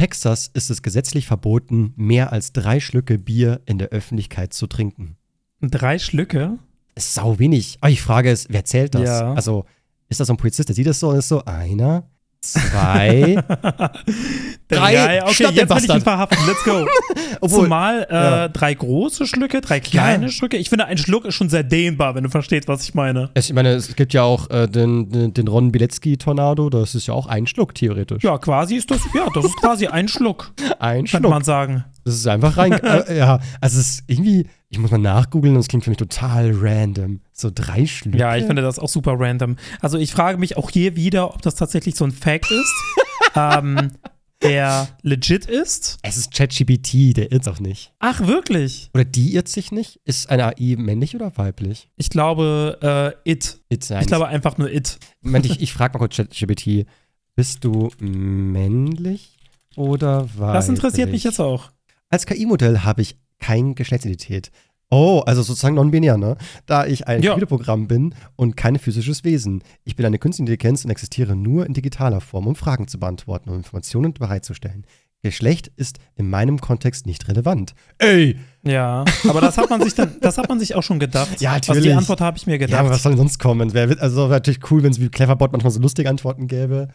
Texas 0.00 0.50
ist 0.54 0.70
es 0.70 0.80
gesetzlich 0.80 1.26
verboten, 1.26 1.92
mehr 1.94 2.32
als 2.32 2.54
drei 2.54 2.80
Schlücke 2.80 3.18
Bier 3.18 3.60
in 3.66 3.76
der 3.76 3.88
Öffentlichkeit 3.88 4.54
zu 4.54 4.66
trinken. 4.66 5.18
Drei 5.60 5.98
Schlücke? 5.98 6.58
Ist 6.94 7.12
sau 7.12 7.38
wenig. 7.38 7.76
Aber 7.82 7.90
ich 7.90 8.00
frage 8.00 8.30
es, 8.30 8.46
wer 8.48 8.64
zählt 8.64 8.94
das? 8.94 9.02
Ja. 9.02 9.34
Also, 9.34 9.66
ist 10.08 10.18
das 10.18 10.28
so 10.28 10.32
ein 10.32 10.38
Polizist, 10.38 10.70
der 10.70 10.74
sieht 10.74 10.86
das 10.86 11.00
so 11.00 11.10
und 11.10 11.18
ist 11.18 11.28
so, 11.28 11.44
einer, 11.44 12.08
zwei, 12.42 13.36
Drei, 14.68 14.94
Drei, 14.94 15.22
okay, 15.24 15.44
den 15.46 15.54
jetzt 15.56 15.70
will 15.74 15.84
ich 15.84 15.94
ihn 15.94 16.00
verhaften. 16.00 16.38
Let's 16.46 16.64
go. 16.64 16.86
Obwohl- 17.40 17.64
Zumal 17.64 18.06
äh, 18.08 18.14
ja. 18.14 18.48
drei 18.48 18.72
große 18.74 19.26
Schlücke, 19.26 19.60
drei 19.60 19.80
kleine 19.80 20.26
Ja. 20.26 20.30
Schlücke. 20.30 20.56
Ich 20.56 20.68
finde, 20.68 20.86
ein 20.86 20.96
Schluck 20.98 21.24
ist 21.24 21.34
schon 21.34 21.48
sehr 21.48 21.62
dehnbar, 21.64 22.14
wenn 22.14 22.24
du 22.24 22.30
verstehst, 22.30 22.68
was 22.68 22.82
ich 22.84 22.94
meine. 22.94 23.30
Es, 23.34 23.48
ich 23.48 23.54
meine, 23.54 23.70
es 23.70 23.94
gibt 23.96 24.12
ja 24.14 24.22
auch 24.22 24.48
äh, 24.50 24.68
den, 24.68 25.10
den, 25.10 25.34
den 25.34 25.48
Ron 25.48 25.72
Bilecki-Tornado, 25.72 26.70
das 26.70 26.94
ist 26.94 27.06
ja 27.08 27.14
auch 27.14 27.26
ein 27.26 27.46
Schluck 27.46 27.74
theoretisch. 27.74 28.22
Ja, 28.22 28.38
quasi 28.38 28.76
ist 28.76 28.90
das, 28.90 29.00
ja, 29.14 29.26
das 29.34 29.44
ist 29.44 29.56
quasi 29.56 29.86
ein 29.88 30.08
Schluck, 30.08 30.52
Ein 30.78 30.98
könnte 31.04 31.18
Schluck. 31.18 31.30
man 31.30 31.44
sagen. 31.44 31.84
Das 32.04 32.14
ist 32.14 32.26
einfach 32.26 32.56
rein. 32.56 32.72
äh, 32.72 33.18
ja, 33.18 33.40
also 33.60 33.78
es 33.80 33.88
ist 33.90 34.04
irgendwie, 34.06 34.46
ich 34.70 34.78
muss 34.78 34.92
mal 34.92 34.98
nachgoogeln 34.98 35.54
und 35.54 35.60
es 35.60 35.68
klingt 35.68 35.82
für 35.82 35.90
mich 35.90 35.98
total 35.98 36.52
random. 36.54 37.20
So 37.32 37.50
drei 37.52 37.86
Schlücke. 37.86 38.18
Ja, 38.18 38.36
ich 38.36 38.44
finde 38.44 38.62
das 38.62 38.78
auch 38.78 38.88
super 38.88 39.14
random. 39.18 39.56
Also 39.80 39.98
ich 39.98 40.12
frage 40.12 40.38
mich 40.38 40.56
auch 40.56 40.70
hier 40.70 40.94
wieder, 40.94 41.34
ob 41.34 41.42
das 41.42 41.56
tatsächlich 41.56 41.96
so 41.96 42.04
ein 42.04 42.12
Fact 42.12 42.52
ist, 42.52 42.72
ähm, 43.34 43.90
der 44.42 44.86
legit 45.02 45.46
ist. 45.46 45.98
Es 46.02 46.16
ist 46.16 46.32
ChatGPT, 46.32 47.16
der 47.16 47.32
irrt 47.32 47.48
auch 47.48 47.58
nicht. 47.58 47.92
Ach, 47.98 48.26
wirklich? 48.28 48.90
Oder 48.94 49.04
die 49.04 49.34
irrt 49.34 49.48
sich 49.48 49.72
nicht? 49.72 50.00
Ist 50.04 50.30
eine 50.30 50.46
AI 50.46 50.76
männlich 50.78 51.16
oder 51.16 51.36
weiblich? 51.36 51.90
Ich 51.96 52.08
glaube, 52.08 52.78
äh, 53.26 53.30
it. 53.30 53.58
It's 53.70 53.90
Ich 53.90 54.06
glaube 54.06 54.28
einfach 54.28 54.56
nur 54.56 54.70
it. 54.70 54.98
Moment, 55.20 55.46
ich, 55.46 55.60
ich 55.60 55.72
frage 55.72 55.94
mal 55.94 55.98
kurz 55.98 56.14
ChatGPT. 56.14 56.86
Bist 57.34 57.64
du 57.64 57.90
männlich 57.98 59.36
oder 59.74 60.28
weiblich? 60.36 60.54
Das 60.54 60.68
interessiert 60.68 61.10
mich 61.10 61.24
jetzt 61.24 61.40
auch. 61.40 61.70
Als 62.08 62.24
KI-Modell 62.24 62.80
habe 62.80 63.02
ich 63.02 63.16
keine 63.40 63.74
Geschlechtsidentität. 63.74 64.50
Oh, 64.92 65.22
also 65.24 65.42
sozusagen 65.42 65.76
non-binär, 65.76 66.16
ne? 66.18 66.36
Da 66.66 66.84
ich 66.84 67.06
ein 67.06 67.22
Ja. 67.22 67.30
Computerprogramm 67.32 67.86
bin 67.86 68.14
und 68.36 68.56
kein 68.56 68.76
physisches 68.78 69.22
Wesen. 69.22 69.62
Ich 69.84 69.94
bin 69.94 70.04
eine 70.04 70.18
künstliche 70.18 70.50
Intelligenz 70.52 70.84
und 70.84 70.90
existiere 70.90 71.36
nur 71.36 71.64
in 71.64 71.74
digitaler 71.74 72.20
Form, 72.20 72.48
um 72.48 72.56
Fragen 72.56 72.88
zu 72.88 72.98
beantworten 72.98 73.50
und 73.50 73.56
Informationen 73.56 74.12
bereitzustellen. 74.14 74.84
Geschlecht 75.22 75.70
ist 75.76 75.98
in 76.16 76.28
meinem 76.30 76.60
Kontext 76.60 77.06
nicht 77.06 77.28
relevant. 77.28 77.74
Ey! 77.98 78.36
Ja, 78.64 79.04
aber 79.28 79.40
das 79.40 79.58
hat 79.58 79.70
man 79.70 79.82
sich 79.82 79.94
dann, 79.94 80.16
das 80.20 80.38
hat 80.38 80.48
man 80.48 80.58
sich 80.58 80.74
auch 80.74 80.82
schon 80.82 80.98
gedacht. 80.98 81.40
Ja, 81.40 81.52
Also 81.52 81.72
die 81.72 81.78
natürlich. 81.78 81.96
Antwort 81.96 82.20
habe 82.22 82.36
ich 82.38 82.46
mir 82.46 82.58
gedacht. 82.58 82.72
Ja, 82.72 82.80
aber 82.80 82.90
was 82.90 83.02
soll 83.02 83.12
denn 83.12 83.18
sonst 83.18 83.38
kommen? 83.38 83.72
Wär, 83.74 83.96
also 84.00 84.22
wäre 84.22 84.30
natürlich 84.38 84.70
cool, 84.70 84.82
wenn 84.82 84.90
es 84.90 85.00
wie 85.00 85.08
Cleverbot 85.08 85.52
manchmal 85.52 85.70
so 85.70 85.80
lustige 85.80 86.08
Antworten 86.08 86.46
gäbe. 86.48 86.88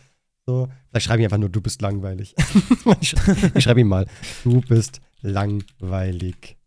So. 0.48 0.68
Vielleicht 0.90 1.06
schreibe 1.06 1.22
ich 1.22 1.26
einfach 1.28 1.38
nur, 1.38 1.50
du 1.50 1.62
bist 1.62 1.82
langweilig. 1.82 2.36
ich 3.02 3.16
schreibe 3.64 3.82
ihm 3.82 3.88
mal, 3.88 4.06
du 4.44 4.60
bist 4.62 5.02
langweilig. 5.26 6.58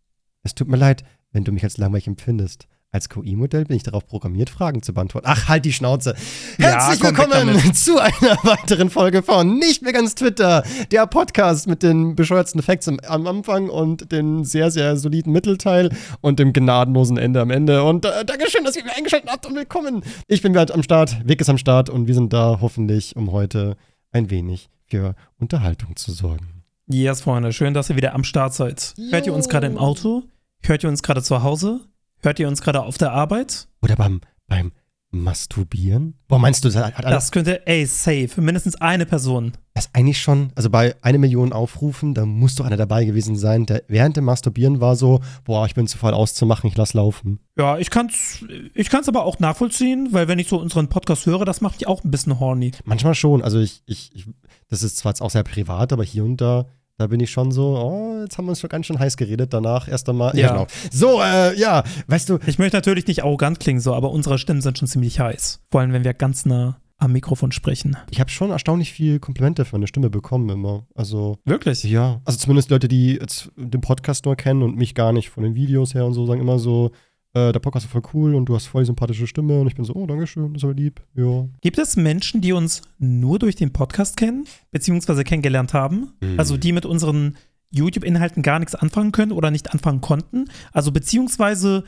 Es 0.43 0.53
tut 0.53 0.67
mir 0.67 0.77
leid, 0.77 1.03
wenn 1.31 1.43
du 1.43 1.51
mich 1.51 1.63
als 1.63 1.77
langweilig 1.77 2.07
empfindest. 2.07 2.67
Als 2.91 3.07
KI-Modell 3.07 3.65
bin 3.65 3.77
ich 3.77 3.83
darauf 3.83 4.07
programmiert, 4.07 4.49
Fragen 4.49 4.81
zu 4.81 4.95
beantworten. 4.95 5.27
Ach, 5.29 5.47
halt 5.47 5.63
die 5.63 5.73
Schnauze. 5.73 6.15
Ja, 6.57 6.69
Herzlich 6.69 6.99
komm, 6.99 7.11
weg 7.11 7.17
willkommen 7.19 7.73
zu 7.75 7.99
einer 7.99 8.11
weiteren 8.43 8.89
Folge 8.89 9.21
von 9.21 9.59
Nicht 9.59 9.83
mehr 9.83 9.93
ganz 9.93 10.15
Twitter, 10.15 10.63
der 10.91 11.05
Podcast 11.05 11.67
mit 11.67 11.83
den 11.83 12.15
bescheuertsten 12.15 12.63
Facts 12.63 12.87
am, 12.87 13.27
Anfang 13.27 13.69
und 13.69 14.11
den 14.11 14.43
sehr, 14.43 14.71
sehr 14.71 14.97
soliden 14.97 15.31
Mittelteil 15.31 15.95
und 16.21 16.39
dem 16.39 16.51
gnadenlosen 16.51 17.19
Ende 17.19 17.41
am 17.41 17.51
Ende. 17.51 17.83
Und 17.83 18.05
äh, 18.05 18.25
Dankeschön, 18.25 18.63
dass 18.63 18.75
ihr 18.75 18.83
wieder 18.83 18.97
eingeschaltet 18.97 19.29
habt 19.29 19.45
und 19.45 19.55
willkommen. 19.55 20.03
Ich 20.27 20.41
bin 20.41 20.53
wieder 20.53 20.73
am 20.73 20.81
Start, 20.81 21.15
Vic 21.23 21.39
ist 21.39 21.49
am 21.49 21.59
Start 21.59 21.91
und 21.91 22.07
wir 22.07 22.15
sind 22.15 22.33
da 22.33 22.57
hoffentlich, 22.59 23.15
um 23.15 23.31
heute 23.31 23.77
ein 24.11 24.31
wenig 24.31 24.71
für 24.87 25.13
Unterhaltung 25.37 25.95
zu 25.95 26.11
sorgen. 26.11 26.58
Yes, 26.91 27.21
Freunde, 27.21 27.53
schön, 27.53 27.75
dass 27.75 27.91
ihr 27.91 27.97
wieder 27.97 28.15
am 28.15 28.23
Start 28.23 28.55
seid. 28.55 28.95
Hört 29.11 29.27
ihr 29.27 29.33
uns 29.35 29.47
gerade 29.47 29.67
im 29.67 29.77
Auto? 29.77 30.23
Hört 30.63 30.83
ihr 30.83 30.89
uns 30.89 31.03
gerade 31.03 31.21
zu 31.21 31.43
Hause? 31.43 31.81
Hört 32.17 32.39
ihr 32.39 32.47
uns 32.47 32.63
gerade 32.63 32.81
auf 32.81 32.97
der 32.97 33.11
Arbeit? 33.11 33.67
Oder 33.83 33.95
beim, 33.95 34.21
beim 34.47 34.71
Masturbieren? 35.11 36.15
Boah, 36.27 36.39
meinst 36.39 36.65
du, 36.65 36.69
das 36.69 36.77
hat 36.77 37.05
alles 37.05 37.25
Das 37.25 37.31
könnte, 37.31 37.67
ey, 37.67 37.85
safe, 37.85 38.41
mindestens 38.41 38.75
eine 38.81 39.05
Person. 39.05 39.51
Das 39.75 39.85
ist 39.85 39.95
eigentlich 39.95 40.19
schon, 40.19 40.51
also 40.55 40.71
bei 40.71 40.95
eine 41.03 41.19
Million 41.19 41.53
Aufrufen, 41.53 42.15
da 42.15 42.25
muss 42.25 42.55
doch 42.55 42.65
einer 42.65 42.75
dabei 42.75 43.05
gewesen 43.05 43.35
sein, 43.35 43.67
der 43.67 43.83
während 43.87 44.17
dem 44.17 44.25
Masturbieren 44.25 44.81
war 44.81 44.95
so, 44.95 45.21
boah, 45.43 45.67
ich 45.67 45.75
bin 45.75 45.85
zu 45.85 45.99
voll 45.99 46.15
auszumachen, 46.15 46.67
ich 46.67 46.75
lass 46.75 46.95
laufen. 46.95 47.39
Ja, 47.55 47.77
ich 47.77 47.91
kann's, 47.91 48.43
ich 48.73 48.89
kann's 48.89 49.07
aber 49.07 49.25
auch 49.25 49.37
nachvollziehen, 49.37 50.09
weil 50.09 50.27
wenn 50.27 50.39
ich 50.39 50.49
so 50.49 50.59
unseren 50.59 50.89
Podcast 50.89 51.27
höre, 51.27 51.45
das 51.45 51.61
macht 51.61 51.75
mich 51.75 51.87
auch 51.87 52.03
ein 52.03 52.09
bisschen 52.09 52.39
horny. 52.39 52.71
Manchmal 52.83 53.13
schon, 53.13 53.43
also 53.43 53.59
ich, 53.59 53.83
ich, 53.85 54.09
ich 54.15 54.25
das 54.69 54.83
ist 54.83 54.97
zwar 54.97 55.11
jetzt 55.11 55.21
auch 55.21 55.31
sehr 55.31 55.43
privat, 55.43 55.93
aber 55.93 56.03
hier 56.03 56.23
und 56.23 56.37
da, 56.37 56.65
da 56.99 57.07
bin 57.07 57.21
ich 57.21 57.31
schon 57.31 57.51
so, 57.51 57.77
oh, 57.77 58.19
jetzt 58.21 58.37
haben 58.37 58.45
wir 58.45 58.49
uns 58.49 58.59
schon 58.59 58.69
ganz 58.69 58.85
schön 58.85 58.99
heiß 58.99 59.15
geredet, 59.15 59.53
danach 59.53 59.87
erst 59.87 60.09
einmal. 60.09 60.37
Ja. 60.37 60.49
genau. 60.49 60.67
So, 60.91 61.21
äh, 61.21 61.57
ja, 61.57 61.83
weißt 62.07 62.29
du, 62.29 62.39
Ich 62.45 62.59
möchte 62.59 62.75
natürlich 62.75 63.07
nicht 63.07 63.23
arrogant 63.23 63.61
klingen 63.61 63.79
so, 63.79 63.93
aber 63.93 64.11
unsere 64.11 64.37
Stimmen 64.37 64.61
sind 64.61 64.77
schon 64.77 64.87
ziemlich 64.89 65.17
heiß. 65.17 65.61
Vor 65.71 65.79
allem, 65.79 65.93
wenn 65.93 66.03
wir 66.03 66.13
ganz 66.13 66.45
nah 66.45 66.81
am 66.97 67.13
Mikrofon 67.13 67.53
sprechen. 67.53 67.95
ich 68.11 68.19
habe 68.19 68.29
schon 68.29 68.51
erstaunlich 68.51 68.91
viel 68.91 69.19
Komplimente 69.19 69.63
für 69.63 69.77
meine 69.77 69.87
Stimme 69.87 70.09
bekommen 70.09 70.49
immer. 70.49 70.85
Also, 70.93 71.37
Wirklich? 71.45 71.83
ja, 71.85 72.19
also 72.25 72.37
zumindest 72.37 72.69
Leute, 72.69 72.89
die 72.89 73.13
jetzt 73.13 73.49
den 73.55 73.79
Podcast 73.79 74.25
nur 74.25 74.35
kennen 74.35 74.61
und 74.61 74.75
mich 74.75 74.93
gar 74.93 75.13
nicht 75.13 75.29
von 75.29 75.43
den 75.43 75.55
Videos 75.55 75.93
her 75.93 76.05
und 76.05 76.13
so, 76.13 76.25
sagen 76.25 76.41
immer 76.41 76.59
so, 76.59 76.91
äh, 77.33 77.51
der 77.51 77.59
Podcast 77.59 77.85
ist 77.85 77.91
voll 77.91 78.01
cool 78.13 78.35
und 78.35 78.45
du 78.45 78.55
hast 78.55 78.65
voll 78.67 78.85
sympathische 78.85 79.27
Stimme 79.27 79.59
und 79.59 79.67
ich 79.67 79.75
bin 79.75 79.85
so, 79.85 79.93
oh, 79.93 80.05
Dankeschön, 80.05 80.53
das 80.53 80.61
ist 80.61 80.63
aber 80.65 80.73
lieb, 80.73 81.01
ja. 81.15 81.47
Gibt 81.61 81.77
es 81.77 81.95
Menschen, 81.95 82.41
die 82.41 82.53
uns 82.53 82.81
nur 82.97 83.39
durch 83.39 83.55
den 83.55 83.71
Podcast 83.71 84.17
kennen, 84.17 84.45
beziehungsweise 84.71 85.23
kennengelernt 85.23 85.73
haben? 85.73 86.13
Mhm. 86.21 86.39
Also 86.39 86.57
die 86.57 86.71
mit 86.71 86.85
unseren 86.85 87.37
YouTube-Inhalten 87.71 88.41
gar 88.41 88.59
nichts 88.59 88.73
anfangen 88.75 89.11
können 89.11 89.31
oder 89.31 89.51
nicht 89.51 89.71
anfangen 89.71 90.01
konnten? 90.01 90.45
Also 90.71 90.91
beziehungsweise 90.91 91.83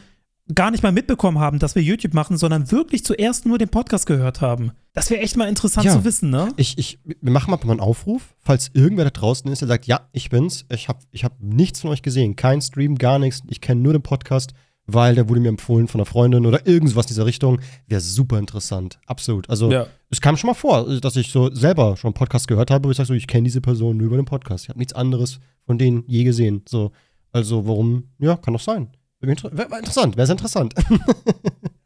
gar 0.53 0.69
nicht 0.71 0.83
mal 0.83 0.91
mitbekommen 0.91 1.39
haben, 1.39 1.59
dass 1.59 1.75
wir 1.75 1.81
YouTube 1.81 2.13
machen, 2.13 2.37
sondern 2.37 2.71
wirklich 2.71 3.05
zuerst 3.05 3.45
nur 3.45 3.57
den 3.57 3.69
Podcast 3.69 4.05
gehört 4.05 4.41
haben. 4.41 4.71
Das 4.93 5.09
wäre 5.09 5.21
echt 5.21 5.37
mal 5.37 5.47
interessant 5.47 5.85
Ja. 5.85 5.93
zu 5.93 6.03
wissen, 6.03 6.29
ne? 6.29 6.49
Ich, 6.57 6.77
ich, 6.77 6.99
wir 7.03 7.31
machen 7.31 7.51
mal 7.51 7.59
einen 7.61 7.79
Aufruf, 7.79 8.35
falls 8.39 8.69
irgendwer 8.73 9.05
da 9.05 9.11
draußen 9.11 9.49
ist, 9.51 9.59
der 9.61 9.67
sagt, 9.69 9.85
ja, 9.87 10.01
ich 10.11 10.29
bin's, 10.29 10.65
ich 10.69 10.89
habe 10.89 10.99
ich 11.11 11.23
hab 11.23 11.41
nichts 11.41 11.81
von 11.81 11.89
euch 11.89 12.01
gesehen, 12.01 12.35
kein 12.35 12.61
Stream, 12.61 12.97
gar 12.97 13.17
nichts, 13.17 13.41
ich 13.49 13.61
kenne 13.61 13.81
nur 13.81 13.93
den 13.93 14.01
Podcast, 14.01 14.53
weil 14.87 15.15
der 15.15 15.29
wurde 15.29 15.39
mir 15.41 15.49
empfohlen 15.49 15.87
von 15.87 16.01
einer 16.01 16.05
Freundin 16.05 16.45
oder 16.45 16.65
irgendwas 16.67 17.05
in 17.05 17.09
dieser 17.09 17.25
Richtung, 17.25 17.59
wäre 17.87 18.01
super 18.01 18.39
interessant, 18.39 18.99
absolut. 19.05 19.49
Also 19.49 19.71
Ja. 19.71 19.87
es 20.09 20.21
kam 20.21 20.37
schon 20.37 20.47
mal 20.49 20.53
vor, 20.53 20.99
dass 20.99 21.15
ich 21.15 21.31
so 21.31 21.53
selber 21.53 21.95
schon 21.97 22.09
einen 22.09 22.13
Podcast 22.15 22.47
gehört 22.47 22.71
habe, 22.71 22.87
wo 22.87 22.91
ich 22.91 22.97
sage 22.97 23.07
so, 23.07 23.13
ich 23.13 23.27
kenne 23.27 23.43
diese 23.45 23.61
Person 23.61 23.97
nur 23.97 24.07
über 24.07 24.17
den 24.17 24.25
Podcast, 24.25 24.65
ich 24.65 24.69
habe 24.69 24.79
nichts 24.79 24.93
anderes 24.93 25.39
von 25.65 25.77
denen 25.77 26.03
je 26.07 26.23
gesehen, 26.23 26.63
so. 26.67 26.91
Also 27.33 27.65
warum, 27.65 28.09
ja, 28.19 28.35
kann 28.35 28.53
doch 28.53 28.59
sein. 28.61 28.89
Wäre 29.21 29.31
inter 29.31 29.55
wär, 29.55 29.69
wär 29.71 29.77
interessant, 29.79 30.17
wäre 30.17 30.27
sehr 30.27 30.33
interessant. 30.33 30.73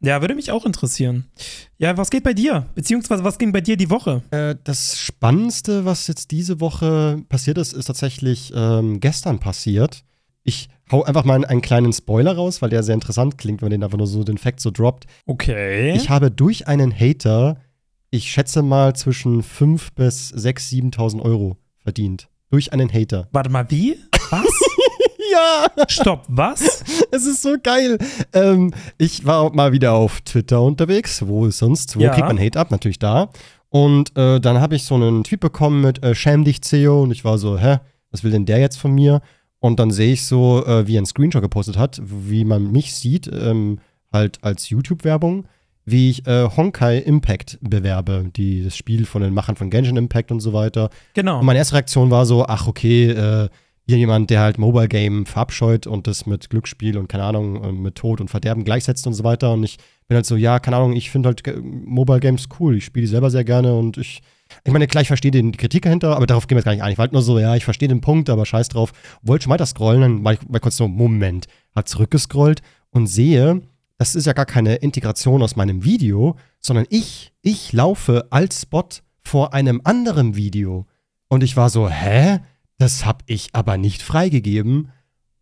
Ja, 0.00 0.20
würde 0.20 0.36
mich 0.36 0.52
auch 0.52 0.64
interessieren. 0.66 1.24
Ja, 1.78 1.96
was 1.96 2.10
geht 2.10 2.22
bei 2.22 2.32
dir? 2.34 2.66
Beziehungsweise 2.76 3.24
was 3.24 3.38
ging 3.38 3.50
bei 3.50 3.60
dir 3.60 3.76
die 3.76 3.90
Woche? 3.90 4.22
Äh, 4.30 4.54
das 4.62 4.96
Spannendste, 4.98 5.84
was 5.84 6.06
jetzt 6.06 6.30
diese 6.30 6.60
Woche 6.60 7.22
passiert 7.28 7.58
ist, 7.58 7.72
ist 7.72 7.86
tatsächlich 7.86 8.52
ähm, 8.54 9.00
gestern 9.00 9.40
passiert. 9.40 10.04
Ich 10.48 10.68
hau 10.92 11.02
einfach 11.02 11.24
mal 11.24 11.44
einen 11.44 11.60
kleinen 11.60 11.92
Spoiler 11.92 12.36
raus, 12.36 12.62
weil 12.62 12.70
der 12.70 12.82
sehr 12.84 12.94
interessant 12.94 13.36
klingt, 13.36 13.60
wenn 13.60 13.66
man 13.66 13.72
den 13.80 13.84
einfach 13.84 13.98
nur 13.98 14.06
so 14.06 14.22
den 14.24 14.38
Fact 14.38 14.60
so 14.60 14.70
droppt. 14.70 15.04
Okay. 15.26 15.92
Ich 15.96 16.08
habe 16.08 16.30
durch 16.30 16.68
einen 16.68 16.92
Hater, 16.98 17.56
ich 18.10 18.30
schätze 18.30 18.62
mal 18.62 18.94
zwischen 18.94 19.42
5.000 19.42 19.88
bis 19.96 20.32
6.000, 20.32 20.94
7.000 20.94 21.22
Euro 21.22 21.56
verdient. 21.82 22.28
Durch 22.50 22.72
einen 22.72 22.92
Hater. 22.92 23.28
Warte 23.32 23.50
mal, 23.50 23.66
wie? 23.70 23.98
Was? 24.30 24.46
Ja! 25.32 25.66
Stopp, 25.88 26.24
was? 26.28 26.84
Es 27.10 27.26
ist 27.26 27.42
so 27.42 27.56
geil. 27.60 27.98
Ähm, 28.32 28.72
ich 28.96 29.26
war 29.26 29.52
mal 29.52 29.72
wieder 29.72 29.92
auf 29.92 30.20
Twitter 30.20 30.62
unterwegs. 30.62 31.26
Wo 31.26 31.46
ist 31.46 31.58
sonst? 31.58 31.96
Wo 31.96 32.00
Ja. 32.00 32.10
kriegt 32.14 32.28
man 32.28 32.38
Hate 32.38 32.58
ab? 32.58 32.70
Natürlich 32.70 33.00
da. 33.00 33.30
Und 33.68 34.16
äh, 34.16 34.40
dann 34.40 34.60
habe 34.60 34.76
ich 34.76 34.84
so 34.84 34.94
einen 34.94 35.24
Tweet 35.24 35.40
bekommen 35.40 35.80
mit 35.82 36.02
äh, 36.04 36.14
Schäm 36.14 36.44
dich, 36.44 36.62
CEO. 36.62 37.02
Und 37.02 37.10
ich 37.10 37.24
war 37.24 37.38
so, 37.38 37.58
hä, 37.58 37.78
was 38.12 38.22
will 38.22 38.30
denn 38.30 38.46
der 38.46 38.58
jetzt 38.60 38.76
von 38.78 38.92
mir? 38.94 39.20
Und 39.60 39.80
dann 39.80 39.90
sehe 39.90 40.12
ich 40.12 40.24
so, 40.24 40.64
äh, 40.64 40.86
wie 40.86 40.96
er 40.96 40.98
einen 40.98 41.06
Screenshot 41.06 41.42
gepostet 41.42 41.76
hat, 41.76 42.00
wie 42.04 42.44
man 42.44 42.70
mich 42.70 42.94
sieht, 42.94 43.28
ähm, 43.32 43.78
halt 44.12 44.38
als 44.42 44.68
YouTube-Werbung, 44.68 45.46
wie 45.84 46.10
ich 46.10 46.26
äh, 46.26 46.48
Honkai 46.56 46.98
Impact 46.98 47.58
bewerbe, 47.60 48.30
die, 48.36 48.64
das 48.64 48.76
Spiel 48.76 49.06
von 49.06 49.22
den 49.22 49.32
Machern 49.32 49.56
von 49.56 49.70
Genshin 49.70 49.96
Impact 49.96 50.30
und 50.30 50.40
so 50.40 50.52
weiter. 50.52 50.90
Genau. 51.14 51.38
Und 51.38 51.46
meine 51.46 51.58
erste 51.58 51.74
Reaktion 51.74 52.10
war 52.10 52.26
so, 52.26 52.44
ach 52.46 52.66
okay, 52.66 53.10
äh, 53.10 53.48
hier 53.88 53.98
jemand, 53.98 54.30
der 54.30 54.40
halt 54.40 54.58
Mobile 54.58 54.88
Game 54.88 55.26
verabscheut 55.26 55.86
und 55.86 56.08
das 56.08 56.26
mit 56.26 56.50
Glücksspiel 56.50 56.98
und 56.98 57.08
keine 57.08 57.22
Ahnung, 57.22 57.62
äh, 57.62 57.72
mit 57.72 57.94
Tod 57.94 58.20
und 58.20 58.28
Verderben 58.28 58.64
gleichsetzt 58.64 59.06
und 59.06 59.14
so 59.14 59.22
weiter. 59.22 59.52
Und 59.52 59.62
ich 59.62 59.78
bin 60.08 60.16
halt 60.16 60.26
so, 60.26 60.36
ja, 60.36 60.58
keine 60.58 60.76
Ahnung, 60.76 60.94
ich 60.94 61.10
finde 61.10 61.28
halt 61.28 61.42
Mobile 61.62 62.20
Games 62.20 62.48
cool. 62.58 62.76
Ich 62.76 62.84
spiele 62.84 63.06
die 63.06 63.10
selber 63.10 63.30
sehr 63.30 63.44
gerne 63.44 63.74
und 63.74 63.96
ich, 63.96 64.22
ich 64.66 64.72
meine, 64.72 64.86
klar, 64.86 65.02
ich 65.02 65.08
verstehe 65.08 65.30
die 65.30 65.52
Kritik 65.52 65.82
dahinter, 65.82 66.16
aber 66.16 66.26
darauf 66.26 66.46
gehen 66.46 66.56
wir 66.56 66.60
jetzt 66.60 66.64
gar 66.64 66.72
nicht 66.72 66.82
ein. 66.82 66.92
Ich 66.92 66.98
war 66.98 67.04
halt 67.04 67.12
nur 67.12 67.22
so, 67.22 67.38
ja, 67.38 67.54
ich 67.54 67.64
verstehe 67.64 67.88
den 67.88 68.00
Punkt, 68.00 68.28
aber 68.28 68.44
scheiß 68.44 68.68
drauf. 68.68 68.92
Wollte 69.22 69.44
schon 69.44 69.52
weiter 69.52 69.66
scrollen, 69.66 70.00
dann 70.00 70.24
war 70.24 70.32
ich 70.32 70.48
mal 70.48 70.58
kurz 70.58 70.76
so, 70.76 70.88
Moment, 70.88 71.46
hat 71.74 71.88
zurückgescrollt 71.88 72.62
und 72.90 73.06
sehe, 73.06 73.62
das 73.98 74.14
ist 74.14 74.26
ja 74.26 74.32
gar 74.32 74.44
keine 74.44 74.76
Integration 74.76 75.42
aus 75.42 75.56
meinem 75.56 75.84
Video, 75.84 76.36
sondern 76.60 76.86
ich, 76.90 77.32
ich 77.42 77.72
laufe 77.72 78.26
als 78.30 78.62
Spot 78.62 78.88
vor 79.22 79.54
einem 79.54 79.80
anderen 79.84 80.36
Video. 80.36 80.86
Und 81.28 81.42
ich 81.42 81.56
war 81.56 81.70
so, 81.70 81.88
hä? 81.88 82.40
das 82.78 83.06
habe 83.06 83.24
ich 83.26 83.50
aber 83.52 83.78
nicht 83.78 84.02
freigegeben. 84.02 84.90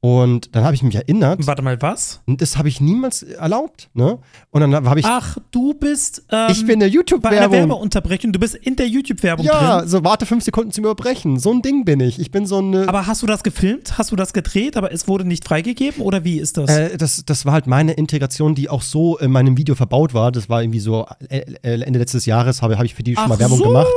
Und 0.05 0.55
dann 0.55 0.65
habe 0.65 0.75
ich 0.75 0.83
mich 0.83 0.97
erinnert, 0.97 1.47
Warte 1.47 1.63
mal, 1.63 1.81
was? 1.81 2.21
das 2.27 2.59
habe 2.59 2.69
ich 2.69 2.79
niemals 2.79 3.23
erlaubt, 3.23 3.89
ne? 3.95 4.19
Und 4.51 4.61
dann 4.61 4.75
habe 4.75 5.01
ich, 5.01 5.07
Ach, 5.07 5.39
du 5.51 5.73
bist 5.73 6.27
ähm, 6.31 6.49
ich 6.51 6.67
bin 6.67 6.73
in 6.75 6.81
der 6.81 6.89
bei 6.89 6.89
einer 6.89 6.95
YouTube-Werbung. 6.95 7.53
Werbeunterbrechung. 7.53 8.31
Du 8.31 8.39
bist 8.39 8.55
in 8.55 8.77
der 8.77 8.87
YouTube-Werbung 8.87 9.47
Ja, 9.47 9.79
drin. 9.79 9.89
so 9.89 10.05
warte 10.05 10.27
fünf 10.27 10.45
Sekunden 10.45 10.73
zum 10.73 10.85
Überbrechen. 10.85 11.39
So 11.39 11.55
ein 11.55 11.63
Ding 11.63 11.87
bin 11.87 12.01
ich. 12.01 12.19
Ich 12.19 12.31
bin 12.31 12.45
so 12.45 12.59
eine. 12.59 12.87
Aber 12.87 13.07
hast 13.07 13.23
du 13.23 13.27
das 13.27 13.43
gefilmt? 13.43 13.97
Hast 13.97 14.13
du 14.13 14.17
das 14.17 14.35
gedreht, 14.35 14.77
aber 14.77 14.93
es 14.93 15.09
wurde 15.09 15.25
nicht 15.25 15.43
freigegeben? 15.49 16.03
Oder 16.03 16.23
wie 16.23 16.39
ist 16.39 16.59
das? 16.59 16.69
Äh, 16.69 16.99
das, 16.99 17.25
das 17.25 17.47
war 17.47 17.55
halt 17.55 17.67
meine 17.67 17.93
Integration, 17.95 18.55
die 18.55 18.69
auch 18.69 18.83
so 18.83 19.17
in 19.17 19.31
meinem 19.31 19.57
Video 19.57 19.75
verbaut 19.75 20.13
war. 20.13 20.33
Das 20.33 20.51
war 20.51 20.63
irgendwie 20.63 20.81
so 20.81 21.07
äh, 21.31 21.47
äh, 21.63 21.81
Ende 21.81 21.99
letztes 21.99 22.27
Jahres, 22.27 22.61
habe 22.61 22.77
hab 22.77 22.85
ich 22.85 22.95
für 22.95 23.05
die 23.05 23.17
schon 23.17 23.31
mal 23.31 23.39
Werbung 23.39 23.57
so. 23.57 23.65
gemacht. 23.65 23.89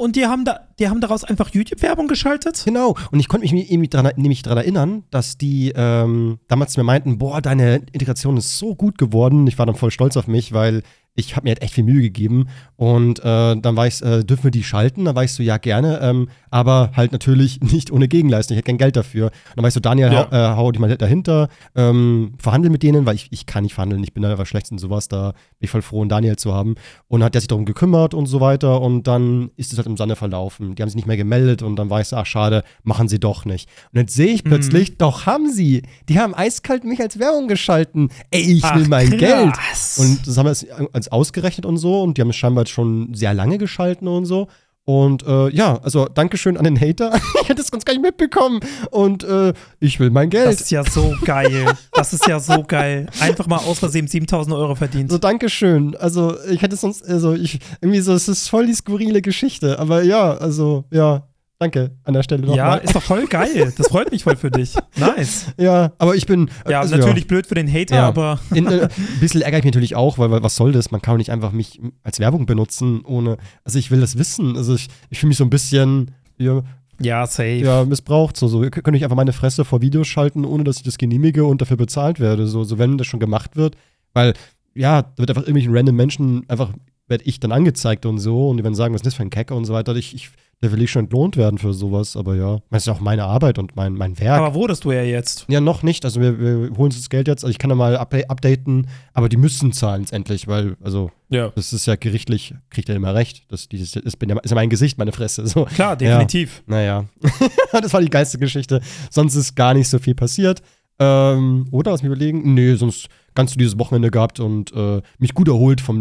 Und 0.00 0.16
die 0.16 0.26
haben, 0.26 0.44
da, 0.44 0.58
die 0.82 0.88
haben 0.88 1.00
daraus 1.00 1.22
einfach 1.22 1.50
YouTube-Werbung 1.50 2.08
geschaltet? 2.08 2.62
Genau. 2.64 2.96
Und 3.12 3.20
ich 3.20 3.28
konnte 3.28 3.46
mich 3.54 3.70
irgendwie 3.70 3.88
dran, 3.88 4.10
nämlich 4.16 4.42
daran 4.42 4.58
erinnern, 4.58 5.04
dass 5.10 5.38
die 5.38 5.72
ähm, 5.76 6.40
damals 6.48 6.76
mir 6.76 6.82
meinten, 6.82 7.18
boah, 7.18 7.40
deine 7.40 7.76
Integration 7.92 8.36
ist 8.36 8.58
so 8.58 8.74
gut 8.74 8.98
geworden. 8.98 9.46
Ich 9.46 9.58
war 9.58 9.66
dann 9.66 9.76
voll 9.76 9.92
stolz 9.92 10.16
auf 10.16 10.26
mich, 10.26 10.52
weil 10.52 10.82
ich 11.14 11.36
habe 11.36 11.44
mir 11.44 11.50
halt 11.50 11.62
echt 11.62 11.74
viel 11.74 11.84
Mühe 11.84 12.00
gegeben. 12.02 12.46
Und 12.76 13.18
äh, 13.20 13.22
dann 13.56 13.76
war 13.76 13.86
ich, 13.86 14.00
äh, 14.02 14.24
dürfen 14.24 14.44
wir 14.44 14.50
die 14.50 14.64
schalten? 14.64 15.04
Dann 15.04 15.14
war 15.14 15.24
ich 15.24 15.32
so, 15.32 15.42
ja, 15.42 15.58
gerne, 15.58 16.00
ähm, 16.02 16.28
aber 16.50 16.92
halt 16.96 17.12
natürlich 17.12 17.60
nicht 17.72 17.90
ohne 17.90 18.08
Gegenleistung. 18.08 18.54
Ich 18.54 18.58
hätte 18.58 18.66
kein 18.70 18.78
Geld 18.78 18.96
dafür. 18.96 19.26
Und 19.26 19.32
dann 19.56 19.62
war 19.62 19.68
ich 19.68 19.74
so, 19.74 19.80
Daniel, 19.80 20.12
Ja. 20.12 20.28
hau, 20.30 20.34
äh, 20.36 20.56
hau 20.56 20.72
dich 20.72 20.80
mal 20.80 20.96
dahinter, 20.96 21.48
ähm, 21.74 22.32
verhandel 22.38 22.70
mit 22.70 22.82
denen, 22.82 23.04
weil 23.06 23.14
ich, 23.14 23.28
ich 23.30 23.46
kann 23.46 23.62
nicht 23.64 23.74
verhandeln, 23.74 24.02
ich 24.02 24.14
bin 24.14 24.22
da 24.22 24.30
einfach 24.30 24.46
schlecht 24.46 24.70
in 24.70 24.78
sowas, 24.78 25.08
da 25.08 25.32
bin 25.32 25.36
ich 25.60 25.70
voll 25.70 25.82
froh, 25.82 26.00
einen 26.00 26.08
Daniel 26.08 26.36
zu 26.36 26.54
haben. 26.54 26.76
Und 27.08 27.20
dann 27.20 27.26
hat 27.26 27.34
der 27.34 27.40
sich 27.42 27.48
darum 27.48 27.64
gekümmert 27.66 28.14
und 28.14 28.26
so 28.26 28.40
weiter 28.40 28.80
und 28.80 29.06
dann 29.06 29.50
ist 29.56 29.72
es 29.72 29.78
halt 29.78 29.86
im 29.86 29.96
Sande 29.96 30.16
verlaufen. 30.16 30.74
Die 30.74 30.82
haben 30.82 30.88
sich 30.88 30.96
nicht 30.96 31.06
mehr 31.06 31.16
gemeldet 31.18 31.62
und 31.62 31.76
dann 31.76 31.90
war 31.90 32.00
ich 32.00 32.08
so, 32.08 32.16
ach 32.16 32.26
schade, 32.26 32.64
machen 32.84 33.08
sie 33.08 33.20
doch 33.20 33.44
nicht. 33.44 33.68
Und 33.92 34.00
jetzt 34.00 34.14
sehe 34.14 34.32
ich 34.32 34.44
plötzlich, 34.44 34.96
doch 34.98 35.26
haben 35.26 35.50
sie. 35.52 35.82
Die 36.08 36.18
haben 36.18 36.34
eiskalt 36.34 36.84
mich 36.84 37.00
als 37.00 37.18
Werbung 37.18 37.48
geschalten. 37.48 38.08
Ey, 38.30 38.40
ich 38.40 38.62
will 38.62 38.82
Ach, 38.84 38.88
mein 38.88 39.10
Geld. 39.18 39.52
krass. 39.52 39.98
Und 40.00 40.26
das 40.26 40.36
haben 40.38 40.46
wir 40.46 41.01
als 41.02 41.12
ausgerechnet 41.12 41.66
und 41.66 41.76
so 41.76 42.02
und 42.02 42.16
die 42.16 42.22
haben 42.22 42.30
es 42.30 42.36
scheinbar 42.36 42.66
schon 42.66 43.12
sehr 43.14 43.34
lange 43.34 43.58
geschalten 43.58 44.08
und 44.08 44.24
so. 44.24 44.48
Und 44.84 45.24
äh, 45.24 45.48
ja, 45.50 45.78
also 45.82 46.06
Dankeschön 46.06 46.56
an 46.56 46.64
den 46.64 46.80
Hater. 46.80 47.14
ich 47.42 47.48
hätte 47.48 47.62
es 47.62 47.70
ganz 47.70 47.84
gar 47.84 47.92
nicht 47.94 48.02
mitbekommen. 48.02 48.58
Und 48.90 49.22
äh, 49.22 49.52
ich 49.78 50.00
will 50.00 50.10
mein 50.10 50.28
Geld. 50.28 50.48
Das 50.48 50.60
ist 50.60 50.70
ja 50.72 50.82
so 50.84 51.14
geil. 51.24 51.66
Das 51.92 52.12
ist 52.12 52.26
ja 52.26 52.40
so 52.40 52.64
geil. 52.64 53.06
Einfach 53.20 53.46
mal 53.46 53.58
aus 53.58 53.78
Versehen 53.78 54.08
7000 54.08 54.56
Euro 54.56 54.74
verdient. 54.74 55.10
So, 55.10 55.18
Dankeschön. 55.18 55.94
Also, 55.96 56.36
ich 56.50 56.62
hätte 56.62 56.74
sonst, 56.74 57.06
also, 57.06 57.32
ich, 57.32 57.60
irgendwie 57.80 58.00
so, 58.00 58.12
es 58.12 58.26
ist 58.26 58.48
voll 58.48 58.66
die 58.66 58.74
skurrile 58.74 59.22
Geschichte. 59.22 59.78
Aber 59.78 60.02
ja, 60.02 60.32
also, 60.32 60.84
ja, 60.90 61.28
danke 61.62 61.92
an 62.04 62.14
der 62.14 62.22
Stelle 62.22 62.42
Ja, 62.48 62.48
nochmal. 62.48 62.78
ist 62.80 62.94
doch 62.94 63.02
voll 63.02 63.26
geil. 63.26 63.72
Das 63.76 63.88
freut 63.88 64.10
mich 64.10 64.24
voll 64.24 64.36
für 64.36 64.50
dich. 64.50 64.74
Nice. 64.96 65.46
Ja, 65.58 65.92
aber 65.98 66.14
ich 66.14 66.26
bin. 66.26 66.50
Ja, 66.68 66.80
also, 66.80 66.96
natürlich 66.96 67.26
blöd 67.26 67.46
für 67.46 67.54
den 67.54 67.72
Hater, 67.72 67.96
Ja. 67.96 68.08
aber 68.08 68.40
In, 68.54 68.66
äh, 68.66 68.82
ein 68.84 68.88
bisschen 69.20 69.42
ärgere 69.42 69.58
ich 69.58 69.64
mich 69.64 69.72
natürlich 69.74 69.96
auch, 69.96 70.18
weil, 70.18 70.30
weil 70.30 70.42
was 70.42 70.56
soll 70.56 70.72
das? 70.72 70.90
Man 70.90 71.00
kann 71.00 71.14
doch 71.14 71.18
nicht 71.18 71.30
einfach 71.30 71.52
mich 71.52 71.80
als 72.02 72.18
Werbung 72.20 72.46
benutzen, 72.46 73.02
ohne. 73.04 73.36
Also, 73.64 73.78
ich 73.78 73.90
will 73.90 74.00
das 74.00 74.18
wissen. 74.18 74.56
Also, 74.56 74.74
ich, 74.74 74.88
ich 75.10 75.18
fühle 75.20 75.28
mich 75.28 75.38
so 75.38 75.44
ein 75.44 75.50
bisschen. 75.50 76.10
Ja, 76.38 76.62
ja, 77.00 77.26
safe. 77.26 77.56
ja, 77.56 77.84
missbraucht. 77.84 78.36
So, 78.36 78.48
so. 78.48 78.62
Ihr 78.62 78.70
könnt 78.70 78.92
nicht 78.92 79.04
einfach 79.04 79.16
meine 79.16 79.32
Fresse 79.32 79.64
vor 79.64 79.80
Videos 79.80 80.06
schalten, 80.08 80.44
ohne 80.44 80.64
dass 80.64 80.76
ich 80.76 80.82
das 80.82 80.98
genehmige 80.98 81.44
und 81.44 81.60
dafür 81.60 81.76
bezahlt 81.76 82.20
werde. 82.20 82.46
So, 82.46 82.64
so 82.64 82.78
wenn 82.78 82.98
das 82.98 83.06
schon 83.06 83.20
gemacht 83.20 83.56
wird. 83.56 83.76
Weil, 84.12 84.34
ja, 84.74 85.02
da 85.02 85.18
wird 85.18 85.30
einfach 85.30 85.42
irgendwelchen 85.42 85.74
random 85.76 85.96
Menschen 85.96 86.44
einfach, 86.48 86.70
werde 87.12 87.24
ich 87.24 87.38
dann 87.38 87.52
angezeigt 87.52 88.04
und 88.06 88.18
so. 88.18 88.48
Und 88.48 88.56
die 88.56 88.64
werden 88.64 88.74
sagen, 88.74 88.92
was 88.92 89.02
ist 89.02 89.06
das 89.06 89.14
für 89.14 89.22
ein 89.22 89.30
Kecker 89.30 89.54
und 89.54 89.64
so 89.66 89.72
weiter. 89.72 89.94
Ich, 89.94 90.12
ich, 90.14 90.30
da 90.60 90.72
will 90.72 90.82
ich 90.82 90.90
schon 90.90 91.04
entlohnt 91.04 91.36
werden 91.36 91.58
für 91.58 91.72
sowas. 91.72 92.16
Aber 92.16 92.34
ja, 92.34 92.58
das 92.70 92.82
ist 92.82 92.86
ja 92.86 92.92
auch 92.94 93.00
meine 93.00 93.24
Arbeit 93.24 93.58
und 93.60 93.76
mein, 93.76 93.92
mein 93.94 94.18
Werk. 94.18 94.40
Aber 94.40 94.54
wurdest 94.54 94.84
du 94.84 94.90
ja 94.90 95.02
jetzt. 95.02 95.44
ja, 95.48 95.60
noch 95.60 95.84
nicht. 95.84 96.04
Also 96.04 96.20
wir, 96.20 96.40
wir 96.40 96.54
holen 96.76 96.86
uns 96.86 96.96
das 96.96 97.08
Geld 97.10 97.28
jetzt. 97.28 97.44
Also 97.44 97.50
ich 97.52 97.58
kann 97.58 97.68
da 97.70 97.76
mal 97.76 97.96
up 97.96 98.12
updaten, 98.28 98.88
aber 99.12 99.28
die 99.28 99.36
müssen 99.36 99.72
zahlen 99.72 100.06
endlich, 100.10 100.48
weil, 100.48 100.76
also, 100.82 101.10
Ja. 101.28 101.50
das 101.54 101.72
ist 101.72 101.86
ja 101.86 101.94
gerichtlich, 101.96 102.54
kriegt 102.70 102.88
er 102.88 102.96
immer 102.96 103.14
recht. 103.14 103.44
Das, 103.48 103.68
dieses, 103.68 103.92
bin 104.16 104.28
ja, 104.30 104.38
ist 104.40 104.50
ja 104.50 104.54
mein 104.56 104.70
Gesicht, 104.70 104.98
meine 104.98 105.12
Fresse. 105.12 105.46
So. 105.46 105.64
Klar, 105.66 105.96
definitiv. 105.96 106.62
Naja, 106.66 107.04
das 107.72 107.92
war 107.92 108.00
die 108.00 108.10
geilste 108.10 108.38
Geschichte. 108.38 108.80
Sonst 109.10 109.34
ist 109.34 109.54
gar 109.54 109.74
nicht 109.74 109.88
so 109.88 109.98
viel 109.98 110.14
passiert. 110.14 110.62
Ähm, 110.98 111.66
oder 111.72 111.92
was 111.92 112.02
mir 112.02 112.08
überlegen? 112.08 112.54
Nee, 112.54 112.74
sonst 112.74 113.08
ganz 113.34 113.52
du 113.52 113.58
dieses 113.58 113.78
Wochenende 113.78 114.10
gehabt 114.10 114.38
und 114.40 114.72
äh, 114.72 115.00
mich 115.18 115.34
gut 115.34 115.48
erholt 115.48 115.80
vom 115.80 116.00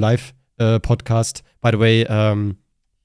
Live-Podcast. 0.62 1.44
By 1.62 1.70
the 1.72 1.80
way, 1.80 2.06
ähm, 2.08 2.58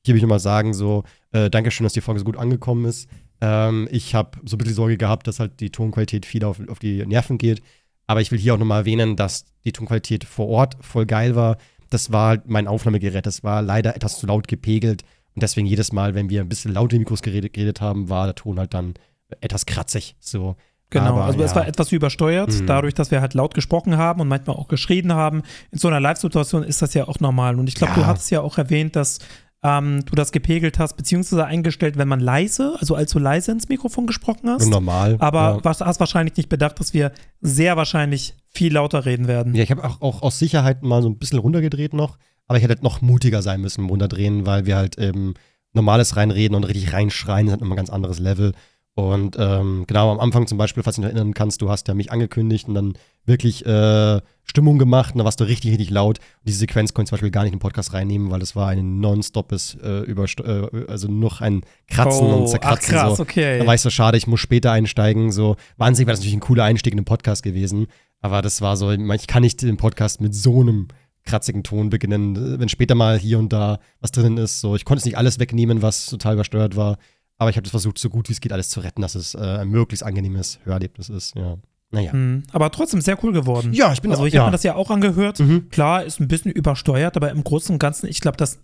hier 0.04 0.14
will 0.14 0.18
ich 0.18 0.22
nochmal 0.22 0.40
sagen, 0.40 0.74
so, 0.74 1.04
äh, 1.32 1.50
Dankeschön, 1.50 1.84
dass 1.84 1.92
die 1.92 2.00
Folge 2.00 2.20
so 2.20 2.24
gut 2.24 2.36
angekommen 2.36 2.84
ist. 2.84 3.08
Ähm, 3.40 3.88
ich 3.90 4.14
habe 4.14 4.38
so 4.44 4.56
ein 4.56 4.58
bisschen 4.58 4.74
Sorge 4.74 4.96
gehabt, 4.96 5.26
dass 5.26 5.40
halt 5.40 5.60
die 5.60 5.70
Tonqualität 5.70 6.26
viel 6.26 6.44
auf, 6.44 6.60
auf 6.68 6.78
die 6.78 7.04
Nerven 7.06 7.38
geht. 7.38 7.62
Aber 8.06 8.20
ich 8.20 8.30
will 8.30 8.38
hier 8.38 8.54
auch 8.54 8.58
nochmal 8.58 8.80
erwähnen, 8.80 9.16
dass 9.16 9.44
die 9.64 9.72
Tonqualität 9.72 10.24
vor 10.24 10.48
Ort 10.48 10.76
voll 10.80 11.06
geil 11.06 11.34
war. 11.34 11.56
Das 11.90 12.12
war 12.12 12.28
halt 12.28 12.48
mein 12.48 12.68
Aufnahmegerät. 12.68 13.26
Das 13.26 13.42
war 13.42 13.62
leider 13.62 13.96
etwas 13.96 14.18
zu 14.18 14.26
laut 14.26 14.48
gepegelt. 14.48 15.02
Und 15.34 15.42
deswegen 15.42 15.66
jedes 15.66 15.92
Mal, 15.92 16.14
wenn 16.14 16.30
wir 16.30 16.40
ein 16.40 16.48
bisschen 16.48 16.72
laut 16.72 16.92
in 16.92 17.00
Mikros 17.00 17.22
geredet, 17.22 17.52
geredet 17.52 17.80
haben, 17.80 18.08
war 18.08 18.26
der 18.26 18.34
Ton 18.34 18.58
halt 18.58 18.74
dann 18.74 18.94
etwas 19.40 19.66
kratzig. 19.66 20.16
So. 20.20 20.56
Genau, 20.90 21.06
Aber, 21.14 21.24
also 21.24 21.42
es 21.42 21.50
ja. 21.50 21.56
war 21.56 21.66
etwas 21.66 21.90
übersteuert, 21.92 22.52
Mhm. 22.52 22.66
dadurch, 22.66 22.94
dass 22.94 23.10
wir 23.10 23.20
halt 23.20 23.34
laut 23.34 23.54
gesprochen 23.54 23.96
haben 23.96 24.20
und 24.20 24.28
manchmal 24.28 24.56
auch 24.56 24.68
geschrien 24.68 25.12
haben. 25.12 25.42
In 25.72 25.78
so 25.78 25.88
einer 25.88 25.98
Live-Situation 26.00 26.62
ist 26.62 26.80
das 26.82 26.94
ja 26.94 27.08
auch 27.08 27.18
normal. 27.20 27.58
Und 27.58 27.68
ich 27.68 27.74
glaube, 27.74 27.92
Ja. 27.94 28.00
du 28.00 28.06
hattest 28.06 28.30
ja 28.30 28.40
auch 28.40 28.56
erwähnt, 28.58 28.94
dass 28.96 29.18
ähm, 29.64 30.04
du 30.04 30.14
das 30.14 30.30
gepegelt 30.30 30.78
hast, 30.78 30.96
beziehungsweise 30.96 31.44
eingestellt, 31.44 31.96
wenn 31.98 32.06
man 32.06 32.20
leise, 32.20 32.76
also 32.78 32.94
allzu 32.94 33.18
leise 33.18 33.50
ins 33.50 33.68
Mikrofon 33.68 34.06
gesprochen 34.06 34.48
hast. 34.48 34.68
normal. 34.68 35.16
Aber 35.18 35.56
ja. 35.56 35.64
was, 35.64 35.80
hast 35.80 35.98
wahrscheinlich 35.98 36.36
nicht 36.36 36.48
bedacht, 36.48 36.78
dass 36.78 36.94
wir 36.94 37.10
sehr 37.40 37.76
wahrscheinlich 37.76 38.34
viel 38.48 38.72
lauter 38.74 39.06
reden 39.06 39.26
werden. 39.26 39.54
Ja, 39.56 39.64
ich 39.64 39.70
habe 39.72 39.82
auch, 39.82 40.00
auch 40.02 40.22
aus 40.22 40.38
Sicherheit 40.38 40.84
mal 40.84 41.02
so 41.02 41.08
ein 41.08 41.18
bisschen 41.18 41.40
runtergedreht 41.40 41.94
noch, 41.94 42.16
aber 42.46 42.58
ich 42.58 42.64
hätte 42.64 42.84
noch 42.84 43.00
mutiger 43.00 43.42
sein 43.42 43.60
müssen 43.60 43.80
im 43.80 43.88
Runterdrehen, 43.88 44.46
weil 44.46 44.66
wir 44.66 44.76
halt 44.76 44.96
ähm, 44.98 45.34
normales 45.72 46.16
reinreden 46.16 46.54
und 46.54 46.62
richtig 46.64 46.92
reinschreien, 46.92 47.46
das 47.46 47.54
ist 47.54 47.58
halt 47.58 47.62
immer 47.62 47.74
ein 47.74 47.78
ganz 47.78 47.90
anderes 47.90 48.20
Level. 48.20 48.52
Und 48.96 49.36
ähm, 49.38 49.84
genau 49.86 50.10
am 50.10 50.20
Anfang 50.20 50.46
zum 50.46 50.56
Beispiel, 50.56 50.82
falls 50.82 50.96
du 50.96 51.02
dich 51.02 51.10
erinnern 51.10 51.34
kannst, 51.34 51.60
du 51.60 51.68
hast 51.68 51.86
ja 51.86 51.92
mich 51.92 52.10
angekündigt 52.12 52.66
und 52.66 52.74
dann 52.74 52.94
wirklich 53.26 53.66
äh, 53.66 54.22
Stimmung 54.42 54.78
gemacht 54.78 55.14
und 55.14 55.18
da 55.18 55.26
warst 55.26 55.38
du 55.38 55.44
richtig, 55.44 55.72
richtig 55.72 55.90
laut. 55.90 56.18
Und 56.18 56.48
diese 56.48 56.60
Sequenz 56.60 56.94
konnte 56.94 57.04
ich 57.04 57.10
zum 57.10 57.16
Beispiel 57.16 57.30
gar 57.30 57.42
nicht 57.42 57.52
in 57.52 57.58
den 57.58 57.62
Podcast 57.62 57.92
reinnehmen, 57.92 58.30
weil 58.30 58.40
das 58.40 58.56
war 58.56 58.68
ein 58.68 58.98
nonstopes, 59.00 59.76
äh, 59.82 60.10
äh, 60.10 60.86
also 60.88 61.08
noch 61.08 61.42
ein 61.42 61.60
Kratzen 61.88 62.26
und 62.26 62.44
ach 62.44 62.48
Zerkratzen. 62.48 62.94
krass, 62.94 63.16
so. 63.18 63.22
okay. 63.22 63.58
Da 63.58 63.66
war 63.66 63.74
ich 63.74 63.82
so 63.82 63.90
schade, 63.90 64.16
ich 64.16 64.26
muss 64.26 64.40
später 64.40 64.72
einsteigen. 64.72 65.30
So, 65.30 65.56
wahnsinnig 65.76 66.06
wäre 66.06 66.14
das 66.14 66.20
natürlich 66.20 66.36
ein 66.38 66.40
cooler 66.40 66.64
Einstieg 66.64 66.94
in 66.94 66.98
den 66.98 67.04
Podcast 67.04 67.42
gewesen. 67.42 67.88
Aber 68.22 68.40
das 68.40 68.62
war 68.62 68.78
so, 68.78 68.90
ich 68.90 69.26
kann 69.26 69.42
nicht 69.42 69.60
den 69.60 69.76
Podcast 69.76 70.22
mit 70.22 70.34
so 70.34 70.62
einem 70.62 70.88
kratzigen 71.26 71.64
Ton 71.64 71.90
beginnen, 71.90 72.58
wenn 72.58 72.68
später 72.70 72.94
mal 72.94 73.18
hier 73.18 73.38
und 73.38 73.52
da 73.52 73.78
was 74.00 74.12
drin 74.12 74.38
ist. 74.38 74.60
So, 74.62 74.74
ich 74.74 74.86
konnte 74.86 75.00
es 75.00 75.04
nicht 75.04 75.18
alles 75.18 75.38
wegnehmen, 75.38 75.82
was 75.82 76.06
total 76.06 76.34
übersteuert 76.34 76.76
war. 76.76 76.96
Aber 77.38 77.50
ich 77.50 77.56
habe 77.56 77.64
das 77.64 77.70
versucht, 77.70 77.98
so 77.98 78.08
gut 78.08 78.28
wie 78.28 78.32
es 78.32 78.40
geht, 78.40 78.52
alles 78.52 78.68
zu 78.70 78.80
retten, 78.80 79.02
dass 79.02 79.14
es 79.14 79.34
äh, 79.34 79.38
ein 79.38 79.68
möglichst 79.68 80.02
angenehmes 80.04 80.58
Hörerlebnis 80.64 81.08
ist. 81.10 81.34
Ja. 81.36 81.58
Naja. 81.90 82.12
Hm, 82.12 82.42
aber 82.52 82.70
trotzdem 82.70 83.00
sehr 83.00 83.22
cool 83.22 83.32
geworden. 83.32 83.72
Ja, 83.72 83.92
ich 83.92 84.00
bin 84.02 84.10
Also 84.10 84.22
auch- 84.22 84.26
ich 84.26 84.34
habe 84.34 84.42
ja. 84.42 84.46
mir 84.46 84.52
das 84.52 84.62
ja 84.64 84.74
auch 84.74 84.90
angehört. 84.90 85.38
Mhm. 85.38 85.68
Klar, 85.68 86.04
ist 86.04 86.18
ein 86.20 86.28
bisschen 86.28 86.50
übersteuert, 86.50 87.16
aber 87.16 87.30
im 87.30 87.44
Großen 87.44 87.72
und 87.74 87.78
Ganzen, 87.78 88.08
ich 88.08 88.20
glaube, 88.20 88.36
dass. 88.36 88.58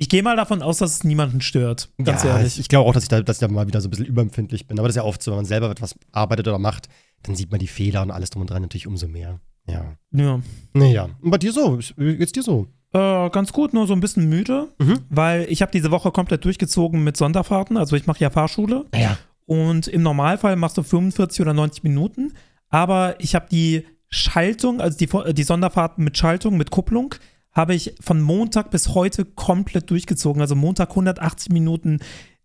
Ich 0.00 0.08
gehe 0.08 0.22
mal 0.22 0.36
davon 0.36 0.62
aus, 0.62 0.78
dass 0.78 0.92
es 0.92 1.04
niemanden 1.04 1.40
stört. 1.40 1.88
Ganz 2.02 2.22
ja, 2.22 2.36
ehrlich. 2.36 2.54
Ich, 2.54 2.60
ich 2.60 2.68
glaube 2.68 2.88
auch, 2.88 2.92
dass 2.92 3.02
ich, 3.02 3.08
da, 3.08 3.20
dass 3.20 3.38
ich 3.38 3.40
da 3.40 3.48
mal 3.48 3.66
wieder 3.66 3.80
so 3.80 3.88
ein 3.88 3.90
bisschen 3.90 4.06
überempfindlich 4.06 4.68
bin. 4.68 4.78
Aber 4.78 4.86
das 4.86 4.94
ist 4.94 5.00
ja 5.00 5.04
oft 5.04 5.20
so, 5.20 5.32
wenn 5.32 5.38
man 5.38 5.44
selber 5.44 5.68
etwas 5.70 5.96
arbeitet 6.12 6.46
oder 6.46 6.58
macht, 6.60 6.88
dann 7.24 7.34
sieht 7.34 7.50
man 7.50 7.58
die 7.58 7.66
Fehler 7.66 8.02
und 8.02 8.12
alles 8.12 8.30
drum 8.30 8.42
und 8.42 8.50
dran 8.50 8.62
natürlich 8.62 8.86
umso 8.86 9.08
mehr. 9.08 9.40
Ja. 9.66 9.96
ja. 10.12 10.40
Naja. 10.72 11.08
Und 11.20 11.30
bei 11.32 11.38
dir 11.38 11.52
so? 11.52 11.80
Geht's 11.96 12.30
dir 12.30 12.44
so? 12.44 12.68
Äh, 12.92 13.30
ganz 13.30 13.52
gut, 13.52 13.74
nur 13.74 13.86
so 13.86 13.92
ein 13.92 14.00
bisschen 14.00 14.28
müde, 14.28 14.68
Mhm. 14.78 15.00
weil 15.10 15.46
ich 15.50 15.60
habe 15.62 15.72
diese 15.72 15.90
Woche 15.90 16.10
komplett 16.10 16.44
durchgezogen 16.44 17.04
mit 17.04 17.16
Sonderfahrten. 17.16 17.76
Also 17.76 17.96
ich 17.96 18.06
mache 18.06 18.20
ja 18.20 18.30
Fahrschule 18.30 18.86
Naja. 18.92 19.18
und 19.46 19.88
im 19.88 20.02
Normalfall 20.02 20.56
machst 20.56 20.78
du 20.78 20.82
45 20.82 21.40
oder 21.42 21.52
90 21.54 21.82
Minuten. 21.82 22.32
Aber 22.70 23.16
ich 23.18 23.34
habe 23.34 23.46
die 23.50 23.84
Schaltung, 24.08 24.80
also 24.80 24.96
die, 24.98 25.08
die 25.34 25.42
Sonderfahrten 25.42 26.02
mit 26.02 26.16
Schaltung, 26.16 26.56
mit 26.56 26.70
Kupplung, 26.70 27.14
habe 27.52 27.74
ich 27.74 27.94
von 28.00 28.20
Montag 28.22 28.70
bis 28.70 28.94
heute 28.94 29.24
komplett 29.24 29.90
durchgezogen. 29.90 30.40
Also 30.40 30.54
Montag 30.54 30.90
180 30.90 31.50
Minuten, 31.52 31.98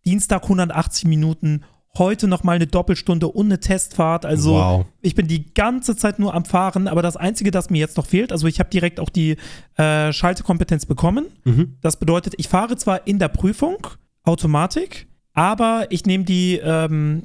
Dienstag 0.06 0.44
180 0.44 1.06
Minuten, 1.06 1.64
heute 1.98 2.28
nochmal 2.28 2.56
eine 2.56 2.68
Doppelstunde 2.68 3.28
und 3.28 3.46
eine 3.48 3.60
Testfahrt. 3.60 4.26
Also 4.26 4.54
Wow. 4.54 4.86
ich 5.02 5.14
bin 5.16 5.28
die 5.28 5.54
ganze 5.54 5.96
Zeit 5.96 6.18
nur 6.20 6.34
am 6.34 6.46
Fahren, 6.46 6.88
aber 6.88 7.02
das 7.02 7.18
Einzige, 7.18 7.52
das 7.52 7.70
mir 7.70 7.80
jetzt 7.80 7.98
noch 7.98 8.06
fehlt, 8.06 8.32
also 8.32 8.48
ich 8.48 8.60
habe 8.60 8.70
direkt 8.70 9.00
auch 9.00 9.10
die 9.10 9.38
äh, 9.78 10.12
Schaltekompetenz 10.12 10.86
bekommen. 10.86 11.28
Mhm. 11.44 11.78
Das 11.82 11.98
bedeutet, 11.98 12.34
ich 12.38 12.48
fahre 12.48 12.76
zwar 12.78 13.06
in 13.08 13.20
der 13.20 13.28
Prüfung 13.28 13.88
Automatik, 14.24 15.08
aber 15.34 15.88
ich 15.90 16.06
nehme 16.06 16.24
die 16.24 16.60
ähm, 16.64 17.24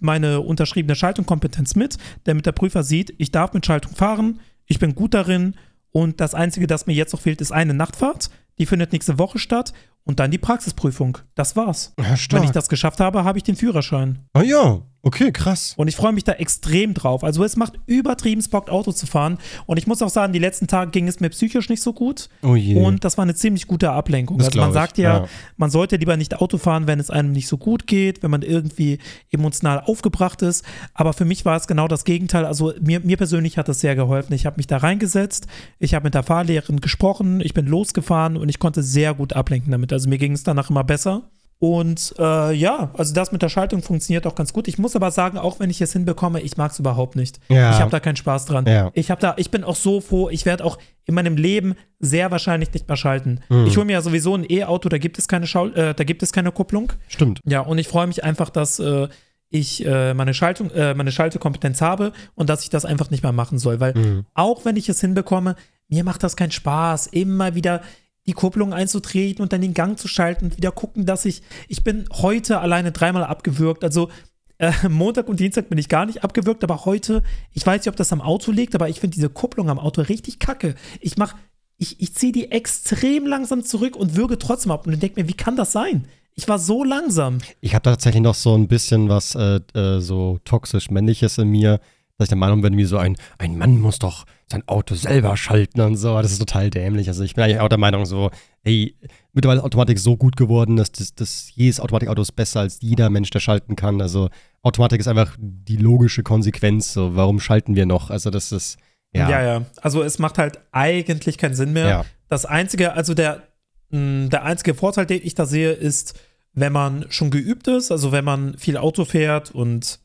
meine 0.00 0.40
unterschriebene 0.40 0.96
Schaltungskompetenz 0.96 1.74
mit, 1.74 1.98
damit 2.24 2.46
der 2.46 2.52
Prüfer 2.52 2.82
sieht, 2.84 3.12
ich 3.18 3.30
darf 3.30 3.52
mit 3.52 3.66
Schaltung 3.66 3.94
fahren, 3.94 4.40
ich 4.66 4.78
bin 4.78 4.94
gut 4.94 5.12
darin 5.12 5.54
und 5.90 6.20
das 6.20 6.34
Einzige, 6.34 6.66
das 6.66 6.86
mir 6.86 6.94
jetzt 6.94 7.12
noch 7.12 7.20
fehlt, 7.20 7.40
ist 7.40 7.52
eine 7.52 7.74
Nachtfahrt. 7.74 8.30
Die 8.58 8.66
findet 8.66 8.92
nächste 8.92 9.18
Woche 9.18 9.38
statt 9.38 9.72
und 10.08 10.20
dann 10.20 10.30
die 10.30 10.38
Praxisprüfung. 10.38 11.18
Das 11.34 11.54
war's. 11.54 11.92
Ja. 12.00 12.16
Wenn 12.30 12.44
ich 12.44 12.50
das 12.50 12.70
geschafft 12.70 12.98
habe, 12.98 13.24
habe 13.24 13.36
ich 13.36 13.44
den 13.44 13.56
Führerschein. 13.56 14.20
ah 14.32 14.42
ja, 14.42 14.80
okay, 15.02 15.32
krass. 15.32 15.74
Und 15.76 15.88
ich 15.88 15.96
freue 15.96 16.12
mich 16.12 16.24
da 16.24 16.32
extrem 16.32 16.94
drauf. 16.94 17.22
Also 17.22 17.44
es 17.44 17.56
macht 17.56 17.74
übertrieben 17.86 18.42
Bock, 18.50 18.70
Auto 18.70 18.92
zu 18.92 19.06
fahren. 19.06 19.38
Und 19.66 19.76
ich 19.76 19.86
muss 19.86 20.00
auch 20.00 20.08
sagen, 20.08 20.32
die 20.32 20.38
letzten 20.38 20.66
Tage 20.66 20.90
ging 20.90 21.08
es 21.08 21.20
mir 21.20 21.28
psychisch 21.28 21.68
nicht 21.68 21.82
so 21.82 21.92
gut. 21.92 22.28
Oh 22.42 22.56
je. 22.56 22.82
Und 22.82 23.04
das 23.04 23.18
war 23.18 23.22
eine 23.22 23.34
ziemlich 23.34 23.66
gute 23.66 23.90
Ablenkung. 23.90 24.38
Das 24.38 24.48
also 24.48 24.60
man 24.60 24.72
sagt 24.72 24.96
ja, 24.98 25.20
ja. 25.20 25.28
man 25.56 25.70
sollte 25.70 25.96
lieber 25.96 26.16
nicht 26.16 26.36
Auto 26.40 26.56
fahren, 26.56 26.86
wenn 26.86 27.00
es 27.00 27.10
einem 27.10 27.32
nicht 27.32 27.46
so 27.46 27.58
gut 27.58 27.86
geht, 27.86 28.22
wenn 28.22 28.30
man 28.30 28.42
irgendwie 28.42 28.98
emotional 29.30 29.80
aufgebracht 29.80 30.40
ist. 30.40 30.64
Aber 30.94 31.12
für 31.12 31.26
mich 31.26 31.44
war 31.44 31.56
es 31.56 31.66
genau 31.66 31.86
das 31.86 32.04
Gegenteil. 32.04 32.46
Also 32.46 32.72
mir, 32.80 33.00
mir 33.00 33.18
persönlich 33.18 33.58
hat 33.58 33.68
das 33.68 33.80
sehr 33.80 33.94
geholfen. 33.94 34.32
Ich 34.32 34.46
habe 34.46 34.56
mich 34.56 34.66
da 34.66 34.78
reingesetzt, 34.78 35.46
ich 35.78 35.94
habe 35.94 36.04
mit 36.04 36.14
der 36.14 36.22
Fahrlehrerin 36.22 36.80
gesprochen, 36.80 37.40
ich 37.40 37.54
bin 37.54 37.66
losgefahren 37.66 38.38
und 38.38 38.48
ich 38.48 38.58
konnte 38.58 38.82
sehr 38.82 39.14
gut 39.14 39.34
ablenken 39.34 39.70
damit. 39.70 39.92
Also 39.98 40.08
mir 40.08 40.18
ging 40.18 40.32
es 40.32 40.44
danach 40.44 40.70
immer 40.70 40.84
besser. 40.84 41.22
Und 41.60 42.14
äh, 42.20 42.52
ja, 42.52 42.92
also 42.96 43.12
das 43.12 43.32
mit 43.32 43.42
der 43.42 43.48
Schaltung 43.48 43.82
funktioniert 43.82 44.28
auch 44.28 44.36
ganz 44.36 44.52
gut. 44.52 44.68
Ich 44.68 44.78
muss 44.78 44.94
aber 44.94 45.10
sagen, 45.10 45.38
auch 45.38 45.58
wenn 45.58 45.70
ich 45.70 45.80
es 45.80 45.92
hinbekomme, 45.92 46.40
ich 46.40 46.56
mag 46.56 46.70
es 46.70 46.78
überhaupt 46.78 47.16
nicht. 47.16 47.40
Ja. 47.48 47.72
Ich 47.72 47.80
habe 47.80 47.90
da 47.90 47.98
keinen 47.98 48.14
Spaß 48.14 48.44
dran. 48.46 48.64
Ja. 48.64 48.92
Ich 48.94 49.10
habe 49.10 49.20
da, 49.20 49.34
ich 49.38 49.50
bin 49.50 49.64
auch 49.64 49.74
so 49.74 50.00
froh, 50.00 50.28
ich 50.30 50.46
werde 50.46 50.64
auch 50.64 50.78
in 51.04 51.16
meinem 51.16 51.36
Leben 51.36 51.74
sehr 51.98 52.30
wahrscheinlich 52.30 52.72
nicht 52.72 52.86
mehr 52.86 52.96
schalten. 52.96 53.40
Hm. 53.48 53.66
Ich 53.66 53.76
hole 53.76 53.86
mir 53.86 53.94
ja 53.94 54.02
sowieso 54.02 54.36
ein 54.36 54.46
E-Auto, 54.48 54.88
da 54.88 54.98
gibt 54.98 55.18
es 55.18 55.26
keine 55.26 55.48
Schau 55.48 55.66
äh, 55.66 55.94
da 55.94 56.04
gibt 56.04 56.22
es 56.22 56.32
keine 56.32 56.52
Kupplung. 56.52 56.92
Stimmt. 57.08 57.40
Ja, 57.44 57.62
und 57.62 57.78
ich 57.78 57.88
freue 57.88 58.06
mich 58.06 58.22
einfach, 58.22 58.50
dass 58.50 58.78
äh, 58.78 59.08
ich 59.50 59.84
äh, 59.84 60.14
meine 60.14 60.34
Schaltung, 60.34 60.70
äh, 60.70 60.94
meine 60.94 61.10
Schaltekompetenz 61.10 61.80
habe 61.80 62.12
und 62.36 62.48
dass 62.48 62.62
ich 62.62 62.70
das 62.70 62.84
einfach 62.84 63.10
nicht 63.10 63.24
mehr 63.24 63.32
machen 63.32 63.58
soll. 63.58 63.80
Weil 63.80 63.94
Mhm. 63.94 64.26
auch 64.34 64.64
wenn 64.64 64.76
ich 64.76 64.88
es 64.88 65.00
hinbekomme, 65.00 65.56
mir 65.88 66.04
macht 66.04 66.22
das 66.22 66.36
keinen 66.36 66.52
Spaß, 66.52 67.08
immer 67.08 67.56
wieder 67.56 67.80
die 68.28 68.34
Kupplung 68.34 68.74
einzutreten 68.74 69.42
und 69.42 69.54
dann 69.54 69.62
den 69.62 69.72
Gang 69.72 69.98
zu 69.98 70.06
schalten 70.06 70.44
und 70.44 70.56
wieder 70.58 70.70
gucken, 70.70 71.06
dass 71.06 71.24
ich, 71.24 71.42
ich 71.66 71.82
bin 71.82 72.04
heute 72.12 72.60
alleine 72.60 72.92
dreimal 72.92 73.24
abgewürgt, 73.24 73.82
also 73.82 74.10
äh, 74.58 74.70
Montag 74.88 75.28
und 75.28 75.40
Dienstag 75.40 75.70
bin 75.70 75.78
ich 75.78 75.88
gar 75.88 76.04
nicht 76.04 76.22
abgewürgt, 76.22 76.62
aber 76.62 76.84
heute, 76.84 77.22
ich 77.54 77.66
weiß 77.66 77.80
nicht, 77.80 77.88
ob 77.88 77.96
das 77.96 78.12
am 78.12 78.20
Auto 78.20 78.52
liegt, 78.52 78.74
aber 78.74 78.90
ich 78.90 79.00
finde 79.00 79.14
diese 79.14 79.30
Kupplung 79.30 79.70
am 79.70 79.78
Auto 79.78 80.02
richtig 80.02 80.38
kacke. 80.38 80.74
Ich 81.00 81.16
mach, 81.16 81.36
ich, 81.78 82.02
ich 82.02 82.14
ziehe 82.14 82.32
die 82.32 82.52
extrem 82.52 83.26
langsam 83.26 83.64
zurück 83.64 83.96
und 83.96 84.14
würge 84.14 84.38
trotzdem 84.38 84.72
ab 84.72 84.86
und 84.86 85.02
denke 85.02 85.22
mir, 85.22 85.28
wie 85.28 85.34
kann 85.34 85.56
das 85.56 85.72
sein? 85.72 86.04
Ich 86.34 86.46
war 86.46 86.58
so 86.58 86.84
langsam. 86.84 87.38
Ich 87.62 87.74
habe 87.74 87.82
tatsächlich 87.82 88.22
noch 88.22 88.34
so 88.34 88.54
ein 88.54 88.68
bisschen 88.68 89.08
was 89.08 89.34
äh, 89.36 89.60
äh, 89.74 90.00
so 90.00 90.38
toxisch 90.44 90.90
männliches 90.90 91.38
in 91.38 91.48
mir, 91.48 91.80
dass 92.18 92.26
ich 92.26 92.30
der 92.30 92.38
Meinung 92.38 92.60
bin, 92.62 92.76
wie 92.76 92.84
so 92.84 92.98
ein, 92.98 93.16
ein 93.38 93.56
Mann 93.56 93.80
muss 93.80 94.00
doch 94.00 94.24
sein 94.50 94.66
Auto 94.66 94.96
selber 94.96 95.36
schalten 95.36 95.80
und 95.80 95.96
so. 95.96 96.20
Das 96.20 96.32
ist 96.32 96.40
total 96.40 96.68
dämlich. 96.68 97.06
Also 97.06 97.22
ich 97.22 97.34
bin 97.34 97.44
eigentlich 97.44 97.60
auch 97.60 97.68
der 97.68 97.78
Meinung 97.78 98.06
so, 98.06 98.30
ey, 98.64 98.96
mittlerweile 99.32 99.60
ist 99.60 99.64
Automatik 99.64 100.00
so 100.00 100.16
gut 100.16 100.36
geworden, 100.36 100.74
dass 100.74 100.90
das, 100.90 101.14
das 101.14 101.52
jedes 101.54 101.78
Automatikauto 101.78 102.20
ist 102.20 102.32
besser 102.32 102.60
als 102.60 102.80
jeder 102.80 103.08
Mensch, 103.08 103.30
der 103.30 103.38
schalten 103.38 103.76
kann. 103.76 104.00
Also 104.02 104.30
Automatik 104.62 104.98
ist 104.98 105.06
einfach 105.06 105.36
die 105.38 105.76
logische 105.76 106.24
Konsequenz. 106.24 106.92
So, 106.92 107.14
warum 107.14 107.38
schalten 107.38 107.76
wir 107.76 107.86
noch? 107.86 108.10
Also 108.10 108.30
das 108.30 108.50
ist 108.50 108.78
ja, 109.14 109.30
Ja, 109.30 109.42
ja. 109.42 109.62
Also 109.80 110.02
es 110.02 110.18
macht 110.18 110.38
halt 110.38 110.58
eigentlich 110.72 111.38
keinen 111.38 111.54
Sinn 111.54 111.72
mehr. 111.72 111.88
Ja. 111.88 112.04
Das 112.28 112.46
einzige, 112.46 112.94
also 112.94 113.14
der, 113.14 113.44
mh, 113.90 114.28
der 114.28 114.42
einzige 114.42 114.74
Vorteil, 114.74 115.06
den 115.06 115.20
ich 115.22 115.34
da 115.34 115.46
sehe, 115.46 115.70
ist, 115.70 116.18
wenn 116.52 116.72
man 116.72 117.06
schon 117.10 117.30
geübt 117.30 117.68
ist, 117.68 117.92
also 117.92 118.10
wenn 118.10 118.24
man 118.24 118.58
viel 118.58 118.76
Auto 118.76 119.04
fährt 119.04 119.52
und 119.52 120.00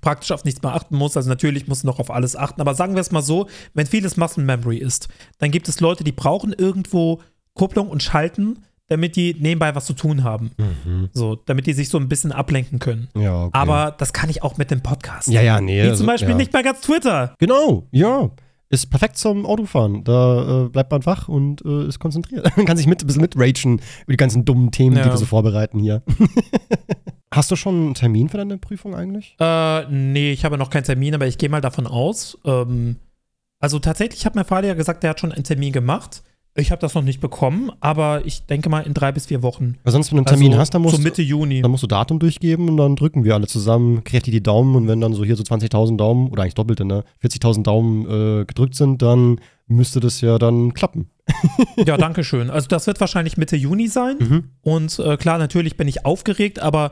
praktisch 0.00 0.32
auf 0.32 0.44
nichts 0.44 0.62
mehr 0.62 0.74
achten 0.74 0.96
muss. 0.96 1.16
Also 1.16 1.28
natürlich 1.28 1.68
muss 1.68 1.84
noch 1.84 1.98
auf 1.98 2.10
alles 2.10 2.36
achten, 2.36 2.60
aber 2.60 2.74
sagen 2.74 2.94
wir 2.94 3.00
es 3.00 3.10
mal 3.10 3.22
so, 3.22 3.46
wenn 3.74 3.86
vieles 3.86 4.16
Muscle 4.16 4.44
Memory 4.44 4.78
ist, 4.78 5.08
dann 5.38 5.50
gibt 5.50 5.68
es 5.68 5.80
Leute, 5.80 6.04
die 6.04 6.12
brauchen 6.12 6.52
irgendwo 6.52 7.20
Kupplung 7.54 7.88
und 7.88 8.02
Schalten, 8.02 8.58
damit 8.88 9.16
die 9.16 9.34
nebenbei 9.38 9.74
was 9.74 9.86
zu 9.86 9.94
tun 9.94 10.22
haben. 10.22 10.52
Mhm. 10.58 11.08
So, 11.12 11.34
damit 11.34 11.66
die 11.66 11.72
sich 11.72 11.88
so 11.88 11.98
ein 11.98 12.08
bisschen 12.08 12.32
ablenken 12.32 12.78
können. 12.78 13.08
Ja, 13.16 13.44
okay. 13.44 13.58
Aber 13.58 13.94
das 13.98 14.12
kann 14.12 14.30
ich 14.30 14.42
auch 14.42 14.58
mit 14.58 14.70
dem 14.70 14.82
Podcast. 14.82 15.28
ja, 15.28 15.42
ja, 15.42 15.60
nee. 15.60 15.82
Wie 15.82 15.88
also, 15.88 15.96
zum 15.96 16.06
Beispiel 16.06 16.30
ja. 16.30 16.36
nicht 16.36 16.52
mal 16.52 16.62
ganz 16.62 16.80
Twitter. 16.82 17.34
Genau, 17.38 17.88
ja. 17.90 18.30
Ist 18.68 18.90
perfekt 18.90 19.16
zum 19.16 19.46
Autofahren. 19.46 20.02
Da 20.02 20.64
äh, 20.64 20.68
bleibt 20.68 20.90
man 20.90 21.06
wach 21.06 21.28
und 21.28 21.64
äh, 21.64 21.86
ist 21.86 22.00
konzentriert. 22.00 22.50
Man 22.56 22.66
kann 22.66 22.76
sich 22.76 22.88
mit, 22.88 23.00
ein 23.00 23.06
bisschen 23.06 23.22
mitragen 23.22 23.74
über 23.74 24.12
die 24.12 24.16
ganzen 24.16 24.44
dummen 24.44 24.72
Themen, 24.72 24.96
die 24.96 25.02
Ja. 25.02 25.06
wir 25.06 25.16
so 25.16 25.24
vorbereiten 25.24 25.78
hier. 25.78 26.02
Hast 27.32 27.50
du 27.50 27.56
schon 27.56 27.74
einen 27.74 27.94
Termin 27.94 28.28
für 28.28 28.38
deine 28.38 28.58
Prüfung 28.58 28.94
eigentlich? 28.94 29.36
Äh, 29.40 29.86
nee, 29.90 30.32
ich 30.32 30.44
habe 30.44 30.56
noch 30.58 30.70
keinen 30.70 30.84
Termin, 30.84 31.14
aber 31.14 31.26
ich 31.26 31.38
gehe 31.38 31.48
mal 31.48 31.60
davon 31.60 31.86
aus. 31.86 32.38
Ähm, 32.44 32.96
also 33.58 33.78
tatsächlich 33.78 34.24
hat 34.26 34.34
mein 34.34 34.44
Vater 34.44 34.68
ja 34.68 34.74
gesagt, 34.74 35.02
der 35.02 35.10
hat 35.10 35.20
schon 35.20 35.32
einen 35.32 35.44
Termin 35.44 35.72
gemacht. 35.72 36.22
Ich 36.58 36.70
habe 36.70 36.80
das 36.80 36.94
noch 36.94 37.02
nicht 37.02 37.20
bekommen, 37.20 37.70
aber 37.80 38.24
ich 38.24 38.46
denke 38.46 38.70
mal 38.70 38.80
in 38.80 38.94
drei 38.94 39.12
bis 39.12 39.26
vier 39.26 39.42
Wochen. 39.42 39.76
Weil 39.84 39.92
sonst, 39.92 40.10
wenn 40.10 40.16
du 40.16 40.20
einen 40.20 40.26
Termin 40.26 40.52
also, 40.52 40.60
hast, 40.60 40.74
dann 40.74 40.82
musst, 40.82 40.96
so 40.96 41.02
Mitte 41.02 41.20
Juni. 41.20 41.60
dann 41.60 41.70
musst 41.70 41.82
du 41.82 41.86
Datum 41.86 42.18
durchgeben 42.18 42.70
und 42.70 42.78
dann 42.78 42.96
drücken 42.96 43.24
wir 43.24 43.34
alle 43.34 43.46
zusammen 43.46 44.04
kräftig 44.04 44.32
die 44.32 44.42
Daumen 44.42 44.74
und 44.74 44.88
wenn 44.88 45.00
dann 45.00 45.12
so 45.12 45.22
hier 45.22 45.36
so 45.36 45.42
20.000 45.42 45.98
Daumen 45.98 46.30
oder 46.30 46.42
eigentlich 46.42 46.54
doppelte, 46.54 46.86
ne, 46.86 47.04
40.000 47.22 47.62
Daumen 47.62 48.06
äh, 48.06 48.44
gedrückt 48.46 48.74
sind, 48.74 49.02
dann 49.02 49.38
müsste 49.66 50.00
das 50.00 50.22
ja 50.22 50.38
dann 50.38 50.72
klappen. 50.72 51.10
Ja, 51.76 51.96
danke 51.96 52.24
schön. 52.24 52.50
Also 52.50 52.68
das 52.68 52.86
wird 52.86 53.00
wahrscheinlich 53.00 53.36
Mitte 53.36 53.56
Juni 53.56 53.88
sein. 53.88 54.16
Mhm. 54.18 54.44
Und 54.62 54.98
äh, 54.98 55.16
klar, 55.16 55.38
natürlich 55.38 55.76
bin 55.76 55.88
ich 55.88 56.04
aufgeregt, 56.04 56.60
aber 56.60 56.90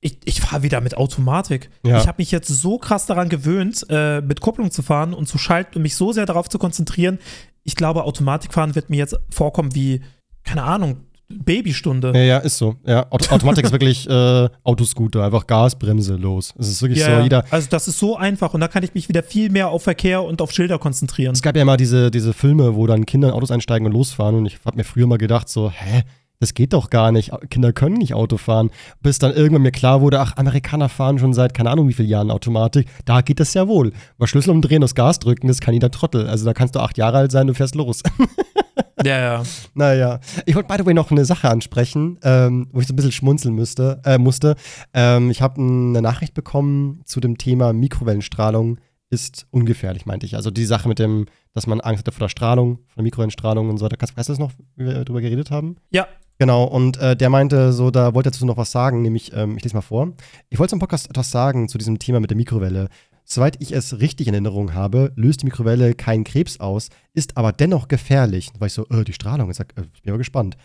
ich, 0.00 0.18
ich 0.24 0.40
fahre 0.40 0.62
wieder 0.62 0.80
mit 0.80 0.96
Automatik. 0.96 1.70
Ja. 1.84 1.98
Ich 1.98 2.06
habe 2.06 2.16
mich 2.18 2.30
jetzt 2.30 2.48
so 2.48 2.78
krass 2.78 3.06
daran 3.06 3.28
gewöhnt, 3.28 3.86
äh, 3.88 4.20
mit 4.20 4.40
Kupplung 4.40 4.70
zu 4.70 4.82
fahren 4.82 5.14
und 5.14 5.26
zu 5.26 5.38
schalten 5.38 5.76
und 5.76 5.82
mich 5.82 5.96
so 5.96 6.12
sehr 6.12 6.26
darauf 6.26 6.48
zu 6.48 6.58
konzentrieren. 6.58 7.18
Ich 7.62 7.76
glaube, 7.76 8.04
Automatikfahren 8.04 8.74
wird 8.74 8.90
mir 8.90 8.98
jetzt 8.98 9.16
vorkommen 9.30 9.74
wie, 9.74 10.02
keine 10.44 10.64
Ahnung, 10.64 11.06
Babystunde. 11.28 12.12
Ja, 12.14 12.20
ja, 12.20 12.38
ist 12.38 12.58
so. 12.58 12.76
Ja, 12.86 13.06
Auto 13.10 13.30
Automatik 13.34 13.64
ist 13.64 13.72
wirklich 13.72 14.08
äh, 14.08 14.48
Autoscooter, 14.62 15.24
einfach 15.24 15.46
Gas, 15.46 15.76
Bremse, 15.76 16.16
los. 16.16 16.54
Es 16.58 16.68
ist 16.68 16.82
wirklich 16.82 17.00
Ja, 17.00 17.18
so, 17.18 17.22
jeder, 17.22 17.44
also 17.50 17.68
das 17.70 17.88
ist 17.88 17.98
so 17.98 18.16
einfach 18.16 18.54
und 18.54 18.60
da 18.60 18.68
kann 18.68 18.82
ich 18.82 18.94
mich 18.94 19.08
wieder 19.08 19.22
viel 19.22 19.50
mehr 19.50 19.68
auf 19.68 19.82
Verkehr 19.82 20.22
und 20.22 20.42
auf 20.42 20.52
Schilder 20.52 20.78
konzentrieren. 20.78 21.32
Es 21.32 21.42
gab 21.42 21.56
ja 21.56 21.62
immer 21.62 21.76
diese, 21.76 22.10
diese 22.10 22.32
Filme, 22.32 22.74
wo 22.74 22.86
dann 22.86 23.06
Kinder 23.06 23.28
in 23.28 23.34
Autos 23.34 23.50
einsteigen 23.50 23.86
und 23.86 23.92
losfahren. 23.92 24.36
Und 24.36 24.46
ich 24.46 24.58
habe 24.64 24.76
mir 24.76 24.84
früher 24.84 25.06
mal 25.06 25.18
gedacht, 25.18 25.48
so, 25.48 25.70
hä, 25.70 26.02
das 26.40 26.52
geht 26.52 26.72
doch 26.72 26.90
gar 26.90 27.12
nicht. 27.12 27.30
Kinder 27.48 27.72
können 27.72 27.96
nicht 27.96 28.12
Auto 28.12 28.36
fahren. 28.36 28.70
Bis 29.00 29.18
dann 29.18 29.32
irgendwann 29.32 29.62
mir 29.62 29.72
klar 29.72 30.00
wurde, 30.00 30.20
ach, 30.20 30.36
Amerikaner 30.36 30.88
fahren 30.88 31.18
schon 31.18 31.32
seit 31.32 31.54
keine 31.54 31.70
Ahnung 31.70 31.88
wie 31.88 31.92
vielen 31.92 32.08
Jahren 32.08 32.30
Automatik. 32.30 32.86
Da 33.04 33.22
geht 33.22 33.40
das 33.40 33.54
ja 33.54 33.66
wohl. 33.66 33.92
Aber 34.18 34.26
Schlüssel 34.26 34.50
umdrehen, 34.50 34.82
das 34.82 34.94
Gas 34.94 35.20
drücken, 35.20 35.48
das 35.48 35.60
kann 35.60 35.74
jeder 35.74 35.90
Trottel. 35.90 36.28
Also 36.28 36.44
da 36.44 36.52
kannst 36.52 36.74
du 36.74 36.80
acht 36.80 36.98
Jahre 36.98 37.18
alt 37.18 37.32
sein, 37.32 37.46
du 37.46 37.54
fährst 37.54 37.74
los. 37.74 38.02
Ja, 39.04 39.18
ja. 39.18 39.42
naja. 39.74 40.20
Ich 40.46 40.54
wollte, 40.54 40.68
by 40.68 40.76
the 40.78 40.86
way, 40.86 40.94
noch 40.94 41.10
eine 41.10 41.24
Sache 41.24 41.48
ansprechen, 41.48 42.18
ähm, 42.22 42.68
wo 42.72 42.80
ich 42.80 42.86
so 42.86 42.92
ein 42.92 42.96
bisschen 42.96 43.12
schmunzeln 43.12 43.54
müsste, 43.54 44.00
äh, 44.04 44.18
musste. 44.18 44.54
Ähm, 44.92 45.30
ich 45.30 45.42
habe 45.42 45.60
eine 45.60 46.00
Nachricht 46.00 46.34
bekommen 46.34 47.02
zu 47.04 47.20
dem 47.20 47.36
Thema 47.36 47.72
Mikrowellenstrahlung 47.72 48.78
ist 49.10 49.46
ungefährlich, 49.50 50.06
meinte 50.06 50.26
ich. 50.26 50.36
Also 50.36 50.50
die 50.50 50.64
Sache 50.64 50.88
mit 50.88 50.98
dem, 50.98 51.26
dass 51.52 51.66
man 51.66 51.80
Angst 51.80 52.00
hatte 52.00 52.12
vor 52.12 52.24
der 52.24 52.30
Strahlung, 52.30 52.78
vor 52.78 52.96
der 52.96 53.04
Mikrowellenstrahlung 53.04 53.70
und 53.70 53.78
so 53.78 53.84
weiter. 53.84 53.96
Kannst, 53.96 54.16
weißt 54.16 54.28
du 54.28 54.32
das 54.32 54.40
noch, 54.40 54.52
wie 54.76 54.84
wir 54.84 55.04
darüber 55.04 55.20
geredet 55.20 55.50
haben? 55.50 55.76
Ja, 55.90 56.06
Genau, 56.38 56.64
und 56.64 56.96
äh, 56.96 57.16
der 57.16 57.30
meinte 57.30 57.72
so, 57.72 57.92
da 57.92 58.12
wollte 58.12 58.28
er 58.28 58.32
dazu 58.32 58.44
noch 58.44 58.56
was 58.56 58.72
sagen, 58.72 59.02
nämlich, 59.02 59.32
ähm, 59.34 59.56
ich 59.56 59.62
lese 59.62 59.76
mal 59.76 59.82
vor. 59.82 60.14
Ich 60.48 60.58
wollte 60.58 60.70
zum 60.70 60.80
Podcast 60.80 61.08
etwas 61.08 61.30
sagen 61.30 61.68
zu 61.68 61.78
diesem 61.78 62.00
Thema 62.00 62.18
mit 62.18 62.30
der 62.30 62.36
Mikrowelle. 62.36 62.88
Soweit 63.24 63.56
ich 63.60 63.72
es 63.72 64.00
richtig 64.00 64.28
in 64.28 64.34
Erinnerung 64.34 64.74
habe, 64.74 65.12
löst 65.16 65.42
die 65.42 65.46
Mikrowelle 65.46 65.94
keinen 65.94 66.24
Krebs 66.24 66.60
aus, 66.60 66.88
ist 67.14 67.36
aber 67.36 67.52
dennoch 67.52 67.88
gefährlich. 67.88 68.50
Da 68.52 68.60
war 68.60 68.66
ich 68.66 68.74
so, 68.74 68.86
äh, 68.88 69.04
die 69.04 69.12
Strahlung. 69.12 69.50
Ich 69.50 69.56
sag, 69.56 69.76
äh, 69.78 69.84
ich 69.94 70.02
bin 70.02 70.10
aber 70.10 70.18
gespannt. 70.18 70.56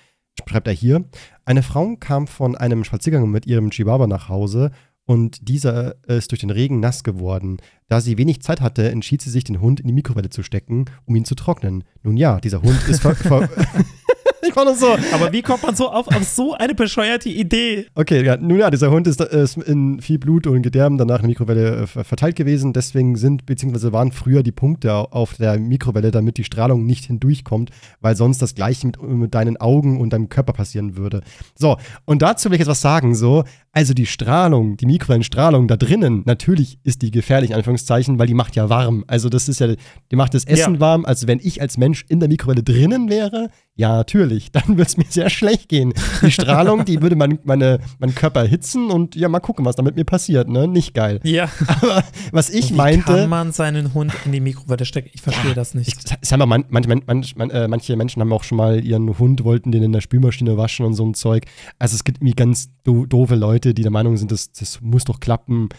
Schreibt 0.48 0.68
er 0.68 0.74
hier. 0.74 1.06
Eine 1.46 1.63
Frau 1.63 1.96
kam 2.00 2.28
von 2.28 2.56
einem 2.56 2.84
Spaziergang 2.84 3.30
mit 3.30 3.46
ihrem 3.46 3.72
Chihuahua 3.72 4.08
nach 4.08 4.30
Hause 4.30 4.72
und 5.06 5.50
dieser 5.50 5.96
ist 6.08 6.32
durch 6.32 6.42
den 6.42 6.51
Regen 6.51 6.80
nass 6.80 7.04
geworden. 7.04 7.58
Da 7.88 8.00
sie 8.00 8.18
wenig 8.18 8.42
Zeit 8.42 8.62
hatte, 8.62 8.92
entschied 8.92 9.22
sie 9.22 9.32
sich, 9.32 9.44
den 9.44 9.60
Hund 9.60 9.80
in 9.80 9.88
die 9.88 9.94
Mikrowelle 9.94 10.30
zu 10.30 10.44
stecken, 10.44 10.86
um 11.06 11.16
ihn 11.16 11.25
zu 11.25 11.34
trocknen. 11.34 11.84
Nun 12.04 12.16
ja, 12.16 12.39
dieser 12.39 12.62
Hund 12.62 12.88
ist 12.88 13.01
ver 13.01 13.16
ver 13.16 13.50
Ich 14.50 14.53
fand 14.56 14.68
das 14.70 14.79
so. 14.79 14.96
aber 15.13 15.32
wie 15.32 15.41
kommt 15.41 15.63
man 15.63 15.75
so 15.75 15.89
auf, 15.89 16.08
auf 16.08 16.24
so 16.24 16.53
eine 16.56 16.74
bescheuerte 16.74 17.29
Idee? 17.29 17.86
Okay, 17.96 18.25
ja, 18.25 18.36
nun 18.38 18.58
ja, 18.58 18.70
dieser 18.70 18.89
Hund 18.91 19.06
ist, 19.08 19.22
ist 19.22 19.58
in 19.58 20.01
viel 20.01 20.18
Blut 20.20 20.48
und 20.48 20.62
Gedärmen 20.63 20.98
danach 20.98 21.18
in 21.18 21.22
der 21.24 21.29
Mikrowelle 21.29 21.84
äh, 21.84 21.88
ver- 21.88 22.03
verteilt 22.03 22.36
gewesen. 22.36 22.74
Deswegen 22.74 23.15
sind, 23.15 23.46
beziehungsweise 23.46 23.94
waren 23.94 24.12
früher 24.12 24.41
die 24.44 24.51
Punkte 24.51 24.94
au- 24.94 25.08
auf 25.12 25.36
der 25.36 25.60
Mikrowelle, 25.60 26.12
damit 26.12 26.38
die 26.38 26.44
Strahlung 26.44 26.86
nicht 26.86 27.06
hindurchkommt, 27.06 27.70
weil 28.01 28.15
sonst 28.15 28.41
das 28.41 28.56
Gleiche 28.56 28.88
mit, 28.88 29.01
mit 29.01 29.36
deinen 29.36 29.58
Augen 29.58 30.00
und 30.01 30.12
deinem 30.13 30.29
Körper 30.29 30.53
passieren 30.53 30.98
würde. 30.98 31.22
So, 31.56 31.77
und 32.06 32.22
dazu 32.22 32.50
will 32.50 32.56
ich 32.56 32.60
jetzt 32.60 32.70
was 32.70 32.82
sagen, 32.82 33.13
so. 33.15 33.44
Also 33.72 33.94
die 33.94 34.08
Strahlung, 34.08 34.77
die 34.77 34.88
Mikrowellenstrahlung 34.88 35.68
da 35.68 35.77
drinnen, 35.77 36.24
natürlich 36.25 36.79
ist 36.84 37.03
die 37.03 37.12
gefährlich, 37.12 37.51
in 37.51 37.56
Anführungszeichen, 37.56 38.18
weil 38.18 38.25
die 38.25 38.34
macht 38.34 38.56
ja 38.56 38.68
warm. 38.70 39.03
Also 39.06 39.29
das 39.29 39.48
ist 39.48 39.60
ja, 39.60 39.68
die 40.12 40.15
macht 40.15 40.34
das 40.34 40.44
Essen 40.46 40.74
Ja. 40.75 40.79
warm, 40.79 41.06
als 41.06 41.27
wenn 41.27 41.39
ich 41.39 41.62
als 41.62 41.77
Mensch 41.77 42.03
in 42.10 42.20
der 42.20 42.29
Mikrowelle 42.29 42.63
drinnen 42.63 43.10
wäre. 43.12 43.50
Ja, 43.79 43.95
natürlich. 43.95 44.51
Dann 44.51 44.67
würde 44.67 44.83
es 44.83 44.98
mir 44.98 45.05
sehr 45.07 45.29
schlecht 45.29 45.69
gehen. 45.69 45.93
Die 46.21 46.31
Strahlung, 46.31 46.83
die 46.83 47.01
würde 47.01 47.15
mein, 47.15 47.39
meine, 47.43 47.79
meinen 48.00 48.13
Körper 48.13 48.41
erhitzen 48.41 48.91
und 48.91 49.15
ja, 49.15 49.29
mal 49.29 49.39
gucken, 49.39 49.63
was 49.63 49.77
damit 49.77 49.95
mir 49.95 50.03
passiert, 50.03 50.50
ne? 50.50 50.67
Nicht 50.67 50.93
geil. 50.93 51.21
Ja. 51.24 51.48
Aber 51.81 52.03
was 52.33 52.50
ich 52.50 52.71
Wie 52.71 52.75
meinte. 52.75 53.05
kann 53.05 53.29
man 53.29 53.53
seinen 53.53 53.93
Hund 53.93 54.13
in 54.25 54.33
die 54.33 54.41
Mikrowelle 54.41 54.83
stecken? 54.83 55.09
Ich 55.13 55.21
verstehe 55.21 55.53
das 55.53 55.75
nicht. 55.75 55.88
Ich, 55.88 56.27
sag 56.27 56.39
mal, 56.39 56.45
man, 56.45 56.65
man, 56.67 57.03
man, 57.07 57.50
äh, 57.51 57.69
manche 57.69 57.95
Menschen 57.95 58.21
haben 58.21 58.33
auch 58.33 58.43
schon 58.43 58.57
mal 58.57 58.83
ihren 58.83 59.17
Hund, 59.17 59.45
wollten 59.45 59.71
den 59.71 59.83
in 59.83 59.93
der 59.93 60.01
Spülmaschine 60.01 60.57
waschen 60.57 60.86
und 60.86 60.95
so 60.95 61.05
ein 61.05 61.13
Zeug. 61.13 61.45
Also 61.77 61.95
es 61.95 62.03
gibt 62.03 62.17
irgendwie 62.17 62.33
ganz 62.33 62.69
do 62.83 63.05
doofe 63.05 63.36
Leute, 63.36 63.74
die 63.74 63.83
der 63.83 63.91
Meinung 63.91 64.17
sind, 64.17 64.33
das, 64.33 64.51
das 64.51 64.81
muss 64.81 65.05
doch 65.05 65.21
klappen. 65.21 65.69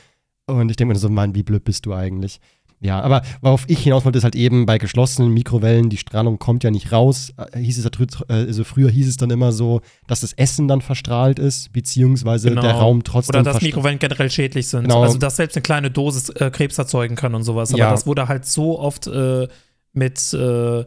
Und 0.47 0.71
ich 0.71 0.77
denke 0.77 0.95
mir 0.95 0.99
so, 0.99 1.11
Mann, 1.11 1.35
wie 1.35 1.43
blöd 1.43 1.65
bist 1.65 1.85
du 1.85 1.93
eigentlich? 1.93 2.41
Ja, 2.83 3.01
aber 3.03 3.21
worauf 3.43 3.65
ich 3.67 3.81
hinaus 3.81 4.07
wollte, 4.07 4.17
ist 4.17 4.25
halt 4.25 4.35
eben 4.37 4.65
bei 4.65 4.79
geschlossenen 4.79 5.31
Mikrowellen, 5.35 5.91
die 5.91 5.99
Strahlung 5.99 6.39
kommt 6.39 6.65
ja 6.65 6.71
nicht 6.71 6.93
raus. 6.93 7.33
Äh, 7.37 7.59
hieß 7.59 7.79
es, 7.79 7.85
äh, 7.85 8.33
also 8.33 8.65
früher 8.65 8.91
hieß 8.91 9.07
es 9.07 9.19
dann 9.19 9.29
immer 9.31 9.53
so, 9.53 9.83
dass 10.07 10.21
das 10.21 10.33
Essen 10.33 10.67
dann 10.67 10.81
verstrahlt 10.81 11.39
ist, 11.39 11.73
beziehungsweise 11.73 12.49
Genau. 12.49 12.63
der 12.63 12.73
Raum 12.73 13.05
trotzdem 13.05 13.41
Oder 13.41 13.53
dass 13.53 13.63
Mikrowellen 13.63 13.99
generell 13.99 14.31
schädlich 14.31 14.67
sind. 14.69 14.85
Genau. 14.85 15.03
Also, 15.03 15.19
dass 15.19 15.37
selbst 15.37 15.57
eine 15.57 15.63
kleine 15.63 15.91
Dosis 15.91 16.31
äh, 16.31 16.51
Krebs 16.51 16.79
erzeugen 16.79 17.17
kann 17.17 17.35
und 17.35 17.43
sowas. 17.43 17.71
Aber 17.71 17.79
Ja. 17.81 17.91
das 17.91 18.07
wurde 18.07 18.29
halt 18.29 18.47
so 18.47 18.79
oft 18.79 19.07
äh, 19.09 19.47
mit, 19.93 20.33
äh, 20.33 20.85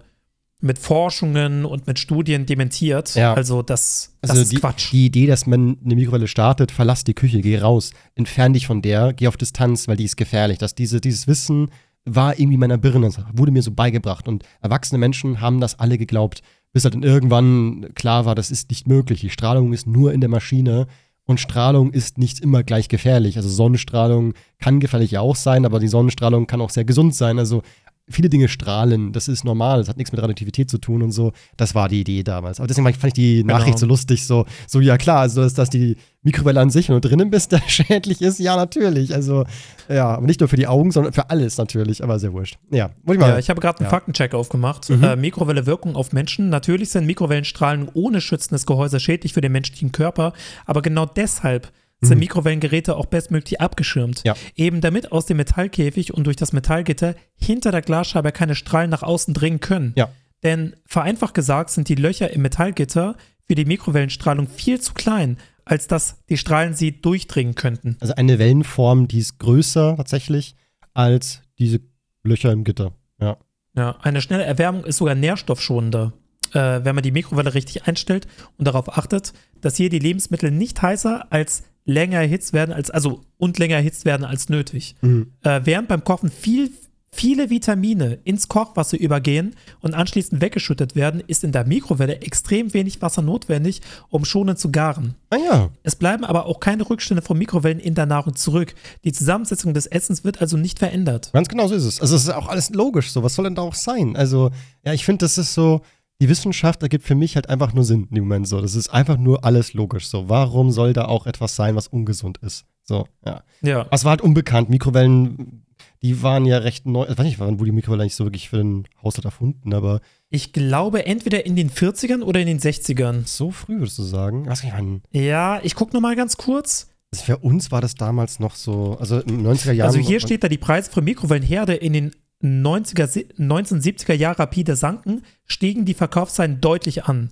mit 0.63 0.79
Forschungen 0.79 1.65
und 1.65 1.87
mit 1.87 1.99
Studien 1.99 2.45
dementiert. 2.45 3.15
Ja. 3.15 3.33
Also, 3.33 3.61
das, 3.61 4.15
das 4.21 4.31
Also 4.31 4.41
ist 4.43 4.51
die, 4.53 4.55
Quatsch. 4.55 4.91
die 4.93 5.05
Idee, 5.07 5.27
dass 5.27 5.45
man 5.45 5.77
eine 5.83 5.95
Mikrowelle 5.95 6.27
startet, 6.27 6.71
verlass 6.71 7.03
die 7.03 7.13
Küche, 7.13 7.41
geh 7.41 7.59
raus, 7.59 7.91
entfern 8.15 8.53
dich 8.53 8.65
von 8.65 8.81
der, 8.81 9.11
geh 9.11 9.27
auf 9.27 9.35
Distanz, 9.35 9.89
weil 9.89 9.97
die 9.97 10.05
ist 10.05 10.15
gefährlich. 10.15 10.57
Dass 10.57 10.73
diese, 10.73 11.01
dieses 11.01 11.27
Wissen 11.27 11.69
war 12.05 12.39
irgendwie 12.39 12.57
meiner 12.57 12.77
Birne, 12.77 13.07
das 13.07 13.19
wurde 13.33 13.51
mir 13.51 13.61
so 13.61 13.71
beigebracht. 13.71 14.27
Und 14.27 14.43
erwachsene 14.61 14.99
Menschen 14.99 15.41
haben 15.41 15.59
das 15.59 15.79
alle 15.79 15.97
geglaubt, 15.97 16.41
bis 16.71 16.85
halt 16.85 16.95
dann 16.95 17.03
irgendwann 17.03 17.89
klar 17.93 18.25
war, 18.25 18.33
das 18.33 18.49
ist 18.49 18.69
nicht 18.69 18.87
möglich. 18.87 19.19
Die 19.19 19.29
Strahlung 19.29 19.73
ist 19.73 19.85
nur 19.85 20.13
in 20.13 20.21
der 20.21 20.29
Maschine 20.29 20.87
und 21.25 21.39
Strahlung 21.39 21.91
ist 21.91 22.17
nicht 22.17 22.41
immer 22.41 22.63
gleich 22.63 22.89
gefährlich. 22.89 23.37
Also 23.37 23.47
Sonnenstrahlung 23.47 24.33
kann 24.59 24.79
gefährlich 24.79 25.11
ja 25.11 25.21
auch 25.21 25.35
sein, 25.35 25.65
aber 25.65 25.79
die 25.79 25.87
Sonnenstrahlung 25.87 26.47
kann 26.47 26.59
auch 26.61 26.69
sehr 26.69 26.83
gesund 26.83 27.15
sein. 27.15 27.39
Also 27.39 27.63
viele 28.09 28.29
Dinge 28.29 28.47
strahlen, 28.49 29.13
das 29.13 29.27
ist 29.27 29.43
normal, 29.45 29.79
das 29.79 29.87
hat 29.89 29.97
nichts 29.97 30.11
mit 30.11 30.21
Radioaktivität 30.21 30.69
zu 30.69 30.77
tun 30.77 31.01
und 31.01 31.11
so. 31.11 31.31
Das 31.57 31.73
war 31.73 31.87
die 31.87 32.01
Idee 32.01 32.23
damals. 32.23 32.59
Aber 32.59 32.67
deswegen 32.67 32.85
fand 32.93 33.05
ich 33.05 33.13
die 33.13 33.37
Genau. 33.43 33.53
Nachricht 33.53 33.79
so 33.79 33.85
lustig, 33.85 34.27
so, 34.27 34.45
so 34.67 34.81
ja 34.81 34.97
klar, 34.97 35.19
also 35.21 35.41
dass, 35.41 35.53
dass 35.53 35.69
die 35.69 35.95
Mikrowelle 36.21 36.59
an 36.59 36.69
sich, 36.69 36.89
wenn 36.89 36.99
du 36.99 37.07
drinnen 37.07 37.29
bist, 37.29 37.51
da 37.53 37.59
schädlich 37.67 38.21
ist, 38.21 38.39
ja 38.39 38.55
natürlich. 38.55 39.13
Also 39.13 39.45
ja, 39.89 40.07
aber 40.09 40.25
nicht 40.25 40.39
nur 40.41 40.49
für 40.49 40.55
die 40.57 40.67
Augen, 40.67 40.91
sondern 40.91 41.13
für 41.13 41.29
alles 41.29 41.57
natürlich, 41.57 42.03
aber 42.03 42.19
sehr 42.19 42.33
wurscht. 42.33 42.57
Ja, 42.71 42.89
ich 43.09 43.19
mal. 43.19 43.29
Ja, 43.29 43.39
ich 43.39 43.49
habe 43.49 43.61
gerade 43.61 43.79
einen 43.79 43.85
Ja. 43.85 43.89
Faktencheck 43.89 44.33
aufgemacht. 44.33 44.89
Mhm. 44.89 45.03
Äh, 45.03 45.15
Mikrowelle 45.15 45.65
Wirkung 45.65 45.95
auf 45.95 46.11
Menschen. 46.13 46.49
Natürlich 46.49 46.89
sind 46.89 47.05
Mikrowellenstrahlen 47.05 47.89
ohne 47.93 48.19
schützendes 48.21 48.65
Gehäuse 48.65 48.99
schädlich 48.99 49.33
für 49.33 49.41
den 49.41 49.51
menschlichen 49.53 49.91
Körper, 49.91 50.33
aber 50.65 50.81
genau 50.81 51.05
deshalb 51.05 51.71
sind 52.05 52.19
Mikrowellengeräte 52.19 52.95
auch 52.95 53.05
bestmöglich 53.05 53.61
abgeschirmt. 53.61 54.23
Mhm. 54.23 54.27
Ja. 54.27 54.35
Eben 54.55 54.81
damit 54.81 55.11
aus 55.11 55.25
dem 55.25 55.37
Metallkäfig 55.37 56.13
und 56.13 56.25
durch 56.25 56.35
das 56.35 56.53
Metallgitter 56.53 57.15
hinter 57.35 57.71
der 57.71 57.81
Glasscheibe 57.81 58.31
keine 58.31 58.55
Strahlen 58.55 58.89
nach 58.89 59.03
außen 59.03 59.33
dringen 59.33 59.59
können. 59.59 59.93
Ja. 59.95 60.09
Denn 60.43 60.75
vereinfacht 60.85 61.33
gesagt 61.33 61.69
sind 61.69 61.87
die 61.87 61.95
Löcher 61.95 62.31
im 62.31 62.41
Metallgitter 62.41 63.15
für 63.47 63.55
die 63.55 63.65
Mikrowellenstrahlung 63.65 64.47
viel 64.47 64.79
zu 64.79 64.93
klein, 64.93 65.37
als 65.65 65.87
dass 65.87 66.23
die 66.29 66.37
Strahlen 66.37 66.73
sie 66.73 67.01
durchdringen 67.01 67.55
könnten. 67.55 67.97
also 67.99 68.13
eine 68.15 68.39
Wellenform, 68.39 69.07
die 69.07 69.19
ist 69.19 69.39
größer 69.39 69.95
tatsächlich 69.95 70.55
als 70.93 71.41
diese 71.57 71.79
Löcher 72.23 72.51
im 72.51 72.63
Gitter. 72.63 72.93
Ja. 73.19 73.37
Ja, 73.75 73.97
eine 74.01 74.21
schnelle 74.21 74.43
Erwärmung 74.43 74.85
ist 74.85 74.97
sogar 74.97 75.15
nährstoffschonender, 75.15 76.13
äh, 76.51 76.81
wenn 76.83 76.93
man 76.93 77.03
die 77.03 77.11
Mikrowelle 77.11 77.53
richtig 77.53 77.87
einstellt 77.87 78.27
und 78.57 78.65
darauf 78.65 78.97
achtet, 78.97 79.33
dass 79.61 79.77
hier 79.77 79.89
die 79.89 79.99
Lebensmittel 79.99 80.51
nicht 80.51 80.81
heißer 80.81 81.27
als 81.31 81.63
länger 81.85 82.19
erhitzt 82.19 82.53
werden 82.53 82.73
als 82.73 82.89
also 82.89 83.21
und 83.37 83.59
länger 83.59 83.75
erhitzt 83.75 84.05
werden 84.05 84.25
als 84.25 84.49
nötig. 84.49 84.95
Mhm. 85.01 85.33
Äh, 85.43 85.61
während 85.63 85.87
beim 85.87 86.03
Kochen 86.03 86.29
viel 86.29 86.71
viele 87.13 87.49
Vitamine 87.49 88.19
ins 88.23 88.47
Kochwasser 88.47 88.99
übergehen 88.99 89.55
und 89.81 89.93
anschließend 89.93 90.41
weggeschüttet 90.41 90.95
werden, 90.95 91.21
ist 91.25 91.43
in 91.43 91.51
der 91.51 91.65
Mikrowelle 91.65 92.21
extrem 92.21 92.73
wenig 92.73 93.01
Wasser 93.01 93.21
notwendig, 93.21 93.81
um 94.09 94.25
schonend 94.25 94.57
zu 94.57 94.71
garen. 94.71 95.13
Ah 95.29 95.37
ja. 95.37 95.69
Es 95.83 95.95
bleiben 95.95 96.25
aber 96.25 96.47
auch 96.47 96.59
keine 96.59 96.89
Rückstände 96.89 97.21
von 97.21 97.37
Mikrowellen 97.37 97.79
in 97.79 97.93
der 97.93 98.07
Nahrung 98.07 98.35
zurück. 98.35 98.73
Die 99.03 99.11
Zusammensetzung 99.11 99.73
des 99.73 99.85
Essens 99.85 100.23
wird 100.23 100.41
also 100.41 100.57
nicht 100.57 100.79
verändert. 100.79 101.29
Ganz 101.33 101.47
genau 101.47 101.67
so 101.67 101.75
ist 101.75 101.85
es. 101.85 102.01
Also 102.01 102.15
es 102.15 102.23
ist 102.23 102.29
auch 102.33 102.47
alles 102.47 102.71
logisch 102.71 103.11
so. 103.11 103.21
Was 103.21 103.35
soll 103.35 103.43
denn 103.43 103.55
da 103.55 103.61
auch 103.61 103.75
sein? 103.75 104.15
Also, 104.15 104.49
ja, 104.83 104.93
ich 104.93 105.05
finde, 105.05 105.25
das 105.25 105.37
ist 105.37 105.53
so, 105.53 105.81
die 106.23 106.29
Wissenschaft 106.29 106.81
ergibt 106.81 107.03
für 107.03 107.15
mich 107.15 107.35
halt 107.35 107.49
einfach 107.49 107.73
nur 107.73 107.83
Sinn 107.83 108.07
in 108.09 108.15
dem 108.15 108.23
Moment 108.23 108.47
so. 108.47 108.61
Das 108.61 108.75
ist 108.75 108.87
einfach 108.89 109.17
nur 109.17 109.43
alles 109.43 109.73
logisch 109.73 110.07
so. 110.07 110.29
Warum 110.29 110.71
soll 110.71 110.93
da 110.93 111.05
auch 111.05 111.27
etwas 111.27 111.55
sein, 111.57 111.75
was 111.75 111.87
ungesund 111.87 112.37
ist? 112.37 112.65
So, 112.83 113.07
ja. 113.25 113.43
Ja. 113.61 113.87
Was 113.91 114.05
war 114.05 114.11
halt 114.11 114.21
unbekannt? 114.21 114.69
Mikrowellen, 114.69 115.65
die 116.01 116.23
waren 116.23 116.45
ja 116.45 116.59
recht 116.59 116.85
neu. 116.85 117.03
Ich 117.09 117.17
weiß 117.17 117.25
nicht, 117.25 117.39
wann 117.39 117.59
wurde 117.59 117.71
die 117.71 117.75
Mikrowelle 117.75 118.05
nicht 118.05 118.15
so 118.15 118.23
wirklich 118.23 118.47
für 118.49 118.57
den 118.57 118.87
Haushalt 119.03 119.25
erfunden, 119.25 119.73
aber 119.73 119.99
Ich 120.29 120.53
glaube, 120.53 121.05
entweder 121.05 121.45
in 121.45 121.57
den 121.57 121.69
40ern 121.69 122.21
oder 122.21 122.39
in 122.39 122.47
den 122.47 122.59
60ern. 122.59 123.27
so 123.27 123.51
früh 123.51 123.79
würdest 123.79 123.99
du 123.99 124.03
sagen. 124.03 124.45
Was 124.47 124.63
ich 124.63 124.71
meine, 124.71 125.01
Ja, 125.11 125.59
ich 125.61 125.75
gucke 125.75 125.93
nochmal 125.93 126.15
ganz 126.15 126.37
kurz. 126.37 126.87
also 127.11 127.25
für 127.25 127.37
uns 127.39 127.69
war 127.71 127.81
das 127.81 127.95
damals 127.95 128.39
noch 128.39 128.55
so, 128.55 128.97
also 128.99 129.19
in 129.19 129.43
den 129.43 129.47
90er 129.47 129.73
Jahren. 129.73 129.89
Also 129.89 129.99
hier 129.99 130.19
steht 130.21 130.43
da, 130.43 130.47
die 130.47 130.57
Preise 130.57 130.89
für 130.89 131.01
Mikrowellenherde 131.01 131.73
in 131.73 131.91
den 131.93 132.11
90er, 132.43 133.07
si- 133.07 133.27
1970er 133.39 134.13
Jahren 134.13 134.35
rapide 134.35 134.75
sanken, 134.75 135.21
stiegen 135.45 135.85
die 135.85 135.93
Verkaufszahlen 135.93 136.59
deutlich 136.61 137.05
an. 137.05 137.29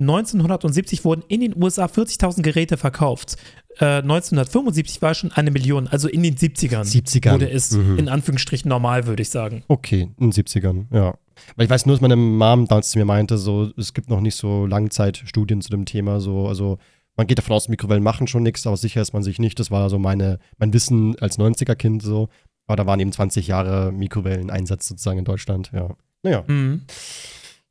1970 0.00 1.04
wurden 1.04 1.22
in 1.28 1.40
den 1.40 1.60
USA 1.60 1.86
40.000 1.86 2.42
Geräte 2.42 2.76
verkauft. 2.76 3.36
Äh, 3.78 4.00
1975 4.02 5.02
war 5.02 5.10
es 5.12 5.18
schon 5.18 5.32
eine 5.32 5.50
Million, 5.50 5.88
also 5.88 6.08
in 6.08 6.22
den 6.22 6.36
70ern, 6.36 6.84
70ern. 6.84 7.32
wurde 7.34 7.50
es 7.50 7.72
Mhm. 7.72 7.98
in 7.98 8.08
Anführungsstrichen 8.08 8.68
normal, 8.68 9.06
würde 9.06 9.22
ich 9.22 9.30
sagen. 9.30 9.64
Okay, 9.68 10.02
in 10.18 10.30
den 10.30 10.32
70ern, 10.32 10.86
ja. 10.92 11.14
Weil 11.56 11.64
ich 11.64 11.70
weiß 11.70 11.86
nur, 11.86 11.94
dass 11.96 12.00
meine 12.00 12.16
Mom 12.16 12.66
damals 12.66 12.90
zu 12.90 12.98
mir 12.98 13.04
meinte, 13.04 13.38
so, 13.38 13.70
es 13.76 13.92
gibt 13.92 14.08
noch 14.10 14.20
nicht 14.20 14.36
so 14.36 14.66
Langzeitstudien 14.66 15.60
zu 15.60 15.70
dem 15.70 15.84
Thema, 15.84 16.20
so, 16.20 16.46
also 16.48 16.78
man 17.16 17.26
geht 17.26 17.38
davon 17.38 17.54
aus, 17.56 17.68
Mikrowellen 17.68 18.02
machen 18.02 18.28
schon 18.28 18.44
nichts, 18.44 18.64
aber 18.68 18.76
sicher 18.76 19.02
ist 19.02 19.12
man 19.12 19.24
sich 19.24 19.40
nicht. 19.40 19.58
Das 19.58 19.72
war 19.72 19.90
so 19.90 19.98
meine, 19.98 20.38
mein 20.58 20.72
Wissen 20.72 21.16
als 21.18 21.36
90er-Kind 21.38 22.00
so. 22.02 22.28
Aber 22.68 22.76
da 22.76 22.86
waren 22.86 23.00
eben 23.00 23.10
20 23.10 23.48
Jahre 23.48 23.90
Mikrowelleneinsatz 23.92 24.86
sozusagen 24.86 25.18
in 25.18 25.24
Deutschland, 25.24 25.70
ja. 25.74 25.88
Naja. 26.22 26.44
Mhm. 26.46 26.82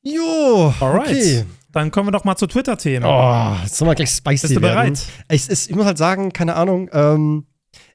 Jo, 0.01 0.73
Alright. 0.79 1.07
okay. 1.09 1.45
Dann 1.71 1.91
kommen 1.91 2.07
wir 2.07 2.11
doch 2.11 2.23
mal 2.23 2.35
zu 2.35 2.47
Twitter-Themen. 2.47 3.05
Oh, 3.05 3.55
jetzt 3.63 3.75
sollen 3.77 3.91
wir 3.91 3.95
gleich 3.95 4.09
spicy 4.09 4.47
Bist 4.47 4.55
du 4.55 4.61
bereit? 4.61 4.99
Ich, 5.31 5.49
ich 5.49 5.75
muss 5.75 5.85
halt 5.85 5.97
sagen, 5.97 6.33
keine 6.33 6.55
Ahnung, 6.55 6.89
ähm, 6.93 7.45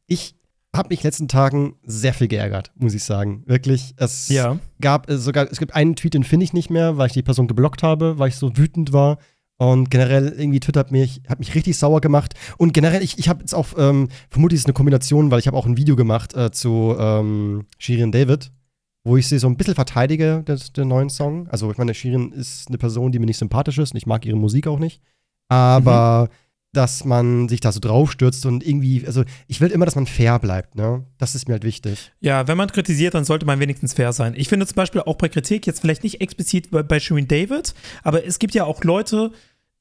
ich 0.06 0.36
habe 0.74 0.88
mich 0.90 1.00
in 1.00 1.02
den 1.02 1.08
letzten 1.08 1.28
Tagen 1.28 1.74
sehr 1.82 2.14
viel 2.14 2.28
geärgert, 2.28 2.70
muss 2.76 2.94
ich 2.94 3.02
sagen. 3.04 3.42
Wirklich. 3.46 3.94
Es 3.96 4.28
Ja. 4.28 4.58
gab 4.80 5.10
äh, 5.10 5.18
sogar, 5.18 5.50
es 5.50 5.58
gibt 5.58 5.74
einen 5.74 5.96
Tweet, 5.96 6.14
den 6.14 6.22
finde 6.24 6.44
ich 6.44 6.52
nicht 6.52 6.70
mehr, 6.70 6.96
weil 6.98 7.08
ich 7.08 7.12
die 7.14 7.22
Person 7.22 7.48
geblockt 7.48 7.82
habe, 7.82 8.18
weil 8.18 8.28
ich 8.28 8.36
so 8.36 8.56
wütend 8.56 8.92
war. 8.92 9.18
Und 9.58 9.90
generell 9.90 10.34
irgendwie 10.36 10.60
Twitter 10.60 10.80
hat 10.80 10.90
mich, 10.90 11.22
hat 11.28 11.38
mich 11.38 11.54
richtig 11.54 11.78
sauer 11.78 12.00
gemacht. 12.00 12.34
Und 12.58 12.74
generell, 12.74 13.02
ich, 13.02 13.18
ich 13.18 13.28
habe 13.28 13.40
jetzt 13.40 13.54
auch, 13.54 13.68
ähm, 13.78 14.08
vermutlich 14.28 14.56
ist 14.56 14.62
es 14.62 14.66
eine 14.66 14.74
Kombination, 14.74 15.30
weil 15.30 15.38
ich 15.38 15.46
habe 15.46 15.56
auch 15.56 15.66
ein 15.66 15.76
Video 15.76 15.94
gemacht 15.94 16.34
äh, 16.34 16.50
zu 16.50 16.96
ähm, 16.98 17.66
Shirin 17.78 18.10
David, 18.10 18.50
wo 19.04 19.16
ich 19.16 19.28
sie 19.28 19.38
so 19.38 19.46
ein 19.46 19.56
bisschen 19.56 19.74
verteidige, 19.74 20.42
des, 20.42 20.72
den 20.72 20.88
neuen 20.88 21.10
Song. 21.10 21.48
Also 21.48 21.70
ich 21.70 21.78
meine, 21.78 21.94
Shirin 21.94 22.32
ist 22.32 22.68
eine 22.68 22.78
Person, 22.78 23.12
die 23.12 23.18
mir 23.18 23.26
nicht 23.26 23.38
sympathisch 23.38 23.78
ist 23.78 23.92
und 23.92 23.98
ich 23.98 24.06
mag 24.06 24.26
ihre 24.26 24.36
Musik 24.36 24.66
auch 24.66 24.78
nicht. 24.78 25.00
Aber 25.48 26.28
dass 26.72 27.04
man 27.04 27.48
sich 27.50 27.60
da 27.60 27.70
so 27.70 27.80
draufstürzt 27.80 28.46
und 28.46 28.66
irgendwie, 28.66 29.06
also 29.06 29.24
ich 29.46 29.60
will 29.60 29.70
immer, 29.70 29.84
dass 29.84 29.94
man 29.94 30.06
fair 30.06 30.38
bleibt, 30.38 30.74
ne? 30.74 31.04
Das 31.18 31.34
ist 31.34 31.46
mir 31.46 31.54
halt 31.54 31.64
wichtig. 31.64 32.12
Ja, 32.20 32.48
wenn 32.48 32.56
man 32.56 32.72
kritisiert, 32.72 33.12
dann 33.12 33.26
sollte 33.26 33.44
man 33.44 33.60
wenigstens 33.60 33.92
fair 33.92 34.14
sein. 34.14 34.32
Ich 34.36 34.48
finde 34.48 34.66
zum 34.66 34.76
Beispiel 34.76 35.02
auch 35.02 35.16
bei 35.16 35.28
Kritik, 35.28 35.66
jetzt 35.66 35.80
vielleicht 35.80 36.02
nicht 36.02 36.22
explizit 36.22 36.70
bei, 36.70 36.82
bei 36.82 36.98
Shirin 36.98 37.28
David, 37.28 37.74
aber 38.02 38.26
es 38.26 38.38
gibt 38.38 38.54
ja 38.54 38.64
auch 38.64 38.82
Leute, 38.84 39.32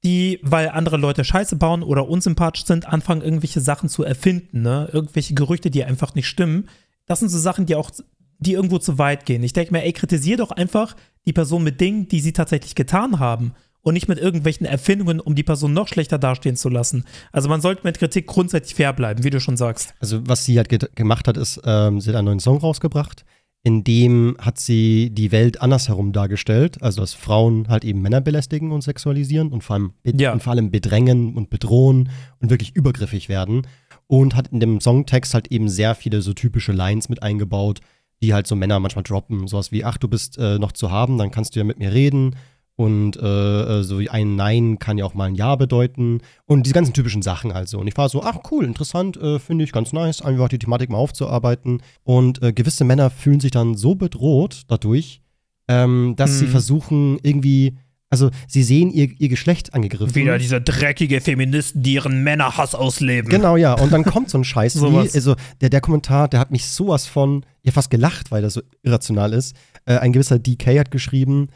die, 0.03 0.39
weil 0.41 0.67
andere 0.69 0.97
Leute 0.97 1.23
Scheiße 1.23 1.55
bauen 1.55 1.81
oder 1.81 2.09
unsympathisch 2.09 2.65
sind, 2.65 2.87
anfangen, 2.87 3.21
irgendwelche 3.21 3.61
Sachen 3.61 3.87
zu 3.87 4.03
erfinden, 4.03 4.61
ne? 4.61 4.89
Irgendwelche 4.91 5.33
Gerüchte, 5.33 5.71
die 5.71 5.85
einfach 5.85 6.13
nicht 6.13 6.27
stimmen. 6.27 6.67
Das 7.05 7.19
sind 7.19 7.29
so 7.29 7.39
Sachen, 7.39 7.65
die 7.65 7.75
auch, 7.75 7.91
die 8.39 8.53
irgendwo 8.53 8.79
zu 8.79 8.97
weit 8.97 9.25
gehen. 9.25 9.43
Ich 9.43 9.53
denke 9.53 9.71
mir, 9.71 9.83
ey, 9.83 9.93
kritisier 9.93 10.35
doch 10.35 10.51
einfach 10.51 10.97
die 11.25 11.33
Person 11.33 11.63
mit 11.63 11.79
Dingen, 11.79 12.09
die 12.09 12.19
sie 12.19 12.33
tatsächlich 12.33 12.75
getan 12.75 13.19
haben. 13.19 13.53
Und 13.83 13.95
nicht 13.95 14.07
mit 14.07 14.19
irgendwelchen 14.19 14.65
Erfindungen, 14.67 15.19
um 15.19 15.33
die 15.33 15.43
Person 15.43 15.73
noch 15.73 15.87
schlechter 15.87 16.19
dastehen 16.19 16.55
zu 16.55 16.69
lassen. 16.69 17.03
Also 17.31 17.49
man 17.49 17.61
sollte 17.61 17.81
mit 17.83 17.97
Kritik 17.97 18.27
grundsätzlich 18.27 18.75
fair 18.75 18.93
bleiben, 18.93 19.23
wie 19.23 19.31
du 19.31 19.39
schon 19.39 19.57
sagst. 19.57 19.93
Also 19.99 20.19
was 20.27 20.45
sie 20.45 20.57
halt 20.57 20.69
ge 20.69 20.79
gemacht 20.93 21.27
hat, 21.27 21.35
ist, 21.37 21.59
ähm, 21.65 21.99
sie 21.99 22.09
hat 22.09 22.15
einen 22.17 22.25
neuen 22.25 22.39
Song 22.39 22.57
rausgebracht. 22.57 23.25
In 23.63 23.83
dem 23.83 24.35
hat 24.39 24.59
sie 24.59 25.09
die 25.11 25.31
Welt 25.31 25.61
andersherum 25.61 26.13
dargestellt, 26.13 26.81
also 26.81 27.01
dass 27.01 27.13
Frauen 27.13 27.67
halt 27.69 27.83
eben 27.83 28.01
Männer 28.01 28.19
belästigen 28.21 28.71
und 28.71 28.81
sexualisieren 28.81 29.51
und 29.51 29.63
vor 29.63 29.75
allem, 29.75 29.93
Ja. 30.03 30.33
und 30.33 30.41
vor 30.41 30.51
allem 30.53 30.71
bedrängen 30.71 31.35
und 31.35 31.49
bedrohen 31.51 32.09
und 32.39 32.49
wirklich 32.49 32.75
übergriffig 32.75 33.29
werden. 33.29 33.67
Und 34.07 34.35
hat 34.35 34.47
in 34.49 34.59
dem 34.59 34.81
Songtext 34.81 35.33
halt 35.35 35.51
eben 35.51 35.69
sehr 35.69 35.95
viele 35.95 36.21
so 36.21 36.33
typische 36.33 36.71
Lines 36.71 37.07
mit 37.07 37.21
eingebaut, 37.23 37.81
die 38.21 38.33
halt 38.33 38.45
so 38.45 38.55
Männer 38.55 38.79
manchmal 38.79 39.03
droppen. 39.03 39.47
Sowas 39.47 39.71
wie, 39.71 39.85
ach, 39.85 39.97
du 39.97 40.07
bist 40.07 40.37
äh, 40.37 40.59
noch 40.59 40.71
zu 40.71 40.91
haben, 40.91 41.17
dann 41.17 41.31
kannst 41.31 41.55
du 41.55 41.59
ja 41.59 41.63
mit 41.63 41.79
mir 41.79 41.93
reden. 41.93 42.35
Und 42.75 43.15
äh, 43.17 43.83
so 43.83 43.97
ein 44.09 44.35
Nein 44.35 44.79
kann 44.79 44.97
ja 44.97 45.05
auch 45.05 45.13
mal 45.13 45.25
ein 45.25 45.35
Ja 45.35 45.55
bedeuten. 45.55 46.21
Und 46.45 46.65
diese 46.65 46.73
ganzen 46.73 46.93
typischen 46.93 47.21
Sachen 47.21 47.53
halt 47.53 47.69
so. 47.69 47.79
Und 47.79 47.87
ich 47.87 47.97
war 47.97 48.09
so, 48.09 48.23
ach 48.23 48.39
cool, 48.49 48.65
interessant, 48.65 49.17
äh, 49.17 49.39
finde 49.39 49.63
ich 49.63 49.71
ganz 49.71 49.93
nice, 49.93 50.21
einfach 50.21 50.49
die 50.49 50.59
Thematik 50.59 50.89
mal 50.89 50.97
aufzuarbeiten. 50.97 51.83
Und 52.03 52.41
äh, 52.41 52.53
gewisse 52.53 52.83
Männer 52.83 53.09
fühlen 53.09 53.39
sich 53.39 53.51
dann 53.51 53.75
so 53.75 53.95
bedroht 53.95 54.63
dadurch, 54.67 55.21
ähm, 55.67 56.15
dass 56.17 56.31
hm. 56.31 56.37
sie 56.37 56.45
mhm. 56.45 56.49
versuchen, 56.49 57.19
irgendwie 57.21 57.77
also 58.11 58.29
sie 58.45 58.61
sehen 58.61 58.91
ihr, 58.91 59.09
ihr 59.19 59.29
Geschlecht 59.29 59.73
angegriffen. 59.73 60.13
Wieder 60.13 60.37
diese 60.37 60.59
dreckige 60.59 61.21
Feministen, 61.21 61.81
die 61.81 61.93
ihren 61.93 62.23
Männerhass 62.23 62.75
ausleben. 62.75 63.29
Genau, 63.29 63.55
ja. 63.55 63.73
Und 63.73 63.93
dann 63.93 64.03
kommt 64.03 64.29
so 64.29 64.37
ein 64.37 64.43
Scheiß 64.43 64.81
wie, 64.81 65.09
also 65.15 65.35
der, 65.61 65.69
der 65.69 65.79
Kommentar, 65.79 66.27
der 66.27 66.41
hat 66.41 66.51
mich 66.51 66.65
sowas 66.65 67.07
von, 67.07 67.45
ja 67.63 67.71
fast 67.71 67.89
gelacht, 67.89 68.29
weil 68.29 68.41
das 68.41 68.55
so 68.55 68.61
irrational 68.83 69.31
ist. 69.31 69.55
Äh, 69.85 69.97
ein 69.99 70.11
gewisser 70.11 70.39
DK 70.39 70.79
hat 70.79 70.91
geschrieben, 70.91 71.47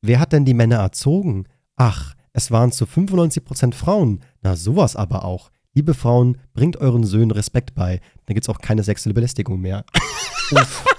wer 0.00 0.20
hat 0.20 0.32
denn 0.32 0.44
die 0.44 0.54
Männer 0.54 0.76
erzogen? 0.76 1.44
Ach, 1.76 2.14
es 2.32 2.50
waren 2.50 2.72
zu 2.72 2.84
95% 2.84 3.74
Frauen. 3.74 4.20
Na, 4.42 4.56
sowas 4.56 4.96
aber 4.96 5.24
auch. 5.24 5.50
Liebe 5.74 5.94
Frauen, 5.94 6.38
bringt 6.54 6.76
euren 6.78 7.04
Söhnen 7.04 7.30
Respekt 7.30 7.74
bei. 7.74 8.00
Dann 8.26 8.34
gibt's 8.34 8.48
auch 8.48 8.58
keine 8.58 8.82
sexuelle 8.82 9.14
Belästigung 9.14 9.60
mehr. 9.60 9.84
Uff 10.50 10.84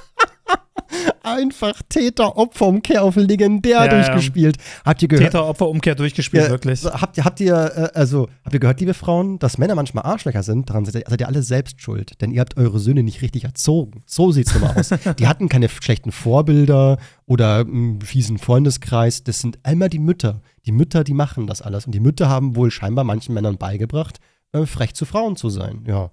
einfach 1.23 1.81
Täter-Opfer-Umkehr 1.89 3.03
auf 3.03 3.15
legendär 3.15 3.85
ja, 3.85 3.87
durchgespielt. 3.87 4.57
Habt 4.85 5.01
ihr 5.01 5.07
gehört? 5.07 5.31
Täter-Opfer-Umkehr 5.31 5.95
durchgespielt, 5.95 6.43
ja, 6.43 6.49
wirklich. 6.49 6.83
Habt 6.85 7.17
ihr, 7.17 7.25
habt 7.25 7.39
ihr, 7.39 7.53
äh, 7.53 7.97
also, 7.97 8.27
habt 8.43 8.53
ihr 8.53 8.59
gehört, 8.59 8.79
liebe 8.79 8.93
Frauen, 8.93 9.39
dass 9.39 9.57
Männer 9.57 9.75
manchmal 9.75 10.05
Arschlöcher 10.05 10.43
sind? 10.43 10.69
Daran 10.69 10.85
seid 10.85 10.95
ihr, 10.95 11.03
seid 11.07 11.21
ihr 11.21 11.27
alle 11.27 11.43
selbst 11.43 11.81
schuld, 11.81 12.21
denn 12.21 12.31
ihr 12.31 12.41
habt 12.41 12.57
eure 12.57 12.79
Söhne 12.79 13.03
nicht 13.03 13.21
richtig 13.21 13.43
erzogen. 13.43 14.03
So 14.05 14.31
sieht's 14.31 14.55
immer 14.55 14.75
aus. 14.75 14.89
die 15.19 15.27
hatten 15.27 15.49
keine 15.49 15.69
schlechten 15.69 16.11
Vorbilder 16.11 16.97
oder 17.25 17.59
einen 17.59 18.01
fiesen 18.01 18.37
Freundeskreis. 18.37 19.23
Das 19.23 19.39
sind 19.39 19.59
einmal 19.63 19.89
die 19.89 19.99
Mütter. 19.99 20.41
Die 20.65 20.71
Mütter, 20.71 21.03
die 21.03 21.13
machen 21.13 21.47
das 21.47 21.61
alles. 21.61 21.85
Und 21.85 21.93
die 21.93 21.99
Mütter 21.99 22.29
haben 22.29 22.55
wohl 22.55 22.71
scheinbar 22.71 23.03
manchen 23.03 23.33
Männern 23.33 23.57
beigebracht, 23.57 24.19
äh, 24.51 24.65
frech 24.65 24.93
zu 24.93 25.05
Frauen 25.05 25.35
zu 25.35 25.49
sein. 25.49 25.83
Ja. 25.87 26.11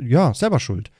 Ja, 0.00 0.34
selber 0.34 0.60
schuld. 0.60 0.90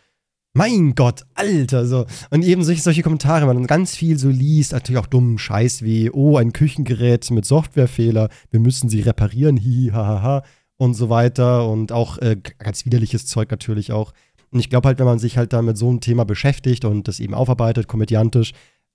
Mein 0.59 0.97
Gott, 0.97 1.25
Alter, 1.37 1.87
so. 1.87 2.05
Und 2.31 2.43
eben 2.43 2.65
solche, 2.65 2.83
solche 2.83 3.05
Kommentare, 3.05 3.47
man 3.47 3.69
ganz 3.69 3.95
viel 3.95 4.19
so 4.19 4.29
liest, 4.29 4.73
natürlich 4.73 5.01
auch 5.01 5.07
dummen 5.07 5.39
Scheiß 5.39 5.83
wie, 5.83 6.11
oh, 6.11 6.37
ein 6.37 6.53
Küchengerät 6.53 7.31
mit 7.31 7.45
Softwarefehler, 7.45 8.29
wir 8.51 8.59
müssen 8.59 8.89
sie 8.89 9.01
reparieren, 9.03 9.57
hihi, 9.57 9.93
hahaha, 9.93 10.43
und 10.77 10.95
so 10.95 11.11
weiter. 11.11 11.69
Und 11.69 11.93
auch 11.93 12.19
äh, 12.19 12.39
ganz 12.59 12.85
widerliches 12.85 13.27
Zeug 13.27 13.53
natürlich 13.53 13.93
auch. 13.93 14.13
Und 14.51 14.59
ich 14.59 14.69
glaube 14.69 14.89
halt, 14.89 14.99
wenn 14.99 15.07
man 15.07 15.21
sich 15.21 15.39
halt 15.39 15.53
da 15.53 15.63
mit 15.63 15.79
so 15.79 15.91
einem 15.91 16.01
Thema 16.01 16.25
beschäftigt 16.25 16.85
und 16.85 17.07
das 17.07 17.21
eben 17.21 17.35
aufarbeitet, 17.35 17.87
komödiantisch, 17.87 18.51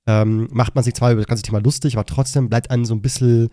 ähm, 0.05 0.49
macht 0.51 0.75
man 0.75 0.83
sich 0.83 0.95
zwar 0.95 1.13
über 1.13 1.21
das 1.21 1.29
ganze 1.29 1.43
Thema 1.43 1.61
lustig, 1.61 1.95
aber 1.95 2.05
trotzdem 2.05 2.49
bleibt 2.49 2.71
einem 2.71 2.83
so 2.83 2.93
ein 2.93 3.01
bisschen 3.01 3.47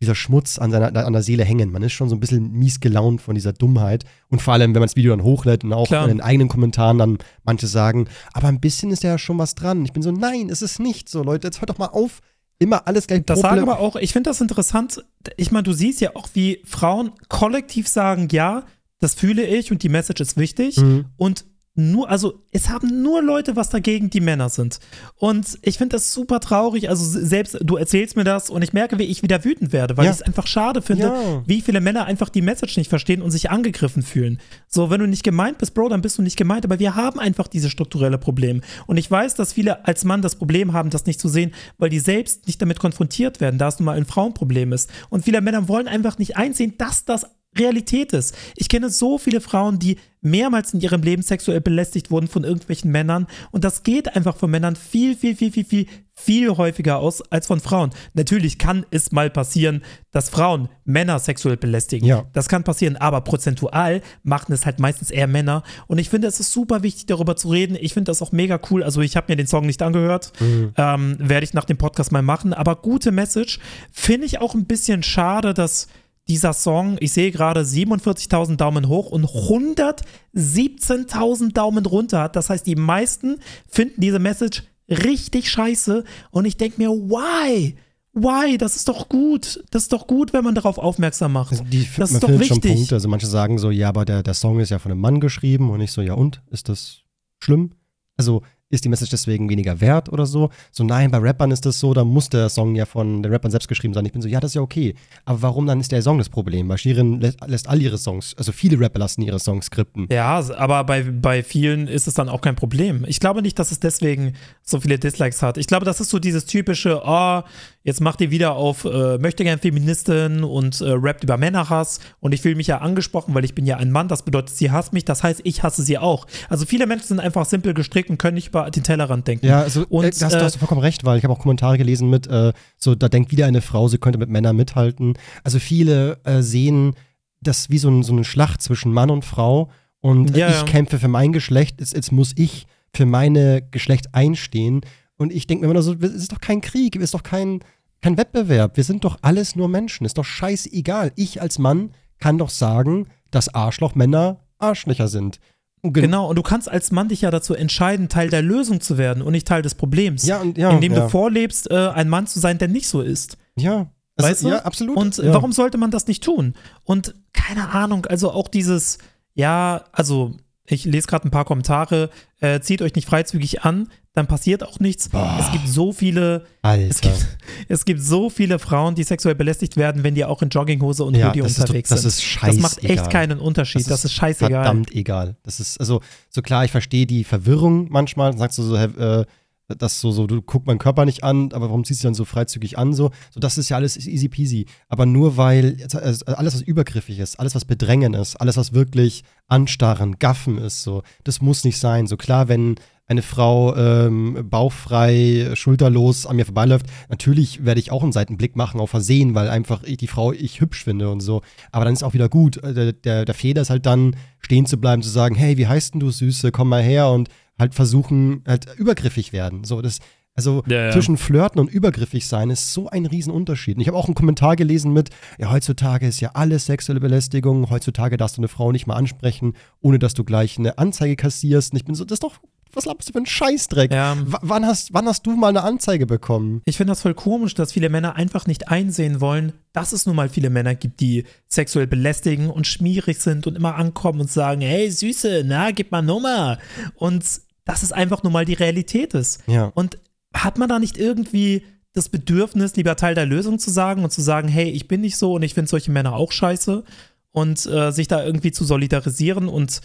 dieser 0.00 0.14
Schmutz 0.14 0.58
an, 0.58 0.70
seiner, 0.70 0.94
an 1.06 1.12
der 1.12 1.22
Seele 1.22 1.44
hängen. 1.44 1.72
Man 1.72 1.82
ist 1.82 1.92
schon 1.92 2.08
so 2.08 2.16
ein 2.16 2.20
bisschen 2.20 2.52
mies 2.52 2.80
gelaunt 2.80 3.22
von 3.22 3.34
dieser 3.34 3.52
Dummheit. 3.52 4.04
Und 4.28 4.42
vor 4.42 4.52
allem, 4.52 4.74
wenn 4.74 4.80
man 4.80 4.88
das 4.88 4.96
Video 4.96 5.10
dann 5.16 5.24
hochlädt 5.24 5.64
und 5.64 5.72
auch 5.72 5.86
Klar. 5.86 6.04
in 6.04 6.08
den 6.08 6.20
eigenen 6.20 6.48
Kommentaren 6.48 6.98
dann 6.98 7.18
manche 7.44 7.66
sagen, 7.66 8.08
aber 8.34 8.48
ein 8.48 8.60
bisschen 8.60 8.90
ist 8.90 9.02
ja 9.02 9.16
schon 9.18 9.38
was 9.38 9.54
dran. 9.54 9.84
Ich 9.84 9.92
bin 9.92 10.02
so, 10.02 10.12
nein, 10.12 10.50
es 10.50 10.60
ist 10.60 10.80
nicht 10.80 11.08
so, 11.08 11.22
Leute, 11.22 11.48
jetzt 11.48 11.60
hört 11.60 11.70
doch 11.70 11.78
mal 11.78 11.86
auf. 11.86 12.20
Immer 12.58 12.86
alles 12.86 13.06
gleich 13.06 13.22
Das 13.26 13.40
sagen 13.40 13.60
aber 13.60 13.80
auch, 13.80 13.96
ich 13.96 14.12
finde 14.12 14.30
das 14.30 14.40
interessant. 14.40 15.04
Ich 15.36 15.50
meine, 15.50 15.64
du 15.64 15.72
siehst 15.72 16.00
ja 16.00 16.14
auch, 16.14 16.28
wie 16.32 16.62
Frauen 16.64 17.12
kollektiv 17.28 17.86
sagen, 17.86 18.28
ja, 18.32 18.64
das 18.98 19.14
fühle 19.14 19.44
ich 19.44 19.72
und 19.72 19.82
die 19.82 19.90
Message 19.90 20.22
ist 20.22 20.36
wichtig. 20.38 20.78
Mhm. 20.78 21.06
Und 21.16 21.44
nur, 21.76 22.08
also 22.08 22.42
es 22.52 22.70
haben 22.70 23.02
nur 23.02 23.22
Leute 23.22 23.54
was 23.54 23.68
dagegen, 23.68 24.08
die 24.08 24.20
Männer 24.20 24.48
sind. 24.48 24.80
Und 25.16 25.58
ich 25.62 25.76
finde 25.78 25.96
das 25.96 26.12
super 26.12 26.40
traurig. 26.40 26.88
Also 26.88 27.04
selbst 27.04 27.58
du 27.62 27.76
erzählst 27.76 28.16
mir 28.16 28.24
das 28.24 28.48
und 28.48 28.62
ich 28.62 28.72
merke, 28.72 28.98
wie 28.98 29.04
ich 29.04 29.22
wieder 29.22 29.44
wütend 29.44 29.72
werde, 29.72 29.96
weil 29.96 30.06
ja. 30.06 30.10
ich 30.10 30.16
es 30.16 30.22
einfach 30.22 30.46
schade 30.46 30.80
finde, 30.80 31.06
ja. 31.06 31.42
wie 31.46 31.60
viele 31.60 31.82
Männer 31.82 32.06
einfach 32.06 32.30
die 32.30 32.40
Message 32.40 32.78
nicht 32.78 32.88
verstehen 32.88 33.20
und 33.20 33.30
sich 33.30 33.50
angegriffen 33.50 34.02
fühlen. 34.02 34.40
So, 34.68 34.88
wenn 34.88 35.00
du 35.00 35.06
nicht 35.06 35.22
gemeint 35.22 35.58
bist, 35.58 35.74
Bro, 35.74 35.90
dann 35.90 36.00
bist 36.00 36.16
du 36.16 36.22
nicht 36.22 36.36
gemeint. 36.36 36.64
Aber 36.64 36.78
wir 36.78 36.94
haben 36.94 37.20
einfach 37.20 37.46
diese 37.46 37.68
strukturelle 37.68 38.18
Problem. 38.18 38.62
Und 38.86 38.96
ich 38.96 39.10
weiß, 39.10 39.34
dass 39.34 39.52
viele 39.52 39.86
als 39.86 40.04
Mann 40.04 40.22
das 40.22 40.36
Problem 40.36 40.72
haben, 40.72 40.88
das 40.88 41.04
nicht 41.04 41.20
zu 41.20 41.28
sehen, 41.28 41.52
weil 41.76 41.90
die 41.90 42.00
selbst 42.00 42.46
nicht 42.46 42.60
damit 42.62 42.80
konfrontiert 42.80 43.40
werden, 43.40 43.58
da 43.58 43.68
es 43.68 43.78
nun 43.78 43.86
mal 43.86 43.96
ein 43.96 44.06
Frauenproblem 44.06 44.72
ist. 44.72 44.90
Und 45.10 45.24
viele 45.24 45.42
Männer 45.42 45.68
wollen 45.68 45.88
einfach 45.88 46.18
nicht 46.18 46.38
einsehen, 46.38 46.74
dass 46.78 47.04
das 47.04 47.26
Realität 47.58 48.12
ist. 48.12 48.36
Ich 48.56 48.68
kenne 48.68 48.90
so 48.90 49.18
viele 49.18 49.40
Frauen, 49.40 49.78
die 49.78 49.96
mehrmals 50.26 50.74
in 50.74 50.80
ihrem 50.80 51.02
Leben 51.02 51.22
sexuell 51.22 51.60
belästigt 51.60 52.10
wurden 52.10 52.28
von 52.28 52.44
irgendwelchen 52.44 52.90
Männern 52.90 53.26
und 53.52 53.64
das 53.64 53.82
geht 53.82 54.14
einfach 54.14 54.36
von 54.36 54.50
Männern 54.50 54.76
viel, 54.76 55.16
viel, 55.16 55.36
viel, 55.36 55.52
viel, 55.52 55.64
viel, 55.64 55.86
viel 56.14 56.56
häufiger 56.56 56.98
aus 56.98 57.22
als 57.30 57.46
von 57.46 57.60
Frauen. 57.60 57.90
Natürlich 58.14 58.58
kann 58.58 58.84
es 58.90 59.12
mal 59.12 59.30
passieren, 59.30 59.82
dass 60.10 60.28
Frauen 60.28 60.68
Männer 60.84 61.18
sexuell 61.18 61.56
belästigen. 61.56 62.06
Ja. 62.06 62.24
Das 62.32 62.48
kann 62.48 62.64
passieren, 62.64 62.96
aber 62.96 63.20
prozentual 63.20 64.02
machen 64.22 64.52
es 64.52 64.66
halt 64.66 64.80
meistens 64.80 65.10
eher 65.10 65.26
Männer 65.26 65.62
und 65.86 65.98
ich 65.98 66.10
finde, 66.10 66.26
es 66.26 66.40
ist 66.40 66.52
super 66.52 66.82
wichtig, 66.82 67.06
darüber 67.06 67.36
zu 67.36 67.48
reden. 67.48 67.76
Ich 67.80 67.94
finde 67.94 68.10
das 68.10 68.20
auch 68.20 68.32
mega 68.32 68.58
cool. 68.70 68.82
Also 68.82 69.02
ich 69.02 69.16
habe 69.16 69.26
mir 69.30 69.36
den 69.36 69.46
Song 69.46 69.66
nicht 69.66 69.82
angehört, 69.82 70.32
mhm. 70.40 70.72
ähm, 70.76 71.16
werde 71.18 71.44
ich 71.44 71.54
nach 71.54 71.64
dem 71.64 71.76
Podcast 71.76 72.10
mal 72.10 72.22
machen, 72.22 72.52
aber 72.52 72.76
gute 72.76 73.12
Message. 73.12 73.60
Finde 73.92 74.26
ich 74.26 74.40
auch 74.40 74.54
ein 74.54 74.66
bisschen 74.66 75.02
schade, 75.02 75.54
dass 75.54 75.86
dieser 76.28 76.52
Song, 76.52 76.96
ich 77.00 77.12
sehe 77.12 77.30
gerade 77.30 77.60
47.000 77.60 78.56
Daumen 78.56 78.88
hoch 78.88 79.10
und 79.10 79.26
117.000 79.26 81.52
Daumen 81.52 81.86
runter 81.86 82.20
hat. 82.20 82.36
Das 82.36 82.50
heißt, 82.50 82.66
die 82.66 82.74
meisten 82.74 83.38
finden 83.68 84.00
diese 84.00 84.18
Message 84.18 84.64
richtig 84.88 85.50
scheiße 85.50 86.04
und 86.30 86.44
ich 86.44 86.56
denke 86.56 86.80
mir, 86.80 86.90
why? 86.90 87.76
Why? 88.12 88.56
Das 88.56 88.76
ist 88.76 88.88
doch 88.88 89.08
gut. 89.08 89.62
Das 89.70 89.82
ist 89.82 89.92
doch 89.92 90.06
gut, 90.06 90.32
wenn 90.32 90.42
man 90.42 90.54
darauf 90.54 90.78
aufmerksam 90.78 91.32
macht. 91.32 91.52
Also 91.52 91.64
die, 91.64 91.86
das 91.96 92.12
ist 92.12 92.22
doch 92.22 92.30
wichtig. 92.30 92.48
Schon 92.48 92.60
Punkte. 92.60 92.94
Also 92.94 93.08
manche 93.08 93.26
sagen 93.26 93.58
so, 93.58 93.70
ja, 93.70 93.90
aber 93.90 94.04
der, 94.04 94.22
der 94.22 94.34
Song 94.34 94.58
ist 94.58 94.70
ja 94.70 94.78
von 94.78 94.90
einem 94.90 95.00
Mann 95.00 95.20
geschrieben 95.20 95.70
und 95.70 95.80
ich 95.80 95.92
so, 95.92 96.00
ja 96.00 96.14
und? 96.14 96.42
Ist 96.50 96.68
das 96.68 97.02
schlimm? 97.40 97.72
Also 98.16 98.42
ist 98.68 98.84
die 98.84 98.88
Message 98.88 99.10
deswegen 99.10 99.48
weniger 99.48 99.80
wert 99.80 100.12
oder 100.12 100.26
so? 100.26 100.50
So, 100.72 100.84
nein, 100.84 101.10
bei 101.10 101.18
Rappern 101.18 101.50
ist 101.50 101.66
das 101.66 101.78
so, 101.78 101.94
da 101.94 102.04
muss 102.04 102.28
der 102.28 102.48
Song 102.48 102.74
ja 102.74 102.84
von 102.84 103.22
den 103.22 103.32
Rappern 103.32 103.50
selbst 103.50 103.68
geschrieben 103.68 103.94
sein. 103.94 104.04
Ich 104.06 104.12
bin 104.12 104.22
so, 104.22 104.28
ja, 104.28 104.40
das 104.40 104.52
ist 104.52 104.54
ja 104.56 104.62
okay. 104.62 104.94
Aber 105.24 105.42
warum 105.42 105.66
dann 105.66 105.80
ist 105.80 105.92
der 105.92 106.02
Song 106.02 106.18
das 106.18 106.28
Problem? 106.28 106.68
Weil 106.68 106.78
Shirin 106.78 107.20
lässt, 107.20 107.38
lässt 107.46 107.68
all 107.68 107.80
ihre 107.80 107.98
Songs, 107.98 108.34
also 108.36 108.52
viele 108.52 108.78
Rapper 108.80 108.98
lassen 108.98 109.22
ihre 109.22 109.38
Songs 109.38 109.66
skripten. 109.66 110.08
Ja, 110.10 110.42
aber 110.56 110.84
bei, 110.84 111.02
bei 111.02 111.42
vielen 111.42 111.86
ist 111.86 112.08
es 112.08 112.14
dann 112.14 112.28
auch 112.28 112.40
kein 112.40 112.56
Problem. 112.56 113.04
Ich 113.06 113.20
glaube 113.20 113.42
nicht, 113.42 113.58
dass 113.58 113.70
es 113.70 113.80
deswegen 113.80 114.34
so 114.62 114.80
viele 114.80 114.98
Dislikes 114.98 115.42
hat. 115.42 115.58
Ich 115.58 115.66
glaube, 115.66 115.84
das 115.84 116.00
ist 116.00 116.10
so 116.10 116.18
dieses 116.18 116.46
typische, 116.46 117.02
oh, 117.04 117.42
jetzt 117.86 118.00
macht 118.00 118.20
ihr 118.20 118.30
wieder 118.30 118.56
auf 118.56 118.84
äh, 118.84 119.16
möchte 119.18 119.44
gern 119.44 119.58
Feministin 119.58 120.44
und 120.44 120.80
äh, 120.80 120.90
rappt 120.90 121.24
über 121.24 121.38
Männerhass 121.38 122.00
und 122.20 122.32
ich 122.32 122.42
fühle 122.42 122.56
mich 122.56 122.66
ja 122.66 122.78
angesprochen, 122.78 123.34
weil 123.34 123.44
ich 123.44 123.54
bin 123.54 123.64
ja 123.64 123.76
ein 123.76 123.90
Mann, 123.90 124.08
das 124.08 124.24
bedeutet, 124.24 124.56
sie 124.56 124.70
hasst 124.70 124.92
mich, 124.92 125.04
das 125.04 125.22
heißt, 125.22 125.40
ich 125.44 125.62
hasse 125.62 125.82
sie 125.82 125.96
auch. 125.96 126.26
Also 126.48 126.66
viele 126.66 126.86
Menschen 126.86 127.06
sind 127.06 127.20
einfach 127.20 127.46
simpel 127.46 127.72
gestrickt 127.72 128.10
und 128.10 128.18
können 128.18 128.34
nicht 128.34 128.48
über 128.48 128.70
den 128.70 128.82
Tellerrand 128.82 129.26
denken. 129.26 129.46
Ja, 129.46 129.60
also 129.60 129.86
und, 129.88 130.04
äh, 130.04 130.08
hast, 130.08 130.34
du 130.34 130.42
hast 130.42 130.56
vollkommen 130.56 130.80
recht, 130.80 131.04
weil 131.04 131.16
ich 131.16 131.24
habe 131.24 131.32
auch 131.32 131.38
Kommentare 131.38 131.78
gelesen 131.78 132.10
mit, 132.10 132.26
äh, 132.26 132.52
so, 132.76 132.94
da 132.94 133.08
denkt 133.08 133.30
wieder 133.30 133.46
eine 133.46 133.62
Frau, 133.62 133.88
sie 133.88 133.98
könnte 133.98 134.18
mit 134.18 134.28
Männern 134.28 134.56
mithalten. 134.56 135.14
Also 135.44 135.60
viele 135.60 136.18
äh, 136.24 136.42
sehen 136.42 136.94
das 137.40 137.70
wie 137.70 137.78
so, 137.78 137.88
ein, 137.88 138.02
so 138.02 138.12
eine 138.12 138.24
Schlacht 138.24 138.62
zwischen 138.62 138.92
Mann 138.92 139.10
und 139.10 139.24
Frau 139.24 139.70
und 140.00 140.36
ja, 140.36 140.48
ich 140.48 140.56
ja. 140.56 140.62
kämpfe 140.64 140.98
für 140.98 141.08
mein 141.08 141.32
Geschlecht, 141.32 141.80
jetzt, 141.80 141.94
jetzt 141.94 142.12
muss 142.12 142.32
ich 142.36 142.66
für 142.92 143.06
meine 143.06 143.62
Geschlecht 143.70 144.14
einstehen. 144.14 144.82
Und 145.16 145.32
ich 145.32 145.46
denke 145.46 145.64
mir 145.64 145.70
immer 145.70 145.82
so, 145.82 145.94
es 145.94 146.12
ist 146.12 146.32
doch 146.32 146.40
kein 146.40 146.60
Krieg, 146.60 146.96
es 146.96 147.02
ist 147.02 147.14
doch 147.14 147.22
kein, 147.22 147.60
kein 148.06 148.16
Wettbewerb. 148.18 148.76
Wir 148.76 148.84
sind 148.84 149.04
doch 149.04 149.18
alles 149.22 149.56
nur 149.56 149.68
Menschen. 149.68 150.06
Ist 150.06 150.16
doch 150.16 150.24
scheißegal. 150.24 151.10
Ich 151.16 151.42
als 151.42 151.58
Mann 151.58 151.90
kann 152.20 152.38
doch 152.38 152.50
sagen, 152.50 153.08
dass 153.32 153.52
Arschlochmänner 153.52 154.38
Arschlöcher 154.58 155.08
sind. 155.08 155.40
Und 155.82 155.92
genau, 155.92 156.30
und 156.30 156.36
du 156.36 156.42
kannst 156.42 156.70
als 156.70 156.92
Mann 156.92 157.08
dich 157.08 157.22
ja 157.22 157.32
dazu 157.32 157.54
entscheiden, 157.54 158.08
Teil 158.08 158.30
der 158.30 158.42
Lösung 158.42 158.80
zu 158.80 158.96
werden 158.96 159.24
und 159.24 159.32
nicht 159.32 159.48
Teil 159.48 159.62
des 159.62 159.74
Problems. 159.74 160.24
Ja, 160.24 160.40
und, 160.40 160.56
ja, 160.56 160.70
indem 160.70 160.92
ja. 160.92 161.00
du 161.00 161.08
vorlebst, 161.08 161.68
äh, 161.68 161.88
ein 161.88 162.08
Mann 162.08 162.28
zu 162.28 162.38
sein, 162.38 162.58
der 162.58 162.68
nicht 162.68 162.86
so 162.86 163.00
ist. 163.00 163.38
Ja. 163.56 163.90
Weißt 164.14 164.44
du? 164.44 164.50
Ja, 164.50 164.58
absolut. 164.60 164.96
Und 164.96 165.16
ja. 165.16 165.34
warum 165.34 165.50
sollte 165.50 165.76
man 165.76 165.90
das 165.90 166.06
nicht 166.06 166.22
tun? 166.22 166.54
Und 166.84 167.16
keine 167.32 167.70
Ahnung, 167.70 168.06
also 168.06 168.30
auch 168.30 168.46
dieses, 168.46 168.98
ja, 169.34 169.84
also 169.90 170.32
ich 170.68 170.84
lese 170.84 171.06
gerade 171.06 171.26
ein 171.26 171.30
paar 171.30 171.44
Kommentare, 171.44 172.10
äh, 172.40 172.60
zieht 172.60 172.82
euch 172.82 172.94
nicht 172.94 173.08
freizügig 173.08 173.62
an, 173.62 173.88
dann 174.14 174.26
passiert 174.26 174.64
auch 174.64 174.80
nichts. 174.80 175.10
Boah. 175.10 175.36
Es 175.38 175.52
gibt 175.52 175.68
so 175.68 175.92
viele, 175.92 176.46
es 176.62 177.00
gibt, 177.00 177.26
es 177.68 177.84
gibt, 177.84 178.00
so 178.00 178.30
viele 178.30 178.58
Frauen, 178.58 178.94
die 178.94 179.02
sexuell 179.02 179.34
belästigt 179.34 179.76
werden, 179.76 180.04
wenn 180.04 180.14
die 180.14 180.24
auch 180.24 180.42
in 180.42 180.48
Jogginghose 180.48 181.04
und 181.04 181.14
ja, 181.14 181.28
Hoodie 181.28 181.42
unterwegs 181.42 181.90
ist, 181.90 181.92
das 181.92 182.00
sind. 182.02 182.08
Ist 182.08 182.22
scheißegal. 182.22 182.62
Das 182.62 182.62
macht 182.62 182.84
echt 182.84 183.10
keinen 183.10 183.38
Unterschied. 183.38 183.80
Das 183.80 183.82
ist, 183.82 183.90
das 183.90 184.04
ist 184.06 184.12
scheißegal. 184.12 184.64
Verdammt 184.64 184.92
egal. 184.92 185.36
Das 185.42 185.60
ist, 185.60 185.78
also, 185.78 186.00
so 186.30 186.42
klar, 186.42 186.64
ich 186.64 186.70
verstehe 186.70 187.06
die 187.06 187.24
Verwirrung 187.24 187.88
manchmal. 187.90 188.30
Dann 188.30 188.38
sagst 188.38 188.58
du 188.58 188.62
so, 188.62 188.76
äh, 188.76 189.24
das 189.68 190.00
so, 190.00 190.12
so, 190.12 190.26
du 190.26 190.42
guckst 190.42 190.66
meinen 190.66 190.78
Körper 190.78 191.04
nicht 191.04 191.24
an, 191.24 191.52
aber 191.52 191.68
warum 191.68 191.84
ziehst 191.84 192.02
du 192.02 192.06
dann 192.06 192.14
so 192.14 192.24
freizügig 192.24 192.78
an? 192.78 192.92
So, 192.92 193.10
so 193.30 193.40
das 193.40 193.58
ist 193.58 193.68
ja 193.68 193.76
alles 193.76 193.96
easy 193.96 194.28
peasy. 194.28 194.66
Aber 194.88 195.06
nur 195.06 195.36
weil 195.36 195.76
also 195.82 196.26
alles, 196.26 196.54
was 196.54 196.62
übergriffig 196.62 197.18
ist, 197.18 197.38
alles, 197.40 197.54
was 197.54 197.64
bedrängen 197.64 198.14
ist, 198.14 198.36
alles, 198.36 198.56
was 198.56 198.72
wirklich 198.72 199.24
anstarren, 199.48 200.18
gaffen 200.18 200.58
ist, 200.58 200.82
so, 200.82 201.02
das 201.24 201.40
muss 201.40 201.64
nicht 201.64 201.78
sein. 201.78 202.06
So 202.06 202.16
klar, 202.16 202.48
wenn 202.48 202.76
eine 203.08 203.22
Frau 203.22 203.74
ähm, 203.76 204.48
bauchfrei, 204.50 205.52
schulterlos 205.54 206.26
an 206.26 206.36
mir 206.36 206.44
vorbeiläuft, 206.44 206.86
natürlich 207.08 207.64
werde 207.64 207.78
ich 207.78 207.92
auch 207.92 208.02
einen 208.02 208.12
Seitenblick 208.12 208.56
machen 208.56 208.80
auf 208.80 208.90
Versehen, 208.90 209.34
weil 209.34 209.48
einfach 209.48 209.84
ich 209.84 209.96
die 209.96 210.08
Frau 210.08 210.32
ich 210.32 210.60
hübsch 210.60 210.82
finde 210.82 211.10
und 211.10 211.20
so. 211.20 211.42
Aber 211.70 211.84
dann 211.84 211.94
ist 211.94 212.02
auch 212.02 212.14
wieder 212.14 212.28
gut. 212.28 212.56
Äh, 212.58 212.74
der, 212.74 212.92
der, 212.92 213.24
der 213.24 213.34
Fehler 213.34 213.62
ist 213.62 213.70
halt 213.70 213.86
dann, 213.86 214.16
stehen 214.40 214.66
zu 214.66 214.78
bleiben, 214.78 215.02
zu 215.02 215.10
sagen, 215.10 215.36
hey, 215.36 215.56
wie 215.56 215.68
heißt 215.68 215.94
denn 215.94 216.00
du, 216.00 216.10
Süße, 216.10 216.50
komm 216.50 216.68
mal 216.68 216.82
her 216.82 217.08
und 217.10 217.28
halt 217.58 217.74
versuchen, 217.74 218.42
halt 218.46 218.66
übergriffig 218.76 219.32
werden. 219.32 219.64
So, 219.64 219.82
das, 219.82 219.98
also 220.34 220.62
ja, 220.66 220.86
ja. 220.86 220.90
zwischen 220.90 221.16
Flirten 221.16 221.60
und 221.60 221.70
übergriffig 221.70 222.28
sein 222.28 222.50
ist 222.50 222.72
so 222.72 222.88
ein 222.88 223.06
Riesenunterschied. 223.06 223.76
Und 223.76 223.80
ich 223.80 223.88
habe 223.88 223.96
auch 223.96 224.06
einen 224.06 224.14
Kommentar 224.14 224.54
gelesen 224.56 224.92
mit, 224.92 225.10
ja, 225.38 225.50
heutzutage 225.50 226.06
ist 226.06 226.20
ja 226.20 226.32
alles 226.34 226.66
sexuelle 226.66 227.00
Belästigung, 227.00 227.70
heutzutage 227.70 228.18
darfst 228.18 228.36
du 228.36 228.40
eine 228.40 228.48
Frau 228.48 228.70
nicht 228.70 228.86
mal 228.86 228.96
ansprechen, 228.96 229.54
ohne 229.80 229.98
dass 229.98 230.14
du 230.14 230.24
gleich 230.24 230.58
eine 230.58 230.78
Anzeige 230.78 231.16
kassierst. 231.16 231.72
Und 231.72 231.78
ich 231.78 231.84
bin 231.86 231.94
so, 231.94 232.04
das 232.04 232.16
ist 232.16 232.22
doch 232.22 232.38
was 232.76 232.84
laberst 232.84 233.08
du 233.08 233.12
für 233.12 233.18
einen 233.18 233.26
Scheißdreck? 233.26 233.90
Ja. 233.90 234.16
wann, 234.26 234.66
hast, 234.66 234.92
wann 234.92 235.06
hast 235.06 235.26
du 235.26 235.34
mal 235.34 235.48
eine 235.48 235.62
Anzeige 235.62 236.04
bekommen? 236.04 236.60
Ich 236.66 236.76
finde 236.76 236.90
das 236.90 237.00
voll 237.00 237.14
komisch, 237.14 237.54
dass 237.54 237.72
viele 237.72 237.88
Männer 237.88 238.16
einfach 238.16 238.46
nicht 238.46 238.68
einsehen 238.68 239.22
wollen, 239.22 239.54
dass 239.72 239.92
es 239.92 240.04
nun 240.04 240.14
mal 240.14 240.28
viele 240.28 240.50
Männer 240.50 240.74
gibt, 240.74 241.00
die 241.00 241.24
sexuell 241.48 241.86
belästigen 241.86 242.50
und 242.50 242.66
schmierig 242.66 243.20
sind 243.20 243.46
und 243.46 243.56
immer 243.56 243.76
ankommen 243.76 244.20
und 244.20 244.30
sagen, 244.30 244.60
hey 244.60 244.90
Süße, 244.90 245.42
na, 245.46 245.70
gib 245.70 245.90
mal 245.90 246.02
Nummer. 246.02 246.58
Und 246.96 247.24
dass 247.66 247.82
es 247.82 247.92
einfach 247.92 248.22
nur 248.22 248.32
mal 248.32 248.46
die 248.46 248.54
Realität 248.54 249.12
ist. 249.12 249.42
Ja. 249.46 249.70
Und 249.74 249.98
hat 250.32 250.56
man 250.56 250.70
da 250.70 250.78
nicht 250.78 250.96
irgendwie 250.96 251.62
das 251.92 252.08
Bedürfnis, 252.08 252.76
lieber 252.76 252.96
Teil 252.96 253.14
der 253.14 253.26
Lösung 253.26 253.58
zu 253.58 253.70
sagen 253.70 254.04
und 254.04 254.10
zu 254.10 254.22
sagen, 254.22 254.48
hey, 254.48 254.70
ich 254.70 254.88
bin 254.88 255.02
nicht 255.02 255.16
so 255.16 255.34
und 255.34 255.42
ich 255.42 255.52
finde 255.52 255.68
solche 255.68 255.90
Männer 255.90 256.14
auch 256.14 256.32
scheiße 256.32 256.84
und 257.32 257.66
äh, 257.66 257.90
sich 257.90 258.08
da 258.08 258.24
irgendwie 258.24 258.52
zu 258.52 258.64
solidarisieren 258.64 259.48
und, 259.48 259.80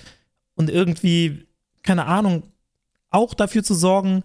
und 0.56 0.70
irgendwie, 0.70 1.48
keine 1.84 2.06
Ahnung, 2.06 2.44
auch 3.10 3.34
dafür 3.34 3.64
zu 3.64 3.74
sorgen, 3.74 4.24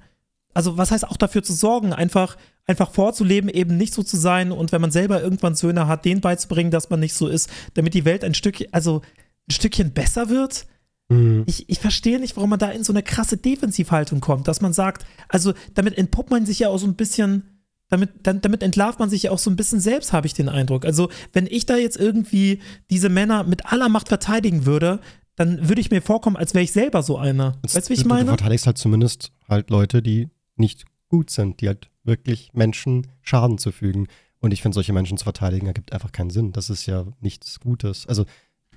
also 0.52 0.76
was 0.76 0.90
heißt 0.90 1.06
auch 1.08 1.16
dafür 1.16 1.42
zu 1.42 1.52
sorgen, 1.52 1.92
einfach, 1.92 2.36
einfach 2.66 2.90
vorzuleben, 2.90 3.48
eben 3.48 3.76
nicht 3.76 3.94
so 3.94 4.02
zu 4.02 4.16
sein 4.16 4.52
und 4.52 4.72
wenn 4.72 4.80
man 4.80 4.90
selber 4.90 5.22
irgendwann 5.22 5.54
Söhne 5.54 5.86
hat, 5.86 6.04
denen 6.04 6.20
beizubringen, 6.20 6.70
dass 6.70 6.90
man 6.90 7.00
nicht 7.00 7.14
so 7.14 7.28
ist, 7.28 7.48
damit 7.74 7.94
die 7.94 8.04
Welt 8.04 8.24
ein 8.24 8.34
Stückchen, 8.34 8.72
also 8.72 9.02
ein 9.48 9.52
Stückchen 9.52 9.92
besser 9.92 10.28
wird. 10.28 10.66
Mhm. 11.08 11.44
Ich, 11.46 11.68
ich 11.68 11.78
verstehe 11.78 12.18
nicht, 12.18 12.36
warum 12.36 12.50
man 12.50 12.58
da 12.58 12.70
in 12.70 12.84
so 12.84 12.92
eine 12.92 13.02
krasse 13.02 13.36
Defensivhaltung 13.36 14.20
kommt, 14.20 14.48
dass 14.48 14.60
man 14.60 14.72
sagt, 14.72 15.06
also 15.28 15.54
damit 15.74 15.96
entpuppt 15.96 16.30
man 16.30 16.46
sich 16.46 16.58
ja 16.58 16.68
auch 16.68 16.78
so 16.78 16.86
ein 16.86 16.94
bisschen, 16.94 17.64
damit, 17.88 18.10
damit 18.22 18.62
entlarvt 18.62 18.98
man 18.98 19.08
sich 19.08 19.24
ja 19.24 19.30
auch 19.30 19.38
so 19.38 19.50
ein 19.50 19.56
bisschen 19.56 19.80
selbst, 19.80 20.12
habe 20.12 20.26
ich 20.26 20.34
den 20.34 20.48
Eindruck. 20.48 20.84
Also, 20.84 21.08
wenn 21.32 21.46
ich 21.46 21.66
da 21.66 21.76
jetzt 21.76 21.96
irgendwie 21.96 22.60
diese 22.90 23.08
Männer 23.08 23.44
mit 23.44 23.66
aller 23.66 23.88
Macht 23.88 24.08
verteidigen 24.08 24.66
würde, 24.66 25.00
dann 25.36 25.68
würde 25.68 25.80
ich 25.80 25.90
mir 25.90 26.02
vorkommen, 26.02 26.36
als 26.36 26.54
wäre 26.54 26.64
ich 26.64 26.72
selber 26.72 27.02
so 27.02 27.16
einer. 27.18 27.58
Weißt 27.62 27.88
du, 27.88 27.90
wie 27.90 27.98
ich 27.98 28.04
meine? 28.04 28.24
Du 28.24 28.28
verteidigst 28.30 28.66
halt 28.66 28.78
zumindest 28.78 29.32
halt 29.48 29.70
Leute, 29.70 30.02
die 30.02 30.28
nicht 30.56 30.86
gut 31.08 31.30
sind, 31.30 31.60
die 31.60 31.68
halt 31.68 31.90
wirklich 32.02 32.50
Menschen 32.54 33.06
Schaden 33.20 33.58
zufügen. 33.58 34.08
Und 34.40 34.52
ich 34.52 34.62
finde, 34.62 34.74
solche 34.74 34.92
Menschen 34.92 35.18
zu 35.18 35.24
verteidigen 35.24 35.66
ergibt 35.66 35.92
einfach 35.92 36.12
keinen 36.12 36.30
Sinn. 36.30 36.52
Das 36.52 36.70
ist 36.70 36.86
ja 36.86 37.04
nichts 37.20 37.60
Gutes. 37.60 38.06
Also, 38.06 38.24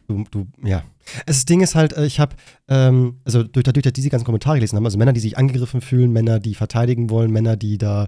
du, 0.10 0.24
du 0.32 0.48
ja. 0.64 0.84
Das 1.26 1.46
Ding 1.46 1.62
ist 1.62 1.76
halt, 1.76 1.94
äh, 1.94 2.06
ich 2.06 2.20
habe, 2.20 2.36
ähm, 2.68 3.20
also 3.24 3.44
durch, 3.44 3.64
dadurch, 3.64 3.84
dass 3.84 3.94
diese 3.94 4.10
ganzen 4.10 4.26
Kommentare 4.26 4.56
gelesen 4.56 4.76
haben, 4.76 4.86
also 4.86 4.98
Männer, 4.98 5.14
die 5.14 5.20
sich 5.20 5.38
angegriffen 5.38 5.82
fühlen, 5.82 6.12
Männer, 6.12 6.40
die 6.40 6.56
verteidigen 6.56 7.10
wollen, 7.10 7.32
Männer, 7.32 7.56
die 7.56 7.78
da 7.78 8.08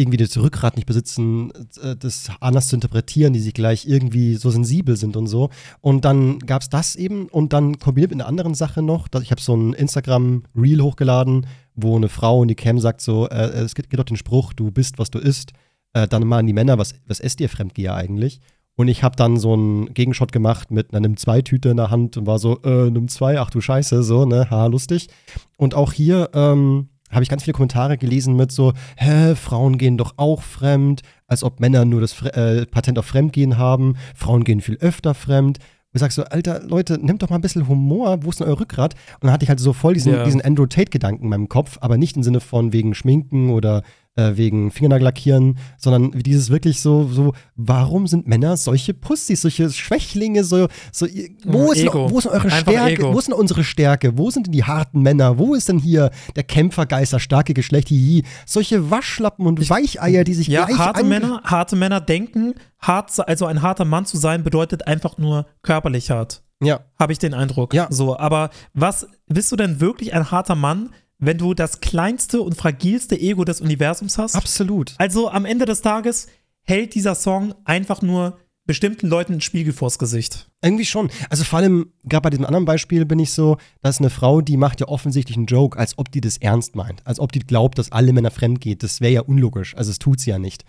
irgendwie 0.00 0.16
das 0.16 0.36
Rückgrat 0.38 0.76
nicht 0.76 0.86
besitzen, 0.86 1.50
äh, 1.82 1.96
das 1.96 2.30
anders 2.40 2.68
zu 2.68 2.76
interpretieren, 2.76 3.32
die 3.32 3.40
sich 3.40 3.52
gleich 3.52 3.86
irgendwie 3.86 4.36
so 4.36 4.48
sensibel 4.50 4.96
sind 4.96 5.16
und 5.16 5.26
so. 5.26 5.50
Und 5.80 6.04
dann 6.04 6.38
gab 6.38 6.62
es 6.62 6.70
das 6.70 6.94
eben 6.94 7.26
und 7.28 7.52
dann 7.52 7.78
kombiniert 7.78 8.12
mit 8.12 8.20
einer 8.20 8.28
anderen 8.28 8.54
Sache 8.54 8.80
noch. 8.80 9.08
Ich 9.20 9.32
habe 9.32 9.40
so 9.40 9.56
ein 9.56 9.74
Instagram-Reel 9.74 10.80
hochgeladen, 10.80 11.46
wo 11.74 11.96
eine 11.96 12.08
Frau 12.08 12.42
in 12.42 12.48
die 12.48 12.54
Cam 12.54 12.78
sagt 12.78 13.00
so, 13.00 13.28
äh, 13.28 13.50
es 13.50 13.74
gibt, 13.74 13.90
gibt 13.90 13.98
doch 13.98 14.04
den 14.04 14.16
Spruch, 14.16 14.52
du 14.52 14.70
bist, 14.70 14.98
was 14.98 15.10
du 15.10 15.18
isst. 15.18 15.52
Äh, 15.94 16.06
dann 16.06 16.26
mal 16.26 16.38
an 16.38 16.46
die 16.46 16.52
Männer, 16.52 16.78
was, 16.78 16.94
was 17.06 17.18
esst 17.18 17.40
ihr 17.40 17.48
Fremdgeher 17.48 17.94
eigentlich? 17.94 18.40
Und 18.78 18.86
ich 18.86 19.02
habe 19.02 19.16
dann 19.16 19.38
so 19.38 19.54
einen 19.54 19.92
Gegenshot 19.92 20.30
gemacht 20.30 20.70
mit 20.70 20.92
einer 20.92 21.00
Nimm-2-Tüte 21.00 21.70
in 21.70 21.78
der 21.78 21.90
Hand 21.90 22.16
und 22.16 22.28
war 22.28 22.38
so, 22.38 22.62
äh, 22.62 22.88
Nimm-2, 22.88 23.36
ach 23.40 23.50
du 23.50 23.60
Scheiße, 23.60 24.04
so, 24.04 24.24
ne, 24.24 24.48
haha, 24.50 24.66
lustig. 24.66 25.08
Und 25.56 25.74
auch 25.74 25.92
hier, 25.92 26.30
ähm, 26.32 26.88
habe 27.10 27.24
ich 27.24 27.28
ganz 27.28 27.42
viele 27.42 27.54
Kommentare 27.54 27.98
gelesen 27.98 28.36
mit 28.36 28.52
so, 28.52 28.74
hä, 28.96 29.34
Frauen 29.34 29.78
gehen 29.78 29.98
doch 29.98 30.14
auch 30.16 30.42
fremd, 30.42 31.02
als 31.26 31.42
ob 31.42 31.58
Männer 31.58 31.84
nur 31.84 32.00
das 32.00 32.22
äh, 32.22 32.66
Patent 32.66 33.00
auf 33.00 33.06
Fremdgehen 33.06 33.58
haben, 33.58 33.96
Frauen 34.14 34.44
gehen 34.44 34.60
viel 34.60 34.76
öfter 34.76 35.12
fremd. 35.12 35.58
Und 35.58 35.94
ich 35.94 36.00
sag 36.00 36.12
so, 36.12 36.22
Alter, 36.22 36.62
Leute, 36.62 37.04
nehmt 37.04 37.20
doch 37.22 37.30
mal 37.30 37.36
ein 37.36 37.42
bisschen 37.42 37.66
Humor, 37.66 38.22
wo 38.22 38.30
ist 38.30 38.38
denn 38.38 38.46
euer 38.46 38.60
Rückgrat? 38.60 38.94
Und 39.14 39.24
dann 39.24 39.32
hatte 39.32 39.42
ich 39.42 39.48
halt 39.48 39.58
so 39.58 39.72
voll 39.72 39.94
diesen, 39.94 40.12
ja. 40.12 40.22
diesen 40.22 40.40
Andrew 40.40 40.66
Tate-Gedanken 40.66 41.24
in 41.24 41.30
meinem 41.30 41.48
Kopf, 41.48 41.78
aber 41.80 41.98
nicht 41.98 42.16
im 42.16 42.22
Sinne 42.22 42.38
von 42.38 42.72
wegen 42.72 42.94
Schminken 42.94 43.50
oder 43.50 43.82
äh, 44.18 44.36
wegen 44.36 44.72
Fingernagellackieren, 44.72 45.58
sondern 45.78 46.10
dieses 46.10 46.50
wirklich 46.50 46.80
so, 46.80 47.08
so, 47.08 47.34
warum 47.54 48.08
sind 48.08 48.26
Männer 48.26 48.56
solche 48.56 48.92
Pussys, 48.92 49.42
solche 49.42 49.70
Schwächlinge, 49.70 50.42
so, 50.42 50.66
so 50.90 51.06
wo, 51.44 51.70
ist, 51.70 51.84
Ego. 51.84 52.10
wo 52.10 52.18
ist 52.18 52.26
eure 52.26 52.42
Einfach 52.44 52.58
Stärke, 52.58 52.92
Ego. 52.92 53.14
wo 53.14 53.18
ist 53.18 53.28
denn 53.28 53.34
unsere 53.34 53.62
Stärke, 53.62 54.18
wo 54.18 54.30
sind 54.30 54.46
denn 54.46 54.52
die 54.52 54.64
harten 54.64 55.02
Männer, 55.02 55.38
wo 55.38 55.54
ist 55.54 55.68
denn 55.68 55.78
hier 55.78 56.10
der 56.34 56.42
Kämpfergeist, 56.42 57.12
das 57.12 57.22
starke 57.22 57.54
Geschlecht, 57.54 57.88
hihi, 57.88 58.24
solche 58.44 58.90
Waschlappen 58.90 59.46
und 59.46 59.60
ich, 59.60 59.70
Weicheier, 59.70 60.24
die 60.24 60.34
sich 60.34 60.48
ja, 60.48 60.64
gleich 60.64 60.78
harte 60.78 61.04
Männer, 61.04 61.40
harte 61.44 61.76
Männer 61.76 62.00
denken, 62.00 62.54
hart, 62.80 63.28
also 63.28 63.46
ein 63.46 63.62
harter 63.62 63.84
Mann 63.84 64.04
zu 64.04 64.16
sein, 64.16 64.42
bedeutet 64.42 64.88
einfach 64.88 65.16
nur 65.18 65.46
körperlich 65.62 66.10
hart. 66.10 66.42
Ja. 66.60 66.80
Habe 66.98 67.12
ich 67.12 67.20
den 67.20 67.34
Eindruck. 67.34 67.72
Ja. 67.72 67.86
So, 67.88 68.18
aber 68.18 68.50
was, 68.74 69.06
bist 69.26 69.52
du 69.52 69.56
denn 69.56 69.80
wirklich 69.80 70.12
ein 70.12 70.32
harter 70.32 70.56
Mann, 70.56 70.90
wenn 71.18 71.38
du 71.38 71.54
das 71.54 71.80
kleinste 71.80 72.40
und 72.40 72.56
fragilste 72.56 73.18
Ego 73.18 73.44
des 73.44 73.60
Universums 73.60 74.18
hast. 74.18 74.36
Absolut. 74.36 74.94
Also 74.98 75.28
am 75.30 75.44
Ende 75.44 75.64
des 75.64 75.82
Tages 75.82 76.28
hält 76.62 76.94
dieser 76.94 77.14
Song 77.14 77.54
einfach 77.64 78.02
nur 78.02 78.38
bestimmten 78.66 79.08
Leuten 79.08 79.32
einen 79.32 79.40
Spiegel 79.40 79.72
vors 79.72 79.98
Gesicht. 79.98 80.50
Irgendwie 80.62 80.84
schon. 80.84 81.10
Also 81.30 81.42
vor 81.42 81.58
allem, 81.58 81.92
gerade 82.04 82.22
bei 82.22 82.30
diesem 82.30 82.44
anderen 82.44 82.66
Beispiel 82.66 83.06
bin 83.06 83.18
ich 83.18 83.32
so, 83.32 83.56
dass 83.80 83.98
eine 83.98 84.10
Frau, 84.10 84.42
die 84.42 84.58
macht 84.58 84.80
ja 84.80 84.88
offensichtlich 84.88 85.38
einen 85.38 85.46
Joke, 85.46 85.78
als 85.78 85.96
ob 85.96 86.12
die 86.12 86.20
das 86.20 86.36
ernst 86.36 86.76
meint. 86.76 87.00
Als 87.06 87.18
ob 87.18 87.32
die 87.32 87.38
glaubt, 87.38 87.78
dass 87.78 87.90
alle 87.90 88.12
Männer 88.12 88.30
fremd 88.30 88.60
geht. 88.60 88.82
Das 88.82 89.00
wäre 89.00 89.12
ja 89.12 89.20
unlogisch. 89.22 89.74
Also 89.74 89.90
es 89.90 89.98
tut 89.98 90.20
sie 90.20 90.30
ja 90.30 90.38
nicht. 90.38 90.64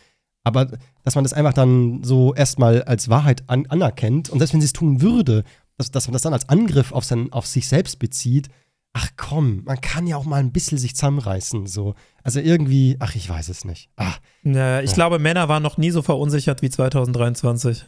Aber 0.46 0.72
dass 1.04 1.16
man 1.16 1.26
das 1.26 1.34
einfach 1.34 1.54
dann 1.54 2.02
so 2.04 2.34
erstmal 2.34 2.84
als 2.84 3.10
Wahrheit 3.10 3.44
an 3.48 3.66
anerkennt 3.68 4.30
und 4.30 4.40
selbst 4.40 4.54
wenn 4.54 4.62
sie 4.62 4.66
es 4.66 4.74
tun 4.74 5.02
würde, 5.02 5.44
dass, 5.78 5.92
dass 5.92 6.08
man 6.08 6.14
das 6.14 6.22
dann 6.22 6.34
als 6.34 6.48
Angriff 6.48 6.94
auf, 6.94 7.04
sein, 7.04 7.32
auf 7.34 7.46
sich 7.46 7.68
selbst 7.68 8.00
bezieht, 8.00 8.48
ach 8.94 9.10
komm, 9.18 9.64
man 9.66 9.80
kann 9.82 10.08
ja 10.08 10.18
auch 10.18 10.26
mal 10.26 10.40
ein 10.40 10.52
bisschen 10.52 10.78
sich 10.78 10.96
zusammenreißen. 10.96 11.68
So. 11.68 11.96
Also 12.24 12.40
irgendwie, 12.40 12.98
ach, 13.00 13.16
ich 13.16 13.30
weiß 13.30 13.50
es 13.50 13.66
nicht. 13.66 13.90
Ach, 13.96 14.20
ja, 14.44 14.82
ich 14.82 14.92
ja. 14.92 14.96
glaube, 14.96 15.20
Männer 15.20 15.48
waren 15.50 15.64
noch 15.64 15.78
nie 15.78 15.92
so 15.92 16.02
verunsichert 16.02 16.62
wie 16.62 16.70
2023. 16.70 17.86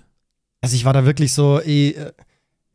Also 0.61 0.75
ich 0.75 0.85
war 0.85 0.93
da 0.93 1.05
wirklich 1.05 1.33
so, 1.33 1.59
eh, 1.59 1.89
äh, 1.89 2.11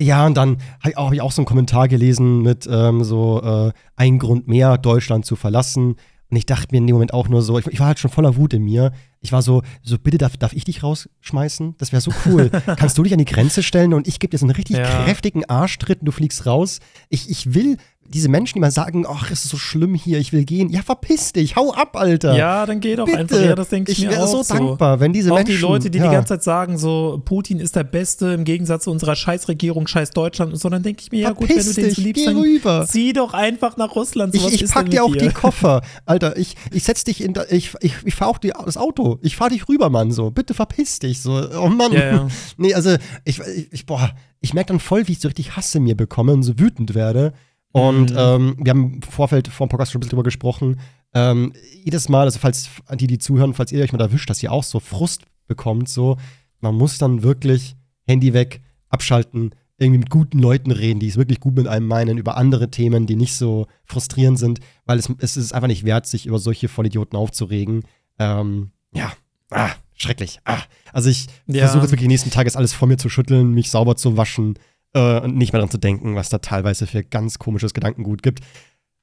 ja, 0.01 0.27
und 0.27 0.37
dann 0.37 0.59
habe 0.81 0.91
ich, 0.91 0.97
hab 0.97 1.12
ich 1.12 1.21
auch 1.23 1.33
so 1.33 1.41
einen 1.41 1.47
Kommentar 1.47 1.89
gelesen 1.89 2.43
mit 2.43 2.69
ähm, 2.71 3.03
so 3.05 3.43
äh, 3.43 3.73
ein 3.95 4.19
Grund 4.19 4.49
mehr, 4.49 4.77
Deutschland 4.77 5.25
zu 5.25 5.37
verlassen. 5.37 5.97
Und 6.29 6.37
ich 6.37 6.45
dachte 6.45 6.69
mir 6.73 6.79
in 6.79 6.87
dem 6.89 6.95
Moment 6.95 7.15
auch 7.15 7.29
nur 7.29 7.41
so, 7.41 7.59
ich, 7.59 7.67
ich, 7.69 7.79
war 7.79 7.87
halt 7.87 8.01
schon 8.01 8.11
voller 8.11 8.37
Wut 8.37 8.53
in 8.53 8.65
mir. 8.65 8.93
Ich 9.21 9.31
war 9.31 9.43
so, 9.43 9.62
so 9.83 9.97
bitte 9.97 10.19
darf, 10.19 10.37
darf 10.37 10.53
ich 10.53 10.65
dich 10.65 10.83
rausschmeißen? 10.83 11.77
Das 11.79 11.93
wäre 11.93 12.03
so 12.03 12.11
cool. 12.27 12.51
Kannst 12.77 12.99
du 12.99 13.05
dich 13.05 13.12
an 13.12 13.21
die 13.21 13.25
Grenze 13.25 13.62
stellen 13.62 13.95
und 13.95 14.09
ich 14.09 14.19
gebe 14.19 14.33
dir 14.33 14.39
so 14.39 14.45
einen 14.45 14.57
richtig 14.57 14.77
ja. 14.77 15.05
kräftigen 15.05 15.45
Arschtritt 15.45 16.01
und 16.01 16.07
du 16.07 16.12
fliegst 16.12 16.45
raus. 16.45 16.81
Ich, 17.11 17.31
ich 17.31 17.55
will 17.55 17.77
diese 18.12 18.29
Menschen, 18.29 18.55
die 18.55 18.61
mal 18.61 18.71
sagen, 18.71 19.05
ach, 19.09 19.31
es 19.31 19.45
ist 19.45 19.51
so 19.51 19.57
schlimm 19.57 19.95
hier, 19.95 20.19
ich 20.19 20.33
will 20.33 20.45
gehen. 20.45 20.69
Ja, 20.71 20.83
verpiss 20.83 21.33
dich, 21.33 21.57
hau 21.57 21.73
ab, 21.73 21.97
Alter. 21.97 22.37
Ja, 22.37 22.66
dann 22.66 22.81
geh 22.81 22.97
doch 22.97 23.07
Bitte. 23.07 23.19
einfach. 23.19 23.40
Ja, 23.40 23.55
das 23.55 23.69
denke 23.69 23.92
ich, 23.92 24.03
ich 24.03 24.09
mir 24.09 24.23
auch 24.23 24.27
so. 24.27 24.40
Ich 24.40 24.49
wäre 24.51 24.59
so 24.59 24.66
dankbar, 24.66 25.01
wenn 25.01 25.12
diese 25.12 25.33
auch 25.33 25.37
Menschen. 25.37 25.57
die 25.57 25.61
Leute, 25.61 25.90
die 25.90 25.99
ja. 25.99 26.09
die 26.09 26.12
ganze 26.14 26.35
Zeit 26.35 26.42
sagen, 26.42 26.79
so, 26.79 27.21
Putin 27.25 27.61
ist 27.61 27.77
der 27.77 27.85
Beste 27.85 28.29
im 28.29 28.45
Gegensatz 28.45 28.85
zu 28.85 28.90
unserer 28.90 29.16
Scheißregierung, 29.16 29.87
scheiß 29.87 30.11
Deutschland 30.11 30.53
und 30.53 30.59
so, 30.59 30.69
dann 30.69 30.83
denke 30.83 31.03
ich 31.03 31.12
mir, 31.12 31.21
ja 31.21 31.33
gut, 31.33 31.49
wenn 31.49 31.57
du 31.57 31.73
den 31.75 31.90
so 31.90 32.01
liebst, 32.01 32.27
dann 32.27 32.38
rüber. 32.38 32.87
zieh 32.88 33.12
doch 33.12 33.33
einfach 33.33 33.77
nach 33.77 33.95
Russland. 33.95 34.35
So, 34.35 34.49
ich 34.49 34.62
ich 34.62 34.71
pack 34.71 34.90
dir 34.90 35.05
auch 35.05 35.12
dir? 35.12 35.29
die 35.29 35.29
Koffer. 35.35 35.83
Alter, 36.05 36.37
ich, 36.37 36.57
ich 36.73 36.85
setz 36.85 37.05
dich 37.05 37.23
in, 37.23 37.35
ich, 37.51 37.75
ich, 37.81 37.95
ich 38.05 38.14
fahr 38.14 38.29
auch 38.29 38.38
die, 38.38 38.53
das 38.64 38.77
Auto. 38.77 39.19
Ich 39.23 39.37
fahr 39.37 39.51
dich 39.51 39.69
rüber, 39.69 39.90
Mann, 39.90 40.12
so. 40.12 40.31
Bitte 40.31 40.55
verpiss 40.55 40.99
dich, 40.99 41.21
so. 41.21 41.49
Oh 41.59 41.69
Mann. 41.69 41.92
Ja, 41.92 42.12
ja. 42.12 42.29
Nee, 42.59 42.75
also, 42.75 42.97
ich, 43.25 43.40
ich, 43.71 43.87
boah, 43.87 44.12
ich 44.40 44.55
merke 44.55 44.69
dann 44.69 44.81
voll, 44.81 45.09
wie 45.09 45.12
ich 45.12 45.21
so 45.21 45.29
richtig 45.29 45.57
Hasse 45.57 45.81
mir 45.81 45.97
bekomme 45.97 46.33
und 46.33 46.42
so 46.42 46.59
wütend 46.59 46.95
werde. 46.95 47.33
Und 47.77 48.12
mhm. 48.12 48.17
ähm, 48.19 48.57
wir 48.59 48.71
haben 48.71 48.95
im 48.95 49.03
Vorfeld 49.03 49.49
vor 49.49 49.67
dem 49.67 49.69
Podcast 49.69 49.93
schon 49.93 49.99
ein 49.99 50.01
bisschen 50.01 50.17
drüber 50.17 50.23
gesprochen. 50.23 50.81
Ähm, 51.12 51.53
jedes 51.85 52.09
Mal, 52.09 52.23
also 52.23 52.39
falls 52.39 52.71
die, 52.95 53.07
die 53.07 53.19
zuhören, 53.19 53.53
falls 53.53 53.71
ihr 53.71 53.83
euch 53.85 53.93
mal 53.93 54.01
erwischt, 54.01 54.31
dass 54.31 54.43
ihr 54.43 54.51
auch 54.51 54.65
so 54.65 54.81
Frust 54.81 55.25
bekommt, 55.47 55.91
so, 55.91 56.17
man 56.61 56.75
muss 56.75 56.97
dann 56.97 57.23
wirklich 57.23 57.77
Handy 58.07 58.33
weg, 58.33 58.62
abschalten, 58.89 59.51
irgendwie 59.77 59.99
mit 59.99 60.09
guten 60.09 60.39
Leuten 60.39 60.71
reden, 60.71 61.01
die 61.01 61.09
es 61.09 61.19
wirklich 61.19 61.39
gut 61.39 61.55
mit 61.55 61.69
einem 61.69 61.87
meinen, 61.87 62.17
über 62.17 62.39
andere 62.39 62.71
Themen, 62.71 63.07
die 63.07 63.15
nicht 63.15 63.35
so 63.35 63.67
frustrierend 63.85 64.39
sind, 64.39 64.61
weil 64.87 64.99
es, 64.99 65.12
es 65.19 65.37
ist 65.37 65.53
einfach 65.53 65.69
nicht 65.69 65.85
wert, 65.85 66.07
sich 66.07 66.25
über 66.25 66.39
solche 66.39 66.69
Vollidioten 66.69 67.19
aufzuregen. 67.19 67.83
Ähm, 68.19 68.71
ja, 68.95 69.12
ah, 69.51 69.73
schrecklich. 69.95 70.41
Ah. 70.47 70.62
Also 70.95 71.11
ich 71.11 71.27
Ja. 71.47 71.65
versuche 71.65 71.83
jetzt 71.83 71.91
wirklich 71.91 72.07
die 72.07 72.09
nächsten 72.09 72.31
Tage 72.31 72.51
alles 72.57 72.73
vor 72.73 72.89
mir 72.89 72.97
zu 72.97 73.11
schütteln, 73.11 73.53
mich 73.53 73.71
sauber 73.71 73.97
zu 73.97 74.17
waschen 74.17 74.59
äh, 74.97 75.21
und 75.21 75.37
nicht 75.37 75.53
mehr 75.53 75.61
daran 75.61 75.71
zu 75.71 75.79
denken, 75.79 76.17
was 76.17 76.29
da 76.31 76.39
teilweise 76.39 76.87
für 76.87 77.05
ganz 77.05 77.39
komisches 77.39 77.75
Gedankengut 77.75 78.23
gibt. 78.23 78.41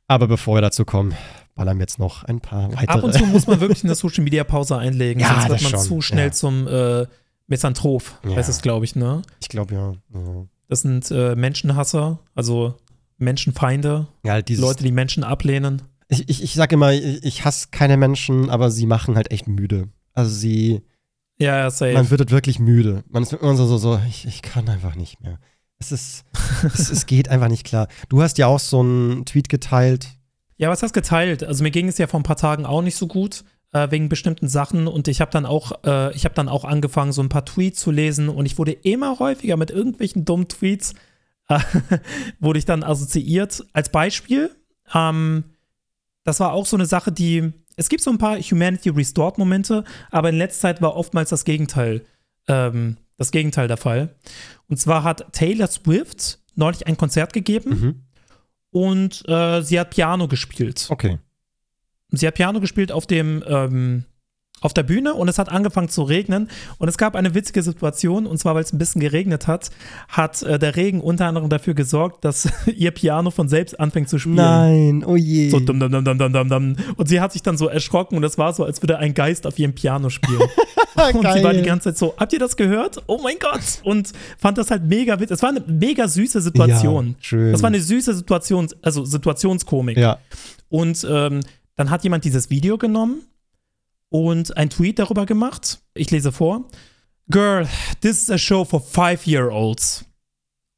Aber 0.07 0.27
bevor 0.27 0.57
wir 0.57 0.61
dazu 0.61 0.83
kommen, 0.85 1.13
ballern 1.55 1.77
wir 1.77 1.83
jetzt 1.83 1.99
noch 1.99 2.23
ein 2.25 2.41
paar 2.41 2.71
weitere. 2.73 2.87
Ab 2.87 3.03
und 3.03 3.13
zu 3.13 3.25
muss 3.25 3.47
man 3.47 3.59
wirklich 3.61 3.83
eine 3.83 3.95
Social 3.95 4.23
Media 4.23 4.43
Pause 4.43 4.77
einlegen, 4.77 5.21
Ja, 5.21 5.29
sonst 5.29 5.49
wird 5.49 5.61
man 5.63 5.71
schon, 5.71 5.79
zu 5.79 6.01
schnell 6.01 6.27
ja. 6.27 6.31
zum 6.31 6.67
äh, 6.67 7.05
Misanthrop, 7.47 8.03
Ja. 8.27 8.35
heißt 8.35 8.49
es, 8.49 8.61
glaube 8.61 8.85
ich, 8.85 8.95
ne? 8.95 9.21
ich 9.41 9.49
glaube 9.49 9.73
ja. 9.75 9.91
ja. 10.13 10.45
Das 10.67 10.81
sind 10.81 11.09
äh, 11.11 11.35
Menschenhasser, 11.35 12.19
also 12.35 12.75
Menschenfeinde, 13.17 14.07
Ja, 14.25 14.33
halt 14.33 14.49
Leute, 14.49 14.83
die 14.83 14.91
Menschen 14.91 15.23
ablehnen. 15.23 15.81
ich, 16.09 16.27
ich, 16.29 16.43
ich 16.43 16.53
sag 16.53 16.71
immer, 16.71 16.91
ich, 16.93 17.23
ich 17.23 17.45
hasse 17.45 17.67
keine 17.71 17.97
Menschen, 17.97 18.49
aber 18.49 18.71
sie 18.71 18.85
machen 18.85 19.15
halt 19.15 19.31
echt 19.31 19.47
müde. 19.47 19.87
Also 20.13 20.31
sie, 20.31 20.81
Ja, 21.39 21.57
ja, 21.57 21.69
safe. 21.71 21.93
man 21.93 22.09
wird 22.09 22.21
halt 22.21 22.31
wirklich 22.31 22.59
müde. 22.59 23.03
Man 23.09 23.23
ist 23.23 23.33
immer 23.33 23.55
so, 23.55 23.65
so, 23.65 23.77
so 23.77 23.99
ich, 24.07 24.25
ich 24.27 24.41
kann 24.41 24.67
einfach 24.69 24.95
nicht 24.95 25.21
mehr. 25.21 25.39
Es 25.83 25.91
ist, 25.91 26.25
es, 26.63 26.89
es 26.89 27.05
geht 27.05 27.29
einfach 27.29 27.49
nicht 27.49 27.65
klar. 27.65 27.87
Du 28.09 28.21
hast 28.21 28.37
ja 28.37 28.47
auch 28.47 28.59
so 28.59 28.79
einen 28.79 29.25
Tweet 29.25 29.49
geteilt. 29.49 30.07
Ja, 30.57 30.69
was 30.69 30.83
hast 30.83 30.93
geteilt? 30.93 31.43
Also 31.43 31.63
mir 31.63 31.71
ging 31.71 31.87
es 31.87 31.97
ja 31.97 32.07
vor 32.07 32.19
ein 32.19 32.23
paar 32.23 32.37
Tagen 32.37 32.65
auch 32.65 32.81
nicht 32.81 32.95
so 32.95 33.07
gut 33.07 33.43
äh, 33.73 33.91
wegen 33.91 34.07
bestimmten 34.07 34.47
Sachen 34.47 34.87
und 34.87 35.07
ich 35.07 35.19
habe 35.19 35.31
dann 35.31 35.45
auch, 35.45 35.83
äh, 35.83 36.15
ich 36.15 36.25
habe 36.25 36.35
dann 36.35 36.47
auch 36.47 36.63
angefangen, 36.63 37.11
so 37.11 37.21
ein 37.21 37.29
paar 37.29 37.43
Tweets 37.43 37.79
zu 37.79 37.91
lesen 37.91 38.29
und 38.29 38.45
ich 38.45 38.57
wurde 38.57 38.71
immer 38.71 39.19
häufiger 39.19 39.57
mit 39.57 39.71
irgendwelchen 39.71 40.25
dummen 40.25 40.47
Tweets 40.47 40.93
äh, 41.49 41.59
wurde 42.39 42.59
ich 42.59 42.65
dann 42.65 42.83
assoziiert. 42.83 43.65
Als 43.73 43.89
Beispiel, 43.89 44.55
ähm, 44.93 45.43
das 46.23 46.39
war 46.39 46.53
auch 46.53 46.65
so 46.65 46.77
eine 46.77 46.85
Sache, 46.85 47.11
die 47.11 47.51
es 47.75 47.89
gibt 47.89 48.03
so 48.03 48.11
ein 48.11 48.19
paar 48.19 48.37
Humanity 48.39 48.89
Restored 48.89 49.37
Momente, 49.37 49.83
aber 50.11 50.29
in 50.29 50.37
letzter 50.37 50.61
Zeit 50.61 50.81
war 50.81 50.95
oftmals 50.95 51.31
das 51.31 51.43
Gegenteil, 51.43 52.05
ähm, 52.47 52.97
das 53.17 53.31
Gegenteil 53.31 53.67
der 53.67 53.77
Fall. 53.77 54.15
Und 54.73 54.77
zwar 54.77 55.03
hat 55.03 55.31
Taylor 55.33 55.67
Swift 55.67 56.39
neulich 56.55 56.87
ein 56.87 56.97
Konzert 56.97 57.31
gegeben 57.31 57.69
Mhm. 57.69 58.01
und 58.71 59.23
äh, 59.29 59.61
sie 59.61 59.79
hat 59.79 59.91
Piano 59.91 60.27
gespielt. 60.27 60.87
Okay. 60.89 61.19
Sie 62.09 62.25
hat 62.25 62.33
Piano 62.33 62.59
gespielt 62.59 62.91
auf 62.91 63.05
dem 63.05 63.43
ähm, 63.45 64.05
auf 64.63 64.73
der 64.73 64.83
Bühne 64.83 65.13
und 65.13 65.27
es 65.27 65.37
hat 65.37 65.49
angefangen 65.49 65.89
zu 65.89 66.03
regnen 66.03 66.49
und 66.77 66.87
es 66.87 66.97
gab 66.97 67.15
eine 67.15 67.35
witzige 67.35 67.61
Situation 67.61 68.25
und 68.25 68.37
zwar 68.37 68.55
weil 68.55 68.63
es 68.63 68.71
ein 68.71 68.77
bisschen 68.77 69.01
geregnet 69.01 69.47
hat, 69.47 69.69
hat 70.07 70.41
äh, 70.43 70.57
der 70.57 70.75
Regen 70.75 71.01
unter 71.01 71.25
anderem 71.25 71.49
dafür 71.49 71.73
gesorgt, 71.73 72.23
dass 72.23 72.47
ihr 72.65 72.91
Piano 72.91 73.29
von 73.29 73.49
selbst 73.49 73.79
anfängt 73.79 74.09
zu 74.09 74.19
spielen. 74.19 74.35
Nein, 74.35 75.03
oh 75.05 75.15
je. 75.15 75.49
So 75.49 75.59
dum, 75.59 75.79
dum, 75.79 75.91
dum, 75.91 76.03
dum, 76.03 76.17
dum, 76.17 76.49
dum. 76.49 76.75
Und 76.95 77.09
sie 77.09 77.19
hat 77.19 77.33
sich 77.33 77.43
dann 77.43 77.57
so 77.57 77.67
erschrocken 77.67 78.15
und 78.17 78.23
es 78.23 78.37
war 78.37 78.53
so, 78.53 78.63
als 78.63 78.81
würde 78.81 78.97
ein 78.99 79.13
Geist 79.13 79.45
auf 79.45 79.59
ihrem 79.59 79.73
Piano 79.73 80.09
spielen. 80.09 80.41
Und 80.95 81.27
sie 81.33 81.43
war 81.43 81.53
die 81.53 81.63
ganze 81.63 81.89
Zeit 81.89 81.97
so, 81.97 82.13
habt 82.17 82.33
ihr 82.33 82.39
das 82.39 82.55
gehört? 82.55 83.01
Oh 83.07 83.19
mein 83.21 83.37
Gott! 83.39 83.61
Und 83.83 84.11
fand 84.37 84.59
das 84.59 84.69
halt 84.69 84.83
mega 84.83 85.19
witzig. 85.19 85.35
Es 85.35 85.41
war 85.41 85.49
eine 85.49 85.63
mega 85.65 86.07
süße 86.07 86.39
Situation. 86.39 87.07
Ja, 87.07 87.15
schön. 87.19 87.51
Das 87.51 87.63
war 87.63 87.67
eine 87.67 87.81
süße 87.81 88.13
Situation, 88.13 88.69
also 88.83 89.03
Situationskomik. 89.03 89.97
Ja. 89.97 90.19
Und 90.69 91.05
ähm, 91.09 91.41
dann 91.75 91.89
hat 91.89 92.03
jemand 92.03 92.25
dieses 92.25 92.49
Video 92.51 92.77
genommen 92.77 93.23
und 94.13 94.55
ein 94.57 94.69
Tweet 94.69 94.99
darüber 94.99 95.25
gemacht. 95.25 95.79
Ich 95.95 96.11
lese 96.11 96.31
vor. 96.31 96.69
Girl, 97.31 97.67
this 98.01 98.21
is 98.21 98.29
a 98.29 98.37
show 98.37 98.63
for 98.63 98.79
five-year-olds. 98.79 100.05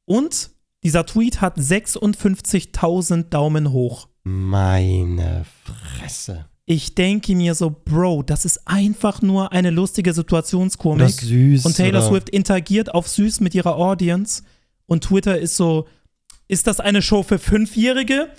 Und 0.06 0.52
dieser 0.82 1.04
Tweet 1.04 1.42
hat 1.42 1.58
56.000 1.58 3.24
Daumen 3.24 3.72
hoch. 3.72 4.08
Meine 4.24 5.44
Fresse. 5.64 6.46
Ich 6.64 6.94
denke 6.94 7.36
mir 7.36 7.54
so, 7.54 7.68
Bro, 7.84 8.22
das 8.22 8.46
ist 8.46 8.66
einfach 8.66 9.20
nur 9.20 9.52
eine 9.52 9.68
lustige 9.68 10.14
Situationskomik. 10.14 11.10
süß. 11.10 11.66
Und 11.66 11.76
Taylor 11.76 12.00
oder 12.00 12.08
Swift 12.08 12.30
interagiert 12.30 12.94
auf 12.94 13.06
süß 13.06 13.40
mit 13.40 13.54
ihrer 13.54 13.76
Audience. 13.76 14.44
Und 14.86 15.04
Twitter 15.04 15.38
ist 15.38 15.56
so, 15.56 15.86
ist 16.48 16.66
das 16.66 16.80
eine 16.80 17.02
Show 17.02 17.22
für 17.22 17.38
Fünfjährige? 17.38 18.30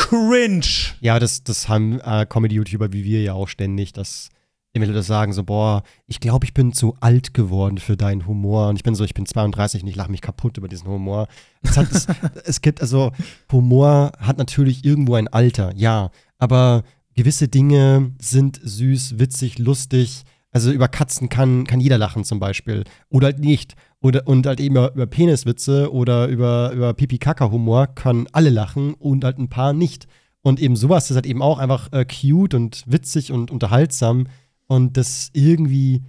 Cringe. 0.00 0.64
Ja, 1.00 1.18
das, 1.18 1.44
das 1.44 1.68
haben 1.68 2.00
äh, 2.00 2.26
Comedy-YouTuber 2.26 2.92
wie 2.92 3.04
wir 3.04 3.22
ja 3.22 3.34
auch 3.34 3.48
ständig, 3.48 3.92
dass 3.92 4.30
immer 4.72 4.86
Leute 4.86 5.02
sagen 5.02 5.32
so, 5.32 5.44
boah, 5.44 5.82
ich 6.06 6.20
glaube, 6.20 6.46
ich 6.46 6.54
bin 6.54 6.72
zu 6.72 6.96
alt 7.00 7.34
geworden 7.34 7.78
für 7.78 7.96
deinen 7.96 8.26
Humor. 8.26 8.68
Und 8.68 8.76
ich 8.76 8.82
bin 8.82 8.94
so, 8.94 9.04
ich 9.04 9.14
bin 9.14 9.26
32 9.26 9.82
und 9.82 9.88
ich 9.88 9.96
lache 9.96 10.10
mich 10.10 10.22
kaputt 10.22 10.56
über 10.56 10.68
diesen 10.68 10.88
Humor. 10.88 11.28
Es, 11.62 11.76
hat, 11.76 11.90
es, 11.92 12.06
es 12.44 12.60
gibt, 12.62 12.80
also, 12.80 13.12
Humor 13.52 14.12
hat 14.18 14.38
natürlich 14.38 14.84
irgendwo 14.84 15.16
ein 15.16 15.28
Alter, 15.28 15.72
ja. 15.76 16.10
Aber 16.38 16.84
gewisse 17.14 17.48
Dinge 17.48 18.12
sind 18.18 18.58
süß, 18.62 19.18
witzig, 19.18 19.58
lustig. 19.58 20.22
Also 20.52 20.72
über 20.72 20.88
Katzen 20.88 21.28
kann, 21.28 21.66
kann 21.66 21.80
jeder 21.80 21.98
lachen 21.98 22.24
zum 22.24 22.40
Beispiel. 22.40 22.84
Oder 23.10 23.26
halt 23.26 23.38
nicht. 23.38 23.76
Oder, 24.02 24.26
und 24.26 24.46
halt 24.46 24.60
eben 24.60 24.76
über, 24.76 24.92
über 24.94 25.06
Peniswitze 25.06 25.92
oder 25.92 26.26
über, 26.28 26.72
über 26.72 26.94
Pipi-Kaka-Humor 26.94 27.88
können 27.88 28.26
alle 28.32 28.50
lachen 28.50 28.94
und 28.94 29.24
halt 29.24 29.38
ein 29.38 29.48
paar 29.50 29.72
nicht. 29.74 30.06
Und 30.42 30.58
eben 30.58 30.74
sowas 30.74 31.10
ist 31.10 31.16
halt 31.16 31.26
eben 31.26 31.42
auch 31.42 31.58
einfach 31.58 31.92
äh, 31.92 32.06
cute 32.06 32.54
und 32.54 32.82
witzig 32.86 33.30
und 33.30 33.50
unterhaltsam. 33.50 34.26
Und 34.66 34.96
das 34.96 35.28
irgendwie, 35.34 36.02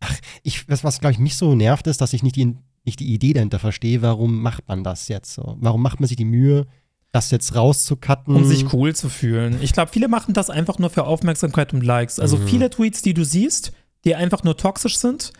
ach, 0.00 0.12
ich, 0.42 0.68
was, 0.68 0.82
was 0.82 0.98
glaube 1.00 1.12
ich 1.12 1.20
mich 1.20 1.36
so 1.36 1.54
nervt, 1.54 1.86
ist, 1.86 2.00
dass 2.00 2.12
ich 2.14 2.24
nicht 2.24 2.34
die, 2.34 2.56
nicht 2.84 2.98
die 2.98 3.12
Idee 3.14 3.32
dahinter 3.32 3.60
verstehe, 3.60 4.02
warum 4.02 4.42
macht 4.42 4.66
man 4.66 4.82
das 4.82 5.06
jetzt 5.06 5.34
so? 5.34 5.56
Warum 5.60 5.82
macht 5.82 6.00
man 6.00 6.08
sich 6.08 6.16
die 6.16 6.24
Mühe, 6.24 6.66
das 7.12 7.30
jetzt 7.30 7.54
rauszucutten? 7.54 8.34
um 8.34 8.44
sich 8.44 8.72
cool 8.72 8.92
zu 8.96 9.08
fühlen. 9.08 9.58
Ich 9.62 9.72
glaube, 9.72 9.92
viele 9.92 10.08
machen 10.08 10.34
das 10.34 10.50
einfach 10.50 10.80
nur 10.80 10.90
für 10.90 11.04
Aufmerksamkeit 11.04 11.72
und 11.72 11.84
Likes. 11.84 12.18
Also 12.18 12.38
Mhm. 12.38 12.48
viele 12.48 12.70
Tweets, 12.70 13.02
die 13.02 13.14
du 13.14 13.24
siehst, 13.24 13.70
die 14.04 14.16
einfach 14.16 14.42
nur 14.42 14.56
toxisch 14.56 14.98
sind. 14.98 15.32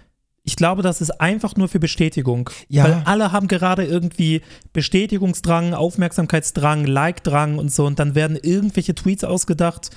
Ich 0.46 0.57
glaube, 0.57 0.83
das 0.83 1.00
ist 1.00 1.20
einfach 1.22 1.57
nur 1.57 1.68
für 1.68 1.80
Bestätigung. 1.80 2.50
Ja. 2.68 2.85
Weil 2.85 3.02
alle 3.07 3.33
haben 3.33 3.48
gerade 3.48 3.85
irgendwie 3.85 4.42
Bestätigungsdrang, 4.74 5.72
Aufmerksamkeitsdrang, 5.72 6.85
Like-Drang 6.85 7.59
und 7.59 7.72
so. 7.72 7.87
Und 7.87 7.98
dann 7.98 8.14
werden 8.14 8.37
irgendwelche 8.40 8.94
Tweets 8.94 9.24
ausgedacht, 9.24 9.88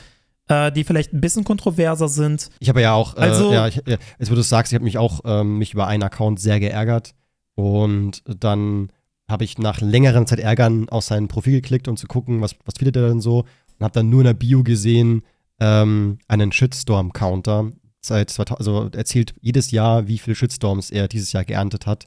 äh, 0.47 0.71
die 0.71 0.85
vielleicht 0.85 1.13
ein 1.13 1.19
bisschen 1.19 1.43
kontroverser 1.43 2.07
sind. 2.07 2.49
Ich 2.59 2.69
habe 2.69 2.81
ja 2.81 2.93
auch, 2.93 3.15
äh, 3.17 3.19
Also- 3.19 3.51
ja, 3.51 3.67
ich, 3.67 3.75
ja, 3.85 3.97
jetzt 4.17 4.31
wo 4.31 4.35
du 4.35 4.41
es 4.41 4.47
sagst, 4.49 4.71
ich 4.71 4.75
habe 4.75 4.85
mich 4.85 4.97
auch 4.97 5.19
ähm, 5.25 5.57
mich 5.57 5.73
über 5.73 5.85
einen 5.87 6.03
Account 6.03 6.39
sehr 6.39 6.61
geärgert. 6.61 7.13
Und 7.55 8.23
dann 8.25 8.89
habe 9.29 9.43
ich 9.43 9.57
nach 9.57 9.81
längeren 9.81 10.25
Zeit 10.27 10.39
Ärgern 10.39 10.87
auf 10.87 11.03
sein 11.03 11.27
Profil 11.27 11.55
geklickt, 11.61 11.89
um 11.89 11.97
zu 11.97 12.07
gucken, 12.07 12.39
was, 12.39 12.55
was 12.63 12.75
findet 12.77 12.95
er 12.95 13.09
denn 13.09 13.19
so. 13.19 13.39
Und 13.39 13.83
habe 13.83 13.93
dann 13.93 14.09
nur 14.09 14.21
in 14.21 14.27
der 14.27 14.33
Bio 14.33 14.63
gesehen, 14.63 15.23
ähm, 15.59 16.19
einen 16.29 16.53
Shitstorm-Counter. 16.53 17.71
Seit 18.07 18.29
2000, 18.29 18.59
also 18.59 18.89
erzählt 18.97 19.33
jedes 19.41 19.71
Jahr, 19.71 20.07
wie 20.07 20.17
viele 20.17 20.35
Shitstorms 20.35 20.89
er 20.91 21.07
dieses 21.07 21.31
Jahr 21.33 21.43
geerntet 21.45 21.85
hat. 21.85 22.05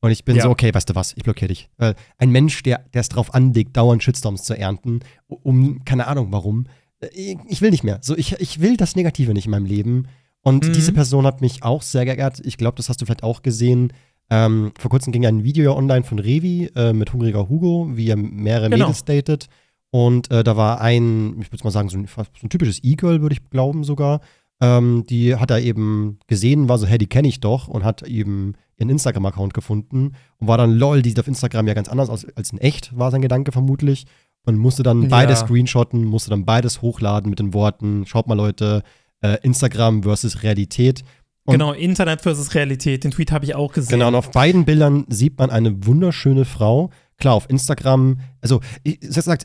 Und 0.00 0.10
ich 0.10 0.24
bin 0.24 0.36
Ja. 0.36 0.42
so, 0.42 0.50
okay, 0.50 0.72
weißt 0.74 0.90
du 0.90 0.94
was, 0.94 1.14
ich 1.16 1.22
blockiere 1.24 1.48
dich. 1.48 1.68
Weil 1.78 1.94
ein 2.18 2.30
Mensch, 2.30 2.62
der 2.62 2.84
es 2.92 3.08
drauf 3.08 3.34
anlegt, 3.34 3.76
dauernd 3.76 4.02
Shitstorms 4.02 4.42
zu 4.44 4.54
ernten, 4.58 5.00
um, 5.26 5.84
keine 5.84 6.06
Ahnung 6.06 6.28
warum, 6.30 6.66
äh, 7.00 7.36
ich 7.48 7.60
will 7.62 7.70
nicht 7.70 7.82
mehr. 7.84 7.98
So, 8.02 8.16
ich, 8.16 8.32
ich 8.40 8.60
will 8.60 8.76
das 8.76 8.94
Negative 8.96 9.32
nicht 9.32 9.46
in 9.46 9.50
meinem 9.52 9.66
Leben. 9.66 10.06
Und 10.42 10.68
Mhm. 10.68 10.72
diese 10.74 10.92
Person 10.92 11.26
hat 11.26 11.40
mich 11.40 11.62
auch 11.64 11.82
sehr 11.82 12.04
geärgert. 12.04 12.40
Ich 12.44 12.56
glaube, 12.56 12.76
das 12.76 12.88
hast 12.88 13.00
du 13.00 13.06
vielleicht 13.06 13.22
auch 13.24 13.42
gesehen. 13.42 13.92
Ähm, 14.30 14.72
vor 14.78 14.90
kurzem 14.90 15.12
ging 15.12 15.24
ein 15.26 15.44
Video 15.44 15.64
ja 15.64 15.76
online 15.76 16.04
von 16.04 16.18
Revi 16.18 16.70
äh, 16.76 16.92
mit 16.92 17.12
Hungriger 17.12 17.48
Hugo, 17.48 17.88
wie 17.94 18.08
er 18.08 18.16
mehrere 18.16 18.68
Genau. 18.70 18.86
Mädels 18.86 19.04
datet. 19.04 19.48
Und 19.90 20.30
äh, 20.30 20.44
da 20.44 20.56
war 20.56 20.80
ein, 20.80 21.40
ich 21.40 21.50
würde 21.52 21.64
mal 21.64 21.70
sagen, 21.70 21.88
so 21.88 21.96
ein, 21.96 22.06
so 22.06 22.22
ein 22.42 22.48
typisches 22.50 22.82
E-Girl, 22.84 23.22
würde 23.22 23.34
ich 23.34 23.48
glauben 23.50 23.82
sogar. 23.82 24.20
Ähm, 24.60 25.04
die 25.08 25.36
hat 25.36 25.50
er 25.50 25.60
eben 25.60 26.18
gesehen, 26.28 26.68
war 26.68 26.78
so, 26.78 26.86
hey, 26.86 26.98
die 26.98 27.06
kenne 27.08 27.28
ich 27.28 27.40
doch 27.40 27.68
und 27.68 27.84
hat 27.84 28.02
eben 28.02 28.54
ihren 28.78 28.88
Instagram-Account 28.90 29.52
gefunden 29.54 30.12
und 30.38 30.48
war 30.48 30.56
dann, 30.58 30.72
lol, 30.72 31.02
die 31.02 31.10
sieht 31.10 31.20
auf 31.20 31.28
Instagram 31.28 31.66
ja 31.66 31.74
ganz 31.74 31.88
anders 31.88 32.08
aus 32.08 32.26
als 32.36 32.52
in 32.52 32.58
echt, 32.58 32.96
war 32.96 33.10
sein 33.10 33.22
Gedanke 33.22 33.52
vermutlich. 33.52 34.06
Und 34.46 34.58
musste 34.58 34.82
dann 34.84 35.02
Ja. 35.02 35.08
beides 35.08 35.40
screenshotten, 35.40 36.04
musste 36.04 36.30
dann 36.30 36.44
beides 36.44 36.80
hochladen 36.80 37.28
mit 37.30 37.40
den 37.40 37.52
Worten, 37.52 38.06
schaut 38.06 38.28
mal 38.28 38.34
Leute, 38.34 38.82
äh, 39.20 39.38
Instagram 39.42 40.04
versus 40.04 40.42
Realität. 40.44 41.02
Und- 41.44 41.52
genau, 41.54 41.72
Internet 41.72 42.20
versus 42.22 42.54
Realität. 42.54 43.02
Den 43.04 43.10
Tweet 43.10 43.32
habe 43.32 43.44
ich 43.44 43.54
auch 43.56 43.72
gesehen. 43.72 43.90
Genau, 43.98 44.08
und 44.08 44.14
auf 44.14 44.30
beiden 44.30 44.64
Bildern 44.64 45.04
sieht 45.08 45.36
man 45.38 45.50
eine 45.50 45.84
wunderschöne 45.86 46.44
Frau. 46.44 46.90
Klar, 47.18 47.34
auf 47.34 47.48
Instagram, 47.50 48.20
also 48.40 48.60
ich 48.84 48.98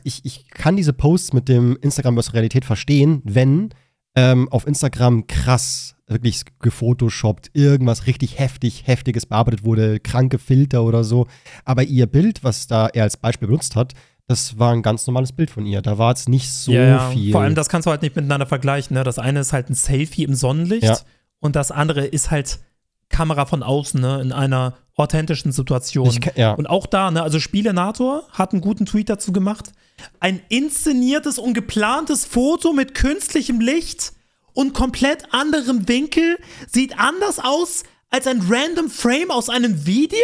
ich 0.04 0.24
ich 0.24 0.48
kann 0.50 0.76
diese 0.76 0.92
Posts 0.92 1.32
mit 1.32 1.48
dem 1.48 1.76
Instagram 1.80 2.14
versus 2.14 2.34
Realität 2.34 2.64
verstehen, 2.64 3.22
wenn 3.24 3.70
ähm, 4.14 4.48
auf 4.50 4.66
Instagram 4.66 5.26
krass 5.26 5.94
wirklich 6.06 6.42
gefotoshoppt, 6.60 7.50
irgendwas 7.54 8.06
richtig 8.06 8.38
heftig, 8.38 8.86
heftiges 8.86 9.26
bearbeitet 9.26 9.64
wurde, 9.64 9.98
kranke 10.00 10.38
Filter 10.38 10.82
oder 10.84 11.04
so. 11.04 11.26
Aber 11.64 11.82
ihr 11.84 12.06
Bild, 12.06 12.44
was 12.44 12.66
da 12.66 12.88
er 12.88 13.04
als 13.04 13.16
Beispiel 13.16 13.48
benutzt 13.48 13.76
hat, 13.76 13.94
das 14.28 14.58
war 14.58 14.72
ein 14.72 14.82
ganz 14.82 15.06
normales 15.06 15.32
Bild 15.32 15.50
von 15.50 15.66
ihr. 15.66 15.82
Da 15.82 15.98
war 15.98 16.10
jetzt 16.10 16.28
nicht 16.28 16.50
so 16.50 16.72
ja, 16.72 17.10
viel. 17.10 17.32
Vor 17.32 17.42
allem, 17.42 17.54
das 17.54 17.68
kannst 17.68 17.86
du 17.86 17.90
halt 17.90 18.02
nicht 18.02 18.14
miteinander 18.14 18.46
vergleichen. 18.46 18.94
Ne? 18.94 19.04
Das 19.04 19.18
eine 19.18 19.40
ist 19.40 19.52
halt 19.52 19.68
ein 19.68 19.74
Selfie 19.74 20.24
im 20.24 20.34
Sonnenlicht 20.34 20.84
Ja. 20.84 20.98
und 21.40 21.56
das 21.56 21.70
andere 21.70 22.04
ist 22.04 22.30
halt 22.30 22.60
Kamera 23.08 23.46
von 23.46 23.62
außen, 23.62 24.00
ne? 24.00 24.20
in 24.20 24.32
einer 24.32 24.74
authentischen 24.96 25.52
Situationen. 25.52 26.12
Ich, 26.12 26.36
ja. 26.36 26.52
Und 26.52 26.68
auch 26.68 26.86
da, 26.86 27.10
ne, 27.10 27.22
also 27.22 27.40
Spielenator 27.40 28.24
hat 28.30 28.52
einen 28.52 28.60
guten 28.60 28.86
Tweet 28.86 29.08
dazu 29.08 29.32
gemacht. 29.32 29.72
Ein 30.20 30.40
inszeniertes 30.48 31.38
und 31.38 31.54
geplantes 31.54 32.24
Foto 32.24 32.72
mit 32.72 32.94
künstlichem 32.94 33.60
Licht 33.60 34.12
und 34.52 34.74
komplett 34.74 35.32
anderem 35.32 35.88
Winkel 35.88 36.38
sieht 36.70 36.98
anders 36.98 37.38
aus 37.38 37.84
als 38.10 38.26
ein 38.26 38.42
random 38.48 38.90
Frame 38.90 39.30
aus 39.30 39.48
einem 39.48 39.86
Video? 39.86 40.18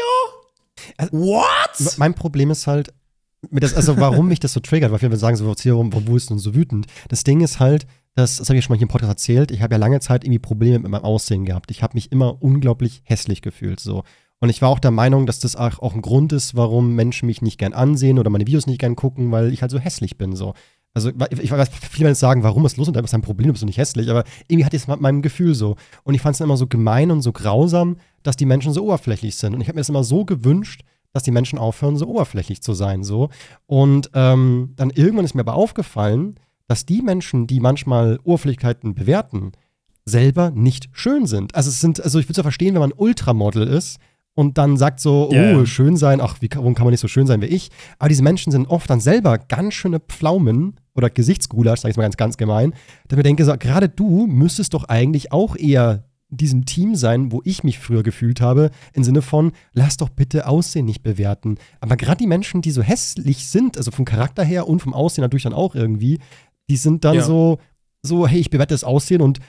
Also, 0.96 1.12
What? 1.12 1.98
Mein 1.98 2.14
Problem 2.14 2.50
ist 2.50 2.66
halt, 2.66 2.92
das, 3.50 3.74
also 3.74 3.96
warum 3.98 4.28
mich 4.28 4.40
das 4.40 4.52
so 4.52 4.60
triggert, 4.60 4.90
weil 4.90 4.98
viele 4.98 5.16
sagen 5.16 5.36
so, 5.36 5.46
warum, 5.46 5.92
warum 5.92 6.16
ist 6.16 6.30
du 6.30 6.38
so 6.38 6.54
wütend? 6.54 6.86
Das 7.08 7.24
Ding 7.24 7.40
ist 7.40 7.60
halt, 7.60 7.86
das, 8.14 8.36
das 8.36 8.48
habe 8.48 8.58
ich 8.58 8.64
schon 8.64 8.74
mal 8.74 8.78
hier 8.78 8.86
im 8.86 8.88
Podcast 8.88 9.10
erzählt, 9.10 9.50
ich 9.50 9.62
habe 9.62 9.74
ja 9.74 9.78
lange 9.78 10.00
Zeit 10.00 10.24
irgendwie 10.24 10.40
Probleme 10.40 10.80
mit 10.80 10.90
meinem 10.90 11.04
Aussehen 11.04 11.44
gehabt. 11.44 11.70
Ich 11.70 11.82
habe 11.82 11.94
mich 11.94 12.10
immer 12.10 12.42
unglaublich 12.42 13.02
hässlich 13.04 13.42
gefühlt 13.42 13.80
so. 13.80 14.02
Und 14.40 14.50
ich 14.50 14.62
war 14.62 14.68
auch 14.68 14.78
der 14.78 14.90
Meinung, 14.90 15.26
dass 15.26 15.40
das 15.40 15.56
auch, 15.56 15.94
ein 15.94 16.02
Grund 16.02 16.32
ist, 16.32 16.54
warum 16.54 16.94
Menschen 16.94 17.26
mich 17.26 17.42
nicht 17.42 17.58
gern 17.58 17.72
ansehen 17.72 18.18
oder 18.18 18.30
meine 18.30 18.46
Videos 18.46 18.66
nicht 18.66 18.80
gern 18.80 18.96
gucken, 18.96 19.32
weil 19.32 19.52
ich 19.52 19.62
halt 19.62 19.70
so 19.70 19.78
hässlich 19.78 20.16
bin 20.16 20.36
so. 20.36 20.54
Also 20.94 21.10
ich 21.10 21.50
weiß, 21.50 21.68
viele 21.90 22.08
Menschen 22.08 22.18
sagen, 22.18 22.42
warum 22.42 22.64
ist 22.66 22.76
los 22.76 22.88
und 22.88 22.94
da 22.94 23.00
ist 23.00 23.14
ein 23.14 23.22
Problem, 23.22 23.52
bist 23.52 23.62
du 23.62 23.66
nicht 23.66 23.78
hässlich, 23.78 24.10
aber 24.10 24.24
irgendwie 24.48 24.64
hatte 24.64 24.76
ich 24.76 24.82
es 24.82 24.88
mit 24.88 25.00
meinem 25.00 25.22
Gefühl 25.22 25.54
so. 25.54 25.76
Und 26.02 26.14
ich 26.14 26.20
fand 26.20 26.34
es 26.34 26.40
immer 26.40 26.56
so 26.56 26.66
gemein 26.66 27.10
und 27.10 27.22
so 27.22 27.32
grausam, 27.32 27.98
dass 28.22 28.36
die 28.36 28.46
Menschen 28.46 28.72
so 28.72 28.84
oberflächlich 28.84 29.36
sind. 29.36 29.54
Und 29.54 29.60
ich 29.60 29.68
habe 29.68 29.76
mir 29.76 29.80
das 29.80 29.88
immer 29.88 30.04
so 30.04 30.24
gewünscht, 30.24 30.82
dass 31.12 31.22
die 31.22 31.30
Menschen 31.30 31.58
aufhören, 31.58 31.96
so 31.96 32.06
oberflächlich 32.06 32.62
zu 32.62 32.74
sein. 32.74 33.04
So. 33.04 33.28
Und 33.66 34.10
ähm, 34.14 34.72
dann 34.76 34.90
irgendwann 34.90 35.24
ist 35.24 35.34
mir 35.34 35.42
aber 35.42 35.54
aufgefallen, 35.54 36.38
dass 36.66 36.84
die 36.84 37.02
Menschen, 37.02 37.46
die 37.46 37.60
manchmal 37.60 38.18
Oberflächlichkeiten 38.24 38.94
bewerten, 38.94 39.52
selber 40.04 40.50
nicht 40.50 40.88
schön 40.92 41.26
sind. 41.26 41.54
Also 41.54 41.70
es 41.70 41.80
sind, 41.80 42.02
also 42.02 42.18
ich 42.18 42.26
würde 42.26 42.32
es 42.32 42.36
ja 42.38 42.42
verstehen, 42.42 42.74
wenn 42.74 42.80
man 42.80 42.92
Ultramodel 42.92 43.66
ist 43.66 43.98
und 44.38 44.56
dann 44.56 44.76
sagt 44.76 45.00
so, 45.00 45.28
oh, 45.32 45.64
schön 45.64 45.96
sein, 45.96 46.20
ach, 46.20 46.36
wie, 46.40 46.48
warum 46.54 46.76
kann 46.76 46.84
man 46.84 46.92
nicht 46.92 47.00
so 47.00 47.08
schön 47.08 47.26
sein 47.26 47.42
wie 47.42 47.46
ich? 47.46 47.70
Aber 47.98 48.08
diese 48.08 48.22
Menschen 48.22 48.52
sind 48.52 48.66
oft 48.68 48.88
dann 48.88 49.00
selber 49.00 49.36
ganz 49.36 49.74
schöne 49.74 49.98
Pflaumen 49.98 50.76
oder 50.94 51.10
Gesichtsgulasch, 51.10 51.80
sag 51.80 51.90
ich 51.90 51.96
mal 51.96 52.04
ganz, 52.04 52.16
ganz 52.16 52.36
gemein. 52.36 52.72
Da 53.08 53.16
mir 53.16 53.24
denke, 53.24 53.44
so, 53.44 53.52
gerade 53.58 53.88
du 53.88 54.28
müsstest 54.28 54.74
doch 54.74 54.84
eigentlich 54.84 55.32
auch 55.32 55.56
eher 55.56 56.04
diesem 56.28 56.66
Team 56.66 56.94
sein, 56.94 57.32
wo 57.32 57.40
ich 57.44 57.64
mich 57.64 57.80
früher 57.80 58.04
gefühlt 58.04 58.40
habe, 58.40 58.70
im 58.92 59.02
Sinne 59.02 59.22
von, 59.22 59.50
lass 59.72 59.96
doch 59.96 60.08
bitte 60.08 60.46
Aussehen 60.46 60.84
nicht 60.84 61.02
bewerten. 61.02 61.56
Aber 61.80 61.96
gerade 61.96 62.18
die 62.18 62.28
Menschen, 62.28 62.62
die 62.62 62.70
so 62.70 62.82
hässlich 62.82 63.48
sind, 63.48 63.76
also 63.76 63.90
vom 63.90 64.04
Charakter 64.04 64.44
her 64.44 64.68
und 64.68 64.78
vom 64.78 64.94
Aussehen 64.94 65.22
natürlich 65.22 65.42
dann 65.42 65.52
auch 65.52 65.74
irgendwie, 65.74 66.20
die 66.70 66.76
sind 66.76 67.04
dann 67.04 67.16
Ja. 67.16 67.22
so, 67.22 67.58
so, 68.02 68.28
hey, 68.28 68.38
ich 68.38 68.50
bewerte 68.50 68.72
das 68.74 68.84
Aussehen 68.84 69.20
und 69.20 69.40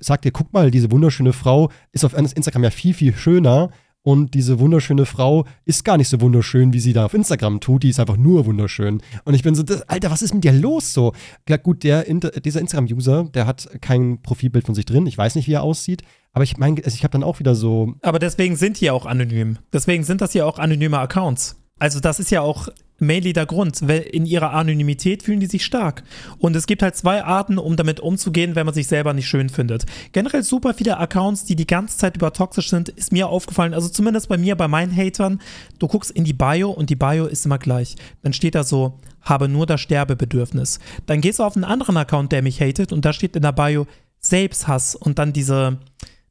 sag 0.00 0.22
dir, 0.22 0.32
guck 0.32 0.52
mal, 0.52 0.72
diese 0.72 0.90
wunderschöne 0.90 1.32
Frau 1.32 1.70
ist 1.92 2.04
auf 2.04 2.14
Instagram 2.14 2.64
ja 2.64 2.70
viel, 2.70 2.94
viel 2.94 3.14
schöner. 3.14 3.70
Und 4.06 4.34
diese 4.34 4.60
wunderschöne 4.60 5.06
Frau 5.06 5.46
ist 5.64 5.82
gar 5.82 5.96
nicht 5.96 6.10
so 6.10 6.20
wunderschön, 6.20 6.74
wie 6.74 6.80
sie 6.80 6.92
da 6.92 7.06
auf 7.06 7.14
Instagram 7.14 7.60
tut. 7.60 7.84
Die 7.84 7.88
ist 7.88 7.98
einfach 7.98 8.18
nur 8.18 8.44
wunderschön. 8.44 9.00
Und 9.24 9.32
ich 9.32 9.42
bin 9.42 9.54
so, 9.54 9.62
das, 9.62 9.88
Alter, 9.88 10.10
was 10.10 10.20
ist 10.20 10.34
mit 10.34 10.44
dir 10.44 10.52
los 10.52 10.92
so? 10.92 11.14
Ja, 11.48 11.56
gut, 11.56 11.84
der, 11.84 12.04
dieser 12.04 12.60
Instagram-User, 12.60 13.24
der 13.32 13.46
hat 13.46 13.66
kein 13.80 14.20
Profilbild 14.20 14.66
von 14.66 14.74
sich 14.74 14.84
drin. 14.84 15.06
Ich 15.06 15.16
weiß 15.16 15.36
nicht, 15.36 15.48
wie 15.48 15.54
er 15.54 15.62
aussieht. 15.62 16.02
Aber 16.34 16.44
ich 16.44 16.58
meine, 16.58 16.84
also 16.84 16.94
ich 16.94 17.02
habe 17.02 17.12
dann 17.12 17.22
auch 17.22 17.38
wieder 17.38 17.54
so, 17.54 17.94
Aber 18.02 18.18
deswegen 18.18 18.56
sind 18.56 18.78
die 18.78 18.86
ja 18.86 18.92
auch 18.92 19.06
anonym. 19.06 19.56
Deswegen 19.72 20.04
sind 20.04 20.20
das 20.20 20.34
ja 20.34 20.44
auch 20.44 20.58
anonyme 20.58 20.98
Accounts. 20.98 21.56
Also 21.78 21.98
das 21.98 22.20
ist 22.20 22.30
ja 22.30 22.42
auch 22.42 22.68
mainly 22.98 23.32
der 23.32 23.46
Grund. 23.46 23.80
Weil 23.86 24.00
In 24.00 24.26
ihrer 24.26 24.52
Anonymität 24.52 25.22
fühlen 25.22 25.40
die 25.40 25.46
sich 25.46 25.64
stark. 25.64 26.02
Und 26.38 26.56
es 26.56 26.66
gibt 26.66 26.82
halt 26.82 26.96
zwei 26.96 27.24
Arten, 27.24 27.58
um 27.58 27.76
damit 27.76 28.00
umzugehen, 28.00 28.54
wenn 28.54 28.66
man 28.66 28.74
sich 28.74 28.86
selber 28.86 29.12
nicht 29.12 29.28
schön 29.28 29.48
findet. 29.48 29.84
Generell 30.12 30.42
super 30.42 30.74
viele 30.74 30.98
Accounts, 30.98 31.44
die 31.44 31.56
die 31.56 31.66
ganze 31.66 31.98
Zeit 31.98 32.16
über 32.16 32.32
toxisch 32.32 32.70
sind, 32.70 32.88
ist 32.88 33.12
mir 33.12 33.28
aufgefallen. 33.28 33.74
Also 33.74 33.88
zumindest 33.88 34.28
bei 34.28 34.38
mir, 34.38 34.56
bei 34.56 34.68
meinen 34.68 34.96
Hatern. 34.96 35.40
Du 35.78 35.88
guckst 35.88 36.10
in 36.10 36.24
die 36.24 36.32
Bio 36.32 36.70
und 36.70 36.90
die 36.90 36.96
Bio 36.96 37.26
ist 37.26 37.46
immer 37.46 37.58
gleich. 37.58 37.96
Dann 38.22 38.32
steht 38.32 38.54
da 38.54 38.64
so, 38.64 39.00
habe 39.20 39.48
nur 39.48 39.66
das 39.66 39.80
Sterbebedürfnis. 39.80 40.78
Dann 41.06 41.20
gehst 41.20 41.38
du 41.38 41.44
auf 41.44 41.56
einen 41.56 41.64
anderen 41.64 41.96
Account, 41.96 42.32
der 42.32 42.42
mich 42.42 42.60
hatet 42.60 42.92
und 42.92 43.04
da 43.04 43.12
steht 43.12 43.36
in 43.36 43.42
der 43.42 43.52
Bio 43.52 43.86
Selbsthass 44.20 44.94
und 44.94 45.18
dann 45.18 45.32
diese, 45.32 45.78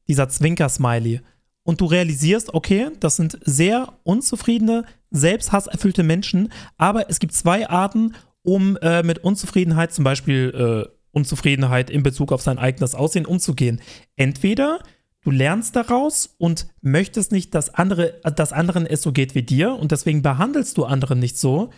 dieser 0.07 0.27
Zwinker-Smiley 0.27 1.21
und 1.63 1.81
du 1.81 1.85
realisierst, 1.85 2.53
okay, 2.53 2.89
das 2.99 3.15
sind 3.15 3.37
sehr 3.41 3.93
unzufriedene, 4.03 4.85
selbsthasserfüllte 5.13 6.03
Menschen, 6.03 6.51
aber 6.77 7.09
es 7.09 7.19
gibt 7.19 7.33
zwei 7.33 7.69
Arten, 7.69 8.15
um 8.41 8.77
äh, 8.81 9.03
mit 9.03 9.19
Unzufriedenheit, 9.19 9.93
zum 9.93 10.03
Beispiel 10.03 10.85
äh, 10.89 10.93
Unzufriedenheit 11.11 11.89
in 11.89 12.03
Bezug 12.03 12.33
auf 12.33 12.41
sein 12.41 12.57
eigenes 12.57 12.95
Aussehen 12.95 13.25
umzugehen. 13.25 13.79
Entweder 14.17 14.79
du 15.21 15.31
lernst 15.31 15.75
daraus 15.75 16.35
und 16.37 16.67
möchtest 16.81 17.31
nicht, 17.31 17.55
dass, 17.55 17.73
andere, 17.73 18.19
dass 18.35 18.51
anderen 18.51 18.85
es 18.85 19.01
so 19.01 19.13
geht 19.13 19.35
wie 19.35 19.43
dir 19.43 19.75
und 19.75 19.91
deswegen 19.91 20.21
behandelst 20.21 20.77
du 20.77 20.83
anderen 20.83 21.19
nicht 21.19 21.37
so, 21.37 21.69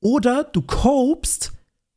oder 0.00 0.44
du 0.44 0.62
copest 0.62 1.52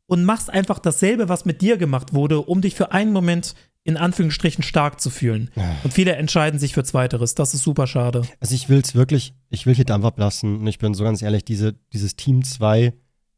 und 0.08 0.24
machst 0.24 0.50
einfach 0.50 0.80
dasselbe, 0.80 1.30
was 1.30 1.46
mit 1.46 1.62
dir 1.62 1.78
gemacht 1.78 2.14
wurde, 2.14 2.41
um 2.41 2.62
dich 2.62 2.76
für 2.76 2.91
einen 2.91 3.12
Moment 3.12 3.56
in 3.86 3.96
Anführungsstrichen 3.98 4.64
stark 4.64 5.00
zu 5.00 5.10
fühlen. 5.10 5.52
Und 5.84 5.94
viele 5.94 6.16
entscheiden 6.16 6.60
sich 6.60 6.74
für 6.74 6.84
Zweiteres. 6.84 7.36
Das 7.36 7.54
ist 7.54 7.62
super 7.64 7.86
schade. 7.88 8.24
Also 8.42 8.54
ich 8.56 8.68
will 8.68 8.80
es 8.84 8.96
wirklich, 8.96 9.34
ich 9.50 9.66
will 9.66 9.76
hier 9.76 9.86
Dampf 9.86 10.04
ablassen 10.06 10.58
und 10.60 10.68
ich 10.68 10.80
bin 10.80 10.94
so 10.96 11.04
ganz 11.04 11.22
ehrlich, 11.22 11.46
diese, 11.46 11.74
dieses 11.94 12.16
Team 12.16 12.44
2, 12.44 12.94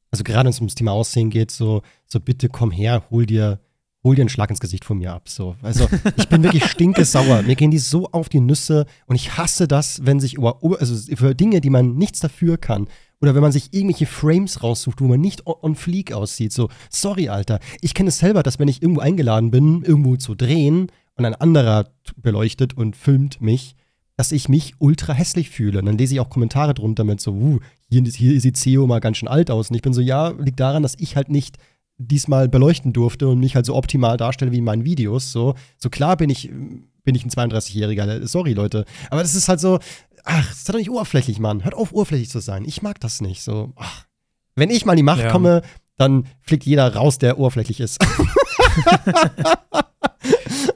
also 0.09 0.23
gerade 0.23 0.45
wenn 0.45 0.51
es 0.51 0.59
ums 0.59 0.73
Thema 0.75 0.93
Aussehen 0.93 1.29
geht, 1.29 1.51
so, 1.51 1.81
so 2.05 2.19
bitte 2.21 2.47
komm 2.47 2.71
her, 2.71 3.03
hol 3.11 3.25
dir, 3.25 3.59
hol 4.05 4.15
dir 4.15 4.21
einen 4.21 4.29
Schlag 4.29 4.49
ins 4.49 4.61
Gesicht 4.61 4.85
von 4.85 4.97
mir 4.99 5.11
ab. 5.11 5.27
So. 5.27 5.57
Also 5.61 5.89
ich 6.15 6.29
bin 6.29 6.41
wirklich 6.43 6.65
stinkesauer. 6.71 7.41
Mir 7.41 7.55
gehen 7.55 7.71
die 7.71 7.77
so 7.77 8.09
auf 8.13 8.29
die 8.29 8.39
Nüsse 8.39 8.85
und 9.05 9.17
ich 9.17 9.37
hasse 9.37 9.67
das, 9.67 10.05
wenn 10.05 10.21
sich 10.21 10.35
über, 10.35 10.59
über- 10.61 10.79
also 10.79 10.95
für 11.17 11.35
Dinge, 11.35 11.59
die 11.59 11.69
man 11.69 11.95
nichts 11.97 12.21
dafür 12.21 12.57
kann. 12.57 12.87
Oder 13.21 13.33
wenn 13.33 13.41
man 13.41 13.51
sich 13.51 13.73
irgendwelche 13.73 14.05
Frames 14.05 14.61
raussucht, 14.61 15.01
wo 15.01 15.07
man 15.07 15.19
nicht 15.19 15.47
on, 15.47 15.75
fleek 15.75 16.13
aussieht. 16.13 16.53
So, 16.53 16.69
sorry, 16.89 17.29
Alter. 17.29 17.59
Ich 17.81 17.93
kenne 17.93 18.09
es 18.09 18.19
selber, 18.19 18.43
dass 18.43 18.59
wenn 18.59 18.67
ich 18.67 18.81
irgendwo 18.81 19.01
eingeladen 19.01 19.49
bin, 19.49 19.81
irgendwo 19.83 20.17
zu 20.17 20.35
drehen 20.35 20.91
und 21.15 21.25
ein 21.25 21.35
anderer 21.35 21.89
beleuchtet 22.17 22.77
und 22.77 22.95
filmt 22.95 23.41
mich, 23.41 23.75
dass 24.17 24.31
ich 24.31 24.49
mich 24.49 24.73
ultra 24.79 25.13
hässlich 25.13 25.49
fühle. 25.49 25.79
Und 25.79 25.85
dann 25.85 25.97
lese 25.97 26.15
ich 26.15 26.19
auch 26.19 26.29
Kommentare 26.29 26.73
drunter 26.73 27.03
mit 27.03 27.21
so, 27.21 27.31
uh, 27.31 27.59
hier, 27.89 28.03
hier 28.03 28.41
sieht 28.41 28.57
CEO 28.57 28.87
mal 28.87 28.99
ganz 28.99 29.17
schön 29.17 29.27
alt 29.27 29.49
aus. 29.49 29.69
Und 29.69 29.75
ich 29.75 29.81
bin 29.81 29.93
so, 29.93 30.01
ja, 30.01 30.29
liegt 30.29 30.59
daran, 30.59 30.83
dass 30.83 30.95
ich 30.97 31.15
halt 31.15 31.29
nicht 31.29 31.57
diesmal 31.97 32.47
beleuchten 32.47 32.93
durfte 32.93 33.27
und 33.27 33.39
mich 33.39 33.55
halt 33.55 33.65
so 33.65 33.75
optimal 33.75 34.17
darstelle 34.17 34.51
wie 34.51 34.57
in 34.57 34.63
meinen 34.63 34.85
Videos. 34.85 35.31
So, 35.31 35.55
so 35.77 35.89
klar 35.89 36.17
bin 36.17 36.29
ich, 36.29 36.49
bin 37.03 37.15
ich 37.15 37.25
ein 37.25 37.29
32-Jähriger. 37.29 38.27
Sorry, 38.27 38.53
Leute. 38.53 38.85
Aber 39.09 39.21
das 39.21 39.35
ist 39.35 39.49
halt 39.49 39.59
so, 39.59 39.79
ach, 40.27 40.47
das 40.49 40.57
ist 40.59 40.69
doch 40.69 40.75
nicht 40.75 40.89
oberflächlich, 40.89 41.39
Mann. 41.39 41.63
Hört 41.63 41.73
auf, 41.75 41.91
oberflächlich 41.93 42.29
zu 42.29 42.39
sein. 42.39 42.63
Ich 42.65 42.81
mag 42.81 42.99
das 42.99 43.21
nicht. 43.21 43.41
So, 43.41 43.73
ach. 43.75 44.05
Wenn 44.55 44.69
ich 44.69 44.85
mal 44.85 44.93
in 44.93 44.97
die 44.97 45.03
Macht 45.03 45.21
Ja. 45.21 45.31
komme, 45.31 45.61
dann 45.97 46.27
fliegt 46.41 46.65
jeder 46.65 46.93
raus, 46.95 47.17
der 47.17 47.39
oberflächlich 47.39 47.79
ist. 47.79 47.97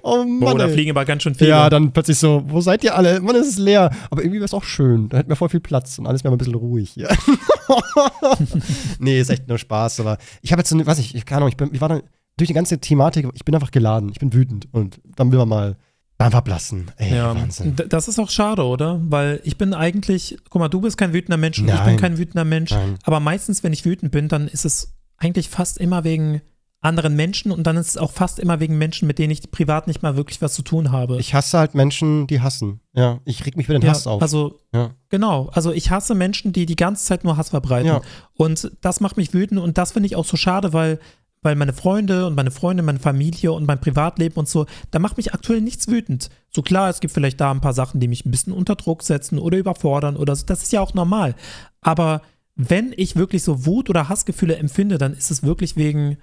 oh 0.01 0.23
Mann. 0.23 0.53
Oh, 0.53 0.57
da 0.57 0.65
ey. 0.67 0.73
fliegen 0.73 0.91
aber 0.91 1.05
ganz 1.05 1.23
schön 1.23 1.35
viele. 1.35 1.49
Ja, 1.51 1.69
dann 1.69 1.91
plötzlich 1.91 2.17
so, 2.17 2.43
wo 2.47 2.61
seid 2.61 2.83
ihr 2.83 2.95
alle? 2.95 3.19
Mann, 3.21 3.35
es 3.35 3.47
ist 3.47 3.59
leer. 3.59 3.91
Aber 4.09 4.21
irgendwie 4.21 4.37
wäre 4.39 4.45
es 4.45 4.53
auch 4.53 4.63
schön. 4.63 5.09
Da 5.09 5.17
hätten 5.17 5.29
wir 5.29 5.35
voll 5.35 5.49
viel 5.49 5.59
Platz 5.59 5.97
und 5.99 6.07
alles 6.07 6.23
wäre 6.23 6.31
mal 6.31 6.35
ein 6.35 6.39
bisschen 6.39 6.55
ruhig. 6.55 6.95
Ja. 6.95 7.09
nee, 8.99 9.19
ist 9.19 9.29
echt 9.29 9.47
nur 9.47 9.57
Spaß. 9.57 9.99
Aber 9.99 10.17
ich 10.41 10.51
habe 10.51 10.61
jetzt 10.61 10.69
so, 10.69 10.75
eine- 10.75 10.85
weiß 10.85 10.99
ich, 10.99 11.15
ich 11.15 11.25
keine 11.25 11.37
Ahnung, 11.37 11.49
ich, 11.49 11.57
bin, 11.57 11.69
ich 11.73 11.81
war 11.81 11.89
dann 11.89 12.01
durch 12.37 12.47
die 12.47 12.53
ganze 12.53 12.79
Thematik, 12.79 13.27
ich 13.33 13.45
bin 13.45 13.53
einfach 13.55 13.71
geladen. 13.71 14.09
Ich 14.09 14.19
bin 14.19 14.33
wütend 14.33 14.67
und 14.71 14.99
dann 15.15 15.31
will 15.31 15.39
man 15.39 15.49
mal 15.49 15.77
Dampf 16.23 16.35
ablassen. 16.35 16.91
Ey, 16.97 17.15
Ja, 17.15 17.35
Wahnsinn. 17.35 17.75
das 17.75 18.07
ist 18.07 18.19
auch 18.19 18.29
schade, 18.29 18.63
oder? 18.63 18.99
Weil 19.03 19.41
ich 19.43 19.57
bin 19.57 19.73
eigentlich, 19.73 20.37
guck 20.49 20.59
mal, 20.59 20.69
du 20.69 20.81
bist 20.81 20.97
kein 20.97 21.13
wütender 21.13 21.37
Mensch 21.37 21.59
und 21.59 21.67
ich 21.67 21.75
bin 21.75 21.83
Nein. 21.85 21.97
kein 21.97 22.17
wütender 22.17 22.45
Mensch. 22.45 22.71
Nein. 22.71 22.97
Aber 23.03 23.19
meistens, 23.19 23.63
wenn 23.63 23.73
ich 23.73 23.85
wütend 23.85 24.11
bin, 24.11 24.27
dann 24.27 24.47
ist 24.47 24.65
es 24.65 24.93
eigentlich 25.17 25.49
fast 25.49 25.77
immer 25.77 26.03
wegen 26.03 26.41
anderen 26.83 27.15
Menschen 27.15 27.51
und 27.51 27.67
dann 27.67 27.77
ist 27.77 27.89
es 27.89 27.97
auch 27.97 28.11
fast 28.11 28.39
immer 28.39 28.59
wegen 28.59 28.77
Menschen, 28.77 29.07
mit 29.07 29.19
denen 29.19 29.29
ich 29.29 29.51
privat 29.51 29.85
nicht 29.85 30.01
mal 30.01 30.15
wirklich 30.15 30.41
was 30.41 30.55
zu 30.55 30.63
tun 30.63 30.91
habe. 30.91 31.19
Ich 31.19 31.35
hasse 31.35 31.59
halt 31.59 31.75
Menschen, 31.75 32.25
die 32.25 32.41
hassen. 32.41 32.81
Ja, 32.93 33.19
ich 33.23 33.45
reg 33.45 33.55
mich 33.55 33.67
über 33.67 33.75
den 33.75 33.83
ja, 33.83 33.91
Hass 33.91 34.07
auf. 34.07 34.19
Also, 34.21 34.59
ja. 34.73 34.89
genau. 35.09 35.49
Also, 35.53 35.71
ich 35.71 35.91
hasse 35.91 36.15
Menschen, 36.15 36.53
die 36.53 36.65
die 36.65 36.75
ganze 36.75 37.05
Zeit 37.05 37.23
nur 37.23 37.37
Hass 37.37 37.49
verbreiten. 37.49 37.87
Ja. 37.87 38.01
Und 38.33 38.71
das 38.81 38.99
macht 38.99 39.15
mich 39.15 39.31
wütend 39.31 39.61
und 39.61 39.77
das 39.77 39.91
finde 39.91 40.07
ich 40.07 40.15
auch 40.15 40.25
so 40.25 40.37
schade, 40.37 40.73
weil, 40.73 40.99
weil 41.41 41.55
meine 41.55 41.73
Freunde 41.73 42.27
und 42.27 42.35
meine 42.35 42.51
Freunde, 42.51 42.83
meine 42.83 42.99
Familie 42.99 43.51
und 43.51 43.65
mein 43.65 43.81
Privatleben 43.81 44.35
und 44.35 44.47
so, 44.47 44.67
da 44.91 44.99
macht 44.99 45.17
mich 45.17 45.33
aktuell 45.33 45.61
nichts 45.61 45.87
wütend. 45.87 46.29
So 46.49 46.61
klar, 46.61 46.89
es 46.89 46.99
gibt 46.99 47.13
vielleicht 47.13 47.41
da 47.41 47.51
ein 47.51 47.61
paar 47.61 47.73
Sachen, 47.73 47.99
die 47.99 48.07
mich 48.07 48.25
ein 48.25 48.31
bisschen 48.31 48.53
unter 48.53 48.75
Druck 48.75 49.03
setzen 49.03 49.39
oder 49.39 49.57
überfordern 49.57 50.17
oder 50.17 50.35
so. 50.35 50.45
Das 50.45 50.61
ist 50.61 50.71
ja 50.71 50.81
auch 50.81 50.93
normal. 50.93 51.35
Aber 51.81 52.21
wenn 52.55 52.93
ich 52.95 53.15
wirklich 53.15 53.43
so 53.43 53.65
Wut 53.65 53.89
oder 53.89 54.07
Hassgefühle 54.07 54.55
empfinde, 54.55 54.97
dann 54.97 55.13
ist 55.13 55.31
es 55.31 55.41
wirklich 55.41 55.75
wegen, 55.75 56.17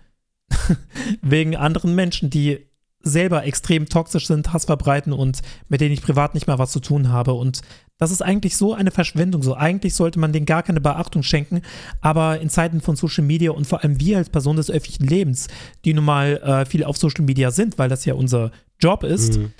wegen 1.22 1.56
anderen 1.56 1.94
Menschen, 1.94 2.30
die 2.30 2.68
selber 3.00 3.44
extrem 3.44 3.88
toxisch 3.88 4.26
sind, 4.26 4.52
Hass 4.52 4.64
verbreiten 4.64 5.12
und 5.12 5.40
mit 5.68 5.80
denen 5.80 5.92
ich 5.92 6.02
privat 6.02 6.34
nicht 6.34 6.46
mal 6.46 6.58
was 6.58 6.72
zu 6.72 6.80
tun 6.80 7.10
habe. 7.10 7.32
Und 7.34 7.60
das 7.96 8.10
ist 8.10 8.22
eigentlich 8.22 8.56
so 8.56 8.74
eine 8.74 8.90
Verschwendung. 8.90 9.42
So 9.42 9.54
eigentlich 9.56 9.94
sollte 9.94 10.18
man 10.18 10.32
denen 10.32 10.46
gar 10.46 10.62
keine 10.62 10.80
Beachtung 10.80 11.22
schenken. 11.22 11.62
Aber 12.00 12.40
in 12.40 12.50
Zeiten 12.50 12.80
von 12.80 12.96
Social 12.96 13.24
Media 13.24 13.50
und 13.52 13.66
vor 13.66 13.82
allem 13.82 14.00
wir 14.00 14.18
als 14.18 14.30
Person 14.30 14.56
des 14.56 14.70
öffentlichen 14.70 15.04
Lebens, 15.06 15.48
die 15.84 15.94
nun 15.94 16.04
mal 16.04 16.36
äh, 16.38 16.66
viel 16.66 16.84
auf 16.84 16.96
Social 16.96 17.24
Media 17.24 17.50
sind, 17.50 17.78
weil 17.78 17.88
das 17.88 18.04
ja 18.04 18.14
unser 18.14 18.50
Job 18.80 19.02
ist, 19.04 19.38
Mhm. 19.38 19.52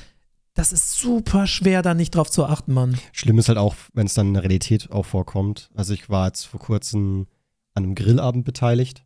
das 0.55 0.73
ist 0.73 0.97
super 0.99 1.47
schwer, 1.47 1.83
da 1.83 1.95
nicht 1.95 2.15
drauf 2.15 2.31
zu 2.31 2.45
achten, 2.45 2.73
Mann. 2.73 2.99
Schlimm 3.13 3.39
ist 3.39 3.49
halt 3.49 3.59
auch, 3.59 3.75
wenn 3.93 4.07
es 4.07 4.15
dann 4.15 4.29
in 4.29 4.35
der 4.35 4.43
Realität 4.43 4.91
auch 4.91 5.07
vorkommt. 5.07 5.71
Also 5.75 5.95
ich 5.95 6.09
war 6.11 6.27
jetzt 6.27 6.45
vor 6.45 6.61
kurzem 6.61 7.27
an 7.75 7.85
einem 7.85 7.95
Grillabend 7.95 8.45
beteiligt. 8.45 9.05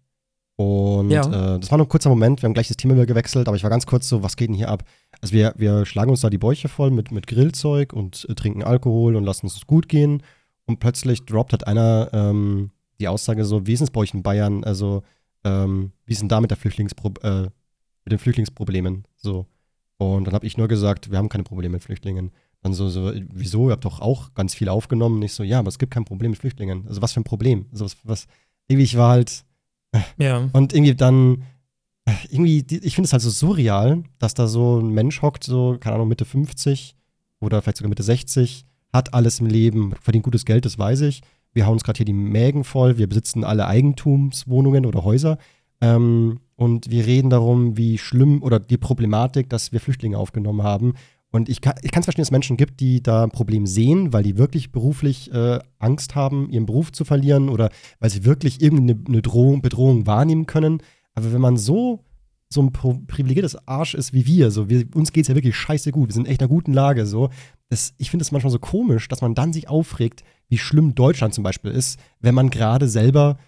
Und 0.62 1.10
Ja. 1.10 1.22
äh, 1.56 1.60
das 1.60 1.70
war 1.70 1.78
nur 1.78 1.86
ein 1.86 1.88
kurzer 1.88 2.08
Moment, 2.08 2.42
wir 2.42 2.46
haben 2.46 2.54
gleich 2.54 2.68
das 2.68 2.76
Thema 2.76 2.94
wieder 2.94 3.06
gewechselt, 3.06 3.48
aber 3.48 3.56
ich 3.56 3.62
war 3.62 3.70
ganz 3.70 3.86
kurz 3.86 4.08
so, 4.08 4.22
was 4.22 4.36
geht 4.36 4.48
denn 4.48 4.54
hier 4.54 4.68
ab? 4.68 4.84
Also 5.20 5.34
wir, 5.34 5.54
wir 5.56 5.86
schlagen 5.86 6.10
uns 6.10 6.20
da 6.20 6.30
die 6.30 6.38
Bäuche 6.38 6.68
voll 6.68 6.90
mit, 6.90 7.10
mit 7.10 7.26
Grillzeug 7.26 7.92
und 7.92 8.26
äh, 8.28 8.34
trinken 8.34 8.62
Alkohol 8.62 9.16
und 9.16 9.24
lassen 9.24 9.46
es 9.46 9.66
gut 9.66 9.88
gehen. 9.88 10.22
Und 10.66 10.78
plötzlich 10.78 11.24
droppt 11.24 11.52
hat 11.52 11.66
einer 11.66 12.10
ähm, 12.12 12.70
die 13.00 13.08
Aussage 13.08 13.44
so, 13.44 13.66
wie 13.66 13.72
ist 13.72 13.80
es 13.80 13.90
bei 13.90 14.00
euch 14.00 14.14
in 14.14 14.22
Bayern? 14.22 14.62
Also, 14.64 15.02
ähm, 15.44 15.92
wie 16.06 16.12
ist 16.12 16.20
denn 16.20 16.28
da 16.28 16.40
mit, 16.40 16.50
der 16.50 16.56
Flüchtlingspro 16.58 17.12
äh, 17.22 17.42
mit 18.04 18.12
den 18.12 18.18
Flüchtlingsproblemen? 18.18 19.04
So. 19.16 19.46
Und 19.98 20.24
dann 20.24 20.34
habe 20.34 20.46
ich 20.46 20.56
nur 20.56 20.68
gesagt, 20.68 21.10
wir 21.10 21.18
haben 21.18 21.28
keine 21.28 21.44
Probleme 21.44 21.72
mit 21.72 21.82
Flüchtlingen. 21.82 22.30
Dann 22.62 22.74
so, 22.74 22.88
so, 22.88 23.12
wieso? 23.32 23.68
Ihr 23.68 23.72
habt 23.72 23.84
doch 23.84 24.00
auch 24.00 24.34
ganz 24.34 24.54
viel 24.54 24.68
aufgenommen. 24.68 25.16
Und 25.16 25.22
ich 25.22 25.32
so, 25.32 25.42
ja, 25.42 25.58
aber 25.58 25.68
es 25.68 25.78
gibt 25.80 25.92
kein 25.92 26.04
Problem 26.04 26.30
mit 26.30 26.38
Flüchtlingen. 26.40 26.86
Also 26.86 27.02
was 27.02 27.12
für 27.12 27.20
ein 27.20 27.24
Problem? 27.24 27.66
Also 27.72 27.84
was, 27.86 27.96
was 28.04 28.26
irgendwie, 28.68 28.84
ich 28.84 28.96
war 28.96 29.10
halt, 29.10 29.44
Ja. 30.18 30.48
und 30.52 30.72
irgendwie 30.72 30.94
dann, 30.94 31.42
irgendwie, 32.30 32.64
ich 32.68 32.94
finde 32.94 33.06
es 33.06 33.12
halt 33.12 33.22
so 33.22 33.30
surreal, 33.30 34.02
dass 34.18 34.34
da 34.34 34.46
so 34.46 34.78
ein 34.80 34.90
Mensch 34.90 35.22
hockt, 35.22 35.44
so, 35.44 35.76
keine 35.78 35.96
Ahnung, 35.96 36.08
Mitte 36.08 36.24
50 36.24 36.96
oder 37.40 37.60
vielleicht 37.60 37.78
sogar 37.78 37.88
Mitte 37.90 38.02
60, 38.02 38.64
hat 38.92 39.14
alles 39.14 39.40
im 39.40 39.46
Leben, 39.46 39.94
verdient 40.00 40.24
gutes 40.24 40.44
Geld, 40.44 40.64
das 40.64 40.78
weiß 40.78 41.02
ich. 41.02 41.22
Wir 41.52 41.66
hauen 41.66 41.74
uns 41.74 41.84
gerade 41.84 41.98
hier 41.98 42.06
die 42.06 42.12
Mägen 42.12 42.64
voll, 42.64 42.98
wir 42.98 43.08
besitzen 43.08 43.44
alle 43.44 43.66
Eigentumswohnungen 43.66 44.86
oder 44.86 45.04
Häuser. 45.04 45.38
Ähm, 45.80 46.40
und 46.56 46.90
wir 46.90 47.06
reden 47.06 47.28
darum, 47.28 47.76
wie 47.76 47.98
schlimm 47.98 48.42
oder 48.42 48.60
die 48.60 48.78
Problematik, 48.78 49.50
dass 49.50 49.72
wir 49.72 49.80
Flüchtlinge 49.80 50.16
aufgenommen 50.16 50.62
haben. 50.62 50.94
Und 51.32 51.48
ich 51.48 51.62
kann 51.62 51.74
es 51.80 51.90
verstehen, 52.04 52.22
dass 52.22 52.28
es 52.28 52.30
Menschen 52.30 52.58
gibt, 52.58 52.78
die 52.80 53.02
da 53.02 53.24
ein 53.24 53.30
Problem 53.30 53.66
sehen, 53.66 54.12
weil 54.12 54.22
die 54.22 54.36
wirklich 54.36 54.70
beruflich 54.70 55.32
äh, 55.32 55.60
Angst 55.78 56.14
haben, 56.14 56.50
ihren 56.50 56.66
Beruf 56.66 56.92
zu 56.92 57.06
verlieren 57.06 57.48
oder 57.48 57.70
weil 58.00 58.10
sie 58.10 58.26
wirklich 58.26 58.60
irgendeine 58.60 59.02
eine 59.08 59.22
Drohung, 59.22 59.62
Bedrohung 59.62 60.06
wahrnehmen 60.06 60.44
können. 60.44 60.82
Aber 61.14 61.32
wenn 61.32 61.40
man 61.40 61.56
so, 61.56 62.04
so 62.50 62.60
ein 62.60 62.70
privilegiertes 62.70 63.66
Arsch 63.66 63.94
ist 63.94 64.12
wie 64.12 64.26
wir, 64.26 64.50
so, 64.50 64.68
wir 64.68 64.84
uns 64.94 65.12
geht 65.12 65.24
es 65.24 65.28
ja 65.28 65.34
wirklich 65.34 65.56
scheiße 65.56 65.90
gut, 65.90 66.10
wir 66.10 66.12
sind 66.12 66.26
in 66.26 66.32
echt 66.32 66.42
in 66.42 66.44
einer 66.44 66.54
guten 66.54 66.74
Lage, 66.74 67.06
so. 67.06 67.30
Das, 67.70 67.94
ich 67.96 68.10
finde 68.10 68.24
es 68.24 68.30
manchmal 68.30 68.50
so 68.50 68.58
komisch, 68.58 69.08
dass 69.08 69.22
man 69.22 69.34
dann 69.34 69.54
sich 69.54 69.70
aufregt, 69.70 70.24
wie 70.50 70.58
schlimm 70.58 70.94
Deutschland 70.94 71.32
zum 71.32 71.44
Beispiel 71.44 71.70
ist, 71.70 71.98
wenn 72.20 72.34
man 72.34 72.50
gerade 72.50 72.90
selber 72.90 73.38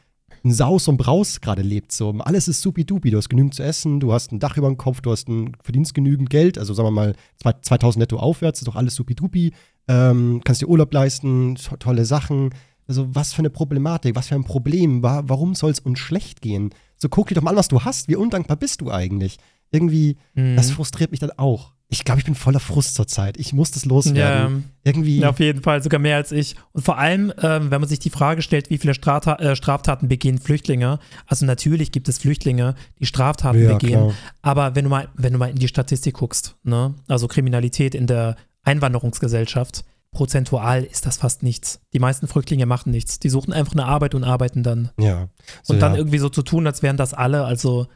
ein 0.45 0.53
Saus 0.53 0.89
und 0.89 0.97
Braus 0.97 1.41
gerade 1.41 1.63
lebt. 1.63 1.93
So. 1.93 2.11
Alles 2.21 2.49
ist 2.49 2.63
supi-dupi. 2.63 3.11
Du 3.11 3.19
hast 3.19 3.29
genügend 3.29 3.55
zu 3.55 3.63
essen, 3.63 4.01
du 4.01 4.13
hast 4.13 4.33
ein 4.33 4.39
Dach 4.41 4.57
über 4.57 4.69
dem 4.69 4.77
Kopf, 4.77 5.01
du 5.01 5.11
hast 5.13 5.29
ein, 5.29 5.57
verdienst 5.63 5.95
genügend 5.95 6.31
Geld. 6.31 6.59
Also 6.59 6.73
sagen 6.75 6.87
wir 6.87 6.91
mal 6.93 7.15
zwei- 7.37 7.55
2000 7.61 8.01
netto 8.01 8.17
aufwärts, 8.19 8.61
ist 8.61 8.67
doch 8.69 8.77
alles 8.77 8.95
supi-dupi. 8.95 9.53
Ähm, 9.89 10.41
kannst 10.45 10.63
dir 10.63 10.69
Urlaub 10.69 10.93
leisten, 10.95 11.57
to 11.57 11.77
tolle 11.77 12.05
Sachen. 12.07 12.51
Also 12.87 13.15
was 13.15 13.33
für 13.33 13.41
eine 13.41 13.51
Problematik, 13.51 14.15
was 14.17 14.29
für 14.29 14.35
ein 14.35 14.45
Problem. 14.45 15.03
Wa 15.03 15.23
warum 15.27 15.55
soll 15.55 15.71
es 15.71 15.81
uns 15.81 15.99
schlecht 15.99 16.41
gehen? 16.41 16.71
So 16.97 17.09
guck 17.09 17.29
dir 17.29 17.35
doch 17.35 17.43
mal 17.43 17.51
an, 17.51 17.57
was 17.57 17.69
du 17.69 17.81
hast. 17.83 18.09
Wie 18.09 18.17
undankbar 18.17 18.57
bist 18.57 18.81
du 18.81 18.91
eigentlich? 18.91 19.37
Irgendwie, 19.71 20.17
Mhm. 20.35 20.57
das 20.57 20.71
frustriert 20.71 21.11
mich 21.11 21.21
dann 21.21 21.33
auch. 21.37 21.74
Ich 21.95 22.05
glaube, 22.05 22.19
ich 22.19 22.25
bin 22.25 22.35
voller 22.35 22.61
Frust 22.61 22.95
zurzeit. 22.97 23.37
Ich 23.39 23.53
muss 23.53 23.71
das 23.71 23.85
loswerden. 23.85 24.65
Irgendwie. 24.83 25.21
Ja, 25.21 25.31
auf 25.31 25.39
jeden 25.39 25.63
Fall, 25.63 25.83
sogar 25.83 26.01
mehr 26.01 26.17
als 26.17 26.33
ich. 26.33 26.57
Und 26.73 26.85
vor 26.85 26.99
allem, 26.99 27.33
ähm, 27.41 27.71
wenn 27.71 27.81
man 27.81 27.89
sich 27.89 28.01
die 28.01 28.11
Frage 28.11 28.43
stellt, 28.43 28.69
wie 28.69 28.79
viele 28.79 28.95
Strata 28.95 29.37
äh, 29.37 29.55
Straftaten 29.57 30.09
begehen 30.09 30.39
Flüchtlinge. 30.39 30.99
Also 31.27 31.47
natürlich 31.47 31.93
gibt 31.93 32.09
es 32.09 32.19
Flüchtlinge, 32.19 32.75
die 32.99 33.07
Straftaten 33.07 33.63
Ja, 33.63 33.75
begehen. 33.75 33.91
klar. 33.93 34.15
Aber 34.43 34.75
wenn 34.75 34.85
du 34.85 34.91
mal, 34.91 35.09
wenn 35.15 35.33
du 35.33 35.39
mal 35.39 35.51
in 35.51 35.57
die 35.57 35.69
Statistik 35.69 36.15
guckst, 36.15 36.57
ne, 36.65 36.95
also 37.09 37.29
Kriminalität 37.29 37.95
in 37.95 38.07
der 38.07 38.37
Einwanderungsgesellschaft, 38.65 39.85
prozentual 40.11 40.85
ist 40.85 41.07
das 41.07 41.17
fast 41.17 41.43
nichts. 41.43 41.81
Die 41.93 41.99
meisten 41.99 42.27
Flüchtlinge 42.29 42.67
machen 42.67 42.91
nichts. 42.93 43.19
Die 43.19 43.29
suchen 43.29 43.53
einfach 43.53 43.73
eine 43.73 43.85
Arbeit 43.87 44.15
und 44.15 44.25
arbeiten 44.25 44.63
dann. 44.63 44.91
ja. 44.99 45.29
So, 45.63 45.75
Und 45.75 45.81
dann 45.81 45.93
ja. 45.93 45.99
irgendwie 45.99 46.19
so 46.19 46.29
zu 46.29 46.43
tun, 46.43 46.67
als 46.67 46.83
wären 46.83 46.97
das 46.97 47.15
alle. 47.15 47.45
Also 47.45 47.87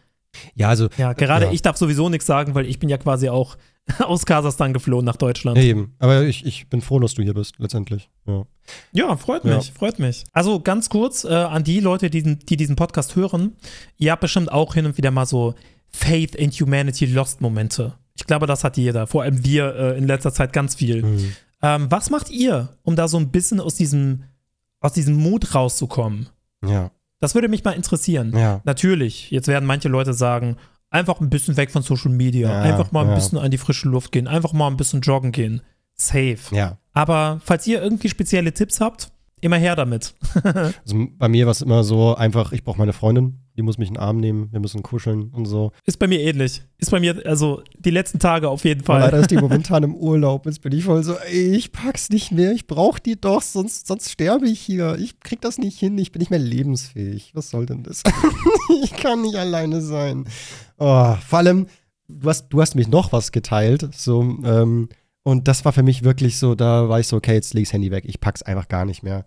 ja, 0.54 0.68
also 0.68 0.88
ja, 0.98 1.12
gerade 1.14 1.46
Ja. 1.46 1.52
ich 1.52 1.62
darf 1.62 1.76
sowieso 1.76 2.08
nichts 2.08 2.26
sagen, 2.26 2.54
weil 2.54 2.66
ich 2.66 2.78
bin 2.78 2.88
ja 2.88 2.98
quasi 2.98 3.28
auch 3.28 3.56
aus 4.00 4.26
Kasachstan 4.26 4.72
geflohen 4.72 5.04
nach 5.04 5.16
Deutschland. 5.16 5.56
Ja, 5.58 5.64
eben. 5.64 5.94
Aber 5.98 6.22
ich, 6.22 6.44
ich 6.46 6.68
bin 6.68 6.80
froh, 6.80 6.98
dass 7.00 7.14
du 7.14 7.22
hier 7.22 7.34
bist, 7.34 7.54
letztendlich. 7.58 8.08
Ja. 8.26 8.44
Ja, 8.92 9.16
freut 9.16 9.44
Ja. 9.44 9.56
mich, 9.56 9.72
freut 9.72 9.98
mich. 9.98 10.24
Also 10.32 10.60
ganz 10.60 10.88
kurz 10.88 11.24
äh, 11.24 11.28
an 11.32 11.64
die 11.64 11.80
Leute, 11.80 12.10
die, 12.10 12.22
diesen- 12.22 12.38
die 12.40 12.56
diesen 12.56 12.76
Podcast 12.76 13.16
hören. 13.16 13.56
Ihr 13.96 14.12
habt 14.12 14.20
bestimmt 14.20 14.52
auch 14.52 14.74
hin 14.74 14.86
und 14.86 14.96
wieder 14.98 15.10
mal 15.10 15.26
so 15.26 15.54
Faith 15.90 16.34
in 16.34 16.50
Humanity 16.50 17.06
Lost 17.06 17.40
Momente. 17.40 17.94
Ich 18.16 18.26
glaube, 18.26 18.46
das 18.46 18.64
hat 18.64 18.76
jeder. 18.76 19.06
Vor 19.06 19.22
allem 19.22 19.44
wir 19.44 19.74
äh, 19.74 19.98
in 19.98 20.06
letzter 20.06 20.32
Zeit 20.32 20.52
ganz 20.52 20.74
viel. 20.74 21.02
Mhm. 21.04 21.32
Ähm, 21.62 21.86
was 21.90 22.10
macht 22.10 22.30
ihr, 22.30 22.76
um 22.82 22.94
da 22.96 23.08
so 23.08 23.16
ein 23.16 23.30
bisschen 23.30 23.60
aus 23.60 23.74
diesem, 23.74 24.24
aus 24.80 24.92
diesem 24.92 25.16
Mut 25.16 25.54
rauszukommen? 25.54 26.28
Ja. 26.66 26.90
Das 27.20 27.34
würde 27.34 27.48
mich 27.48 27.64
mal 27.64 27.72
interessieren. 27.72 28.32
Ja. 28.36 28.60
Natürlich, 28.64 29.30
jetzt 29.30 29.48
werden 29.48 29.64
manche 29.66 29.88
Leute 29.88 30.12
sagen, 30.14 30.56
einfach 30.90 31.20
ein 31.20 31.30
bisschen 31.30 31.56
weg 31.56 31.70
von 31.70 31.82
Social 31.82 32.10
Media, 32.10 32.48
Ja, 32.48 32.62
einfach 32.62 32.92
mal 32.92 33.02
ein 33.02 33.10
ja. 33.10 33.14
bisschen 33.14 33.38
an 33.38 33.50
die 33.50 33.58
frische 33.58 33.88
Luft 33.88 34.12
gehen, 34.12 34.26
einfach 34.28 34.52
mal 34.52 34.68
ein 34.68 34.76
bisschen 34.76 35.00
joggen 35.00 35.32
gehen. 35.32 35.62
Safe. 35.94 36.38
Ja. 36.52 36.78
Aber 36.92 37.40
falls 37.44 37.66
ihr 37.66 37.82
irgendwie 37.82 38.08
spezielle 38.08 38.52
Tipps 38.52 38.80
habt, 38.80 39.10
immer 39.40 39.56
her 39.56 39.76
damit. 39.76 40.14
Also 40.84 41.06
bei 41.18 41.28
mir 41.28 41.46
war 41.46 41.52
es 41.52 41.62
immer 41.62 41.84
so 41.84 42.14
einfach, 42.14 42.52
ich 42.52 42.64
brauche 42.64 42.78
meine 42.78 42.92
Freundin, 42.92 43.40
die 43.56 43.62
muss 43.62 43.78
mich 43.78 43.88
in 43.88 43.94
den 43.94 44.00
Arm 44.02 44.18
nehmen, 44.18 44.48
wir 44.52 44.60
müssen 44.60 44.82
kuscheln 44.82 45.30
und 45.32 45.46
so. 45.46 45.72
Ist 45.84 45.98
bei 45.98 46.06
mir 46.06 46.20
ähnlich. 46.20 46.62
Ist 46.78 46.90
bei 46.90 47.00
mir, 47.00 47.20
also 47.26 47.62
die 47.78 47.90
letzten 47.90 48.18
Tage 48.18 48.48
auf 48.48 48.64
jeden 48.64 48.80
Aber 48.80 48.86
Fall. 48.86 49.00
leider 49.00 49.18
ist 49.18 49.30
die 49.30 49.36
momentan 49.40 49.82
im 49.82 49.94
Urlaub. 49.94 50.46
Jetzt 50.46 50.62
bin 50.62 50.72
ich 50.72 50.84
voll 50.84 51.02
so, 51.02 51.14
ey, 51.14 51.54
ich 51.56 51.72
pack's 51.72 52.08
nicht 52.10 52.32
mehr, 52.32 52.52
ich 52.52 52.66
brauche 52.66 53.00
die 53.00 53.20
doch, 53.20 53.42
sonst, 53.42 53.86
sonst 53.86 54.10
sterbe 54.10 54.46
ich 54.48 54.60
hier. 54.60 54.96
Ich 54.98 55.20
krieg 55.20 55.40
das 55.40 55.58
nicht 55.58 55.78
hin, 55.78 55.98
ich 55.98 56.12
bin 56.12 56.20
nicht 56.20 56.30
mehr 56.30 56.38
lebensfähig. 56.38 57.32
Was 57.34 57.50
soll 57.50 57.66
denn 57.66 57.82
das? 57.82 58.02
ich 58.82 58.92
kann 58.92 59.22
nicht 59.22 59.36
alleine 59.36 59.80
sein. 59.80 60.24
Oh, 60.78 61.14
vor 61.26 61.38
allem, 61.38 61.66
du 62.08 62.28
hast, 62.28 62.48
du 62.48 62.60
hast 62.60 62.74
mich 62.74 62.88
noch 62.88 63.12
was 63.12 63.32
geteilt, 63.32 63.88
so, 63.94 64.22
ähm, 64.44 64.88
und 65.28 65.46
das 65.46 65.66
war 65.66 65.74
für 65.74 65.82
mich 65.82 66.04
wirklich 66.04 66.38
so, 66.38 66.54
da 66.54 66.88
war 66.88 67.00
ich 67.00 67.06
so, 67.06 67.16
okay, 67.16 67.34
jetzt 67.34 67.52
leg 67.52 67.64
das 67.64 67.74
Handy 67.74 67.90
weg, 67.90 68.04
ich 68.06 68.18
pack's 68.18 68.42
einfach 68.42 68.66
gar 68.66 68.86
nicht 68.86 69.02
mehr. 69.02 69.26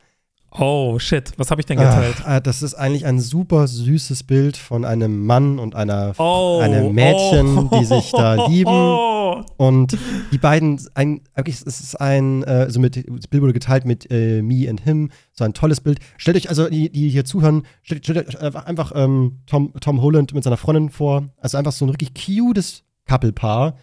Oh, 0.50 0.98
shit. 0.98 1.32
Was 1.38 1.52
habe 1.52 1.62
ich 1.62 1.68
denn 1.68 1.78
geteilt? 1.78 2.16
Ah, 2.26 2.38
äh, 2.38 2.42
das 2.42 2.64
ist 2.64 2.74
eigentlich 2.74 3.06
ein 3.06 3.20
super 3.20 3.68
süßes 3.68 4.24
Bild 4.24 4.58
von 4.58 4.84
einem 4.84 5.28
Mann 5.28 5.60
und 5.60 5.76
einer, 5.76 6.14
oh. 6.18 6.60
einem 6.60 6.94
Mädchen, 6.96 7.70
oh. 7.70 7.70
die 7.80 7.86
sich 7.86 8.12
da 8.12 8.48
lieben. 8.48 8.72
Oh. 8.72 9.44
Und 9.58 9.96
die 10.32 10.40
beiden, 10.40 10.82
ein, 10.96 11.22
es 11.36 11.62
ist 11.62 12.02
ein, 12.02 12.42
äh, 12.46 12.72
so 12.72 12.80
mit, 12.80 12.98
das 12.98 13.28
Bild 13.28 13.44
wurde 13.44 13.54
geteilt 13.54 13.86
mit 13.86 14.10
äh, 14.10 14.42
Me 14.42 14.68
and 14.68 14.82
Him, 14.82 15.12
so 15.34 15.44
ein 15.44 15.54
tolles 15.54 15.82
Bild. 15.82 16.00
Stellt 16.18 16.36
euch, 16.36 16.50
also 16.50 16.68
die, 16.68 16.92
die 16.92 17.10
hier 17.10 17.26
zuhören, 17.26 17.62
stellt, 17.84 18.06
stellt 18.06 18.28
euch 18.28 18.42
einfach- 18.42 18.66
einfach 18.66 18.92
ähm, 18.96 19.42
Tom, 19.46 19.72
Tom 19.80 20.02
Holland 20.02 20.34
mit 20.34 20.44
seiner 20.44 20.58
Freundin 20.58 20.90
vor. 20.90 21.30
Also 21.38 21.60
einfach 21.60 21.72
so 21.72 21.86
ein 21.86 21.90
wirklich 21.94 22.14
cutes 22.16 22.84
Couple-Paar. 23.08 23.76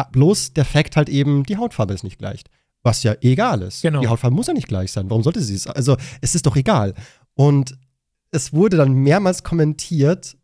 Ah, 0.00 0.08
Bloß 0.12 0.52
der 0.54 0.64
Fakt 0.64 0.96
halt 0.96 1.08
eben, 1.08 1.44
die 1.44 1.56
Hautfarbe 1.56 1.94
ist 1.94 2.04
nicht 2.04 2.18
gleich. 2.18 2.42
Was 2.82 3.02
ja 3.02 3.14
egal 3.20 3.62
ist. 3.62 3.82
Genau. 3.82 4.00
Die 4.00 4.08
Hautfarbe 4.08 4.34
muss 4.34 4.46
ja 4.46 4.54
nicht 4.54 4.68
gleich 4.68 4.90
sein. 4.92 5.10
Warum 5.10 5.22
sollte 5.22 5.40
sie 5.40 5.54
es? 5.54 5.66
Also, 5.66 5.96
es 6.20 6.34
ist 6.34 6.46
doch 6.46 6.56
egal. 6.56 6.94
Und 7.34 7.76
es 8.30 8.52
wurde 8.52 8.76
dann 8.76 8.92
mehrmals 8.92 9.42
kommentiert 9.42 10.36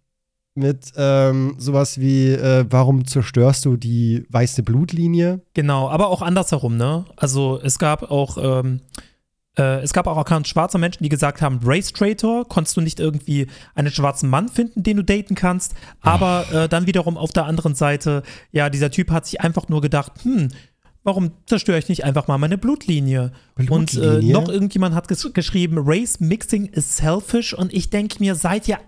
mit 0.54 0.92
ähm, 0.96 1.54
sowas 1.58 2.00
wie, 2.00 2.30
äh, 2.32 2.64
warum 2.68 3.06
zerstörst 3.06 3.64
du 3.64 3.76
die 3.76 4.24
weiße 4.30 4.62
Blutlinie? 4.62 5.42
Genau, 5.54 5.88
aber 5.88 6.08
auch 6.08 6.22
andersherum, 6.22 6.76
ne? 6.76 7.04
Also 7.16 7.60
es 7.62 7.78
gab 7.78 8.10
auch, 8.10 8.38
ähm, 8.40 8.80
äh, 9.58 9.80
es 9.82 9.92
gab 9.92 10.06
auch 10.06 10.16
Accounts 10.18 10.48
schwarzer 10.50 10.78
Menschen, 10.78 11.02
die 11.02 11.08
gesagt 11.08 11.40
haben, 11.42 11.60
Race 11.64 11.92
Traitor, 11.92 12.46
konntest 12.48 12.76
du 12.76 12.80
nicht 12.80 13.00
irgendwie 13.00 13.46
einen 13.74 13.90
schwarzen 13.90 14.28
Mann 14.28 14.48
finden, 14.48 14.82
den 14.82 14.98
du 14.98 15.04
daten 15.04 15.34
kannst, 15.34 15.74
aber 16.00 16.44
äh, 16.52 16.68
dann 16.68 16.86
wiederum 16.86 17.16
auf 17.16 17.30
der 17.32 17.46
anderen 17.46 17.74
Seite, 17.74 18.22
ja, 18.52 18.68
dieser 18.70 18.90
Typ 18.90 19.10
hat 19.10 19.26
sich 19.26 19.40
einfach 19.40 19.68
nur 19.68 19.80
gedacht, 19.80 20.12
hm, 20.22 20.48
warum 21.04 21.30
zerstöre 21.46 21.78
ich 21.78 21.88
nicht 21.88 22.04
einfach 22.04 22.26
mal 22.28 22.36
meine 22.38 22.58
Blutlinie? 22.58 23.32
Und 23.56 23.94
äh, 23.94 23.96
Blutlinie? 23.96 24.32
noch 24.32 24.48
irgendjemand 24.48 24.94
hat 24.94 25.08
ges 25.08 25.32
geschrieben, 25.32 25.76
Race 25.78 26.20
Mixing 26.20 26.66
is 26.66 26.96
selfish 26.96 27.54
und 27.54 27.72
ich 27.72 27.90
denke 27.90 28.16
mir, 28.18 28.34
seid 28.34 28.66
ihr, 28.68 28.78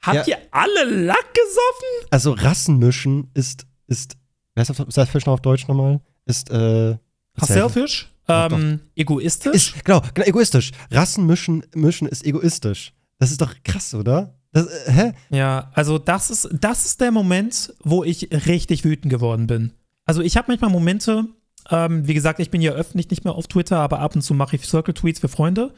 habt 0.00 0.26
Ja. 0.26 0.36
ihr 0.36 0.38
alle 0.50 0.84
Lack 1.04 1.34
gesoffen? 1.34 2.08
Also 2.10 2.32
Rassenmischen 2.32 3.30
ist, 3.34 3.66
ist, 3.86 4.16
wer 4.54 4.62
ist 4.62 4.70
das 4.70 4.84
Selfish 4.94 5.26
noch 5.26 5.34
auf 5.34 5.42
Deutsch 5.42 5.68
nochmal? 5.68 6.00
Ist, 6.24 6.50
äh, 6.50 6.96
Selfish? 7.40 8.10
Ähm, 8.28 8.80
egoistisch? 8.94 9.54
Ist, 9.54 9.84
genau, 9.84 10.02
genau, 10.14 10.26
egoistisch. 10.26 10.72
Rassenmischen 10.90 11.64
mischen 11.74 12.08
ist 12.08 12.24
egoistisch. 12.24 12.92
Das 13.18 13.30
ist 13.30 13.40
doch 13.40 13.54
krass, 13.64 13.94
oder? 13.94 14.38
Das, 14.52 14.66
äh, 14.66 14.92
hä? 14.92 15.12
Ja, 15.30 15.70
also 15.74 15.98
das 15.98 16.30
ist, 16.30 16.48
das 16.52 16.84
ist 16.84 17.00
der 17.00 17.10
Moment, 17.10 17.74
wo 17.82 18.04
ich 18.04 18.28
richtig 18.46 18.84
wütend 18.84 19.10
geworden 19.10 19.46
bin. 19.46 19.72
Also 20.04 20.22
ich 20.22 20.36
habe 20.36 20.46
manchmal 20.48 20.70
Momente, 20.70 21.26
ähm, 21.70 22.06
wie 22.06 22.14
gesagt, 22.14 22.40
ich 22.40 22.50
bin 22.50 22.60
ja 22.60 22.72
öffentlich 22.72 23.10
nicht 23.10 23.24
mehr 23.24 23.34
auf 23.34 23.46
Twitter, 23.46 23.78
aber 23.78 24.00
ab 24.00 24.14
und 24.14 24.22
zu 24.22 24.34
mache 24.34 24.56
ich 24.56 24.64
Circle-Tweets 24.64 25.20
für 25.20 25.28
Freunde. 25.28 25.74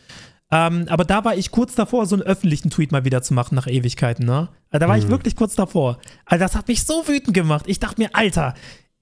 Ähm, 0.53 0.87
aber 0.89 1.05
da 1.05 1.25
war 1.25 1.37
ich 1.37 1.53
kurz 1.53 1.75
davor, 1.75 2.07
so 2.07 2.17
einen 2.17 2.23
öffentlichen 2.23 2.71
Tweet 2.71 2.91
mal 2.91 3.05
wieder 3.05 3.23
zu 3.23 3.35
machen 3.35 3.55
nach 3.55 3.69
Ewigkeiten, 3.69 4.27
ne? 4.27 4.49
Also 4.71 4.81
da 4.81 4.89
war 4.89 4.99
ich 4.99 5.09
wirklich 5.09 5.37
kurz 5.37 5.55
davor. 5.55 5.99
Also 6.25 6.45
das 6.45 6.57
hat 6.57 6.67
mich 6.67 6.85
so 6.85 7.07
wütend 7.07 7.35
gemacht. 7.35 7.67
Ich 7.69 7.79
dachte 7.79 8.01
mir, 8.01 8.11
Alter, 8.15 8.55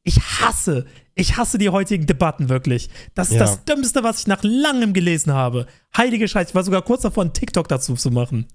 ich 0.02 0.20
hasse, 0.20 0.86
Ich 1.18 1.36
hasse 1.36 1.58
die 1.58 1.68
heutigen 1.70 2.06
Debatten 2.06 2.48
wirklich. 2.48 2.88
Das 3.14 3.28
ist 3.28 3.34
Ja. 3.34 3.40
das 3.40 3.64
Dümmste, 3.64 4.02
was 4.04 4.20
ich 4.20 4.26
nach 4.28 4.42
langem 4.42 4.92
gelesen 4.92 5.32
habe. 5.32 5.66
Heilige 5.96 6.28
Scheiße, 6.28 6.50
ich 6.50 6.54
war 6.54 6.62
sogar 6.64 6.82
kurz 6.82 7.02
davor, 7.02 7.24
einen 7.24 7.32
TikTok 7.32 7.66
dazu 7.68 7.94
zu 7.94 8.10
machen. 8.10 8.46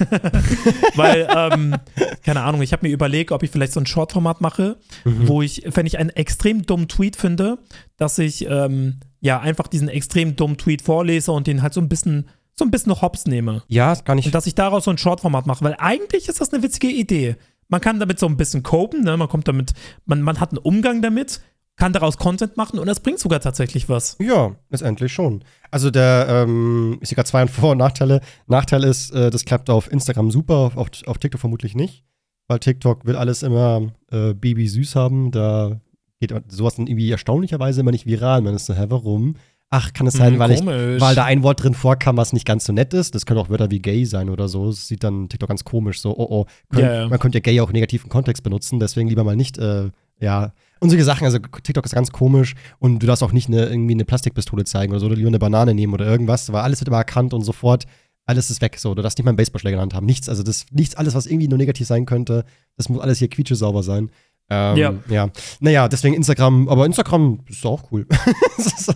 Weil, 0.94 1.28
ähm, 1.34 1.76
keine 2.24 2.42
Ahnung, 2.42 2.62
ich 2.62 2.72
habe 2.72 2.86
mir 2.86 2.92
überlegt, 2.92 3.32
ob 3.32 3.42
ich 3.42 3.50
vielleicht 3.50 3.72
so 3.72 3.80
ein 3.80 3.86
Shortformat 3.86 4.40
mache, 4.40 4.78
Mhm. 5.04 5.28
wo 5.28 5.42
ich, 5.42 5.62
wenn 5.66 5.86
ich 5.86 5.98
einen 5.98 6.10
extrem 6.10 6.64
dummen 6.64 6.88
Tweet 6.88 7.16
finde, 7.16 7.58
dass 7.96 8.18
ich 8.18 8.46
ähm, 8.48 9.00
ja 9.20 9.40
einfach 9.40 9.66
diesen 9.68 9.88
extrem 9.88 10.36
dummen 10.36 10.56
Tweet 10.56 10.82
vorlese 10.82 11.32
und 11.32 11.46
den 11.46 11.62
halt 11.62 11.74
so 11.74 11.80
ein 11.80 11.88
bisschen, 11.88 12.28
so 12.58 12.64
ein 12.64 12.70
bisschen 12.70 13.00
hops 13.00 13.26
nehme. 13.26 13.62
Ja, 13.68 13.92
ist 13.92 14.04
gar 14.04 14.14
nicht. 14.14 14.26
Und 14.26 14.34
dass 14.34 14.46
ich 14.46 14.54
daraus 14.54 14.84
so 14.84 14.90
ein 14.90 14.98
Shortformat 14.98 15.46
mache, 15.46 15.64
weil 15.64 15.76
eigentlich 15.78 16.28
ist 16.28 16.40
das 16.40 16.52
eine 16.52 16.62
witzige 16.62 16.88
Idee. 16.88 17.36
Man 17.68 17.80
kann 17.80 17.98
damit 17.98 18.18
so 18.20 18.26
ein 18.26 18.36
bisschen 18.36 18.62
copen, 18.62 19.02
ne? 19.02 19.16
man 19.16 19.28
kommt 19.28 19.48
damit, 19.48 19.72
man, 20.04 20.22
man 20.22 20.38
hat 20.40 20.50
einen 20.50 20.58
Umgang 20.58 21.02
damit, 21.02 21.40
kann 21.76 21.92
daraus 21.92 22.16
Content 22.16 22.56
machen 22.56 22.78
und 22.78 22.86
das 22.86 23.00
bringt 23.00 23.18
sogar 23.18 23.40
tatsächlich 23.40 23.88
was. 23.88 24.16
Ja, 24.18 24.56
letztendlich 24.70 25.12
schon. 25.12 25.44
Also 25.70 25.90
der, 25.90 26.26
ähm, 26.28 26.98
ich 27.00 27.08
sehe 27.08 27.16
gerade 27.16 27.28
zwei 27.28 27.46
Vor- 27.46 27.72
und 27.72 27.78
Nachteile. 27.78 28.20
Nachteil 28.46 28.84
ist, 28.84 29.10
äh, 29.12 29.30
das 29.30 29.44
klappt 29.44 29.70
auf 29.70 29.90
Instagram 29.90 30.30
super, 30.30 30.72
auf, 30.74 30.90
auf 31.06 31.18
TikTok 31.18 31.40
vermutlich 31.40 31.74
nicht. 31.74 32.04
Weil 32.48 32.60
TikTok 32.60 33.04
will 33.04 33.16
alles 33.16 33.42
immer 33.42 33.92
äh, 34.10 34.32
Baby 34.32 34.68
süß 34.68 34.94
haben. 34.94 35.32
Da 35.32 35.80
geht 36.20 36.32
sowas 36.48 36.76
dann 36.76 36.86
irgendwie 36.86 37.10
erstaunlicherweise 37.10 37.80
immer 37.80 37.90
nicht 37.90 38.06
viral. 38.06 38.40
Man 38.40 38.54
ist 38.54 38.66
so, 38.66 38.74
hä, 38.74 38.86
warum? 38.88 39.34
Ach, 39.68 39.92
kann 39.92 40.06
es 40.06 40.14
sein, 40.14 40.34
Hm, 40.34 40.38
weil, 40.38 40.52
ich, 40.52 40.64
weil 40.64 41.16
da 41.16 41.24
ein 41.24 41.42
Wort 41.42 41.64
drin 41.64 41.74
vorkam, 41.74 42.16
was 42.16 42.32
nicht 42.32 42.46
ganz 42.46 42.64
so 42.64 42.72
nett 42.72 42.94
ist. 42.94 43.16
Das 43.16 43.26
können 43.26 43.40
auch 43.40 43.50
Wörter 43.50 43.72
wie 43.72 43.80
gay 43.80 44.04
sein 44.04 44.30
oder 44.30 44.46
so. 44.46 44.66
Das 44.66 44.86
sieht 44.86 45.02
dann 45.02 45.28
TikTok 45.28 45.48
ganz 45.48 45.64
komisch. 45.64 46.00
So, 46.00 46.16
oh, 46.16 46.26
oh. 46.30 46.46
Könnt, 46.70 46.84
ja. 46.86 47.08
Man 47.08 47.18
könnte 47.18 47.38
ja 47.38 47.42
gay 47.42 47.60
auch 47.60 47.72
negativen 47.72 48.08
Kontext 48.08 48.44
benutzen. 48.44 48.78
Deswegen 48.78 49.08
lieber 49.08 49.24
mal 49.24 49.34
nicht, 49.34 49.58
äh, 49.58 49.90
ja. 50.20 50.52
Und 50.80 50.90
solche 50.90 51.04
Sachen. 51.04 51.24
Also 51.24 51.38
TikTok 51.38 51.84
ist 51.86 51.94
ganz 51.94 52.10
komisch. 52.12 52.54
Und 52.78 52.98
du 53.02 53.06
darfst 53.06 53.22
auch 53.22 53.32
nicht 53.32 53.48
eine, 53.48 53.66
irgendwie 53.66 53.94
eine 53.94 54.04
Plastikpistole 54.04 54.64
zeigen 54.64 54.92
oder 54.92 55.00
so. 55.00 55.06
Oder 55.06 55.16
lieber 55.16 55.28
eine 55.28 55.38
Banane 55.38 55.74
nehmen 55.74 55.94
oder 55.94 56.06
irgendwas. 56.06 56.52
Weil 56.52 56.62
alles 56.62 56.80
wird 56.80 56.88
immer 56.88 56.98
erkannt 56.98 57.32
und 57.34 57.42
sofort. 57.42 57.84
Alles 58.26 58.50
ist 58.50 58.60
weg. 58.60 58.76
So, 58.78 58.94
du 58.94 59.02
darfst 59.02 59.18
nicht 59.18 59.24
mal 59.24 59.30
einen 59.30 59.36
Baseballschläger 59.36 59.74
in 59.74 59.78
der 59.78 59.82
Hand 59.82 59.94
haben. 59.94 60.04
Nichts, 60.06 60.28
also 60.28 60.42
das, 60.42 60.66
nichts, 60.72 60.96
alles, 60.96 61.14
was 61.14 61.26
irgendwie 61.26 61.46
nur 61.48 61.58
negativ 61.58 61.86
sein 61.86 62.06
könnte, 62.06 62.44
das 62.76 62.88
muss 62.88 63.00
alles 63.00 63.18
hier 63.20 63.28
quietschesauber 63.28 63.84
sein. 63.84 64.10
Ähm, 64.50 64.76
Ja. 64.76 64.94
ja. 65.08 65.30
Naja, 65.60 65.88
deswegen 65.88 66.14
Instagram, 66.16 66.68
aber 66.68 66.86
Instagram 66.86 67.40
ist 67.48 67.64
auch 67.64 67.90
cool. 67.92 68.06
Ist- 68.58 68.94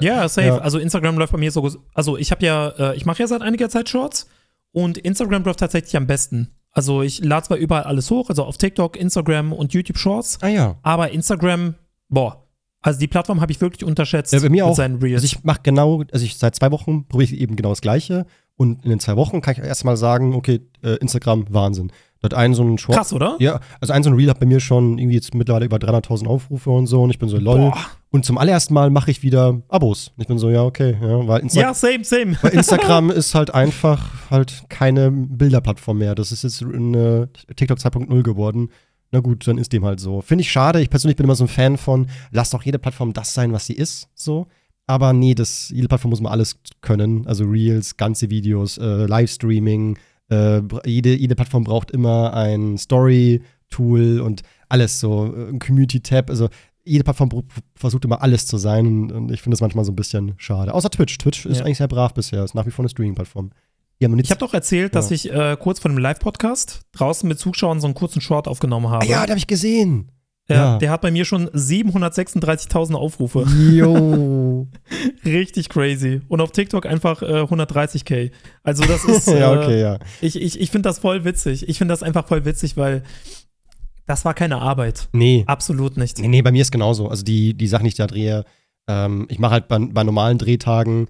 Ja, 0.00 0.28
safe. 0.28 0.46
Ja. 0.48 0.58
Also 0.58 0.78
Instagram 0.78 1.18
läuft 1.18 1.32
bei 1.32 1.38
mir 1.38 1.50
so, 1.52 1.68
also 1.94 2.16
ich 2.16 2.30
habe 2.32 2.44
ja, 2.44 2.68
äh, 2.70 2.96
ich 2.96 3.06
mache 3.06 3.20
ja 3.22 3.26
seit 3.28 3.42
einiger 3.42 3.68
Zeit 3.68 3.88
Shorts 3.88 4.28
und 4.72 4.98
Instagram 4.98 5.44
läuft 5.44 5.60
tatsächlich 5.60 5.96
am 5.96 6.06
besten. 6.08 6.50
Also 6.74 7.02
ich 7.02 7.24
lade 7.24 7.46
zwar 7.46 7.56
überall 7.56 7.84
alles 7.84 8.10
hoch, 8.10 8.28
also 8.28 8.44
auf 8.44 8.58
TikTok, 8.58 8.96
Instagram 8.96 9.52
und 9.52 9.72
YouTube 9.72 9.96
Shorts, 9.96 10.38
ah 10.42 10.48
ja. 10.48 10.76
aber 10.82 11.12
Instagram, 11.12 11.74
boah, 12.08 12.44
also 12.84 13.00
die 13.00 13.06
Plattform 13.06 13.40
habe 13.40 13.50
ich 13.50 13.60
wirklich 13.62 13.82
unterschätzt 13.82 14.32
Ja, 14.32 14.40
bei 14.40 14.50
mir 14.50 14.66
auch. 14.66 14.78
Also 14.78 15.24
ich 15.24 15.42
mache 15.42 15.60
genau, 15.62 16.02
also 16.12 16.24
ich 16.24 16.36
seit 16.36 16.54
zwei 16.54 16.70
Wochen 16.70 17.06
probiere 17.08 17.32
ich 17.32 17.40
eben 17.40 17.56
genau 17.56 17.70
das 17.70 17.80
Gleiche. 17.80 18.26
Und 18.56 18.84
in 18.84 18.90
den 18.90 19.00
zwei 19.00 19.16
Wochen 19.16 19.40
kann 19.40 19.54
ich 19.54 19.60
erstmal 19.60 19.96
sagen, 19.96 20.34
okay, 20.34 20.60
äh, 20.82 20.96
Instagram, 20.96 21.46
Wahnsinn. 21.48 21.90
Dort 22.24 22.32
ein 22.32 22.54
so 22.54 22.64
ein 22.64 22.78
Short. 22.78 22.96
Krass, 22.96 23.12
oder? 23.12 23.36
Ja, 23.38 23.60
also 23.82 23.92
ein 23.92 24.02
so 24.02 24.08
ein 24.08 24.16
Reel 24.16 24.30
hat 24.30 24.40
bei 24.40 24.46
mir 24.46 24.58
schon 24.58 24.96
irgendwie 24.96 25.14
jetzt 25.14 25.34
mittlerweile 25.34 25.66
über 25.66 25.76
300.000 25.76 26.26
Aufrufe 26.26 26.70
und 26.70 26.86
so. 26.86 27.02
Und 27.02 27.10
ich 27.10 27.18
bin 27.18 27.28
so, 27.28 27.36
lol. 27.36 27.58
Boah. 27.58 27.76
Und 28.10 28.24
zum 28.24 28.38
allerersten 28.38 28.72
Mal 28.72 28.88
mache 28.88 29.10
ich 29.10 29.22
wieder 29.22 29.60
Abos. 29.68 30.10
Und 30.16 30.22
ich 30.22 30.26
bin 30.26 30.38
so, 30.38 30.48
ja, 30.48 30.62
okay. 30.62 30.96
Ja, 31.02 31.28
weil, 31.28 31.42
Insta 31.42 31.60
Ja, 31.60 31.74
same, 31.74 32.02
same. 32.02 32.38
weil 32.40 32.52
Instagram 32.54 33.10
ist 33.10 33.34
halt 33.34 33.52
einfach 33.52 34.30
halt 34.30 34.64
keine 34.70 35.10
Bilderplattform 35.10 35.98
mehr. 35.98 36.14
Das 36.14 36.32
ist 36.32 36.44
jetzt 36.44 36.62
eine 36.62 37.28
TikTok 37.54 37.76
2.0 37.76 38.22
geworden. 38.22 38.70
Na 39.10 39.20
gut, 39.20 39.46
dann 39.46 39.58
ist 39.58 39.74
dem 39.74 39.84
halt 39.84 40.00
so. 40.00 40.22
Finde 40.22 40.40
ich 40.40 40.50
schade. 40.50 40.80
Ich 40.80 40.88
persönlich 40.88 41.16
bin 41.16 41.24
immer 41.24 41.34
so 41.34 41.44
ein 41.44 41.48
Fan 41.48 41.76
von, 41.76 42.06
lass 42.30 42.48
doch 42.48 42.62
jede 42.62 42.78
Plattform 42.78 43.12
das 43.12 43.34
sein, 43.34 43.52
was 43.52 43.66
sie 43.66 43.74
ist. 43.74 44.08
So. 44.14 44.46
Aber 44.86 45.12
nee, 45.12 45.34
das, 45.34 45.68
jede 45.68 45.88
Plattform 45.88 46.08
muss 46.08 46.22
mal 46.22 46.30
alles 46.30 46.58
können. 46.80 47.26
Also 47.26 47.44
Reels, 47.44 47.98
ganze 47.98 48.30
Videos, 48.30 48.78
äh, 48.78 49.04
Livestreaming. 49.04 49.98
Äh, 50.30 50.62
jede, 50.86 51.14
jede 51.16 51.34
Plattform 51.34 51.64
braucht 51.64 51.90
immer 51.90 52.32
ein 52.34 52.78
Story-Tool 52.78 54.20
und 54.20 54.42
alles 54.68 55.00
so. 55.00 55.26
äh, 55.34 55.48
Ein 55.50 55.58
Community-Tab. 55.58 56.30
Also 56.30 56.48
jede 56.84 57.04
Plattform 57.04 57.30
versucht 57.74 58.04
immer 58.04 58.22
alles 58.22 58.46
zu 58.46 58.56
sein. 58.58 58.86
Und, 58.86 59.12
und 59.12 59.30
ich 59.32 59.42
finde 59.42 59.54
das 59.54 59.60
manchmal 59.60 59.84
so 59.84 59.92
ein 59.92 59.96
bisschen 59.96 60.34
schade. 60.36 60.74
Außer 60.74 60.90
Twitch. 60.90 61.16
Twitch 61.18 61.46
ist 61.46 61.58
Ja. 61.58 61.64
eigentlich 61.64 61.78
sehr 61.78 61.88
brav 61.88 62.14
bisher. 62.14 62.44
Ist 62.44 62.54
nach 62.54 62.66
wie 62.66 62.70
vor 62.70 62.82
eine 62.82 62.88
Streaming-Plattform. 62.90 63.50
Ich 64.00 64.30
habe 64.30 64.40
doch 64.40 64.52
erzählt, 64.52 64.94
dass 64.94 65.08
Ja. 65.10 65.14
ich 65.14 65.32
äh, 65.32 65.56
kurz 65.58 65.78
vor 65.78 65.90
dem 65.90 65.96
Live-Podcast 65.98 66.82
draußen 66.92 67.26
mit 67.28 67.38
Zuschauern 67.38 67.80
so 67.80 67.86
einen 67.86 67.94
kurzen 67.94 68.20
Short 68.20 68.48
aufgenommen 68.48 68.88
habe. 68.90 69.04
ah, 69.06 69.08
ja, 69.08 69.22
den 69.24 69.30
habe 69.30 69.38
ich 69.38 69.46
gesehen. 69.46 70.10
Ja, 70.48 70.56
ja. 70.56 70.78
Der 70.78 70.90
hat 70.90 71.00
bei 71.00 71.10
mir 71.10 71.24
schon 71.24 71.48
736.000 71.48 72.94
Aufrufe. 72.94 73.46
Jo. 73.72 74.68
Richtig 75.24 75.70
crazy. 75.70 76.20
Und 76.28 76.40
auf 76.42 76.52
TikTok 76.52 76.84
einfach 76.84 77.22
äh, 77.22 77.42
130k. 77.42 78.30
Also 78.62 78.84
das 78.84 79.04
ist, 79.06 79.28
ja, 79.28 79.54
äh, 79.54 79.56
okay, 79.56 79.80
ja. 79.80 79.98
ich, 80.20 80.36
ich, 80.36 80.60
ich 80.60 80.70
finde 80.70 80.88
das 80.88 80.98
voll 80.98 81.24
witzig. 81.24 81.68
Ich 81.68 81.78
finde 81.78 81.92
das 81.92 82.02
einfach 82.02 82.26
voll 82.26 82.44
witzig, 82.44 82.76
weil 82.76 83.04
das 84.06 84.26
war 84.26 84.34
keine 84.34 84.58
Arbeit. 84.58 85.08
Nee. 85.12 85.44
Absolut 85.46 85.96
nicht. 85.96 86.18
Nee, 86.18 86.28
nee, 86.28 86.42
bei 86.42 86.52
mir 86.52 86.60
ist 86.60 86.72
genauso. 86.72 87.08
Also 87.08 87.24
die, 87.24 87.54
die 87.54 87.66
Sachen, 87.66 87.84
die 87.84 87.88
ich 87.88 87.94
da 87.94 88.06
drehe, 88.06 88.44
ähm, 88.86 89.26
ich 89.30 89.38
mache 89.38 89.52
halt 89.52 89.68
bei, 89.68 89.78
bei 89.78 90.04
normalen 90.04 90.36
Drehtagen, 90.36 91.08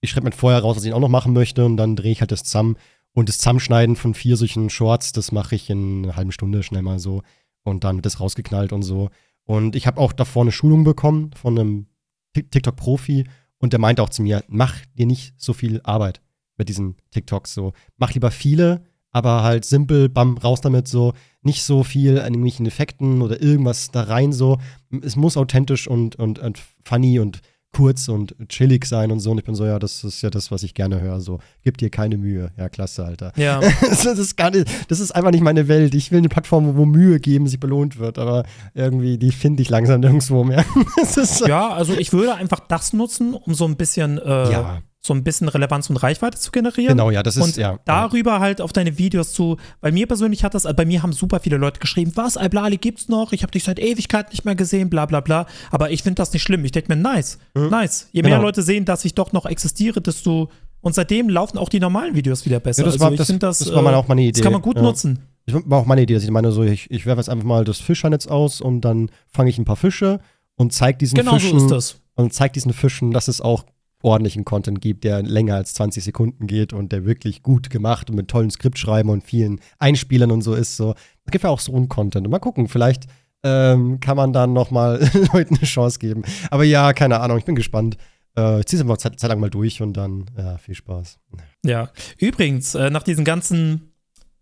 ich 0.00 0.10
schreibe 0.10 0.26
mir 0.26 0.32
vorher 0.32 0.60
raus, 0.60 0.76
was 0.76 0.84
ich 0.84 0.92
auch 0.92 1.00
noch 1.00 1.08
machen 1.08 1.32
möchte 1.32 1.64
und 1.64 1.76
dann 1.76 1.94
drehe 1.94 2.12
ich 2.12 2.20
halt 2.20 2.32
das 2.32 2.42
zusammen. 2.42 2.76
Und 3.12 3.28
das 3.28 3.38
Zusammenschneiden 3.38 3.96
von 3.96 4.12
vier 4.12 4.36
solchen 4.36 4.68
Shorts, 4.68 5.12
das 5.12 5.32
mache 5.32 5.54
ich 5.54 5.70
in 5.70 6.04
einer 6.04 6.16
halben 6.16 6.32
Stunde 6.32 6.62
schnell 6.62 6.82
mal 6.82 6.98
so. 6.98 7.22
Und 7.66 7.82
dann 7.82 7.96
wird 7.96 8.06
das 8.06 8.20
rausgeknallt 8.20 8.72
und 8.72 8.82
so. 8.82 9.10
Und 9.44 9.74
ich 9.74 9.88
habe 9.88 10.00
auch 10.00 10.12
davor 10.12 10.42
eine 10.42 10.52
Schulung 10.52 10.84
bekommen 10.84 11.32
von 11.32 11.58
einem 11.58 11.86
Tik- 12.32 12.52
TikTok-Profi 12.52 13.24
und 13.58 13.72
der 13.72 13.80
meinte 13.80 14.02
auch 14.02 14.08
zu 14.08 14.22
mir, 14.22 14.44
mach 14.46 14.86
dir 14.94 15.06
nicht 15.06 15.34
so 15.36 15.52
viel 15.52 15.80
Arbeit 15.82 16.20
mit 16.56 16.68
diesen 16.68 16.94
TikToks 17.10 17.54
so. 17.54 17.72
Mach 17.96 18.14
lieber 18.14 18.30
viele, 18.30 18.84
aber 19.10 19.42
halt 19.42 19.64
simpel, 19.64 20.08
bam, 20.08 20.38
raus 20.38 20.60
damit 20.60 20.86
so. 20.86 21.12
Nicht 21.42 21.64
so 21.64 21.82
viel 21.82 22.20
an 22.20 22.34
irgendwelchen 22.34 22.66
Effekten 22.66 23.20
oder 23.20 23.42
irgendwas 23.42 23.90
da 23.90 24.02
rein 24.02 24.32
so. 24.32 24.58
Es 25.02 25.16
muss 25.16 25.36
authentisch 25.36 25.88
und, 25.88 26.14
und, 26.16 26.38
und 26.38 26.62
funny 26.84 27.18
und 27.18 27.40
kurz 27.72 28.08
und 28.08 28.34
chillig 28.48 28.86
sein 28.86 29.10
und 29.10 29.20
so. 29.20 29.30
Und 29.30 29.38
ich 29.38 29.44
bin 29.44 29.54
so, 29.54 29.66
ja, 29.66 29.78
das 29.78 30.02
ist 30.02 30.22
ja 30.22 30.30
das, 30.30 30.50
was 30.50 30.62
ich 30.62 30.74
gerne 30.74 31.00
höre. 31.00 31.20
So, 31.20 31.40
gib 31.62 31.76
dir 31.78 31.90
keine 31.90 32.16
Mühe. 32.16 32.50
Ja, 32.56 32.68
klasse, 32.68 33.04
Alter. 33.04 33.32
Ja. 33.36 33.60
das, 33.80 34.04
ist 34.04 34.36
gar 34.36 34.50
nicht, 34.50 34.66
das 34.88 35.00
ist 35.00 35.12
einfach 35.12 35.30
nicht 35.30 35.42
meine 35.42 35.68
Welt. 35.68 35.94
Ich 35.94 36.10
will 36.10 36.18
eine 36.18 36.28
Plattform, 36.28 36.76
wo 36.76 36.86
Mühe 36.86 37.20
geben, 37.20 37.46
sich 37.46 37.60
belohnt 37.60 37.98
wird. 37.98 38.18
Aber 38.18 38.44
irgendwie, 38.74 39.18
die 39.18 39.32
finde 39.32 39.62
ich 39.62 39.68
langsam 39.68 40.00
nirgendwo 40.00 40.44
mehr. 40.44 40.64
so. 41.04 41.46
ja, 41.46 41.68
also 41.70 41.94
ich 41.94 42.12
würde 42.12 42.34
einfach 42.34 42.60
das 42.60 42.92
nutzen, 42.92 43.34
um 43.34 43.54
so 43.54 43.66
ein 43.66 43.76
bisschen, 43.76 44.18
äh, 44.18 44.52
Ja. 44.52 44.82
So 45.06 45.14
ein 45.14 45.24
bisschen 45.24 45.48
Relevanz 45.48 45.88
und 45.90 45.96
Reichweite 45.96 46.38
zu 46.38 46.50
generieren. 46.50 46.96
Genau, 46.96 47.10
ja, 47.10 47.22
das 47.22 47.36
ist, 47.36 47.42
und 47.42 47.56
ja. 47.56 47.78
darüber 47.84 48.40
halt 48.40 48.60
auf 48.60 48.72
deine 48.72 48.98
Videos 48.98 49.32
zu, 49.32 49.56
bei 49.80 49.90
mir 49.92 50.06
persönlich 50.06 50.44
hat 50.44 50.54
das, 50.54 50.64
bei 50.76 50.84
mir 50.84 51.02
haben 51.02 51.12
super 51.12 51.40
viele 51.40 51.56
Leute 51.56 51.80
geschrieben, 51.80 52.12
was, 52.14 52.36
Alblali 52.36 52.76
gibt's 52.76 53.08
noch, 53.08 53.32
ich 53.32 53.42
habe 53.42 53.52
dich 53.52 53.64
seit 53.64 53.78
Ewigkeit 53.78 54.30
nicht 54.30 54.44
mehr 54.44 54.54
gesehen, 54.54 54.90
bla 54.90 55.06
bla 55.06 55.20
bla, 55.20 55.46
aber 55.70 55.90
ich 55.90 56.02
finde 56.02 56.16
das 56.16 56.32
nicht 56.32 56.42
schlimm, 56.42 56.64
ich 56.64 56.72
denke 56.72 56.94
mir, 56.94 57.00
nice, 57.00 57.38
nice. 57.54 58.08
Je 58.12 58.22
mehr 58.22 58.32
Genau. 58.32 58.42
Leute 58.42 58.62
sehen, 58.62 58.84
dass 58.84 59.04
ich 59.04 59.14
doch 59.14 59.32
noch 59.32 59.46
existiere, 59.46 60.00
desto, 60.00 60.50
und 60.80 60.94
seitdem 60.94 61.28
laufen 61.28 61.58
auch 61.58 61.68
die 61.68 61.80
normalen 61.80 62.14
Videos 62.14 62.44
wieder 62.44 62.60
besser. 62.60 62.82
Ja, 62.82 62.86
das 62.86 62.94
also 62.94 63.04
war- 63.04 63.12
ich 63.12 63.18
das- 63.18 63.26
finde 63.28 63.40
das, 63.46 63.58
das 63.60 63.72
war 63.74 63.82
mal 63.82 63.92
äh, 63.92 63.96
auch 63.96 64.08
meine 64.08 64.22
Idee, 64.22 64.32
Das 64.32 64.42
kann 64.42 64.52
man 64.52 64.62
gut 64.62 64.76
ja. 64.76 64.82
nutzen. 64.82 65.20
Ich 65.46 65.54
war 65.54 65.78
auch 65.78 65.86
meine 65.86 66.02
Idee, 66.02 66.14
dass 66.14 66.24
ich 66.24 66.30
meine, 66.30 66.50
so, 66.50 66.64
ich, 66.64 66.90
ich 66.90 67.06
werfe 67.06 67.20
jetzt 67.20 67.28
einfach 67.28 67.44
mal 67.46 67.64
das 67.64 67.78
Fischernetz 67.78 68.26
aus 68.26 68.60
und 68.60 68.80
dann 68.80 69.10
fange 69.28 69.48
ich 69.50 69.58
ein 69.58 69.64
paar 69.64 69.76
Fische 69.76 70.18
und 70.56 70.72
zeige 70.72 70.98
diesen 70.98 71.14
Genau 71.16 71.34
Fischen 71.34 71.60
so 71.60 71.66
ist 71.66 71.70
das. 71.70 71.96
und 72.16 72.32
zeig 72.34 72.52
diesen 72.54 72.72
Fischen, 72.72 73.12
dass 73.12 73.28
es 73.28 73.40
auch 73.40 73.64
ordentlichen 74.02 74.44
Content 74.44 74.80
gibt, 74.80 75.04
der 75.04 75.22
länger 75.22 75.54
als 75.54 75.74
20 75.74 76.04
Sekunden 76.04 76.46
geht 76.46 76.72
und 76.72 76.92
der 76.92 77.04
wirklich 77.04 77.42
gut 77.42 77.70
gemacht 77.70 78.10
und 78.10 78.16
mit 78.16 78.28
tollen 78.28 78.50
Skriptschreiben 78.50 79.10
und 79.10 79.24
vielen 79.24 79.60
Einspielern 79.78 80.30
und 80.30 80.42
so 80.42 80.54
ist. 80.54 80.76
So, 80.76 80.94
es 81.24 81.32
gibt 81.32 81.44
ja 81.44 81.50
auch 81.50 81.60
so 81.60 81.74
einen 81.74 81.88
Content. 81.88 82.26
Und 82.26 82.30
mal 82.30 82.38
gucken, 82.38 82.68
vielleicht 82.68 83.06
ähm, 83.42 84.00
kann 84.00 84.16
man 84.16 84.32
dann 84.32 84.52
noch 84.52 84.70
mal 84.70 84.98
Leuten 85.32 85.56
eine 85.56 85.66
Chance 85.66 85.98
geben. 85.98 86.22
Aber 86.50 86.64
ja, 86.64 86.92
keine 86.92 87.20
Ahnung, 87.20 87.38
ich 87.38 87.44
bin 87.44 87.54
gespannt. 87.54 87.96
Äh, 88.36 88.60
ich 88.60 88.66
ziehe 88.66 88.78
es 88.78 88.82
einfach 88.82 88.98
Zeit, 88.98 89.18
Zeit 89.18 89.30
lang 89.30 89.40
mal 89.40 89.50
durch 89.50 89.82
und 89.82 89.94
dann, 89.94 90.26
ja, 90.36 90.58
viel 90.58 90.74
Spaß. 90.74 91.18
Ja. 91.64 91.90
Übrigens, 92.18 92.74
äh, 92.74 92.90
nach 92.90 93.02
diesen 93.02 93.24
ganzen 93.24 93.92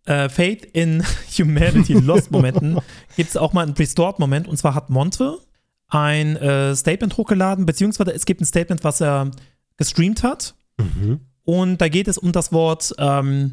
äh, 0.07 0.28
Faith 0.28 0.64
in 0.64 1.02
Humanity 1.38 1.94
Lost 1.94 2.30
Momenten 2.30 2.78
gibt 3.16 3.30
es 3.30 3.36
auch 3.36 3.52
mal 3.52 3.62
einen 3.62 3.74
Restored-Moment. 3.74 4.48
Und 4.48 4.57
zwar 4.57 4.74
hat 4.74 4.90
Monte 4.90 5.38
ein 5.95 6.36
äh, 6.36 6.74
Statement 6.74 7.16
hochgeladen, 7.16 7.66
beziehungsweise 7.66 8.12
es 8.12 8.26
gibt 8.26 8.40
ein 8.40 8.47
Statement, 8.47 8.84
was 8.84 9.01
er 9.01 9.30
gestreamt 9.76 10.22
hat. 10.22 10.55
Mhm. 10.78 11.20
Und 11.45 11.80
da 11.80 11.88
geht 11.88 12.09
es 12.09 12.18
um 12.18 12.32
das 12.32 12.53
Wort 12.53 12.95
ähm, 12.99 13.53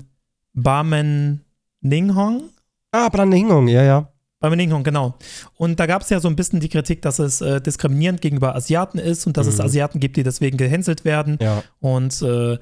Barmen 0.53 1.41
Ninghong. 1.81 2.43
Ah, 2.91 3.09
Brande 3.09 3.37
Hingung, 3.37 3.67
ja, 3.67 3.83
ja. 3.83 4.09
Barmen 4.39 4.57
Ninghong, 4.57 4.83
genau. 4.83 5.15
Und 5.55 5.79
da 5.79 5.85
gab 5.85 6.01
es 6.01 6.09
ja 6.09 6.19
so 6.19 6.27
ein 6.27 6.35
bisschen 6.35 6.59
die 6.59 6.69
Kritik, 6.69 7.01
dass 7.01 7.19
es 7.19 7.41
äh, 7.41 7.61
diskriminierend 7.61 8.21
gegenüber 8.21 8.55
Asiaten 8.55 8.97
ist 8.97 9.27
und 9.27 9.37
dass 9.37 9.47
es 9.47 9.57
Mhm. 9.57 9.65
Asiaten 9.65 9.99
gibt, 9.99 10.17
die 10.17 10.23
deswegen 10.23 10.57
gehänselt 10.57 11.05
werden. 11.05 11.37
Ja. 11.39 11.63
Und 11.79 12.21
äh, 12.21 12.57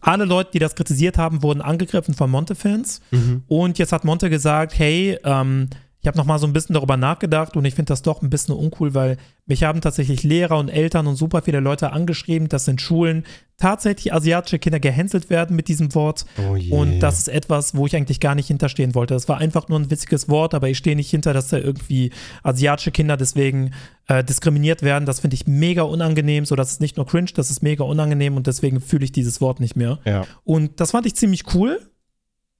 alle 0.00 0.26
Leute, 0.26 0.50
die 0.52 0.58
das 0.58 0.74
kritisiert 0.74 1.18
haben, 1.18 1.42
wurden 1.42 1.60
angegriffen 1.62 2.14
von 2.14 2.30
Monte-Fans. 2.30 3.00
Mhm. 3.10 3.42
Und 3.48 3.78
jetzt 3.78 3.92
hat 3.92 4.04
Monte 4.04 4.30
gesagt, 4.30 4.78
hey, 4.78 5.18
ähm, 5.24 5.70
ich 6.04 6.06
habe 6.06 6.18
nochmal 6.18 6.38
so 6.38 6.46
ein 6.46 6.52
bisschen 6.52 6.74
darüber 6.74 6.98
nachgedacht 6.98 7.56
und 7.56 7.64
ich 7.64 7.74
finde 7.74 7.88
das 7.88 8.02
doch 8.02 8.20
ein 8.20 8.28
bisschen 8.28 8.54
uncool, 8.54 8.92
weil 8.92 9.16
mich 9.46 9.64
haben 9.64 9.80
tatsächlich 9.80 10.22
Lehrer 10.22 10.58
und 10.58 10.68
Eltern 10.68 11.06
und 11.06 11.16
super 11.16 11.40
viele 11.40 11.60
Leute 11.60 11.92
angeschrieben, 11.92 12.50
dass 12.50 12.68
in 12.68 12.78
Schulen 12.78 13.24
tatsächlich 13.56 14.12
asiatische 14.12 14.58
Kinder 14.58 14.80
gehänselt 14.80 15.30
werden 15.30 15.56
mit 15.56 15.66
diesem 15.66 15.94
Wort. 15.94 16.26
Oh. 16.36 16.76
Und 16.78 17.00
das 17.00 17.20
ist 17.20 17.28
etwas, 17.28 17.74
wo 17.74 17.86
ich 17.86 17.96
eigentlich 17.96 18.20
gar 18.20 18.34
nicht 18.34 18.48
hinterstehen 18.48 18.94
wollte. 18.94 19.14
Das 19.14 19.30
war 19.30 19.38
einfach 19.38 19.68
nur 19.68 19.80
ein 19.80 19.90
witziges 19.90 20.28
Wort, 20.28 20.52
aber 20.52 20.68
ich 20.68 20.76
stehe 20.76 20.94
nicht 20.94 21.08
hinter, 21.08 21.32
dass 21.32 21.48
da 21.48 21.56
irgendwie 21.56 22.10
asiatische 22.42 22.90
Kinder 22.90 23.16
deswegen 23.16 23.70
äh, 24.06 24.22
diskriminiert 24.22 24.82
werden. 24.82 25.06
Das 25.06 25.20
finde 25.20 25.36
ich 25.36 25.46
mega 25.46 25.84
unangenehm. 25.84 26.44
So, 26.44 26.54
das 26.54 26.70
ist 26.70 26.82
nicht 26.82 26.98
nur 26.98 27.06
cringe, 27.06 27.30
das 27.34 27.50
ist 27.50 27.62
mega 27.62 27.82
unangenehm 27.82 28.36
und 28.36 28.46
deswegen 28.46 28.82
fühle 28.82 29.06
ich 29.06 29.12
dieses 29.12 29.40
Wort 29.40 29.58
nicht 29.58 29.74
mehr. 29.74 30.00
Ja. 30.04 30.26
Und 30.44 30.80
das 30.80 30.90
fand 30.90 31.06
ich 31.06 31.14
ziemlich 31.14 31.54
cool, 31.54 31.80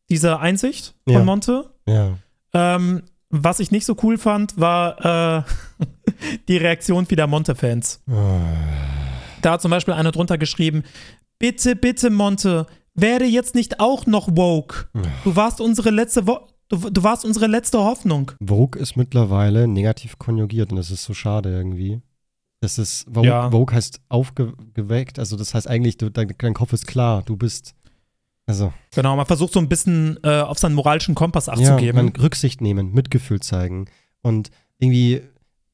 diese 0.09 0.41
Einsicht 0.41 0.95
von 1.05 1.13
Ja. 1.13 1.25
Monte. 1.25 1.75
Ja. 1.87 2.17
Ähm, 2.55 3.03
was 3.43 3.59
ich 3.61 3.71
nicht 3.71 3.85
so 3.85 3.97
cool 4.03 4.17
fand, 4.19 4.59
war 4.59 5.43
äh, 5.43 5.43
die 6.49 6.57
Reaktion 6.57 7.07
vieler 7.07 7.27
Monte-Fans. 7.27 8.03
Da 8.07 9.51
hat 9.53 9.63
zum 9.63 9.71
Beispiel 9.71 9.95
einer 9.95 10.13
drunter 10.13 10.39
geschrieben: 10.39 10.85
Bitte, 11.39 11.75
bitte, 11.77 12.11
Monte, 12.11 12.67
werde 12.95 13.25
jetzt 13.25 13.55
nicht 13.55 13.81
auch 13.81 14.07
noch 14.07 14.29
woke. 14.37 14.87
Du 15.25 15.37
warst 15.37 15.61
unsere 15.61 15.91
letzte 15.91 16.27
Wo 16.27 16.39
du, 16.69 16.91
du 16.91 17.03
warst 17.03 17.25
unsere 17.25 17.47
letzte 17.47 17.79
Hoffnung. 17.79 18.33
Vogue 18.45 18.81
ist 18.81 18.97
mittlerweile 18.97 19.67
negativ 19.69 20.19
konjugiert 20.19 20.71
und 20.71 20.77
das 20.77 20.91
ist 20.91 21.05
so 21.05 21.15
schade 21.15 21.51
irgendwie. 21.51 22.01
Das 22.61 22.79
ist, 22.79 23.05
Vogue, 23.13 23.27
Ja. 23.29 23.51
Vogue 23.51 23.75
heißt 23.75 24.01
aufgeweckt, 24.09 25.19
also 25.19 25.37
das 25.37 25.55
heißt 25.55 25.69
eigentlich, 25.69 25.99
du, 25.99 26.11
dein, 26.11 26.33
dein 26.39 26.55
Kopf 26.55 26.73
ist 26.73 26.87
klar, 26.87 27.23
du 27.23 27.37
bist, 27.37 27.75
also, 28.47 28.73
Genau, 28.95 29.17
man 29.17 29.27
versucht 29.27 29.53
so 29.53 29.61
ein 29.61 29.69
bisschen 29.69 30.19
äh, 30.23 30.41
auf 30.41 30.59
seinen 30.59 30.75
moralischen 30.75 31.15
Kompass 31.15 31.49
Acht 31.49 31.61
ja, 31.61 31.77
zu 31.77 31.83
geben. 31.83 31.97
man 31.97 32.09
Rücksicht 32.09 32.61
nehmen, 32.61 32.93
Mitgefühl 32.93 33.41
zeigen 33.41 33.87
und 34.23 34.51
irgendwie, 34.79 35.23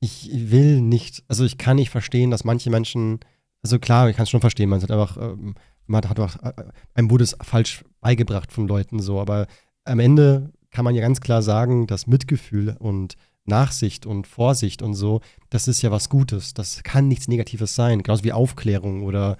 ich 0.00 0.30
will 0.32 0.80
nicht, 0.80 1.24
also 1.28 1.44
ich 1.44 1.58
kann 1.58 1.76
nicht 1.76 1.90
verstehen, 1.90 2.30
dass 2.30 2.44
manche 2.44 2.70
Menschen, 2.70 3.20
also 3.62 3.78
klar, 3.78 4.08
ich 4.08 4.16
kann 4.16 4.24
es 4.24 4.30
schon 4.30 4.40
verstehen, 4.40 4.68
man 4.68 4.80
hat 4.80 4.90
einfach, 4.90 5.16
ähm, 5.16 5.54
man 5.86 6.08
hat 6.08 6.18
einfach, 6.18 6.42
äh, 6.42 6.64
einem 6.94 7.10
wurde 7.10 7.24
es 7.24 7.36
falsch 7.42 7.84
beigebracht 8.00 8.52
von 8.52 8.68
Leuten 8.68 9.00
so, 9.00 9.20
aber 9.20 9.46
am 9.84 9.98
Ende 9.98 10.52
kann 10.70 10.84
man 10.84 10.94
ja 10.94 11.00
ganz 11.00 11.20
klar 11.20 11.42
sagen, 11.42 11.86
dass 11.86 12.06
Mitgefühl 12.06 12.76
und 12.78 13.16
Nachsicht 13.44 14.06
und 14.06 14.26
Vorsicht 14.26 14.82
und 14.82 14.94
so, 14.94 15.20
das 15.48 15.68
ist 15.68 15.82
ja 15.82 15.90
was 15.90 16.08
Gutes. 16.08 16.54
Das 16.54 16.82
kann 16.82 17.08
nichts 17.08 17.28
Negatives 17.28 17.74
sein. 17.74 18.02
Genauso 18.02 18.24
wie 18.24 18.32
Aufklärung 18.32 19.02
oder 19.02 19.36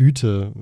Güte, 0.00 0.54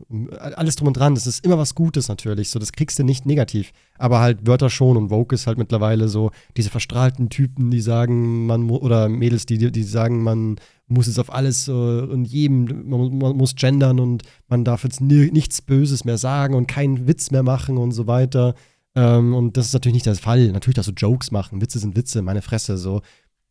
alles 0.57 0.75
drum 0.75 0.89
und 0.89 0.97
dran. 0.97 1.15
Das 1.15 1.29
ist 1.29 1.45
immer 1.45 1.59
was 1.59 1.77
Gutes 1.77 2.09
natürlich. 2.09 2.51
So, 2.51 2.59
das 2.59 2.73
kriegst 2.73 2.99
du 2.99 3.05
nicht 3.05 3.25
negativ. 3.25 3.71
Aber 3.97 4.19
halt 4.19 4.49
Wörter 4.49 4.69
schon 4.69 4.97
und 4.97 5.11
Vogue 5.11 5.33
ist 5.33 5.47
halt 5.47 5.59
mittlerweile 5.59 6.09
so 6.09 6.33
diese 6.57 6.71
verstrahlten 6.71 7.29
Typen, 7.31 7.71
die 7.71 7.81
sagen, 7.81 8.47
man 8.47 8.69
oder 8.69 9.09
Mädels, 9.09 9.47
die, 9.47 9.71
die 9.71 9.83
sagen, 9.85 10.25
man 10.25 10.57
muss 10.89 11.07
es 11.07 11.21
auf 11.21 11.33
alles 11.33 11.69
äh, 11.69 11.71
und 11.71 12.25
jedem, 12.25 12.89
man, 12.89 13.17
man 13.17 13.37
muss 13.37 13.55
gendern 13.55 14.01
und 14.01 14.25
man 14.49 14.65
darf 14.65 14.83
jetzt 14.83 15.01
ni 15.01 15.31
nichts 15.31 15.63
Böses 15.63 16.05
mehr 16.05 16.19
sagen 16.19 16.55
und 16.55 16.67
keinen 16.67 17.07
Witz 17.07 17.31
mehr 17.31 17.45
machen 17.45 17.79
und 17.79 17.93
so 17.93 18.09
weiter. 18.09 18.57
Ähm, 18.97 19.37
und 19.37 19.57
das 19.57 19.67
ist 19.67 19.73
natürlich 19.73 19.95
nicht 19.95 20.07
der 20.07 20.17
Fall. 20.17 20.51
Natürlich 20.51 20.75
darfst 20.75 20.91
du 20.91 20.95
Jokes 20.95 21.31
machen. 21.31 21.61
Witze 21.61 21.79
sind 21.79 21.95
Witze, 21.95 22.23
meine 22.23 22.43
Fresse. 22.43 22.77
So. 22.77 23.03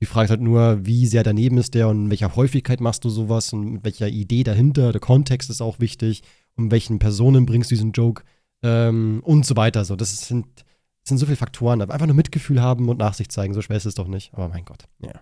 Die 0.02 0.06
Frage 0.06 0.26
ist 0.26 0.30
halt 0.32 0.42
nur, 0.42 0.86
wie 0.86 1.08
sehr 1.08 1.24
daneben 1.24 1.58
ist 1.58 1.74
der 1.74 1.88
und 1.88 2.06
in 2.06 2.10
welcher 2.10 2.36
Häufigkeit 2.36 2.82
machst 2.82 3.04
du 3.04 3.10
sowas 3.10 3.52
und 3.54 3.66
mit 3.72 3.84
welcher 3.84 4.08
Idee 4.08 4.44
dahinter. 4.44 4.92
Der 4.92 5.02
Kontext 5.02 5.50
ist 5.50 5.62
auch 5.62 5.80
wichtig. 5.80 6.22
Um 6.56 6.72
welchen 6.72 7.00
Personen 7.00 7.46
bringst 7.46 7.70
du 7.72 7.76
diesen 7.76 7.92
Joke 7.92 8.24
ähm, 8.64 9.22
und 9.24 9.46
so 9.46 9.56
weiter. 9.56 9.86
So, 9.86 9.96
das 9.96 10.28
sind, 10.28 10.46
das 10.56 11.10
sind 11.10 11.18
so 11.20 11.26
viele 11.26 11.36
Faktoren. 11.36 11.82
Aber 11.82 11.94
einfach 11.94 12.08
nur 12.08 12.16
Mitgefühl 12.16 12.62
haben 12.62 12.90
und 12.90 12.98
Nachsicht 13.00 13.32
zeigen. 13.32 13.54
So 13.54 13.62
schwer 13.62 13.78
ist 13.78 13.86
es 13.86 13.96
doch 13.96 14.08
nicht. 14.08 14.34
Aber 14.34 14.50
mein 14.50 14.66
Gott. 14.66 14.86
Ja. 15.00 15.14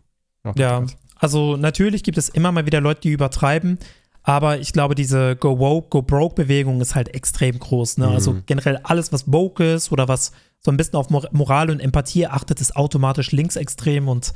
Gott, 0.44 0.60
Ja, 0.60 0.80
Gott. 0.80 0.96
also 1.16 1.58
natürlich 1.58 2.04
gibt 2.04 2.18
es 2.18 2.30
immer 2.30 2.52
mal 2.52 2.66
wieder 2.66 2.80
Leute, 2.82 3.02
die 3.02 3.12
übertreiben, 3.12 3.80
aber 4.24 4.60
ich 4.60 4.74
glaube, 4.74 4.96
diese 4.96 5.36
Go 5.36 5.60
Woke, 5.60 5.90
Go 5.90 6.02
Broke 6.02 6.36
Bewegung 6.36 6.82
ist 6.82 6.96
halt 6.96 7.14
extrem 7.14 7.60
groß. 7.60 7.98
Ne? 7.98 8.08
Mhm. 8.08 8.14
Also 8.14 8.38
generell 8.46 8.78
alles, 8.84 9.12
was 9.12 9.32
woke 9.32 9.64
ist 9.74 9.92
oder 9.92 10.08
was 10.08 10.32
so 10.60 10.72
ein 10.72 10.78
bisschen 10.78 10.96
auf 10.96 11.10
Mor 11.10 11.28
Moral 11.32 11.70
und 11.70 11.80
Empathie 11.80 12.28
achtet, 12.28 12.60
ist 12.62 12.76
automatisch 12.76 13.32
linksextrem 13.32 14.08
und 14.08 14.34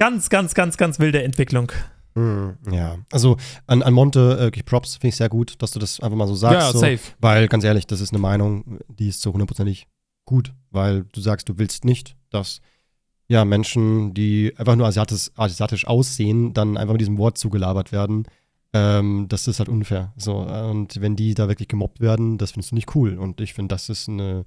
ganz, 0.00 0.30
ganz, 0.30 0.54
ganz, 0.54 0.76
ganz 0.76 0.98
wilde 0.98 1.22
Entwicklung. 1.22 1.70
Hm, 2.14 2.56
Ja, 2.72 2.98
also 3.12 3.36
an, 3.66 3.82
an 3.82 3.92
Monte, 3.94 4.36
äh, 4.38 4.42
wirklich 4.44 4.64
Props, 4.64 4.96
finde 4.96 5.08
ich 5.08 5.16
sehr 5.16 5.28
gut, 5.28 5.62
dass 5.62 5.70
du 5.70 5.78
das 5.78 6.00
einfach 6.00 6.16
mal 6.16 6.26
so 6.26 6.34
sagst. 6.34 6.72
so, 6.72 6.80
Weil, 7.20 7.46
ganz 7.46 7.62
ehrlich, 7.62 7.86
das 7.86 8.00
ist 8.00 8.12
eine 8.12 8.18
Meinung, 8.18 8.78
die 8.88 9.08
ist 9.08 9.20
so 9.20 9.32
hundertprozentig 9.32 9.86
gut, 10.24 10.52
weil 10.70 11.04
du 11.12 11.20
sagst, 11.20 11.48
du 11.48 11.58
willst 11.58 11.84
nicht, 11.84 12.16
dass 12.30 12.60
ja 13.28 13.44
Menschen, 13.44 14.12
die 14.14 14.52
einfach 14.56 14.74
nur 14.74 14.86
asiatisch, 14.86 15.30
asiatisch 15.36 15.86
aussehen, 15.86 16.52
dann 16.52 16.76
einfach 16.76 16.92
mit 16.94 17.00
diesem 17.00 17.18
Wort 17.18 17.38
zugelabert 17.38 17.92
werden. 17.92 18.24
Ähm, 18.72 19.26
das 19.28 19.46
ist 19.48 19.58
halt 19.58 19.68
unfair. 19.68 20.12
So, 20.16 20.38
und 20.38 21.00
wenn 21.00 21.14
die 21.14 21.34
da 21.34 21.46
wirklich 21.48 21.68
gemobbt 21.68 22.00
werden, 22.00 22.38
das 22.38 22.52
findest 22.52 22.72
du 22.72 22.74
nicht 22.76 22.94
cool. 22.96 23.18
Und 23.18 23.40
ich 23.40 23.52
finde, 23.54 23.74
das 23.74 23.88
ist 23.88 24.08
eine, 24.08 24.46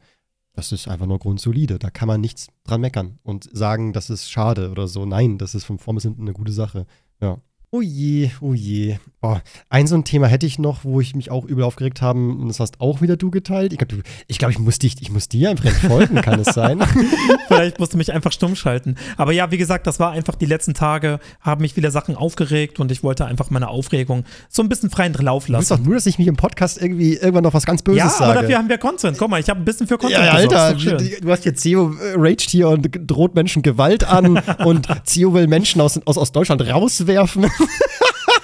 das 0.54 0.72
ist 0.72 0.88
einfach 0.88 1.08
nur 1.08 1.20
grundsolide. 1.20 1.80
Da 1.80 1.89
kann 1.89 2.08
man 2.08 2.22
nichts 2.22 2.47
dran 2.64 2.82
meckern 2.82 3.20
und 3.24 3.49
sagen, 3.51 3.91
das 3.91 4.10
ist 4.10 4.30
schade 4.30 4.70
oder 4.72 4.88
so. 4.88 5.06
Nein, 5.06 5.38
das 5.38 5.56
ist 5.56 5.66
von 5.66 5.80
vorn 5.80 5.95
bis 5.95 6.04
hinten 6.04 6.22
eine 6.22 6.34
gute 6.34 6.51
Sache. 6.51 6.86
Ja. 7.20 7.39
Oh 7.76 7.82
je, 7.82 8.30
oh 8.39 8.53
je. 8.53 8.97
Oh, 9.24 9.38
ein 9.69 9.88
so 9.88 9.95
ein 9.95 10.03
Thema 10.03 10.28
hätte 10.28 10.45
ich 10.45 10.59
noch, 10.59 10.84
wo 10.84 11.01
ich 11.01 11.15
mich 11.15 11.32
auch 11.32 11.43
übel 11.45 11.63
aufgeregt 11.63 12.03
habe. 12.03 12.19
Und 12.19 12.47
das 12.47 12.59
hast 12.59 12.80
auch 12.82 13.01
wieder 13.01 13.17
du 13.17 13.32
geteilt. 13.32 13.74
Ich 13.74 13.80
glaube, 13.80 14.03
ich, 14.28 14.38
glaub, 14.38 14.51
ich, 14.51 14.59
muss 14.59 14.78
dich, 14.78 15.01
ich 15.01 15.09
muss 15.09 15.28
dir 15.28 15.49
einfach 15.49 15.65
entfolgen, 15.65 16.21
kann 16.21 16.39
es 16.39 16.53
sein? 16.53 16.84
Vielleicht 17.47 17.80
musst 17.80 17.93
du 17.93 17.97
mich 17.97 18.13
einfach 18.13 18.32
stumm 18.32 18.55
schalten. 18.55 18.93
Aber 19.17 19.32
ja, 19.32 19.49
wie 19.49 19.57
gesagt, 19.57 19.88
das 19.88 19.99
war 19.99 20.11
einfach 20.11 20.36
die 20.36 20.45
letzten 20.45 20.76
Tage, 20.76 21.19
haben 21.41 21.61
mich 21.61 21.76
wieder 21.76 21.89
Sachen 21.89 22.15
aufgeregt 22.15 22.80
und 22.80 22.91
ich 22.91 23.01
wollte 23.01 23.26
einfach 23.26 23.49
meine 23.49 23.69
Aufregung 23.69 24.24
so 24.49 24.61
ein 24.61 24.69
bisschen 24.69 24.91
freien 24.91 25.13
Lauf 25.13 25.45
Du 25.47 25.53
willst 25.53 25.71
lassen. 25.71 25.82
doch 25.82 25.88
nur, 25.88 25.95
dass 25.95 26.05
ich 26.05 26.19
mich 26.19 26.28
im 26.28 26.36
Podcast 26.36 26.80
irgendwie 26.80 27.15
irgendwann 27.15 27.43
noch 27.43 27.55
was 27.55 27.65
ganz 27.65 27.82
Böses 27.82 27.97
Ja, 27.97 28.09
sage. 28.09 28.26
aber 28.26 28.41
dafür 28.41 28.57
haben 28.59 28.69
wir 28.69 28.78
Content. 28.78 29.17
Guck 29.17 29.32
mal, 29.32 29.39
ich 29.39 29.49
habe 29.49 29.59
ein 29.61 29.65
bisschen 29.65 29.88
für 29.88 29.97
Content 29.97 30.26
ja, 30.26 30.36
gesorgt. 30.36 30.86
Alter, 30.86 31.21
du 31.21 31.32
hast 31.32 31.41
hier 31.41 31.55
Zio 31.55 31.95
äh, 31.95 32.13
raged 32.17 32.51
hier 32.51 32.69
und 32.69 32.88
droht 33.07 33.34
Menschen 33.34 33.63
Gewalt 33.63 34.03
an 34.03 34.38
und 34.65 34.88
Zio 35.05 35.34
will 35.34 35.47
Menschen 35.47 35.82
aus, 35.82 35.99
aus, 36.05 36.19
aus 36.19 36.32
Deutschland 36.32 36.61
rauswerfen. 36.61 37.49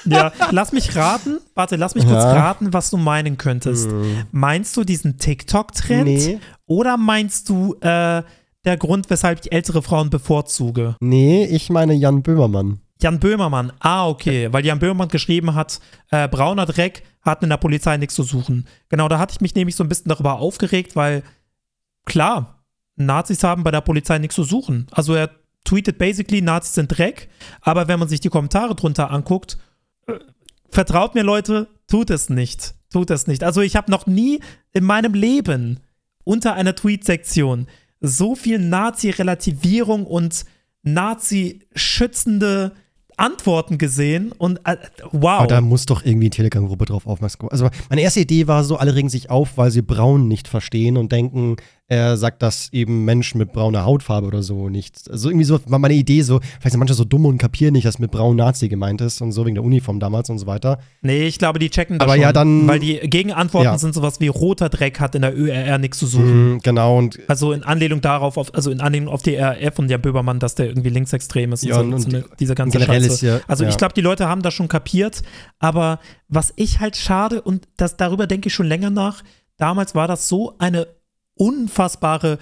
Ja, 0.05 0.31
lass 0.51 0.71
mich 0.71 0.95
raten. 0.95 1.39
Warte, 1.55 1.75
lass 1.75 1.93
mich 1.93 2.05
kurz 2.05 2.23
Ja. 2.23 2.31
raten, 2.33 2.73
was 2.73 2.89
du 2.89 2.97
meinen 2.97 3.37
könntest. 3.37 3.89
Meinst 4.31 4.75
du 4.77 4.83
diesen 4.83 5.17
TikTok-Trend? 5.19 6.05
Nee. 6.05 6.39
Oder 6.65 6.97
meinst 6.97 7.49
du 7.49 7.75
äh, 7.81 8.23
der 8.65 8.77
Grund, 8.77 9.09
weshalb 9.09 9.39
ich 9.45 9.51
ältere 9.51 9.81
Frauen 9.81 10.09
bevorzuge? 10.09 10.95
Nee, 10.99 11.45
ich 11.45 11.69
meine 11.69 11.93
Jan 11.93 12.23
Böhmermann. 12.23 12.79
Jan 13.01 13.19
Böhmermann. 13.19 13.71
Ah, 13.79 14.07
okay. 14.07 14.47
Weil 14.51 14.65
Jan 14.65 14.79
Böhmermann 14.79 15.09
geschrieben 15.09 15.53
hat, 15.55 15.79
äh, 16.11 16.27
brauner 16.27 16.65
Dreck 16.65 17.03
hat 17.21 17.43
in 17.43 17.49
der 17.49 17.57
Polizei 17.57 17.97
nichts 17.97 18.15
zu 18.15 18.23
suchen. 18.23 18.67
Genau, 18.89 19.07
da 19.09 19.19
hatte 19.19 19.33
ich 19.33 19.41
mich 19.41 19.53
nämlich 19.55 19.75
so 19.75 19.83
ein 19.83 19.89
bisschen 19.89 20.09
darüber 20.09 20.39
aufgeregt, 20.39 20.95
weil 20.95 21.23
klar, 22.05 22.63
Nazis 22.95 23.43
haben 23.43 23.63
bei 23.63 23.71
der 23.71 23.81
Polizei 23.81 24.17
nichts 24.19 24.35
zu 24.35 24.43
suchen. 24.43 24.87
Also 24.91 25.13
er 25.13 25.29
tweetet 25.63 25.97
basically, 25.97 26.41
Nazis 26.41 26.75
sind 26.75 26.97
Dreck, 26.97 27.29
aber 27.61 27.87
wenn 27.87 27.99
man 27.99 28.07
sich 28.07 28.19
die 28.19 28.29
Kommentare 28.29 28.75
drunter 28.75 29.11
anguckt, 29.11 29.57
äh, 30.07 30.13
vertraut 30.69 31.15
mir 31.15 31.23
Leute, 31.23 31.67
tut 31.87 32.09
es 32.09 32.29
nicht. 32.29 32.75
Tut 32.91 33.11
es 33.11 33.27
nicht. 33.27 33.43
Also 33.43 33.61
ich 33.61 33.75
habe 33.75 33.91
noch 33.91 34.07
nie 34.07 34.39
in 34.73 34.83
meinem 34.83 35.13
Leben 35.13 35.79
unter 36.23 36.53
einer 36.55 36.75
Tweet-Sektion 36.75 37.67
so 38.01 38.35
viel 38.35 38.59
Nazi-Relativierung 38.59 40.05
und 40.05 40.45
Nazi-schützende 40.83 42.71
Antworten 43.17 43.77
gesehen 43.77 44.31
und 44.31 44.61
äh, 44.63 44.77
wow. 45.11 45.39
Aber 45.39 45.47
da 45.47 45.61
muss 45.61 45.85
doch 45.85 46.05
irgendwie 46.05 46.27
eine 46.27 46.31
Telegram-Gruppe 46.31 46.85
drauf 46.85 47.05
aufmerksam. 47.05 47.49
Also 47.49 47.69
meine 47.89 48.01
erste 48.01 48.21
Idee 48.21 48.47
war 48.47 48.63
so, 48.63 48.77
alle 48.77 48.95
regen 48.95 49.09
sich 49.09 49.29
auf, 49.29 49.57
weil 49.57 49.71
sie 49.71 49.81
Braun 49.81 50.27
nicht 50.29 50.47
verstehen 50.47 50.95
und 50.95 51.11
denken, 51.11 51.57
er 51.91 52.17
sagt 52.17 52.43
das 52.43 52.69
eben 52.71 53.03
Menschen 53.03 53.39
mit 53.39 53.51
brauner 53.51 53.83
Hautfarbe 53.83 54.27
oder 54.27 54.43
so 54.43 54.69
nicht. 54.69 55.09
Also 55.09 55.29
irgendwie 55.29 55.43
so 55.45 55.59
war 55.65 55.79
meine 55.79 55.95
Idee 55.95 56.21
so, 56.21 56.39
vielleicht 56.39 56.71
sind 56.71 56.79
manche 56.79 56.93
so 56.93 57.03
dumm 57.03 57.25
und 57.25 57.39
kapieren 57.39 57.73
nicht, 57.73 57.85
dass 57.85 57.97
mit 57.97 58.11
braun 58.11 58.35
Nazi 58.35 58.69
gemeint 58.69 59.01
ist 59.01 59.21
und 59.21 59.31
so 59.31 59.43
wegen 59.45 59.55
der 59.55 59.63
Uniform 59.63 59.99
damals 59.99 60.29
und 60.29 60.37
so 60.37 60.45
weiter. 60.45 60.77
nee, 61.01 61.23
ich 61.25 61.39
glaube, 61.39 61.57
die 61.57 61.69
checken 61.71 61.97
das 61.97 62.05
Aber 62.05 62.13
schon, 62.13 62.21
ja, 62.21 62.31
dann- 62.31 62.67
weil 62.67 62.79
die 62.79 62.99
Gegenantworten 62.99 63.65
Ja. 63.71 63.77
sind 63.79 63.95
sowas 63.95 64.19
wie 64.19 64.27
roter 64.27 64.69
Dreck 64.69 64.99
hat 64.99 65.15
in 65.15 65.23
der 65.23 65.35
ÖRR 65.35 65.79
nichts 65.79 65.97
zu 65.97 66.05
suchen. 66.05 66.53
Mhm, 66.53 66.59
genau 66.59 66.97
und 66.97 67.19
Also 67.27 67.51
in 67.53 67.63
Anlehnung 67.63 68.01
darauf, 68.01 68.37
auf, 68.37 68.53
also 68.53 68.69
in 68.69 68.81
Anlehnung 68.81 69.11
auf 69.11 69.23
die 69.23 69.35
RAF 69.35 69.79
und 69.79 69.89
Jan 69.89 70.01
Böbermann, 70.01 70.37
dass 70.39 70.53
der 70.53 70.67
irgendwie 70.67 70.89
linksextrem 70.89 71.53
ist 71.53 71.63
Ja, 71.63 71.79
und, 71.79 71.89
so, 71.89 71.95
und 71.95 72.01
so 72.03 72.09
eine, 72.09 72.25
dieser 72.39 72.53
ganze 72.53 72.77
generell 72.77 73.01
Scheiße. 73.01 73.13
ist 73.15 73.21
ja- 73.21 73.39
also 73.47 73.65
ich 73.65 73.77
glaube, 73.77 73.95
die 73.95 74.01
Leute 74.01 74.27
haben 74.29 74.43
das 74.43 74.53
schon 74.53 74.67
kapiert, 74.67 75.23
aber 75.57 75.99
was 76.27 76.53
ich 76.55 76.79
halt 76.79 76.95
schade 76.97 77.41
und 77.41 77.67
das, 77.77 77.97
darüber 77.97 78.27
denke 78.27 78.47
ich 78.49 78.53
schon 78.53 78.67
länger 78.67 78.91
nach, 78.91 79.23
damals 79.57 79.95
war 79.95 80.07
das 80.07 80.27
so 80.29 80.53
eine 80.59 80.85
unfassbare 81.39 82.37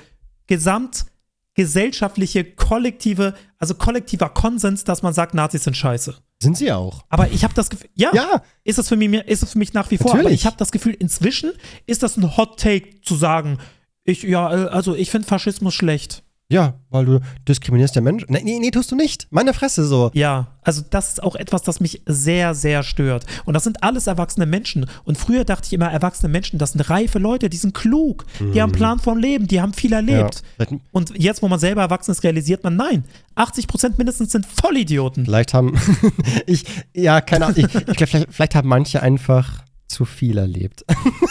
gesamtgesellschaftliche, 0.47 2.43
kollektive, 2.43 3.35
also 3.59 3.75
kollektiver 3.75 4.29
Konsens, 4.29 4.83
dass 4.83 5.03
man 5.03 5.13
sagt, 5.13 5.33
Nazis 5.33 5.63
sind 5.63 5.77
scheiße. 5.77 6.15
sind 6.41 6.57
sie 6.57 6.71
auch. 6.71 7.03
Aber 7.09 7.29
ich 7.31 7.43
habe 7.43 7.53
das 7.53 7.69
Gefühl, 7.69 7.89
ja, 7.95 8.11
Ja, 8.13 8.41
ist 8.63 8.79
es 8.79 8.87
für 8.89 8.95
mich, 8.95 9.13
ist 9.13 9.43
es 9.43 9.51
für 9.53 9.57
mich 9.59 9.73
nach 9.73 9.91
wie 9.91 9.97
vor. 9.97 10.11
Aber 10.11 10.17
Natürlich. 10.19 10.41
ich 10.41 10.45
habe 10.45 10.57
das 10.57 10.71
Gefühl, 10.71 10.93
inzwischen 10.93 11.51
ist 11.85 12.03
das 12.03 12.17
ein 12.17 12.37
Hot 12.37 12.59
Take 12.59 13.01
zu 13.01 13.15
sagen, 13.15 13.59
ich, 14.03 14.23
ja, 14.23 14.51
äh, 14.51 14.67
also 14.69 14.95
ich 14.95 15.11
finde 15.11 15.27
Faschismus 15.27 15.73
schlecht. 15.73 16.23
Ja, 16.49 16.75
weil 16.89 17.05
du 17.05 17.19
diskriminierst 17.45 17.95
ja 17.95 18.01
Menschen. 18.01 18.27
Nee, 18.29 18.41
nee, 18.41 18.59
nee, 18.59 18.71
tust 18.71 18.89
du 18.91 18.95
nicht. 18.95 19.27
Meine 19.31 19.53
Fresse 19.53 19.85
so. 19.85 20.11
Ja, 20.13 20.47
also 20.61 20.81
das 20.89 21.09
ist 21.09 21.23
auch 21.23 21.35
etwas, 21.35 21.61
das 21.61 21.81
mich 21.81 22.03
sehr, 22.05 22.55
sehr 22.55 22.83
stört. 22.83 23.25
Und 23.43 23.53
das 23.53 23.65
sind 23.65 23.83
alles 23.83 24.07
erwachsene 24.07 24.45
Menschen. 24.45 24.85
Und 25.03 25.17
früher 25.17 25.43
dachte 25.43 25.65
ich 25.65 25.73
immer, 25.73 25.91
erwachsene 25.91 26.31
Menschen, 26.31 26.57
das 26.57 26.71
sind 26.71 26.89
reife 26.89 27.19
Leute, 27.19 27.49
die 27.49 27.57
sind 27.57 27.73
klug, 27.73 28.25
die 28.39 28.61
haben 28.61 28.69
einen 28.69 28.77
Plan 28.77 28.99
vom 28.99 29.17
Leben, 29.17 29.47
die 29.47 29.59
haben 29.59 29.73
viel 29.73 29.91
erlebt. 29.91 30.41
Ja. 30.57 30.67
Und 30.91 31.17
jetzt, 31.17 31.41
wo 31.41 31.49
man 31.49 31.59
selber 31.59 31.81
erwachsen 31.81 32.11
ist, 32.11 32.23
realisiert 32.23 32.63
man, 32.63 32.77
nein, 32.77 33.03
80 33.35 33.67
Prozent 33.67 33.97
mindestens 33.97 34.31
sind 34.31 34.45
Vollidioten. 34.45 35.25
Vielleicht 35.25 35.53
haben, 35.53 35.77
ich, 36.45 36.63
ja, 36.93 37.19
keine 37.19 37.47
Ahnung, 37.47 37.57
ich, 37.57 37.75
ich 37.75 38.09
vielleicht, 38.09 38.27
vielleicht 38.31 38.55
haben 38.55 38.69
manche 38.69 39.03
einfach 39.03 39.66
zu 39.87 40.05
viel 40.05 40.37
erlebt. 40.37 40.85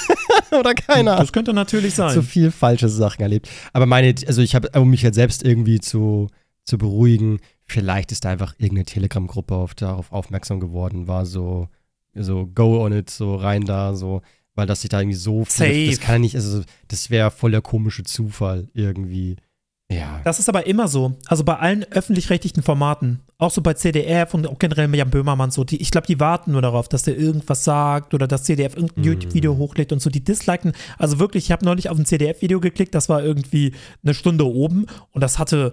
Oder 0.59 0.75
keine 0.75 1.13
Ahnung. 1.13 1.25
Das 1.25 1.33
könnte 1.33 1.53
natürlich 1.53 1.95
sein. 1.95 2.13
Zu 2.13 2.23
viel 2.23 2.51
falsche 2.51 2.89
Sachen 2.89 3.23
erlebt. 3.23 3.49
Aber 3.73 3.87
meine, 3.87 4.15
also 4.27 4.43
ich 4.43 4.55
habe, 4.55 4.71
um 4.81 4.91
mich 4.91 5.05
halt 5.05 5.15
selbst 5.15 5.45
irgendwie 5.45 5.81
zu, 5.81 6.29
zu 6.65 6.79
beruhigen, 6.79 7.41
vielleicht 7.65 8.13
ist 8.13 8.25
da 8.25 8.31
einfach 8.31 8.55
irgendeine 8.59 8.87
Telegram-Gruppe 8.87 9.55
auf, 9.55 9.75
darauf 9.75 10.13
aufmerksam 10.13 10.61
geworden, 10.61 11.09
war 11.09 11.27
so, 11.27 11.69
so 12.15 12.47
go 12.47 12.85
on 12.85 12.93
it, 12.93 13.11
so 13.11 13.35
rein 13.35 13.65
da, 13.65 13.95
so, 13.95 14.23
weil 14.55 14.67
das 14.67 14.81
sich 14.81 14.89
da 14.89 15.01
irgendwie 15.01 15.17
so 15.17 15.45
Safe. 15.49 15.87
das 15.89 16.01
kann 16.01 16.17
ja 16.17 16.19
nicht, 16.21 16.35
also 16.37 16.63
das 16.89 17.11
wäre 17.11 17.31
voll 17.31 17.51
der 17.51 17.63
komische 17.63 18.05
Zufall 18.05 18.69
irgendwie. 18.73 19.37
Ja. 19.89 20.21
Das 20.25 20.41
ist 20.41 20.49
aber 20.49 20.67
immer 20.67 20.89
so. 20.89 21.17
Also 21.27 21.45
bei 21.45 21.57
allen 21.59 21.85
öffentlich-rechtlichen 21.85 22.63
Formaten, 22.65 23.21
auch 23.39 23.53
so 23.53 23.63
bei 23.63 23.75
CDF 23.75 24.35
und 24.35 24.47
auch 24.49 24.59
generell 24.59 24.89
mit 24.89 24.99
Jan 24.99 25.11
Böhmermann 25.11 25.53
so, 25.53 25.63
die, 25.63 25.81
ich 25.81 25.93
glaube, 25.93 26.09
die 26.09 26.19
warten 26.19 26.53
nur 26.53 26.63
darauf, 26.63 26.89
dass 26.89 27.05
der 27.05 27.17
irgendwas 27.17 27.63
sagt 27.63 28.13
oder 28.13 28.27
dass 28.27 28.43
CDF 28.45 28.75
irgendein 28.75 29.03
Mhm. 29.05 29.05
YouTube-Video 29.11 29.57
hochlädt 29.57 29.93
und 29.93 30.01
so, 30.03 30.11
die 30.11 30.25
disliken. 30.25 30.73
Also 30.99 31.21
wirklich, 31.21 31.45
ich 31.45 31.53
habe 31.53 31.65
neulich 31.65 31.89
auf 31.89 31.99
ein 31.99 32.05
CDF-Video 32.05 32.59
geklickt, 32.59 32.95
das 32.97 33.09
war 33.09 33.23
irgendwie 33.23 33.75
eine 34.03 34.15
Stunde 34.15 34.45
oben 34.47 34.87
und 35.13 35.21
das 35.21 35.39
hatte, 35.39 35.73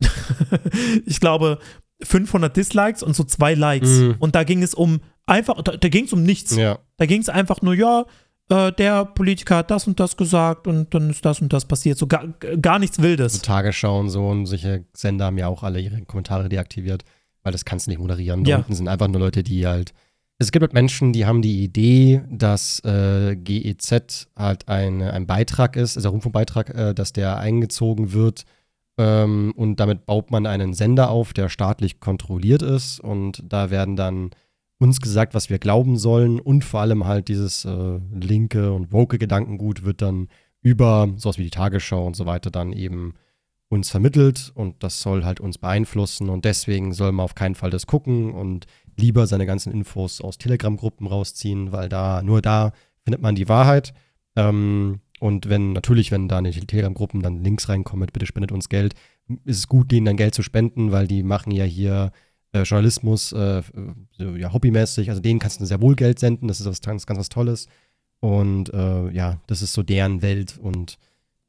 ich 1.04 1.20
glaube, 1.20 1.58
500 2.02 2.56
Dislikes 2.56 3.02
und 3.02 3.14
so 3.14 3.24
zwei 3.24 3.54
Likes. 3.54 3.90
Mhm. 3.90 4.14
Und 4.20 4.34
da 4.34 4.44
ging 4.44 4.62
es 4.62 4.72
um 4.74 5.00
einfach, 5.26 5.60
da, 5.62 5.76
da 5.76 5.88
ging 5.88 6.06
es 6.06 6.12
um 6.14 6.22
nichts. 6.22 6.56
Ja. 6.56 6.78
Da 6.96 7.06
ging 7.06 7.20
es 7.20 7.28
einfach 7.28 7.60
nur, 7.60 7.74
ja, 7.74 8.06
äh, 8.50 8.72
der 8.72 9.04
Politiker 9.06 9.56
hat 9.56 9.70
das 9.70 9.86
und 9.86 9.98
das 9.98 10.16
gesagt 10.16 10.66
und 10.66 10.92
dann 10.92 11.10
ist 11.10 11.24
das 11.24 11.40
und 11.40 11.52
das 11.52 11.64
passiert. 11.64 11.96
So 11.98 12.06
gar, 12.06 12.26
gar 12.60 12.78
nichts 12.78 13.00
Wildes. 13.00 13.34
So 13.34 13.38
Tagesschau 13.40 13.98
und 14.00 14.10
so 14.10 14.26
und 14.28 14.46
solche 14.46 14.84
Sender 14.92 15.26
haben 15.26 15.38
ja 15.38 15.46
auch 15.48 15.62
alle 15.62 15.80
ihre 15.80 16.00
Kommentare 16.02 16.48
deaktiviert, 16.48 17.04
weil 17.42 17.52
das 17.52 17.64
kannst 17.64 17.86
du 17.86 17.90
nicht 17.90 18.00
moderieren. 18.00 18.44
Da 18.44 18.50
Ja. 18.50 18.56
unten 18.58 18.74
sind 18.74 18.88
einfach 18.88 19.08
nur 19.08 19.20
Leute, 19.20 19.42
die 19.42 19.66
halt. 19.66 19.92
Es 20.38 20.52
gibt 20.52 20.62
halt 20.62 20.72
Menschen, 20.72 21.12
die 21.12 21.26
haben 21.26 21.42
die 21.42 21.62
Idee, 21.62 22.22
dass 22.30 22.80
äh, 22.84 23.36
GEZ 23.36 24.28
halt 24.36 24.68
ein, 24.68 25.02
ein 25.02 25.26
Beitrag 25.26 25.76
ist, 25.76 25.96
also 25.98 26.08
ein 26.08 26.12
Rundfunkbeitrag, 26.12 26.70
äh, 26.74 26.94
dass 26.94 27.12
der 27.12 27.36
eingezogen 27.38 28.12
wird 28.14 28.44
ähm, 28.98 29.52
und 29.54 29.76
damit 29.80 30.06
baut 30.06 30.30
man 30.30 30.46
einen 30.46 30.72
Sender 30.72 31.10
auf, 31.10 31.34
der 31.34 31.50
staatlich 31.50 32.00
kontrolliert 32.00 32.62
ist 32.62 33.00
und 33.00 33.42
da 33.46 33.70
werden 33.70 33.96
dann 33.96 34.30
uns 34.80 35.00
gesagt, 35.00 35.34
was 35.34 35.50
wir 35.50 35.58
glauben 35.58 35.98
sollen. 35.98 36.40
Und 36.40 36.64
vor 36.64 36.80
allem 36.80 37.06
halt 37.06 37.28
dieses 37.28 37.64
äh, 37.64 38.00
linke 38.12 38.72
und 38.72 38.92
woke 38.92 39.18
Gedankengut 39.18 39.84
wird 39.84 40.02
dann 40.02 40.28
über 40.62 41.08
sowas 41.16 41.38
wie 41.38 41.44
die 41.44 41.50
Tagesschau 41.50 42.06
und 42.06 42.16
so 42.16 42.26
weiter 42.26 42.50
dann 42.50 42.72
eben 42.72 43.14
uns 43.68 43.90
vermittelt. 43.90 44.50
Und 44.54 44.82
das 44.82 45.02
soll 45.02 45.24
halt 45.24 45.38
uns 45.38 45.58
beeinflussen. 45.58 46.30
Und 46.30 46.46
deswegen 46.46 46.92
soll 46.92 47.12
man 47.12 47.24
auf 47.24 47.34
keinen 47.34 47.54
Fall 47.54 47.70
das 47.70 47.86
gucken 47.86 48.32
und 48.32 48.66
lieber 48.96 49.26
seine 49.26 49.46
ganzen 49.46 49.70
Infos 49.70 50.20
aus 50.22 50.38
Telegram-Gruppen 50.38 51.06
rausziehen, 51.06 51.72
weil 51.72 51.88
da, 51.88 52.22
nur 52.22 52.40
da 52.40 52.72
findet 53.04 53.20
man 53.20 53.34
die 53.34 53.48
Wahrheit. 53.48 53.92
Ähm, 54.34 55.00
und 55.20 55.50
wenn, 55.50 55.74
natürlich, 55.74 56.10
wenn 56.10 56.28
da 56.28 56.38
in 56.38 56.44
die 56.44 56.66
Telegram-Gruppen 56.66 57.20
dann 57.20 57.44
Links 57.44 57.68
reinkommen 57.68 58.00
mit 58.00 58.14
bitte 58.14 58.24
spendet 58.24 58.50
uns 58.50 58.70
Geld, 58.70 58.94
ist 59.44 59.58
es 59.58 59.68
gut, 59.68 59.92
denen 59.92 60.06
dann 60.06 60.16
Geld 60.16 60.34
zu 60.34 60.42
spenden, 60.42 60.90
weil 60.90 61.06
die 61.06 61.22
machen 61.22 61.50
ja 61.50 61.64
hier 61.64 62.12
äh, 62.52 62.62
Journalismus 62.62 63.32
äh, 63.32 63.62
ja, 64.18 64.52
hobbymäßig, 64.52 65.08
also 65.08 65.20
denen 65.20 65.38
kannst 65.38 65.60
du 65.60 65.64
sehr 65.64 65.80
wohl 65.80 65.94
Geld 65.94 66.18
senden, 66.18 66.48
das 66.48 66.60
ist 66.60 66.66
was 66.66 66.80
ganz, 66.80 67.06
ganz 67.06 67.18
was 67.18 67.28
Tolles. 67.28 67.68
Und 68.20 68.72
äh, 68.74 69.10
ja, 69.10 69.40
das 69.46 69.62
ist 69.62 69.72
so 69.72 69.82
deren 69.82 70.20
Welt 70.22 70.58
und 70.60 70.98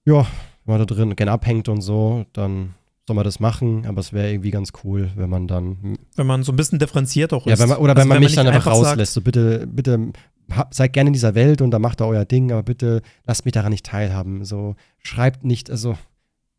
ja, 0.05 0.25
wenn 0.65 0.77
man 0.77 0.79
da 0.79 0.85
drin 0.85 1.15
gerne 1.15 1.31
abhängt 1.31 1.67
und 1.69 1.81
so, 1.81 2.25
dann 2.33 2.75
soll 3.07 3.15
man 3.15 3.25
das 3.25 3.39
machen, 3.39 3.85
aber 3.85 3.99
es 3.99 4.13
wäre 4.13 4.31
irgendwie 4.31 4.51
ganz 4.51 4.71
cool, 4.83 5.11
wenn 5.15 5.29
man 5.29 5.47
dann 5.47 5.97
Wenn 6.15 6.27
man 6.27 6.43
so 6.43 6.53
ein 6.53 6.55
bisschen 6.55 6.79
differenziert 6.79 7.33
auch 7.33 7.45
ja, 7.45 7.53
ist. 7.53 7.59
wenn 7.59 7.69
man, 7.69 7.77
oder 7.79 7.91
Also 7.91 8.01
wenn 8.01 8.07
man 8.07 8.19
mich 8.19 8.29
nicht 8.29 8.37
dann 8.37 8.47
einfach 8.47 8.73
sagt, 8.73 8.87
rauslässt, 8.91 9.13
so 9.13 9.21
bitte, 9.21 9.67
bitte 9.67 10.13
hab, 10.51 10.73
seid 10.73 10.93
gerne 10.93 11.09
in 11.09 11.13
dieser 11.13 11.35
Welt 11.35 11.61
und 11.61 11.71
dann 11.71 11.81
macht 11.81 11.99
da 11.99 12.05
euer 12.05 12.25
Ding, 12.25 12.51
aber 12.51 12.63
bitte 12.63 13.01
lasst 13.25 13.45
mich 13.45 13.53
daran 13.53 13.71
nicht 13.71 13.85
teilhaben. 13.85 14.45
So 14.45 14.75
schreibt 15.01 15.43
nicht, 15.43 15.69
also 15.69 15.97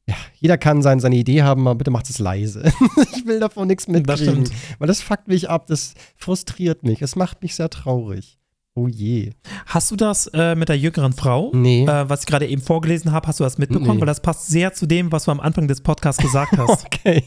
ja, 0.08 0.14
jeder 0.40 0.58
kann 0.58 0.82
sein, 0.82 1.00
seine 1.00 1.16
Idee 1.16 1.42
haben, 1.42 1.66
aber 1.66 1.76
bitte 1.76 1.90
macht 1.90 2.10
es 2.10 2.18
leise. 2.18 2.64
ich 3.14 3.26
will 3.26 3.40
davon 3.40 3.68
nichts 3.68 3.86
Das 3.86 3.92
mitkriegen, 3.92 4.46
stimmt. 4.46 4.52
weil 4.78 4.88
das 4.88 5.00
fuckt 5.02 5.28
mich 5.28 5.48
ab, 5.48 5.66
das 5.66 5.94
frustriert 6.16 6.82
mich, 6.82 7.02
es 7.02 7.16
macht 7.16 7.42
mich 7.42 7.54
sehr 7.54 7.70
traurig. 7.70 8.38
Oh 8.74 8.88
je. 8.88 9.32
Hast 9.66 9.90
du 9.90 9.96
das 9.96 10.28
äh, 10.28 10.54
mit 10.54 10.70
der 10.70 10.78
jüngeren 10.78 11.12
Frau? 11.12 11.50
Nee. 11.54 11.84
Äh, 11.84 12.08
was 12.08 12.20
ich 12.20 12.26
gerade 12.26 12.46
eben 12.48 12.62
vorgelesen 12.62 13.12
habe, 13.12 13.28
hast 13.28 13.38
du 13.38 13.44
das 13.44 13.58
mitbekommen? 13.58 13.96
Nee. 13.96 14.00
Weil 14.00 14.06
das 14.06 14.22
passt 14.22 14.48
sehr 14.48 14.72
zu 14.72 14.86
dem, 14.86 15.12
was 15.12 15.24
du 15.24 15.30
am 15.30 15.40
Anfang 15.40 15.68
des 15.68 15.82
Podcasts 15.82 16.22
gesagt 16.22 16.56
hast. 16.56 16.86
okay. 16.86 17.24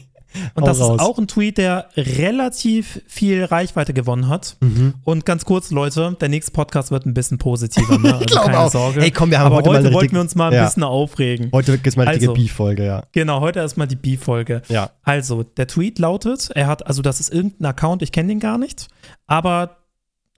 Und 0.54 0.66
das 0.66 0.80
raus. 0.80 0.96
ist 0.96 1.00
auch 1.00 1.18
ein 1.18 1.28
Tweet, 1.28 1.56
der 1.58 1.88
relativ 1.96 3.00
viel 3.06 3.44
Reichweite 3.44 3.94
gewonnen 3.94 4.28
hat. 4.28 4.56
Mhm. 4.60 4.94
Und 5.04 5.24
ganz 5.24 5.44
kurz, 5.44 5.70
Leute, 5.70 6.16
der 6.20 6.28
nächste 6.28 6.52
Podcast 6.52 6.90
wird 6.90 7.06
ein 7.06 7.14
bisschen 7.14 7.38
positiver. 7.38 7.98
Ne? 7.98 8.08
Also 8.12 8.20
Ich 8.24 8.26
glaube 8.26 8.46
keine 8.50 8.58
auch. 8.58 8.70
Sorge. 8.70 9.00
Ey, 9.02 9.10
komm, 9.10 9.30
wir 9.30 9.38
haben 9.38 9.46
Aber 9.46 9.56
heute 9.56 9.70
heute, 9.70 9.82
mal 9.84 9.92
wollten 9.94 10.14
wir 10.14 10.20
uns 10.20 10.34
mal 10.34 10.48
ein 10.48 10.54
Ja. 10.54 10.64
bisschen 10.66 10.82
aufregen. 10.82 11.50
Heute 11.52 11.78
es 11.82 11.96
mal 11.96 12.06
richtige 12.08 12.30
Also. 12.32 12.34
Beef-Folge, 12.42 12.84
ja. 12.84 13.02
Genau, 13.12 13.40
heute 13.40 13.60
erstmal 13.60 13.86
die 13.86 13.96
B-Folge. 13.96 14.62
Ja. 14.68 14.90
Also, 15.02 15.42
der 15.42 15.66
Tweet 15.68 15.98
lautet, 15.98 16.50
er 16.54 16.66
hat, 16.66 16.86
also 16.86 17.00
das 17.02 17.20
ist 17.20 17.32
irgendein 17.32 17.66
Account, 17.66 18.02
ich 18.02 18.12
kenne 18.12 18.28
den 18.28 18.40
gar 18.40 18.58
nicht, 18.58 18.88
aber 19.26 19.78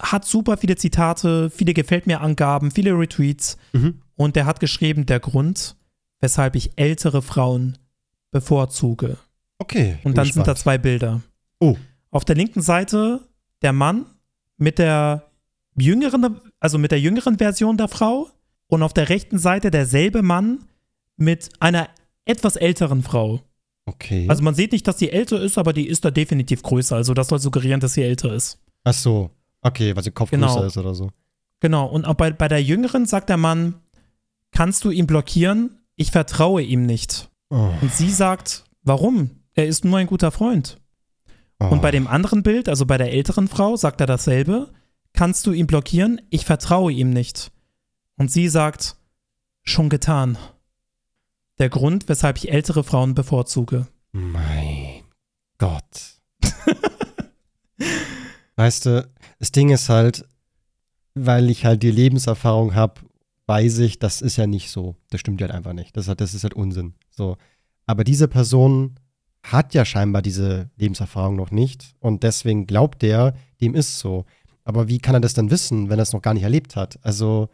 hat 0.00 0.24
super 0.24 0.56
viele 0.58 0.76
Zitate, 0.76 1.50
viele 1.50 1.74
Gefällt 1.74 2.06
mir 2.06 2.20
Angaben, 2.20 2.70
viele 2.70 2.92
Retweets 2.96 3.56
Mhm. 3.72 4.00
und 4.14 4.36
der 4.36 4.46
hat 4.46 4.60
geschrieben, 4.60 5.06
der 5.06 5.18
Grund, 5.18 5.74
weshalb 6.20 6.54
ich 6.54 6.70
ältere 6.76 7.20
Frauen 7.20 7.78
bevorzuge. 8.30 9.16
Okay. 9.58 9.98
Und 10.04 10.16
dann 10.16 10.24
sind 10.26 10.36
da 10.46 10.52
gespannt. 10.52 10.58
zwei 10.58 10.78
Bilder. 10.78 11.20
Oh. 11.60 11.76
Auf 12.10 12.24
der 12.24 12.36
linken 12.36 12.62
Seite 12.62 13.20
der 13.62 13.72
Mann 13.72 14.06
mit 14.56 14.78
der 14.78 15.24
jüngeren, 15.76 16.40
also 16.60 16.78
mit 16.78 16.90
der 16.90 17.00
jüngeren 17.00 17.38
Version 17.38 17.76
der 17.76 17.88
Frau 17.88 18.28
und 18.68 18.82
auf 18.82 18.92
der 18.92 19.08
rechten 19.08 19.38
Seite 19.38 19.70
derselbe 19.70 20.22
Mann 20.22 20.64
mit 21.16 21.50
einer 21.60 21.88
etwas 22.24 22.56
älteren 22.56 23.02
Frau. 23.02 23.40
Okay. 23.86 24.26
Also 24.28 24.42
man 24.42 24.54
sieht 24.54 24.72
nicht, 24.72 24.86
dass 24.86 24.98
sie 24.98 25.10
älter 25.10 25.40
ist, 25.40 25.56
aber 25.58 25.72
die 25.72 25.86
ist 25.88 26.04
da 26.04 26.10
definitiv 26.10 26.62
größer. 26.62 26.96
Also 26.96 27.14
das 27.14 27.28
soll 27.28 27.38
suggerieren, 27.38 27.80
dass 27.80 27.94
sie 27.94 28.02
älter 28.02 28.32
ist. 28.34 28.58
Ach 28.84 28.92
so. 28.92 29.30
Okay, 29.62 29.96
weil 29.96 30.02
sie 30.04 30.10
Kopf 30.10 30.30
Genau. 30.30 30.46
größer 30.54 30.66
ist 30.66 30.76
oder 30.76 30.94
so. 30.94 31.10
Genau. 31.60 31.86
Und 31.86 32.04
auch 32.04 32.14
bei, 32.14 32.30
bei 32.30 32.48
der 32.48 32.62
Jüngeren 32.62 33.06
sagt 33.06 33.28
der 33.28 33.38
Mann, 33.38 33.74
kannst 34.52 34.84
du 34.84 34.90
ihn 34.90 35.06
blockieren? 35.06 35.70
Ich 35.96 36.10
vertraue 36.12 36.62
ihm 36.62 36.86
nicht. 36.86 37.28
Oh. 37.50 37.70
Und 37.80 37.92
sie 37.92 38.10
sagt, 38.10 38.64
warum? 38.82 39.30
Er 39.58 39.66
ist 39.66 39.84
nur 39.84 39.98
ein 39.98 40.06
guter 40.06 40.30
Freund. 40.30 40.80
Oh. 41.58 41.66
Und 41.66 41.82
bei 41.82 41.90
dem 41.90 42.06
anderen 42.06 42.44
Bild, 42.44 42.68
also 42.68 42.86
bei 42.86 42.96
der 42.96 43.12
älteren 43.12 43.48
Frau, 43.48 43.74
sagt 43.74 44.00
er 44.00 44.06
dasselbe. 44.06 44.72
Kannst 45.14 45.48
du 45.48 45.52
ihn 45.52 45.66
blockieren? 45.66 46.20
Ich 46.30 46.44
vertraue 46.44 46.92
ihm 46.92 47.10
nicht. 47.10 47.50
Und 48.16 48.30
sie 48.30 48.46
sagt, 48.48 48.94
schon 49.64 49.88
getan. 49.88 50.38
Der 51.58 51.70
Grund, 51.70 52.08
weshalb 52.08 52.36
ich 52.36 52.52
ältere 52.52 52.84
Frauen 52.84 53.16
bevorzuge. 53.16 53.88
Mein 54.12 55.02
Gott. 55.58 56.20
weißt 58.54 58.86
du, 58.86 59.10
das 59.40 59.50
Ding 59.50 59.70
ist 59.70 59.88
halt, 59.88 60.24
weil 61.14 61.50
ich 61.50 61.64
halt 61.64 61.82
die 61.82 61.90
Lebenserfahrung 61.90 62.76
habe, 62.76 63.00
weiß 63.46 63.78
ich, 63.78 63.98
das 63.98 64.22
ist 64.22 64.36
ja 64.36 64.46
nicht 64.46 64.70
so. 64.70 64.94
Das 65.10 65.18
stimmt 65.18 65.42
halt 65.42 65.50
einfach 65.50 65.72
nicht. 65.72 65.96
Das, 65.96 66.04
ist 66.04 66.08
halt- 66.10 66.20
das 66.20 66.32
ist 66.34 66.44
halt 66.44 66.54
Unsinn. 66.54 66.94
So. 67.10 67.36
Aber 67.86 68.04
diese 68.04 68.28
Person 68.28 69.00
hat 69.42 69.74
ja 69.74 69.84
scheinbar 69.84 70.22
diese 70.22 70.70
Lebenserfahrung 70.76 71.36
noch 71.36 71.50
nicht 71.50 71.94
und 72.00 72.22
deswegen 72.22 72.66
glaubt 72.66 73.02
der, 73.02 73.34
dem 73.60 73.74
ist 73.74 73.98
so. 73.98 74.24
Aber 74.64 74.88
wie 74.88 74.98
kann 74.98 75.14
er 75.14 75.20
das 75.20 75.34
dann 75.34 75.50
wissen, 75.50 75.88
wenn 75.88 75.98
er 75.98 76.02
es 76.02 76.12
noch 76.12 76.22
gar 76.22 76.34
nicht 76.34 76.42
erlebt 76.42 76.76
hat? 76.76 76.98
Also 77.02 77.48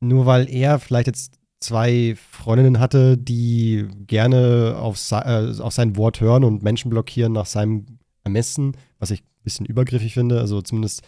nur 0.00 0.26
weil 0.26 0.48
er 0.48 0.78
vielleicht 0.78 1.06
jetzt 1.06 1.38
zwei 1.60 2.16
Freundinnen 2.30 2.78
hatte, 2.78 3.18
die 3.18 3.88
gerne 4.06 4.76
auf, 4.78 4.98
äh, 5.10 5.52
auf 5.60 5.72
sein 5.72 5.96
Wort 5.96 6.20
hören 6.20 6.44
und 6.44 6.62
Menschen 6.62 6.90
blockieren 6.90 7.32
nach 7.32 7.46
seinem 7.46 7.86
Ermessen, 8.24 8.76
was 8.98 9.10
ich 9.10 9.20
ein 9.20 9.44
bisschen 9.44 9.66
übergriffig 9.66 10.14
finde. 10.14 10.40
Also 10.40 10.62
zumindest, 10.62 11.02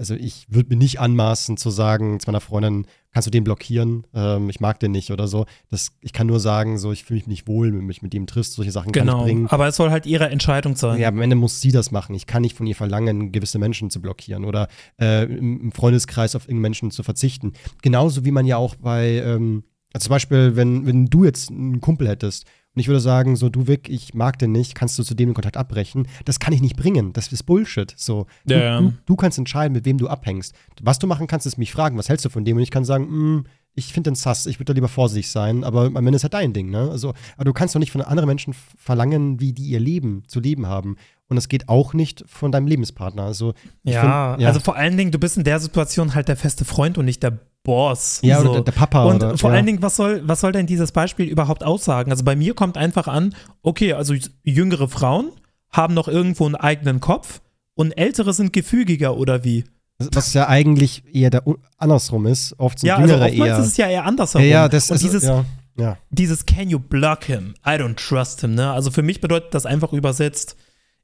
also 0.00 0.14
ich 0.14 0.46
würde 0.48 0.70
mir 0.70 0.76
nicht 0.76 0.98
anmaßen 0.98 1.58
zu 1.58 1.68
sagen 1.68 2.18
zu 2.20 2.28
meiner 2.28 2.40
Freundin, 2.40 2.86
kannst 3.12 3.26
du 3.26 3.30
den 3.30 3.44
blockieren? 3.44 4.06
Ähm, 4.14 4.48
ich 4.48 4.58
mag 4.58 4.80
den 4.80 4.92
nicht 4.92 5.10
oder 5.10 5.28
so. 5.28 5.44
Das, 5.70 5.92
ich 6.00 6.14
kann 6.14 6.26
nur 6.26 6.40
sagen, 6.40 6.78
so 6.78 6.90
ich 6.90 7.04
fühle 7.04 7.18
mich 7.18 7.26
nicht 7.26 7.46
wohl, 7.46 7.68
wenn 7.68 7.80
du 7.80 7.84
mich 7.84 8.00
mit 8.00 8.14
ihm 8.14 8.26
triffst. 8.26 8.54
Solche 8.54 8.72
Sachen 8.72 8.92
kann 8.92 9.06
ich 9.06 9.12
Genau. 9.12 9.24
bringen. 9.24 9.46
Aber 9.48 9.68
es 9.68 9.76
soll 9.76 9.90
halt 9.90 10.06
ihre 10.06 10.30
Entscheidung 10.30 10.74
sein. 10.74 10.98
Ja, 10.98 11.08
am 11.08 11.20
Ende 11.20 11.36
muss 11.36 11.60
sie 11.60 11.70
das 11.70 11.90
machen. 11.90 12.14
Ich 12.14 12.26
kann 12.26 12.40
nicht 12.40 12.56
von 12.56 12.66
ihr 12.66 12.74
verlangen, 12.74 13.30
gewisse 13.30 13.58
Menschen 13.58 13.90
zu 13.90 14.00
blockieren 14.00 14.46
oder 14.46 14.68
äh, 14.98 15.24
im 15.24 15.60
im 15.60 15.72
Freundeskreis 15.72 16.34
auf 16.34 16.44
irgendeinen 16.44 16.62
Menschen 16.62 16.90
zu 16.90 17.02
verzichten. 17.02 17.52
Genauso 17.82 18.24
wie 18.24 18.30
man 18.30 18.46
ja 18.46 18.56
auch 18.56 18.76
bei, 18.76 19.22
ähm, 19.22 19.64
also 19.92 20.06
zum 20.06 20.10
Beispiel, 20.12 20.56
wenn, 20.56 20.86
wenn 20.86 21.06
du 21.06 21.24
jetzt 21.24 21.50
einen 21.50 21.80
Kumpel 21.82 22.08
hättest 22.08 22.46
und 22.74 22.80
ich 22.80 22.86
würde 22.88 23.00
sagen, 23.00 23.34
so, 23.36 23.48
du 23.48 23.66
Vic, 23.66 23.88
ich 23.88 24.14
mag 24.14 24.38
den 24.38 24.52
nicht, 24.52 24.74
kannst 24.74 24.98
du 24.98 25.02
zu 25.02 25.14
dem 25.14 25.30
den 25.30 25.34
Kontakt 25.34 25.56
abbrechen? 25.56 26.06
Das 26.24 26.38
kann 26.38 26.52
ich 26.52 26.60
nicht 26.60 26.76
bringen. 26.76 27.12
Das 27.12 27.32
ist 27.32 27.42
Bullshit. 27.44 27.92
So, 27.96 28.26
du, 28.46 28.54
Ja. 28.54 28.80
du, 28.80 28.92
du 29.06 29.16
kannst 29.16 29.38
entscheiden, 29.38 29.72
mit 29.72 29.84
wem 29.84 29.98
du 29.98 30.08
abhängst. 30.08 30.54
Was 30.82 30.98
du 30.98 31.06
machen 31.06 31.26
kannst, 31.26 31.46
ist 31.46 31.58
mich 31.58 31.72
fragen, 31.72 31.98
was 31.98 32.08
hältst 32.08 32.24
du 32.24 32.28
von 32.30 32.44
dem? 32.44 32.56
Und 32.56 32.62
ich 32.62 32.70
kann 32.70 32.84
sagen, 32.84 33.04
"Mm, 33.06 33.44
ich 33.74 33.92
finde 33.92 34.10
den 34.10 34.14
sass, 34.16 34.46
ich 34.46 34.58
würde 34.58 34.66
da 34.66 34.72
lieber 34.74 34.88
vorsichtig 34.88 35.30
sein, 35.30 35.62
aber 35.64 35.86
am 35.86 35.96
Ende 35.96 36.14
ist 36.16 36.22
halt 36.24 36.34
dein 36.34 36.52
Ding, 36.52 36.70
ne? 36.70 36.90
Also, 36.90 37.14
aber 37.36 37.44
du 37.44 37.52
kannst 37.52 37.74
doch 37.74 37.78
nicht 37.80 37.92
von 37.92 38.02
anderen 38.02 38.26
Menschen 38.28 38.54
verlangen, 38.76 39.40
wie 39.40 39.52
die 39.52 39.64
ihr 39.64 39.80
Leben 39.80 40.24
zu 40.26 40.40
leben 40.40 40.66
haben. 40.66 40.96
Und 41.28 41.36
es 41.36 41.48
geht 41.48 41.68
auch 41.68 41.94
nicht 41.94 42.24
von 42.26 42.50
deinem 42.50 42.66
Lebenspartner. 42.66 43.22
Also, 43.22 43.54
Ja, 43.84 44.00
find- 44.32 44.42
ja. 44.42 44.48
also 44.48 44.58
vor 44.60 44.74
allen 44.76 44.96
Dingen, 44.96 45.12
du 45.12 45.18
bist 45.20 45.36
in 45.36 45.44
der 45.44 45.60
Situation 45.60 46.14
halt 46.14 46.26
der 46.28 46.36
feste 46.36 46.64
Freund 46.64 46.98
und 46.98 47.04
nicht 47.04 47.22
der 47.22 47.38
Boss. 47.62 48.20
ja, 48.22 48.40
so. 48.40 48.50
oder 48.50 48.62
der, 48.62 48.72
Papa 48.72 49.04
Und 49.04 49.16
oder 49.16 49.36
vor 49.36 49.50
ja. 49.50 49.56
allen 49.56 49.66
Dingen, 49.66 49.82
was 49.82 49.96
soll, 49.96 50.22
was 50.24 50.40
soll 50.40 50.52
denn 50.52 50.66
dieses 50.66 50.92
Beispiel 50.92 51.26
überhaupt 51.26 51.62
aussagen? 51.62 52.10
Also 52.10 52.24
bei 52.24 52.34
mir 52.36 52.54
kommt 52.54 52.78
einfach 52.78 53.06
an, 53.06 53.34
okay, 53.62 53.92
also 53.92 54.14
jüngere 54.42 54.88
Frauen 54.88 55.30
haben 55.70 55.94
noch 55.94 56.08
irgendwo 56.08 56.46
einen 56.46 56.56
eigenen 56.56 57.00
Kopf 57.00 57.40
und 57.74 57.92
ältere 57.92 58.32
sind 58.32 58.52
gefügiger 58.52 59.16
oder 59.16 59.44
wie? 59.44 59.64
Was 59.98 60.32
ja 60.32 60.48
eigentlich 60.48 61.04
eher 61.12 61.28
der 61.28 61.42
andersrum 61.76 62.26
ist. 62.26 62.58
Oft 62.58 62.78
sind 62.78 62.88
Ja, 62.88 62.96
also 62.96 63.12
Jüngere 63.12 63.26
oftmals 63.28 63.50
eher. 63.50 63.58
ist 63.58 63.66
es 63.66 63.76
ja 63.76 63.86
eher 63.86 63.92
ja, 63.92 64.02
andersherum. 64.04 64.48
ja, 64.48 64.68
das 64.68 64.90
und 64.90 64.96
ist 64.96 65.02
dieses, 65.02 65.24
ja, 65.24 65.44
ja. 65.78 65.98
dieses 66.10 66.46
Can 66.46 66.70
you 66.70 66.78
block 66.78 67.24
him? 67.24 67.54
I 67.66 67.72
don't 67.72 67.96
trust 67.96 68.40
him, 68.40 68.54
ne? 68.54 68.72
Also 68.72 68.90
für 68.90 69.02
mich 69.02 69.20
bedeutet 69.20 69.52
das 69.52 69.66
einfach 69.66 69.92
übersetzt, 69.92 70.56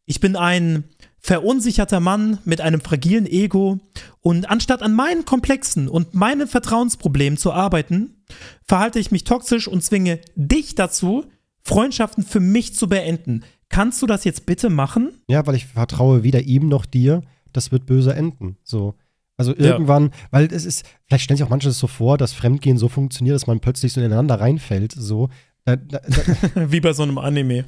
ich 0.07 0.21
bin 0.21 0.37
ein 0.37 0.85
verunsicherter 1.27 1.99
Mann 1.99 2.39
mit 2.45 2.61
einem 2.61 2.81
fragilen 2.81 3.27
Ego 3.27 3.81
und 4.21 4.49
anstatt 4.49 4.81
an 4.81 4.95
meinen 4.95 5.25
Komplexen 5.25 5.89
und 5.89 6.15
meinen 6.15 6.47
Vertrauensproblemen 6.47 7.37
zu 7.37 7.53
arbeiten, 7.53 8.23
verhalte 8.63 9.01
ich 9.01 9.11
mich 9.11 9.25
toxisch 9.25 9.67
und 9.67 9.83
zwinge 9.83 10.21
dich 10.37 10.77
dazu, 10.77 11.25
Freundschaften 11.65 12.23
für 12.23 12.39
mich 12.39 12.77
zu 12.77 12.89
beenden. 12.89 13.43
Kannst 13.69 14.01
du 14.03 14.07
das 14.07 14.23
jetzt 14.23 14.47
bitte 14.47 14.71
machen? 14.71 15.15
Ja, 15.27 15.45
weil 15.49 15.57
ich 15.57 15.67
vertraue 15.67 16.23
weder 16.23 16.43
ihm 16.43 16.69
noch 16.69 16.87
dir, 16.87 17.23
das 17.53 17.73
wird 17.73 17.87
böse 17.87 18.15
enden. 18.15 18.57
So. 18.63 18.95
Also 19.37 19.53
irgendwann, 19.57 20.13
weil 20.31 20.47
es 20.53 20.65
ist, 20.65 20.87
vielleicht 21.07 21.25
stellen 21.25 21.39
sich 21.39 21.45
auch 21.45 21.51
manche 21.51 21.67
das 21.67 21.81
so 21.81 21.89
vor, 21.89 22.19
dass 22.19 22.35
Fremdgehen 22.35 22.79
so 22.79 22.89
funktioniert, 22.89 23.35
dass 23.35 23.49
man 23.49 23.59
plötzlich 23.59 23.93
so 23.93 24.01
ineinander 24.01 24.39
reinfällt. 24.39 24.93
So. 24.93 25.29
Da, 25.65 25.75
da, 25.75 25.99
da, 25.99 26.71
Wie 26.71 26.81
bei 26.81 26.93
so 26.93 27.03
einem 27.03 27.19
Anime. 27.19 27.65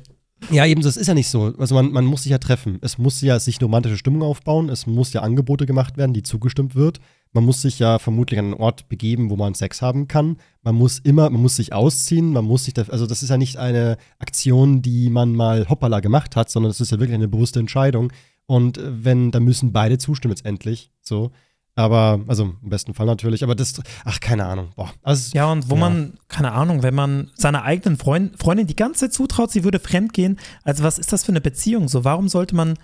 Ja, 0.50 0.64
eben, 0.66 0.82
das 0.82 0.96
ist 0.96 1.06
ja 1.06 1.14
nicht 1.14 1.28
so. 1.28 1.52
Also 1.58 1.74
man, 1.74 1.90
man 1.90 2.04
muss 2.04 2.22
sich 2.22 2.30
ja 2.30 2.38
treffen. 2.38 2.78
Es 2.80 2.96
muss 2.96 3.20
ja 3.20 3.38
sich 3.38 3.58
eine 3.58 3.66
romantische 3.66 3.96
Stimmung 3.96 4.22
aufbauen. 4.22 4.68
Es 4.68 4.86
muss 4.86 5.12
ja 5.12 5.22
Angebote 5.22 5.66
gemacht 5.66 5.96
werden, 5.96 6.12
die 6.12 6.22
zugestimmt 6.22 6.74
wird. 6.74 7.00
Man 7.32 7.44
muss 7.44 7.60
sich 7.60 7.78
ja 7.78 7.98
vermutlich 7.98 8.38
an 8.38 8.46
einen 8.46 8.54
Ort 8.54 8.88
begeben, 8.88 9.30
wo 9.30 9.36
man 9.36 9.54
Sex 9.54 9.82
haben 9.82 10.08
kann. 10.08 10.38
Man 10.62 10.76
muss 10.76 10.98
immer, 11.00 11.28
man 11.28 11.42
muss 11.42 11.56
sich 11.56 11.72
ausziehen, 11.72 12.32
man 12.32 12.44
muss 12.44 12.64
sich, 12.64 12.74
da, 12.74 12.82
also 12.84 13.06
das 13.06 13.22
ist 13.22 13.28
ja 13.28 13.36
nicht 13.36 13.58
eine 13.58 13.98
Aktion, 14.18 14.80
die 14.80 15.10
man 15.10 15.34
mal 15.34 15.68
hoppala 15.68 16.00
gemacht 16.00 16.36
hat, 16.36 16.48
sondern 16.50 16.70
das 16.70 16.80
ist 16.80 16.92
ja 16.92 16.98
wirklich 16.98 17.14
eine 17.14 17.28
bewusste 17.28 17.60
Entscheidung. 17.60 18.12
Und 18.46 18.78
äh, 18.78 19.04
wenn, 19.04 19.30
dann 19.30 19.44
müssen 19.44 19.72
beide 19.72 19.98
zustimmen 19.98 20.32
letztendlich. 20.32 20.90
So. 21.02 21.30
Aber, 21.78 22.20
also 22.26 22.42
im 22.60 22.70
besten 22.70 22.92
Fall 22.92 23.06
natürlich, 23.06 23.44
aber 23.44 23.54
das, 23.54 23.80
ach, 24.04 24.18
keine 24.18 24.46
Ahnung. 24.46 24.70
Boah. 24.74 24.90
Also, 25.04 25.30
Ja, 25.36 25.46
und 25.52 25.70
wo 25.70 25.74
Ja. 25.76 25.80
man, 25.80 26.14
keine 26.26 26.50
Ahnung, 26.50 26.82
wenn 26.82 26.94
man 26.94 27.30
seiner 27.36 27.62
eigenen 27.62 27.96
Freund, 27.96 28.36
Freundin 28.42 28.66
die 28.66 28.74
ganze 28.74 29.00
Zeit 29.04 29.12
zutraut, 29.12 29.52
sie 29.52 29.62
würde 29.62 29.78
fremdgehen, 29.78 30.40
also 30.64 30.82
was 30.82 30.98
ist 30.98 31.12
das 31.12 31.22
für 31.24 31.30
eine 31.30 31.40
Beziehung? 31.40 31.86
So, 31.86 32.04
warum 32.04 32.28
sollte 32.28 32.56
man, 32.56 32.74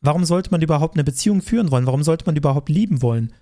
warum 0.00 0.24
sollte 0.24 0.50
man 0.50 0.60
überhaupt 0.62 0.96
eine 0.96 1.04
Beziehung 1.04 1.42
führen 1.42 1.70
wollen? 1.70 1.86
Warum 1.86 2.02
sollte 2.02 2.26
man 2.26 2.34
überhaupt 2.34 2.68
lieben 2.68 3.02
wollen? 3.02 3.32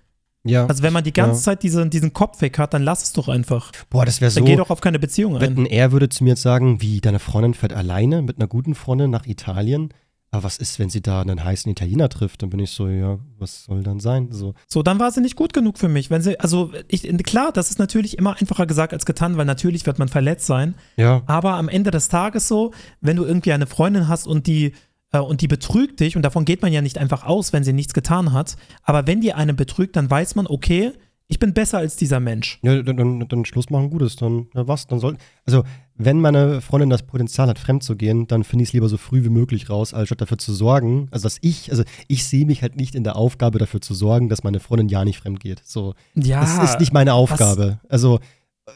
ja. 0.43 0.67
Also 0.67 0.83
wenn 0.83 0.93
man 0.93 1.03
die 1.03 1.11
ganze 1.11 1.39
Ja. 1.39 1.43
Zeit 1.43 1.63
diesen, 1.63 1.89
diesen 1.89 2.13
Kopf 2.13 2.39
weg 2.41 2.59
hat, 2.59 2.75
dann 2.75 2.83
lass 2.83 3.01
es 3.01 3.11
doch 3.13 3.29
einfach. 3.29 3.71
Boah, 3.89 4.05
das 4.05 4.21
wäre 4.21 4.29
so. 4.29 4.39
Dann 4.41 4.45
geh 4.47 4.55
doch 4.57 4.69
auf 4.69 4.79
keine 4.79 4.99
Beziehung 4.99 5.35
ein. 5.37 5.41
Wetten, 5.41 5.65
er 5.65 5.91
würde 5.91 6.07
zu 6.09 6.23
mir 6.23 6.31
jetzt 6.31 6.43
sagen, 6.43 6.81
wie 6.81 7.01
deine 7.01 7.17
Freundin 7.19 7.55
fährt 7.55 7.73
alleine 7.73 8.21
mit 8.21 8.37
einer 8.37 8.47
guten 8.47 8.75
Freundin 8.75 9.09
nach 9.09 9.25
Italien. 9.25 9.89
Aber 10.31 10.43
was 10.43 10.57
ist, 10.57 10.77
wenn 10.77 10.89
sie 10.89 11.01
da 11.01 11.21
einen 11.21 11.43
heißen 11.43 11.71
Italiener 11.71 12.07
trifft? 12.07 12.43
Dann 12.43 12.51
bin 12.51 12.59
ich 12.59 12.71
so, 12.71 12.87
ja, 12.87 13.17
was 13.39 13.63
soll 13.63 13.81
dann 13.81 13.99
sein? 13.99 14.31
So. 14.31 14.53
So, 14.67 14.83
dann 14.83 14.99
war 14.99 15.11
sie 15.11 15.21
nicht 15.21 15.35
gut 15.35 15.53
genug 15.53 15.79
für 15.79 15.87
mich. 15.87 16.11
Wenn 16.11 16.21
sie, 16.21 16.39
also 16.39 16.71
ich, 16.87 17.01
klar, 17.23 17.51
das 17.51 17.71
ist 17.71 17.79
natürlich 17.79 18.17
immer 18.17 18.35
einfacher 18.39 18.67
gesagt 18.67 18.93
als 18.93 19.05
getan, 19.05 19.37
weil 19.37 19.45
natürlich 19.45 19.85
wird 19.87 19.97
man 19.97 20.07
verletzt 20.07 20.45
sein. 20.45 20.75
Ja. 20.97 21.23
Aber 21.25 21.53
am 21.53 21.67
Ende 21.67 21.89
des 21.89 22.09
Tages 22.09 22.47
so, 22.47 22.73
wenn 23.01 23.17
du 23.17 23.25
irgendwie 23.25 23.53
eine 23.53 23.65
Freundin 23.65 24.07
hast 24.07 24.27
und 24.27 24.45
die 24.45 24.73
äh, 25.11 25.19
und 25.19 25.41
die 25.41 25.47
betrügt 25.47 25.99
dich 25.99 26.15
und 26.15 26.21
davon 26.21 26.45
geht 26.45 26.61
man 26.61 26.71
ja 26.71 26.81
nicht 26.81 26.97
einfach 26.99 27.23
aus, 27.25 27.53
wenn 27.53 27.63
sie 27.63 27.73
nichts 27.73 27.93
getan 27.93 28.31
hat. 28.31 28.55
Aber 28.83 29.07
wenn 29.07 29.21
die 29.21 29.33
einen 29.33 29.55
betrügt, 29.55 29.95
dann 29.95 30.09
weiß 30.09 30.35
man, 30.35 30.45
okay, 30.45 30.93
ich 31.31 31.37
bin 31.37 31.53
besser 31.53 31.77
als 31.77 31.95
dieser 31.95 32.19
Mensch. 32.19 32.59
Ja, 32.63 32.81
dann, 32.81 32.97
dann, 32.97 33.27
dann 33.27 33.45
Schluss 33.45 33.69
machen, 33.69 33.91
Gutes. 33.91 34.15
Dann, 34.15 34.47
ja, 34.55 34.67
was? 34.67 34.87
Dann 34.87 34.99
soll. 34.99 35.15
Also, 35.45 35.63
wenn 35.95 36.19
meine 36.19 36.59
Freundin 36.59 36.89
das 36.89 37.03
Potenzial 37.03 37.47
hat, 37.47 37.59
fremd 37.59 37.83
zu 37.83 37.95
gehen, 37.95 38.25
dann 38.25 38.43
finde 38.43 38.63
ich 38.63 38.69
es 38.69 38.73
lieber 38.73 38.89
so 38.89 38.97
früh 38.97 39.23
wie 39.23 39.29
möglich 39.29 39.69
raus, 39.69 39.93
als 39.93 40.07
statt 40.07 40.21
dafür 40.21 40.39
zu 40.39 40.53
sorgen. 40.53 41.07
Also, 41.11 41.23
dass 41.23 41.37
ich, 41.41 41.69
also 41.69 41.83
ich 42.07 42.25
sehe 42.25 42.47
mich 42.47 42.63
halt 42.63 42.77
nicht 42.77 42.95
in 42.95 43.03
der 43.03 43.15
Aufgabe, 43.15 43.59
dafür 43.59 43.79
zu 43.79 43.93
sorgen, 43.93 44.27
dass 44.27 44.43
meine 44.43 44.59
Freundin 44.59 44.89
ja 44.89 45.05
nicht 45.05 45.19
fremd 45.19 45.39
geht. 45.39 45.61
So. 45.63 45.93
Ja, 46.15 46.41
Das 46.41 46.71
ist 46.71 46.79
nicht 46.79 46.93
meine 46.93 47.13
Aufgabe. 47.13 47.79
Also, 47.89 48.19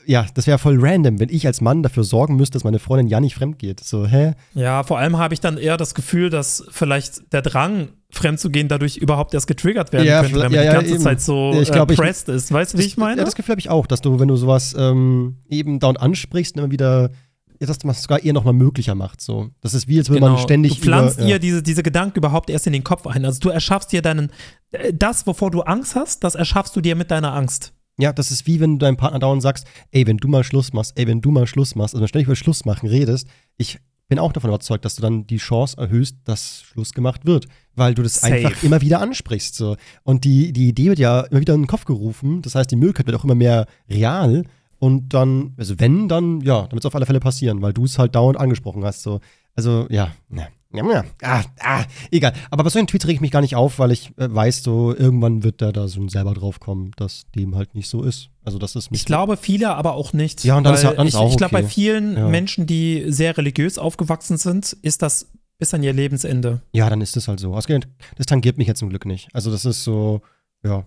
ja, 0.05 0.25
das 0.33 0.45
wäre 0.47 0.59
voll 0.59 0.77
random, 0.79 1.19
wenn 1.19 1.29
ich 1.29 1.47
als 1.47 1.59
Mann 1.59 1.81
dafür 1.83 2.03
sorgen 2.03 2.35
müsste, 2.35 2.53
dass 2.53 2.63
meine 2.63 2.79
Freundin 2.79 3.07
ja 3.07 3.19
nicht 3.19 3.35
fremd 3.35 3.57
geht. 3.57 3.79
So, 3.79 4.05
hä? 4.05 4.33
ja, 4.53 4.83
vor 4.83 4.99
allem 4.99 5.17
habe 5.17 5.33
ich 5.33 5.39
dann 5.39 5.57
eher 5.57 5.77
das 5.77 5.95
Gefühl, 5.95 6.29
dass 6.29 6.65
vielleicht 6.69 7.33
der 7.33 7.41
Drang, 7.41 7.89
fremd 8.13 8.39
zu 8.39 8.49
gehen, 8.49 8.67
dadurch 8.67 8.97
überhaupt 8.97 9.33
erst 9.33 9.47
getriggert 9.47 9.91
werden 9.91 10.05
Ja, 10.07 10.21
könnte, 10.21 10.35
wenn 10.35 10.43
man 10.43 10.53
ja, 10.53 10.61
die 10.61 10.67
ja, 10.67 10.73
ganze 10.73 10.91
eben. 10.93 10.99
Zeit 11.01 11.21
so 11.21 11.51
Ja, 11.53 11.61
ich 11.61 11.71
glaub, 11.71 11.89
äh, 11.89 11.93
ich- 11.93 11.99
pressed 11.99 12.29
ist. 12.29 12.51
Weißt 12.51 12.73
du, 12.73 12.77
wie 12.77 12.83
ich 12.83 12.97
meine? 12.97 13.17
Ja, 13.19 13.25
das 13.25 13.35
Gefühl 13.35 13.53
habe 13.53 13.59
ich 13.59 13.69
auch, 13.69 13.87
dass 13.87 14.01
du, 14.01 14.19
wenn 14.19 14.27
du 14.27 14.35
sowas 14.35 14.75
ähm, 14.77 15.37
eben 15.49 15.79
dauernd 15.79 15.99
ansprichst, 15.99 16.55
immer 16.57 16.71
wieder, 16.71 17.11
ja, 17.59 17.67
dass 17.67 17.83
man 17.83 17.95
es 17.95 18.01
sogar 18.03 18.23
eher 18.23 18.33
nochmal 18.33 18.53
möglicher 18.53 18.95
macht. 18.95 19.21
So. 19.21 19.49
Das 19.61 19.73
ist 19.73 19.87
wie, 19.87 19.97
als 19.99 20.09
würde 20.09 20.21
man 20.21 20.37
ständig 20.37 20.73
Genau. 20.81 20.81
du 20.81 20.85
pflanzt 21.01 21.17
über, 21.19 21.27
ihr 21.27 21.31
ja. 21.33 21.39
diese, 21.39 21.63
diese 21.63 21.83
Gedanken 21.83 22.17
überhaupt 22.19 22.49
erst 22.49 22.67
in 22.67 22.73
den 22.73 22.83
Kopf 22.83 23.07
ein. 23.07 23.25
Also 23.25 23.39
du 23.39 23.49
erschaffst 23.49 23.91
dir 23.91 24.01
deinen, 24.01 24.31
äh, 24.71 24.93
das, 24.93 25.25
wovor 25.27 25.51
du 25.51 25.61
Angst 25.61 25.95
hast, 25.95 26.23
das 26.23 26.35
erschaffst 26.35 26.75
du 26.75 26.81
dir 26.81 26.95
mit 26.95 27.09
deiner 27.11 27.33
Angst. 27.33 27.73
Ja, 27.99 28.11
das 28.11 28.31
ist 28.31 28.47
wie 28.47 28.59
wenn 28.59 28.79
du 28.79 28.85
deinem 28.85 28.97
Partner 28.97 29.19
dauernd 29.19 29.41
sagst, 29.43 29.67
ey, 29.91 30.07
wenn 30.07 30.17
du 30.17 30.27
mal 30.27 30.43
Schluss 30.43 30.73
machst, 30.73 30.93
ey, 30.95 31.05
wenn 31.07 31.21
du 31.21 31.29
mal 31.29 31.45
Schluss 31.45 31.75
machst, 31.75 31.93
also 31.93 31.99
wenn 32.01 32.05
du 32.05 32.09
ständig 32.09 32.27
über 32.27 32.35
Schluss 32.35 32.65
machen 32.65 32.89
redest, 32.89 33.27
ich 33.57 33.79
bin 34.09 34.17
auch 34.19 34.33
davon 34.33 34.49
überzeugt, 34.49 34.83
dass 34.83 34.95
du 34.95 35.01
dann 35.03 35.27
die 35.27 35.37
Chance 35.37 35.77
erhöhst, 35.77 36.17
dass 36.25 36.63
Schluss 36.63 36.91
gemacht 36.93 37.25
wird, 37.25 37.47
weil 37.75 37.93
du 37.93 38.03
das 38.03 38.15
Safe. 38.15 38.33
einfach 38.33 38.63
immer 38.63 38.81
wieder 38.81 39.01
ansprichst. 39.01 39.55
So. 39.55 39.77
Und 40.03 40.23
die, 40.23 40.53
die 40.53 40.69
Idee 40.69 40.89
wird 40.89 40.99
ja 40.99 41.21
immer 41.21 41.41
wieder 41.41 41.53
in 41.53 41.61
den 41.61 41.67
Kopf 41.67 41.85
gerufen, 41.85 42.41
das 42.41 42.55
heißt, 42.55 42.69
die 42.71 42.75
Möglichkeit 42.75 43.07
wird 43.07 43.17
auch 43.17 43.23
immer 43.23 43.35
mehr 43.35 43.67
real. 43.89 44.43
Und 44.79 45.13
dann, 45.13 45.53
also 45.57 45.79
wenn, 45.79 46.09
dann, 46.09 46.41
ja, 46.41 46.63
dann 46.63 46.71
wird 46.71 46.83
es 46.83 46.85
auf 46.85 46.95
alle 46.95 47.05
Fälle 47.05 47.21
passieren, 47.21 47.61
weil 47.61 47.71
du 47.71 47.85
es 47.85 47.97
halt 47.97 48.15
dauernd 48.15 48.37
angesprochen 48.37 48.83
hast. 48.83 49.01
So. 49.01 49.21
Also, 49.55 49.87
ja, 49.89 50.11
ne. 50.29 50.47
Ja, 50.73 50.91
ja, 50.91 51.03
ah, 51.21 51.43
ah, 51.59 51.83
egal. 52.09 52.33
Aber 52.49 52.63
bei 52.63 52.69
solchen 52.71 52.87
Tweets 52.87 53.05
reg 53.05 53.13
ich 53.13 53.21
mich 53.21 53.29
gar 53.29 53.41
nicht 53.41 53.55
auf, 53.55 53.77
weil 53.77 53.91
ich 53.91 54.09
äh, 54.17 54.27
weiß, 54.33 54.63
so 54.63 54.93
irgendwann 54.95 55.43
wird 55.43 55.61
der 55.61 55.71
da 55.71 55.87
so 55.87 56.07
selber 56.09 56.33
drauf 56.33 56.59
kommen, 56.59 56.91
dass 56.95 57.29
dem 57.35 57.55
halt 57.55 57.75
nicht 57.75 57.87
so 57.87 58.01
ist. 58.01 58.29
Also 58.43 58.57
das 58.57 58.75
ist 58.75 58.89
Ich 58.91 59.05
glaube, 59.05 59.37
viele 59.37 59.75
aber 59.75 59.93
auch 59.93 60.13
nicht. 60.13 60.43
Ja, 60.43 60.57
und 60.57 60.63
dann 60.63 60.73
ist 60.73 60.83
dann 60.83 61.07
ist 61.07 61.13
ich, 61.13 61.19
auch 61.19 61.29
ich 61.29 61.37
glaube, 61.37 61.53
bei 61.53 61.59
okay. 61.59 61.69
vielen 61.69 62.17
Ja. 62.17 62.27
Menschen, 62.27 62.65
die 62.65 63.05
sehr 63.07 63.37
religiös 63.37 63.77
aufgewachsen 63.77 64.37
sind, 64.37 64.75
ist 64.81 65.03
das 65.03 65.29
bis 65.63 65.73
an 65.73 65.81
ihr 65.83 65.93
Lebensende. 65.93 66.61
Ja, 66.73 66.89
dann 66.89 66.99
ist 67.01 67.15
das 67.15 67.27
halt 67.27 67.39
so. 67.39 67.53
Ausgerechnet, 67.55 67.89
Das 68.17 68.25
tangiert 68.25 68.57
mich 68.57 68.67
jetzt 68.67 68.79
zum 68.79 68.89
Glück 68.89 69.05
nicht. 69.05 69.29
Also 69.33 69.49
das 69.51 69.63
ist 69.65 69.83
so, 69.83 70.21
ja. 70.63 70.85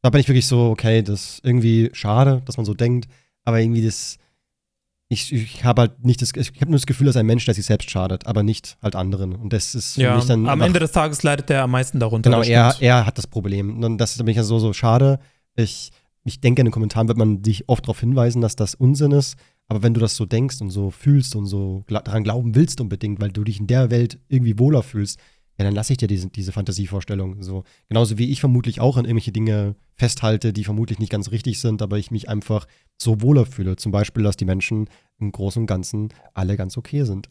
Da 0.00 0.10
bin 0.10 0.20
ich 0.20 0.28
wirklich 0.28 0.46
so, 0.46 0.70
okay, 0.70 1.02
das 1.02 1.20
ist 1.34 1.44
irgendwie 1.44 1.90
schade, 1.92 2.42
dass 2.44 2.56
man 2.56 2.66
so 2.66 2.74
denkt, 2.74 3.08
aber 3.44 3.60
irgendwie 3.60 3.84
das, 3.84 4.18
ich, 5.08 5.32
ich 5.32 5.64
habe 5.64 5.82
halt 5.82 6.04
nicht 6.04 6.22
das, 6.22 6.30
ich 6.34 6.48
habe 6.60 6.70
nur 6.70 6.78
das 6.78 6.86
Gefühl, 6.86 7.06
dass 7.06 7.16
ein 7.16 7.26
Mensch, 7.26 7.44
der 7.44 7.54
sich 7.54 7.66
selbst 7.66 7.90
schadet, 7.90 8.26
aber 8.26 8.42
nicht 8.42 8.76
halt 8.82 8.96
anderen. 8.96 9.34
Und 9.34 9.52
das 9.52 9.74
ist 9.74 9.94
für 9.94 10.02
Ja, 10.02 10.16
mich 10.16 10.24
dann 10.26 10.40
am 10.46 10.48
einfach- 10.54 10.66
Ende 10.66 10.78
des 10.80 10.92
Tages 10.92 11.22
leidet 11.22 11.48
der 11.50 11.62
am 11.64 11.70
meisten 11.72 12.00
darunter. 12.00 12.30
Genau, 12.30 12.42
er, 12.42 12.74
er 12.80 13.06
hat 13.06 13.18
das 13.18 13.26
Problem. 13.26 13.82
Und 13.82 13.98
das 13.98 14.16
ist 14.16 14.22
mich 14.24 14.36
ja 14.36 14.42
so, 14.44 14.58
so 14.58 14.72
schade. 14.72 15.18
Ich, 15.54 15.90
ich 16.24 16.40
denke, 16.40 16.60
in 16.62 16.66
den 16.66 16.72
Kommentaren 16.72 17.08
wird 17.08 17.18
man 17.18 17.42
dich 17.42 17.68
oft 17.68 17.84
darauf 17.84 18.00
hinweisen, 18.00 18.40
dass 18.40 18.56
das 18.56 18.74
Unsinn 18.74 19.12
ist. 19.12 19.36
Aber 19.72 19.82
wenn 19.82 19.94
du 19.94 20.00
das 20.00 20.16
so 20.16 20.26
denkst 20.26 20.60
und 20.60 20.68
so 20.68 20.90
fühlst 20.90 21.34
und 21.34 21.46
so 21.46 21.82
daran 21.88 22.24
glauben 22.24 22.54
willst 22.54 22.78
unbedingt, 22.82 23.22
weil 23.22 23.30
du 23.30 23.42
dich 23.42 23.58
in 23.58 23.66
der 23.66 23.90
Welt 23.90 24.18
irgendwie 24.28 24.58
wohler 24.58 24.82
fühlst, 24.82 25.18
ja, 25.56 25.64
dann 25.64 25.74
lasse 25.74 25.94
ich 25.94 25.96
dir 25.96 26.08
diese, 26.08 26.28
diese 26.28 26.52
Fantasievorstellung. 26.52 27.42
So. 27.42 27.64
Genauso 27.88 28.18
wie 28.18 28.30
ich 28.30 28.40
vermutlich 28.40 28.80
auch 28.80 28.98
an 28.98 29.06
irgendwelche 29.06 29.32
Dinge 29.32 29.76
festhalte, 29.94 30.52
die 30.52 30.64
vermutlich 30.64 30.98
nicht 30.98 31.10
ganz 31.10 31.30
richtig 31.30 31.58
sind, 31.58 31.80
aber 31.80 31.96
ich 31.96 32.10
mich 32.10 32.28
einfach 32.28 32.66
so 33.00 33.22
wohler 33.22 33.46
fühle. 33.46 33.76
Zum 33.76 33.92
Beispiel, 33.92 34.24
dass 34.24 34.36
die 34.36 34.44
Menschen 34.44 34.90
im 35.18 35.32
Großen 35.32 35.62
und 35.62 35.66
Ganzen 35.66 36.10
alle 36.34 36.58
ganz 36.58 36.76
okay 36.76 37.04
sind. 37.04 37.26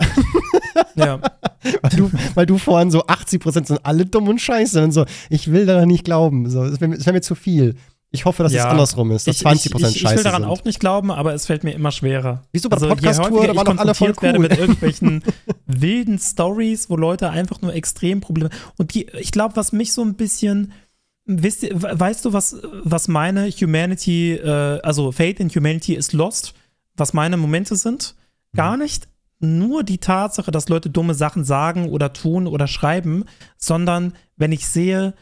ja. 0.95 1.21
Weil 1.83 1.91
du, 1.91 2.11
weil 2.33 2.45
du 2.47 2.57
vorhin 2.57 2.89
so 2.89 3.05
80% 3.05 3.67
sind 3.67 3.85
alle 3.85 4.07
dumm 4.07 4.27
und 4.27 4.41
scheiße 4.41 4.83
und 4.83 4.93
so. 4.93 5.05
Ich 5.29 5.51
will 5.51 5.67
daran 5.67 5.87
nicht 5.87 6.03
glauben. 6.03 6.49
So, 6.49 6.63
es 6.63 6.81
wäre 6.81 7.05
wär 7.05 7.13
mir 7.13 7.21
zu 7.21 7.35
viel. 7.35 7.75
Ich 8.13 8.25
hoffe, 8.25 8.43
dass 8.43 8.51
Ja. 8.51 8.65
es 8.65 8.71
andersrum 8.71 9.11
ist, 9.11 9.25
dass 9.27 9.37
Ich, 9.37 9.47
20% 9.47 9.55
ich, 9.65 9.73
ich, 9.89 9.95
ich 9.95 10.01
scheiße 10.01 10.17
will 10.17 10.23
daran 10.23 10.41
sind. 10.41 10.51
auch 10.51 10.63
nicht 10.65 10.79
glauben, 10.81 11.11
aber 11.11 11.33
es 11.33 11.45
fällt 11.45 11.63
mir 11.63 11.71
immer 11.71 11.91
schwerer. 11.91 12.43
Wieso 12.51 12.67
bei 12.67 12.77
je 12.77 12.87
Podcast-Tour, 12.87 13.45
da 13.47 13.51
ich 13.51 13.57
waren 13.57 13.65
doch 13.65 13.77
alle 13.77 13.95
voll 13.95 14.13
konfrontiert 14.13 14.21
werde 14.21 14.37
cool. 14.39 14.47
mit 14.49 14.57
irgendwelchen 14.57 15.23
wilden 15.65 16.19
Stories, 16.19 16.89
wo 16.89 16.97
Leute 16.97 17.29
einfach 17.29 17.61
nur 17.61 17.73
extrem 17.73 18.19
Probleme. 18.19 18.49
Und 18.77 18.93
die, 18.93 19.07
ich 19.19 19.31
glaube, 19.31 19.55
was 19.55 19.71
mich 19.71 19.93
so 19.93 20.01
ein 20.01 20.15
bisschen, 20.15 20.73
wisst 21.25 21.63
weißt 21.71 22.25
du, 22.25 22.33
was, 22.33 22.57
was 22.83 23.07
meine 23.07 23.49
Humanity, 23.49 24.33
äh, 24.33 24.81
also 24.81 25.13
Faith 25.13 25.39
in 25.39 25.49
Humanity 25.49 25.93
is 25.95 26.11
lost, 26.11 26.53
was 26.97 27.13
meine 27.13 27.37
Momente 27.37 27.75
sind? 27.77 28.15
Gar 28.55 28.75
nicht. 28.77 29.07
nur 29.43 29.83
die 29.83 29.97
Tatsache, 29.97 30.51
dass 30.51 30.69
Leute 30.69 30.91
dumme 30.91 31.15
Sachen 31.15 31.43
sagen 31.43 31.89
oder 31.89 32.13
tun 32.13 32.45
oder 32.45 32.67
schreiben, 32.67 33.25
sondern 33.57 34.13
wenn 34.37 34.51
ich 34.51 34.67
sehe, 34.67 35.15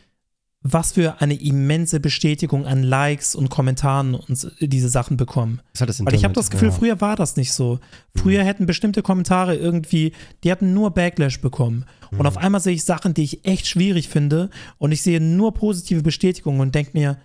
was 0.61 0.91
für 0.91 1.21
eine 1.21 1.35
immense 1.39 2.01
Bestätigung 2.01 2.65
an 2.65 2.83
Likes 2.83 3.33
und 3.33 3.49
Kommentaren 3.49 4.13
und 4.13 4.51
diese 4.59 4.89
Sachen 4.89 5.15
bekommen. 5.15 5.61
Das 5.71 5.81
hat 5.81 5.89
das 5.89 6.05
Weil 6.05 6.13
ich 6.15 6.25
habe 6.25 6.33
das 6.33 6.49
Gefühl, 6.51 6.67
ja. 6.69 6.73
früher 6.73 7.01
war 7.01 7.15
das 7.15 7.37
nicht 7.37 7.53
so. 7.53 7.79
Früher 8.13 8.43
hätten 8.43 8.65
bestimmte 8.65 9.01
Kommentare 9.01 9.55
irgendwie, 9.55 10.11
die 10.43 10.51
hatten 10.51 10.73
nur 10.73 10.91
Backlash 10.91 11.39
bekommen. 11.39 11.85
Und 12.11 12.25
auf 12.25 12.35
einmal 12.37 12.59
sehe 12.59 12.73
ich 12.73 12.83
Sachen, 12.83 13.13
die 13.13 13.23
ich 13.23 13.45
echt 13.45 13.67
schwierig 13.67 14.09
finde 14.09 14.49
und 14.79 14.91
ich 14.91 15.01
sehe 15.01 15.21
nur 15.21 15.53
positive 15.53 16.01
Bestätigungen 16.03 16.59
und 16.59 16.75
denke 16.75 16.91
mir, 16.93 17.17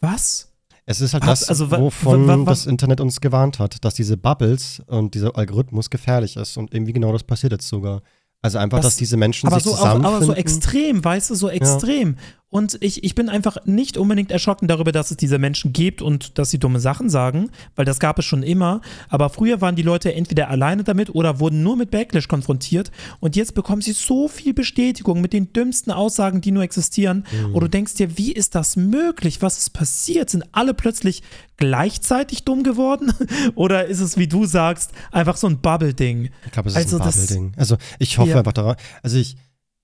was? 0.00 0.48
Es 0.86 1.00
ist 1.00 1.12
halt 1.14 1.24
Hat- 1.24 1.30
das, 1.32 1.48
also 1.48 1.70
wovon 1.70 2.26
wa- 2.26 2.38
wa- 2.38 2.44
das 2.44 2.66
Internet 2.66 3.00
uns 3.00 3.20
gewarnt 3.20 3.58
hat, 3.58 3.84
dass 3.84 3.94
diese 3.94 4.16
Bubbles 4.16 4.82
und 4.86 5.14
dieser 5.14 5.36
Algorithmus 5.36 5.90
gefährlich 5.90 6.36
ist. 6.36 6.56
Und 6.56 6.72
irgendwie 6.74 6.92
genau 6.92 7.12
das 7.12 7.22
passiert 7.22 7.52
jetzt 7.52 7.68
sogar. 7.68 8.02
Also 8.40 8.58
einfach, 8.58 8.78
Das- 8.78 8.86
dass 8.86 8.96
diese 8.96 9.16
Menschen 9.16 9.46
aber 9.46 9.56
sich 9.56 9.64
so, 9.64 9.72
auch, 9.74 9.76
zusammenfinden. 9.78 10.16
aber 10.16 10.24
so 10.24 10.32
extrem, 10.34 11.04
weißt 11.04 11.30
du, 11.30 11.34
so 11.36 11.48
extrem. 11.48 12.16
Und 12.52 12.76
ich, 12.82 13.02
ich 13.02 13.14
bin 13.14 13.30
einfach 13.30 13.56
nicht 13.64 13.96
unbedingt 13.96 14.30
erschrocken 14.30 14.68
darüber, 14.68 14.92
dass 14.92 15.10
es 15.10 15.16
diese 15.16 15.38
Menschen 15.38 15.72
gibt 15.72 16.02
und 16.02 16.38
dass 16.38 16.50
sie 16.50 16.58
dumme 16.58 16.80
Sachen 16.80 17.08
sagen, 17.08 17.48
weil 17.76 17.86
das 17.86 17.98
gab 17.98 18.18
es 18.18 18.26
schon 18.26 18.42
immer. 18.42 18.82
Aber 19.08 19.30
früher 19.30 19.62
waren 19.62 19.74
die 19.74 19.80
Leute 19.80 20.14
entweder 20.14 20.50
alleine 20.50 20.84
damit 20.84 21.14
oder 21.14 21.40
wurden 21.40 21.62
nur 21.62 21.78
mit 21.78 21.90
Backlash 21.90 22.28
konfrontiert. 22.28 22.92
Und 23.20 23.36
jetzt 23.36 23.54
bekommen 23.54 23.80
sie 23.80 23.92
so 23.92 24.28
viel 24.28 24.52
Bestätigung 24.52 25.22
mit 25.22 25.32
den 25.32 25.54
dümmsten 25.54 25.90
Aussagen, 25.92 26.42
die 26.42 26.50
nur 26.50 26.62
existieren. 26.62 27.24
Mhm. 27.32 27.54
Und 27.54 27.60
du 27.62 27.68
denkst 27.68 27.94
dir, 27.94 28.18
wie 28.18 28.32
ist 28.32 28.54
das 28.54 28.76
möglich? 28.76 29.40
Was 29.40 29.56
ist 29.56 29.70
passiert? 29.70 30.28
Sind 30.28 30.44
alle 30.52 30.74
plötzlich 30.74 31.22
gleichzeitig 31.56 32.44
dumm 32.44 32.64
geworden? 32.64 33.14
oder 33.54 33.86
ist 33.86 34.00
es, 34.00 34.18
wie 34.18 34.28
du 34.28 34.44
sagst, 34.44 34.90
einfach 35.10 35.38
so 35.38 35.46
ein 35.46 35.58
Bubble-Ding? 35.62 36.28
Ich 36.44 36.52
glaube, 36.52 36.68
es 36.68 36.76
ist 36.76 36.82
Also 36.84 36.98
ein 36.98 37.04
Bubble-Ding. 37.04 37.52
Also 37.56 37.78
ich 37.98 38.18
hoffe 38.18 38.32
Ja. 38.32 38.38
einfach 38.40 38.52
daran. 38.52 38.76
Also 39.02 39.16
ich, 39.16 39.36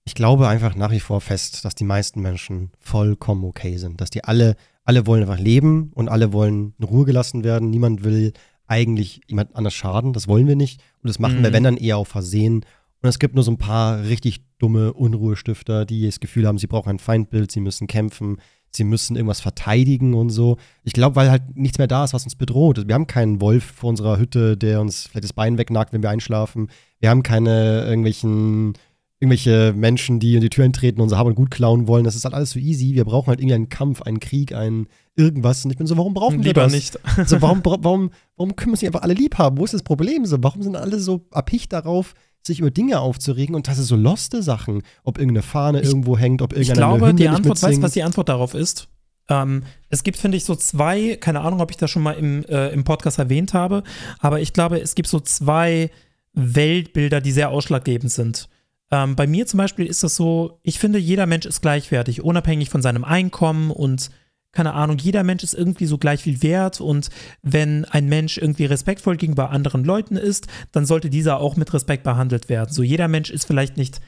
ich 0.08 0.14
glaube 0.14 0.48
einfach 0.48 0.74
nach 0.74 0.90
wie 0.90 1.00
vor 1.00 1.20
fest, 1.20 1.66
dass 1.66 1.74
die 1.74 1.84
meisten 1.84 2.22
Menschen 2.22 2.70
vollkommen 2.80 3.44
okay 3.44 3.76
sind. 3.76 4.00
Dass 4.00 4.08
die 4.08 4.24
alle, 4.24 4.56
alle 4.84 5.06
wollen 5.06 5.20
einfach 5.22 5.38
leben 5.38 5.90
und 5.94 6.08
alle 6.08 6.32
wollen 6.32 6.72
in 6.78 6.84
Ruhe 6.84 7.04
gelassen 7.04 7.44
werden. 7.44 7.68
Niemand 7.68 8.04
will 8.04 8.32
eigentlich 8.66 9.20
jemand 9.26 9.54
anders 9.54 9.74
schaden. 9.74 10.14
Das 10.14 10.26
wollen 10.26 10.46
wir 10.46 10.56
nicht. 10.56 10.80
Und 11.02 11.08
das 11.08 11.18
machen 11.18 11.42
wir, 11.42 11.50
Mhm. 11.50 11.54
wenn 11.54 11.64
dann 11.64 11.76
eher 11.76 11.98
auf 11.98 12.08
Versehen. 12.08 12.64
Und 13.02 13.08
es 13.08 13.18
gibt 13.18 13.34
nur 13.34 13.44
so 13.44 13.50
ein 13.50 13.58
paar 13.58 14.02
richtig 14.04 14.40
dumme 14.58 14.94
Unruhestifter, 14.94 15.84
die 15.84 16.06
das 16.06 16.20
Gefühl 16.20 16.46
haben, 16.46 16.56
sie 16.58 16.66
brauchen 16.66 16.88
ein 16.88 16.98
Feindbild, 16.98 17.52
sie 17.52 17.60
müssen 17.60 17.86
kämpfen, 17.86 18.38
sie 18.70 18.84
müssen 18.84 19.14
irgendwas 19.14 19.40
verteidigen 19.40 20.14
und 20.14 20.30
so. 20.30 20.56
Ich 20.84 20.94
glaube, 20.94 21.16
weil 21.16 21.30
halt 21.30 21.54
nichts 21.54 21.76
mehr 21.78 21.86
da 21.86 22.04
ist, 22.04 22.14
was 22.14 22.24
uns 22.24 22.34
bedroht. 22.34 22.88
Wir 22.88 22.94
haben 22.94 23.06
keinen 23.06 23.40
Wolf 23.42 23.64
vor 23.64 23.90
unserer 23.90 24.18
Hütte, 24.18 24.56
der 24.56 24.80
uns 24.80 25.06
vielleicht 25.06 25.24
das 25.24 25.32
Bein 25.34 25.58
wegnagt, 25.58 25.92
wenn 25.92 26.02
wir 26.02 26.10
einschlafen. 26.10 26.68
Wir 26.98 27.10
haben 27.10 27.22
keine 27.22 27.84
irgendwelchen 27.84 28.72
irgendwelche 29.20 29.72
Menschen, 29.76 30.20
die 30.20 30.34
in 30.36 30.40
die 30.40 30.48
Tür 30.50 30.64
eintreten 30.64 31.00
und 31.00 31.04
unser 31.04 31.18
Hab 31.18 31.26
und 31.26 31.34
Gut 31.34 31.50
klauen 31.50 31.88
wollen. 31.88 32.04
Das 32.04 32.14
ist 32.14 32.24
halt 32.24 32.34
alles 32.34 32.50
so 32.50 32.58
easy. 32.58 32.94
Wir 32.94 33.04
brauchen 33.04 33.28
halt 33.28 33.40
irgendwie 33.40 33.54
einen 33.56 33.68
Kampf, 33.68 34.02
einen 34.02 34.20
Krieg, 34.20 34.54
einen 34.54 34.86
irgendwas. 35.16 35.64
Und 35.64 35.72
ich 35.72 35.76
bin 35.76 35.86
so, 35.88 35.96
warum 35.96 36.14
brauchen 36.14 36.38
wir 36.38 36.44
Lieber 36.44 36.62
das? 36.64 36.72
nicht. 36.72 36.98
So, 37.26 37.42
warum, 37.42 37.60
warum, 37.64 38.10
warum 38.36 38.54
können 38.54 38.68
wir 38.70 38.72
uns 38.74 38.82
nicht 38.82 38.88
einfach 38.88 39.02
alle 39.02 39.14
lieb 39.14 39.36
haben? 39.38 39.58
Wo 39.58 39.64
ist 39.64 39.74
das 39.74 39.82
Problem? 39.82 40.24
So, 40.24 40.36
warum 40.42 40.62
sind 40.62 40.76
alle 40.76 41.00
so 41.00 41.26
erpicht 41.32 41.72
darauf, 41.72 42.14
sich 42.46 42.60
über 42.60 42.70
Dinge 42.70 43.00
aufzuregen 43.00 43.56
und 43.56 43.66
das 43.66 43.78
ist 43.78 43.88
so 43.88 43.96
loste 43.96 44.42
Sachen? 44.42 44.82
Ob 45.02 45.18
irgendeine 45.18 45.42
Fahne 45.42 45.80
Ich- 45.80 45.88
irgendwo 45.88 46.16
hängt, 46.16 46.40
ob 46.40 46.52
Ich 46.52 46.68
irgendeine 46.68 46.78
glaube, 46.98 47.06
Hymne 47.08 47.14
die 47.20 47.28
Antwort, 47.28 47.60
weißt 47.62 47.78
du, 47.78 47.82
was 47.82 47.92
die 47.92 48.04
Antwort 48.04 48.28
darauf 48.28 48.54
ist? 48.54 48.88
Ähm, 49.28 49.64
es 49.90 50.04
gibt, 50.04 50.16
finde 50.16 50.36
ich, 50.38 50.44
so 50.44 50.54
zwei, 50.54 51.16
keine 51.16 51.40
Ahnung, 51.40 51.60
ob 51.60 51.70
ich 51.72 51.76
das 51.76 51.90
schon 51.90 52.02
mal 52.02 52.12
im, 52.12 52.44
äh, 52.44 52.68
im 52.68 52.84
Podcast 52.84 53.18
erwähnt 53.18 53.52
habe, 53.52 53.82
aber 54.20 54.40
ich 54.40 54.52
glaube, 54.52 54.80
es 54.80 54.94
gibt 54.94 55.08
so 55.08 55.18
zwei 55.20 55.90
Weltbilder, 56.34 57.20
die 57.20 57.32
sehr 57.32 57.50
ausschlaggebend 57.50 58.10
sind. 58.12 58.48
Ähm, 58.90 59.16
bei 59.16 59.26
mir 59.26 59.46
zum 59.46 59.58
Beispiel 59.58 59.86
ist 59.86 60.02
das 60.02 60.16
so, 60.16 60.58
ich 60.62 60.78
finde, 60.78 60.98
jeder 60.98 61.26
Mensch 61.26 61.46
ist 61.46 61.60
gleichwertig, 61.60 62.22
unabhängig 62.22 62.70
von 62.70 62.82
seinem 62.82 63.04
Einkommen 63.04 63.70
und 63.70 64.10
keine 64.52 64.72
Ahnung, 64.72 64.96
jeder 64.98 65.24
Mensch 65.24 65.44
ist 65.44 65.54
irgendwie 65.54 65.86
so 65.86 65.98
gleich 65.98 66.22
viel 66.22 66.42
wert 66.42 66.80
und 66.80 67.10
wenn 67.42 67.84
ein 67.84 68.06
Mensch 68.06 68.38
irgendwie 68.38 68.64
respektvoll 68.64 69.16
gegenüber 69.16 69.50
anderen 69.50 69.84
Leuten 69.84 70.16
ist, 70.16 70.46
dann 70.72 70.86
sollte 70.86 71.10
dieser 71.10 71.38
auch 71.40 71.56
mit 71.56 71.72
Respekt 71.74 72.02
behandelt 72.02 72.48
werden. 72.48 72.72
So 72.72 72.82
jeder 72.82 73.08
Mensch 73.08 73.30
ist 73.30 73.44
vielleicht 73.46 73.76
nicht 73.76 74.00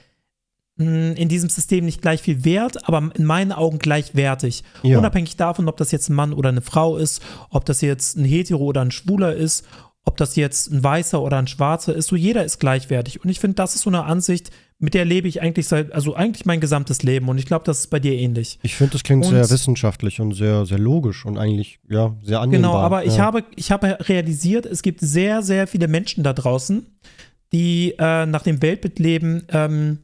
mh, 0.76 1.12
in 1.12 1.28
diesem 1.28 1.50
System 1.50 1.84
nicht 1.84 2.00
gleich 2.00 2.22
viel 2.22 2.44
wert, 2.44 2.88
aber 2.88 3.10
in 3.14 3.24
meinen 3.26 3.52
Augen 3.52 3.78
gleichwertig. 3.78 4.64
Ja. 4.82 4.98
Unabhängig 4.98 5.36
davon, 5.36 5.68
ob 5.68 5.76
das 5.76 5.92
jetzt 5.92 6.08
ein 6.08 6.14
Mann 6.14 6.32
oder 6.32 6.48
eine 6.48 6.62
Frau 6.62 6.96
ist, 6.96 7.22
ob 7.50 7.66
das 7.66 7.82
jetzt 7.82 8.16
ein 8.16 8.24
Hetero 8.24 8.64
oder 8.64 8.80
ein 8.80 8.90
Schwuler 8.90 9.34
ist, 9.34 9.66
ob 10.04 10.16
das 10.16 10.36
jetzt 10.36 10.72
ein 10.72 10.82
Weißer 10.82 11.20
oder 11.20 11.36
ein 11.36 11.46
Schwarzer 11.46 11.94
ist, 11.94 12.08
so 12.08 12.16
jeder 12.16 12.44
ist 12.44 12.58
gleichwertig. 12.58 13.22
Und 13.22 13.30
ich 13.30 13.40
finde, 13.40 13.56
das 13.56 13.74
ist 13.74 13.82
so 13.82 13.90
eine 13.90 14.04
Ansicht, 14.04 14.50
mit 14.80 14.94
der 14.94 15.04
lebe 15.04 15.28
ich 15.28 15.40
eigentlich 15.42 15.68
seit, 15.68 15.92
also 15.92 16.14
eigentlich 16.14 16.46
mein 16.46 16.58
gesamtes 16.60 17.02
Leben. 17.02 17.28
Und 17.28 17.38
ich 17.38 17.46
glaube, 17.46 17.64
das 17.64 17.80
ist 17.80 17.86
bei 17.90 18.00
dir 18.00 18.14
ähnlich. 18.14 18.58
Ich 18.62 18.74
finde, 18.74 18.92
das 18.94 19.02
klingt 19.04 19.24
Und- 19.24 19.30
sehr 19.30 19.48
wissenschaftlich 19.50 20.20
und 20.20 20.32
sehr, 20.32 20.66
sehr 20.66 20.78
logisch 20.78 21.24
und 21.24 21.38
eigentlich, 21.38 21.78
ja, 21.88 22.16
sehr 22.22 22.40
annehmbar. 22.40 22.72
Genau, 22.72 22.80
aber 22.82 23.04
ich, 23.04 23.16
ja. 23.16 23.24
habe, 23.24 23.44
ich 23.56 23.70
habe 23.70 23.98
realisiert, 24.08 24.66
es 24.66 24.82
gibt 24.82 25.00
sehr, 25.00 25.42
sehr 25.42 25.66
viele 25.66 25.86
Menschen 25.86 26.24
da 26.24 26.32
draußen, 26.32 26.86
die 27.52 27.94
äh, 27.98 28.26
nach 28.26 28.42
dem 28.42 28.62
Weltbild 28.62 28.98
leben, 28.98 29.42
ähm, 29.50 29.98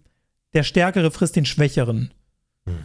der 0.54 0.62
Stärkere 0.62 1.10
frisst 1.10 1.36
den 1.36 1.46
Schwächeren. 1.46 2.12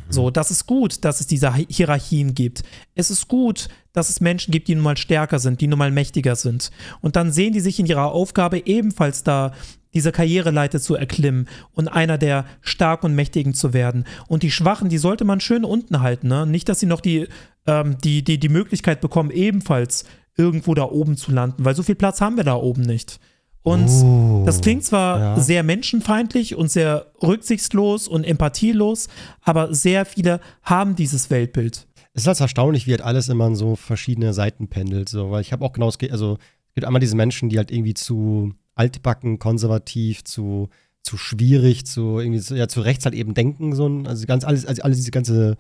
So, 0.09 0.29
das 0.29 0.51
ist 0.51 0.67
gut, 0.67 1.03
dass 1.05 1.21
es 1.21 1.25
diese 1.25 1.55
Hi- 1.55 1.65
Hierarchien 1.67 2.35
gibt. 2.35 2.61
Es 2.93 3.09
ist 3.09 3.27
gut, 3.27 3.67
dass 3.93 4.09
es 4.09 4.21
Menschen 4.21 4.51
gibt, 4.51 4.67
die 4.67 4.75
nun 4.75 4.83
mal 4.83 4.95
stärker 4.95 5.39
sind, 5.39 5.59
die 5.59 5.65
nun 5.65 5.79
mal 5.79 5.89
mächtiger 5.89 6.35
sind. 6.35 6.69
Und 7.01 7.15
dann 7.15 7.31
sehen 7.31 7.51
die 7.53 7.61
sich 7.61 7.79
in 7.79 7.87
ihrer 7.87 8.11
Aufgabe 8.11 8.61
ebenfalls 8.67 9.23
da, 9.23 9.53
diese 9.93 10.11
Karriereleiter 10.11 10.79
zu 10.79 10.95
erklimmen 10.95 11.47
und 11.73 11.87
einer 11.87 12.17
der 12.17 12.45
Starken 12.61 13.07
und 13.07 13.15
Mächtigen 13.15 13.53
zu 13.53 13.73
werden. 13.73 14.05
Und 14.27 14.43
die 14.43 14.51
Schwachen, 14.51 14.89
die 14.89 14.97
sollte 14.97 15.25
man 15.25 15.39
schön 15.39 15.65
unten 15.65 16.01
halten. 16.01 16.27
Ne? 16.27 16.45
Nicht, 16.45 16.69
dass 16.69 16.79
sie 16.79 16.85
noch 16.85 17.01
die, 17.01 17.27
ähm, 17.67 17.97
die, 18.03 18.23
die, 18.23 18.39
die 18.39 18.49
Möglichkeit 18.49 19.01
bekommen, 19.01 19.31
ebenfalls 19.31 20.05
irgendwo 20.37 20.73
da 20.73 20.83
oben 20.83 21.17
zu 21.17 21.31
landen, 21.31 21.65
weil 21.65 21.75
so 21.75 21.83
viel 21.83 21.95
Platz 21.95 22.21
haben 22.21 22.37
wir 22.37 22.43
da 22.43 22.55
oben 22.55 22.81
nicht. 22.81 23.19
Und 23.63 23.87
Oh, 23.89 24.43
das 24.45 24.61
klingt 24.61 24.83
zwar 24.83 25.19
ja. 25.19 25.39
sehr 25.39 25.61
menschenfeindlich 25.61 26.55
und 26.55 26.71
sehr 26.71 27.11
rücksichtslos 27.21 28.07
und 28.07 28.23
empathielos, 28.23 29.07
aber 29.41 29.73
sehr 29.73 30.05
viele 30.05 30.39
haben 30.63 30.95
dieses 30.95 31.29
Weltbild. 31.29 31.87
Es 32.13 32.23
ist 32.23 32.27
halt 32.27 32.41
erstaunlich, 32.41 32.87
wie 32.87 32.91
halt 32.91 33.01
alles 33.01 33.29
immer 33.29 33.47
in 33.47 33.55
so 33.55 33.75
verschiedene 33.75 34.33
Seiten 34.33 34.67
pendelt. 34.67 35.09
So, 35.09 35.29
weil 35.29 35.41
ich 35.41 35.53
habe 35.53 35.63
auch 35.63 35.73
genau, 35.73 35.91
also 36.09 36.37
es 36.37 36.73
gibt 36.73 36.85
einmal 36.85 36.99
diese 36.99 37.15
Menschen, 37.15 37.49
die 37.49 37.57
halt 37.57 37.71
irgendwie 37.71 37.93
zu 37.93 38.53
altbacken, 38.75 39.39
konservativ, 39.39 40.23
zu, 40.23 40.69
zu 41.03 41.17
schwierig, 41.17 41.85
zu 41.85 42.19
irgendwie 42.19 42.39
zu, 42.39 42.55
ja, 42.55 42.67
zu 42.67 42.81
rechts 42.81 43.05
halt 43.05 43.15
eben 43.15 43.33
denken, 43.33 43.75
so 43.75 43.87
ein, 43.87 44.07
also 44.07 44.25
ganz 44.25 44.43
alles, 44.43 44.65
also 44.65 44.81
alles 44.83 44.97
diese 44.97 45.11
ganze 45.11 45.57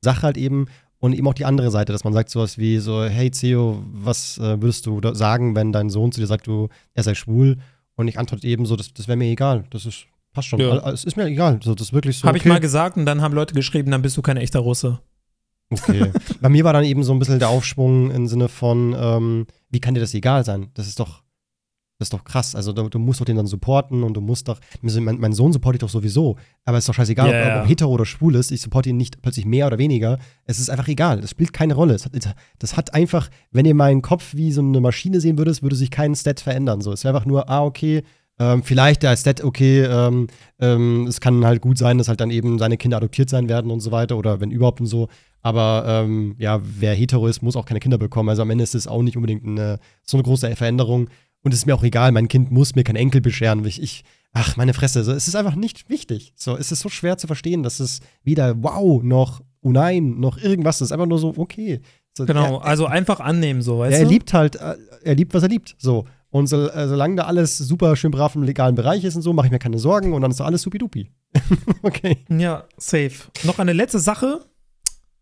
Sache 0.00 0.22
halt 0.22 0.36
eben. 0.36 0.66
Und 0.98 1.14
eben 1.14 1.26
auch 1.26 1.34
die 1.34 1.46
andere 1.46 1.70
Seite, 1.70 1.92
dass 1.92 2.04
man 2.04 2.12
sagt 2.12 2.28
sowas 2.28 2.58
wie 2.58 2.76
so, 2.76 3.04
hey 3.04 3.30
Theo, 3.30 3.82
was 3.90 4.36
äh, 4.36 4.60
würdest 4.60 4.84
du 4.84 5.00
sagen, 5.14 5.56
wenn 5.56 5.72
dein 5.72 5.88
Sohn 5.88 6.12
zu 6.12 6.20
dir 6.20 6.26
sagt, 6.26 6.46
du, 6.46 6.68
er 6.92 7.02
sei 7.02 7.14
schwul? 7.14 7.56
Und 7.94 8.08
ich 8.08 8.18
antworte 8.18 8.46
eben 8.46 8.66
so, 8.66 8.76
das, 8.76 8.92
das 8.92 9.08
wäre 9.08 9.16
mir 9.16 9.30
egal. 9.30 9.64
Das 9.70 9.86
ist, 9.86 10.06
passt 10.34 10.48
schon. 10.48 10.60
Ja. 10.60 10.90
Es 10.90 11.04
ist 11.04 11.16
mir 11.16 11.24
egal. 11.24 11.60
So, 11.62 11.74
das 11.74 11.88
ist 11.88 11.92
wirklich 11.94 12.18
so. 12.18 12.28
Habe 12.28 12.36
ich 12.36 12.42
okay. 12.42 12.50
mal 12.50 12.60
gesagt 12.60 12.98
und 12.98 13.06
dann 13.06 13.22
haben 13.22 13.34
Leute 13.34 13.54
geschrieben, 13.54 13.90
dann 13.90 14.02
bist 14.02 14.16
du 14.16 14.22
kein 14.22 14.36
echter 14.36 14.60
Russe. 14.60 15.00
Okay. 15.70 16.12
Bei 16.40 16.48
mir 16.48 16.64
war 16.64 16.72
dann 16.72 16.84
eben 16.84 17.02
so 17.02 17.12
ein 17.12 17.18
bisschen 17.18 17.38
der 17.38 17.48
Aufschwung 17.48 18.10
im 18.10 18.26
Sinne 18.26 18.48
von, 18.48 18.94
ähm, 18.98 19.46
wie 19.70 19.80
kann 19.80 19.94
dir 19.94 20.00
das 20.00 20.14
egal 20.14 20.44
sein? 20.44 20.70
Das 20.74 20.86
ist 20.86 21.00
doch, 21.00 21.22
das 22.00 22.06
ist 22.06 22.14
doch 22.14 22.24
krass. 22.24 22.54
Also 22.54 22.72
du, 22.72 22.88
du 22.88 22.98
musst 22.98 23.20
doch 23.20 23.26
den 23.26 23.36
dann 23.36 23.46
supporten 23.46 24.02
und 24.02 24.14
du 24.14 24.22
musst 24.22 24.48
doch, 24.48 24.58
mein, 24.80 25.20
mein 25.20 25.32
Sohn 25.34 25.52
supporte 25.52 25.76
ich 25.76 25.80
doch 25.80 25.90
sowieso, 25.90 26.36
aber 26.64 26.78
es 26.78 26.84
ist 26.84 26.88
doch 26.88 26.94
scheißegal, 26.94 27.30
Ja, 27.30 27.56
ob, 27.56 27.62
ob 27.62 27.68
hetero 27.68 27.90
oder 27.90 28.06
schwul 28.06 28.36
ist, 28.36 28.50
ich 28.50 28.62
supporte 28.62 28.88
ihn 28.88 28.96
nicht 28.96 29.20
plötzlich 29.20 29.44
mehr 29.44 29.66
oder 29.66 29.76
weniger. 29.76 30.18
Es 30.46 30.58
ist 30.58 30.70
einfach 30.70 30.88
egal. 30.88 31.18
Es 31.18 31.30
spielt 31.30 31.52
keine 31.52 31.74
Rolle. 31.74 31.94
Hat, 31.94 32.34
das 32.58 32.76
hat 32.78 32.94
einfach, 32.94 33.28
wenn 33.50 33.66
ihr 33.66 33.74
meinen 33.74 34.00
Kopf 34.00 34.34
wie 34.34 34.50
so 34.50 34.62
eine 34.62 34.80
Maschine 34.80 35.20
sehen 35.20 35.36
würdet, 35.36 35.62
würde 35.62 35.76
sich 35.76 35.90
kein 35.90 36.14
Stat 36.14 36.40
verändern. 36.40 36.80
So, 36.80 36.90
es 36.90 37.04
wäre 37.04 37.14
einfach 37.14 37.26
nur, 37.26 37.50
ah, 37.50 37.64
okay, 37.64 38.02
ähm, 38.40 38.62
vielleicht 38.62 39.02
der 39.02 39.14
Stat, 39.18 39.44
okay, 39.44 39.82
ähm, 39.82 40.28
ähm, 40.58 41.06
es 41.06 41.20
kann 41.20 41.44
halt 41.44 41.60
gut 41.60 41.76
sein, 41.76 41.98
dass 41.98 42.08
halt 42.08 42.22
dann 42.22 42.30
eben 42.30 42.58
seine 42.58 42.78
Kinder 42.78 42.96
adoptiert 42.96 43.28
sein 43.28 43.50
werden 43.50 43.70
und 43.70 43.80
so 43.80 43.92
weiter 43.92 44.16
oder 44.16 44.40
wenn 44.40 44.50
überhaupt 44.50 44.80
und 44.80 44.86
so. 44.86 45.08
Aber 45.42 45.84
ähm, 45.86 46.34
ja, 46.38 46.60
wer 46.62 46.94
hetero 46.94 47.26
ist, 47.26 47.42
muss 47.42 47.56
auch 47.56 47.66
keine 47.66 47.80
Kinder 47.80 47.98
bekommen. 47.98 48.30
Also 48.30 48.40
am 48.42 48.50
Ende 48.50 48.64
ist 48.64 48.74
es 48.74 48.86
auch 48.86 49.02
nicht 49.02 49.16
unbedingt 49.16 49.46
eine, 49.46 49.78
so 50.02 50.16
eine 50.16 50.24
große 50.24 50.56
Veränderung. 50.56 51.08
Und 51.42 51.52
es 51.52 51.60
ist 51.60 51.66
mir 51.66 51.74
auch 51.74 51.82
egal, 51.82 52.12
mein 52.12 52.28
Kind 52.28 52.50
muss 52.50 52.74
mir 52.74 52.84
keinen 52.84 52.96
Enkel 52.96 53.20
bescheren. 53.20 53.64
Ich, 53.64 53.80
ich 53.82 54.04
ach, 54.32 54.56
meine 54.56 54.74
Fresse, 54.74 55.04
so, 55.04 55.12
es 55.12 55.28
ist 55.28 55.36
einfach 55.36 55.54
nicht 55.54 55.88
wichtig. 55.88 56.32
So, 56.36 56.56
es 56.56 56.70
ist 56.70 56.80
so 56.80 56.88
schwer 56.88 57.18
zu 57.18 57.26
verstehen, 57.26 57.62
dass 57.62 57.80
es 57.80 58.00
weder 58.22 58.62
wow 58.62 59.02
noch 59.02 59.42
oh 59.62 59.70
nein 59.70 60.18
noch 60.18 60.38
irgendwas 60.38 60.80
ist. 60.80 60.92
Einfach 60.92 61.06
nur 61.06 61.18
so, 61.18 61.34
okay. 61.36 61.80
So, 62.12 62.26
Genau, 62.26 62.58
er, 62.58 62.64
also 62.64 62.86
einfach 62.86 63.20
annehmen, 63.20 63.62
so, 63.62 63.78
weißt 63.78 63.98
er 63.98 64.04
du? 64.04 64.10
liebt 64.10 64.32
halt, 64.32 64.56
äh, 64.56 64.76
er 65.02 65.14
liebt, 65.14 65.32
was 65.34 65.42
er 65.42 65.48
liebt. 65.48 65.76
So. 65.78 66.06
Und 66.30 66.46
so, 66.46 66.68
äh, 66.68 66.88
solange 66.88 67.16
da 67.16 67.24
alles 67.24 67.58
super 67.58 67.96
schön 67.96 68.10
brav 68.12 68.36
im 68.36 68.42
legalen 68.42 68.74
Bereich 68.74 69.04
ist 69.04 69.16
und 69.16 69.22
so, 69.22 69.32
mache 69.32 69.46
ich 69.46 69.52
mir 69.52 69.58
keine 69.58 69.78
Sorgen 69.78 70.12
und 70.12 70.22
dann 70.22 70.30
ist 70.30 70.38
doch 70.38 70.46
alles 70.46 70.62
supidupi. 70.62 71.10
okay. 71.82 72.18
Ja, 72.28 72.64
safe. 72.76 73.30
Noch 73.44 73.58
eine 73.58 73.72
letzte 73.72 73.98
Sache. 73.98 74.40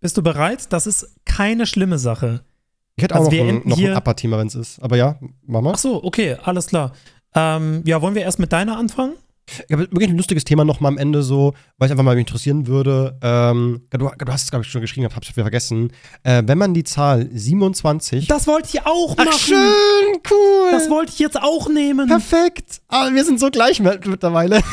Bist 0.01 0.16
du 0.16 0.23
bereit? 0.23 0.73
Das 0.73 0.86
ist 0.86 1.16
keine 1.24 1.66
schlimme 1.66 1.99
Sache. 1.99 2.43
Ich 2.99 3.05
hätte 3.05 3.15
Also 3.15 3.29
auch 3.29 3.33
noch 3.33 3.41
ein, 3.41 3.62
noch 3.65 3.79
ein 3.79 3.97
Upper-Thema, 3.97 4.39
wenn 4.39 4.49
es 4.49 4.57
ist. 4.57 4.83
Aber 4.83 4.97
ja, 4.97 5.19
mach 5.47 5.61
mal. 5.61 5.73
Ach 5.75 5.79
so, 5.79 6.03
okay, 6.03 6.37
alles 6.43 6.66
klar. 6.66 6.93
Ähm, 7.35 7.83
ja, 7.87 8.03
wollen 8.03 8.16
wir 8.16 8.23
erst 8.23 8.41
mit 8.41 8.53
deiner 8.53 8.77
anfangen? 8.77 9.12
Ich 9.69 9.73
habe 9.73 9.91
wirklich 9.91 10.11
ein 10.11 10.16
lustiges 10.16 10.45
Thema 10.45 10.65
noch 10.65 10.81
mal 10.81 10.89
am 10.89 10.99
Ende 10.99 11.23
so, 11.23 11.55
weil 11.79 11.87
es 11.87 11.91
einfach 11.93 12.05
mal 12.05 12.15
mich 12.15 12.27
interessieren 12.27 12.66
würde. 12.66 13.19
Ähm, 13.23 13.83
du, 13.91 13.99
du 13.99 14.33
hast 14.33 14.45
es, 14.45 14.51
glaube 14.51 14.65
ich, 14.65 14.70
schon 14.70 14.81
geschrieben, 14.81 15.07
habe 15.09 15.25
es 15.27 15.29
vergessen. 15.33 15.93
Äh, 16.23 16.43
wenn 16.47 16.59
man 16.59 16.75
die 16.75 16.85
Zahl 16.85 17.29
27. 17.33 18.29
Das 18.29 18.47
wollte 18.47 18.69
ich 18.73 18.87
auch 18.87 19.16
machen. 19.16 19.29
Ach, 19.33 19.39
schön, 19.39 19.57
cool. 20.31 20.69
Das 20.70 20.89
wollte 20.91 21.12
ich 21.12 21.19
jetzt 21.19 21.41
auch 21.41 21.69
nehmen. 21.69 22.09
Perfekt. 22.09 22.81
Aber 22.89 23.15
wir 23.15 23.25
sind 23.25 23.41
so 23.41 23.51
gleich 23.51 23.81
mittlerweile. 23.81 24.61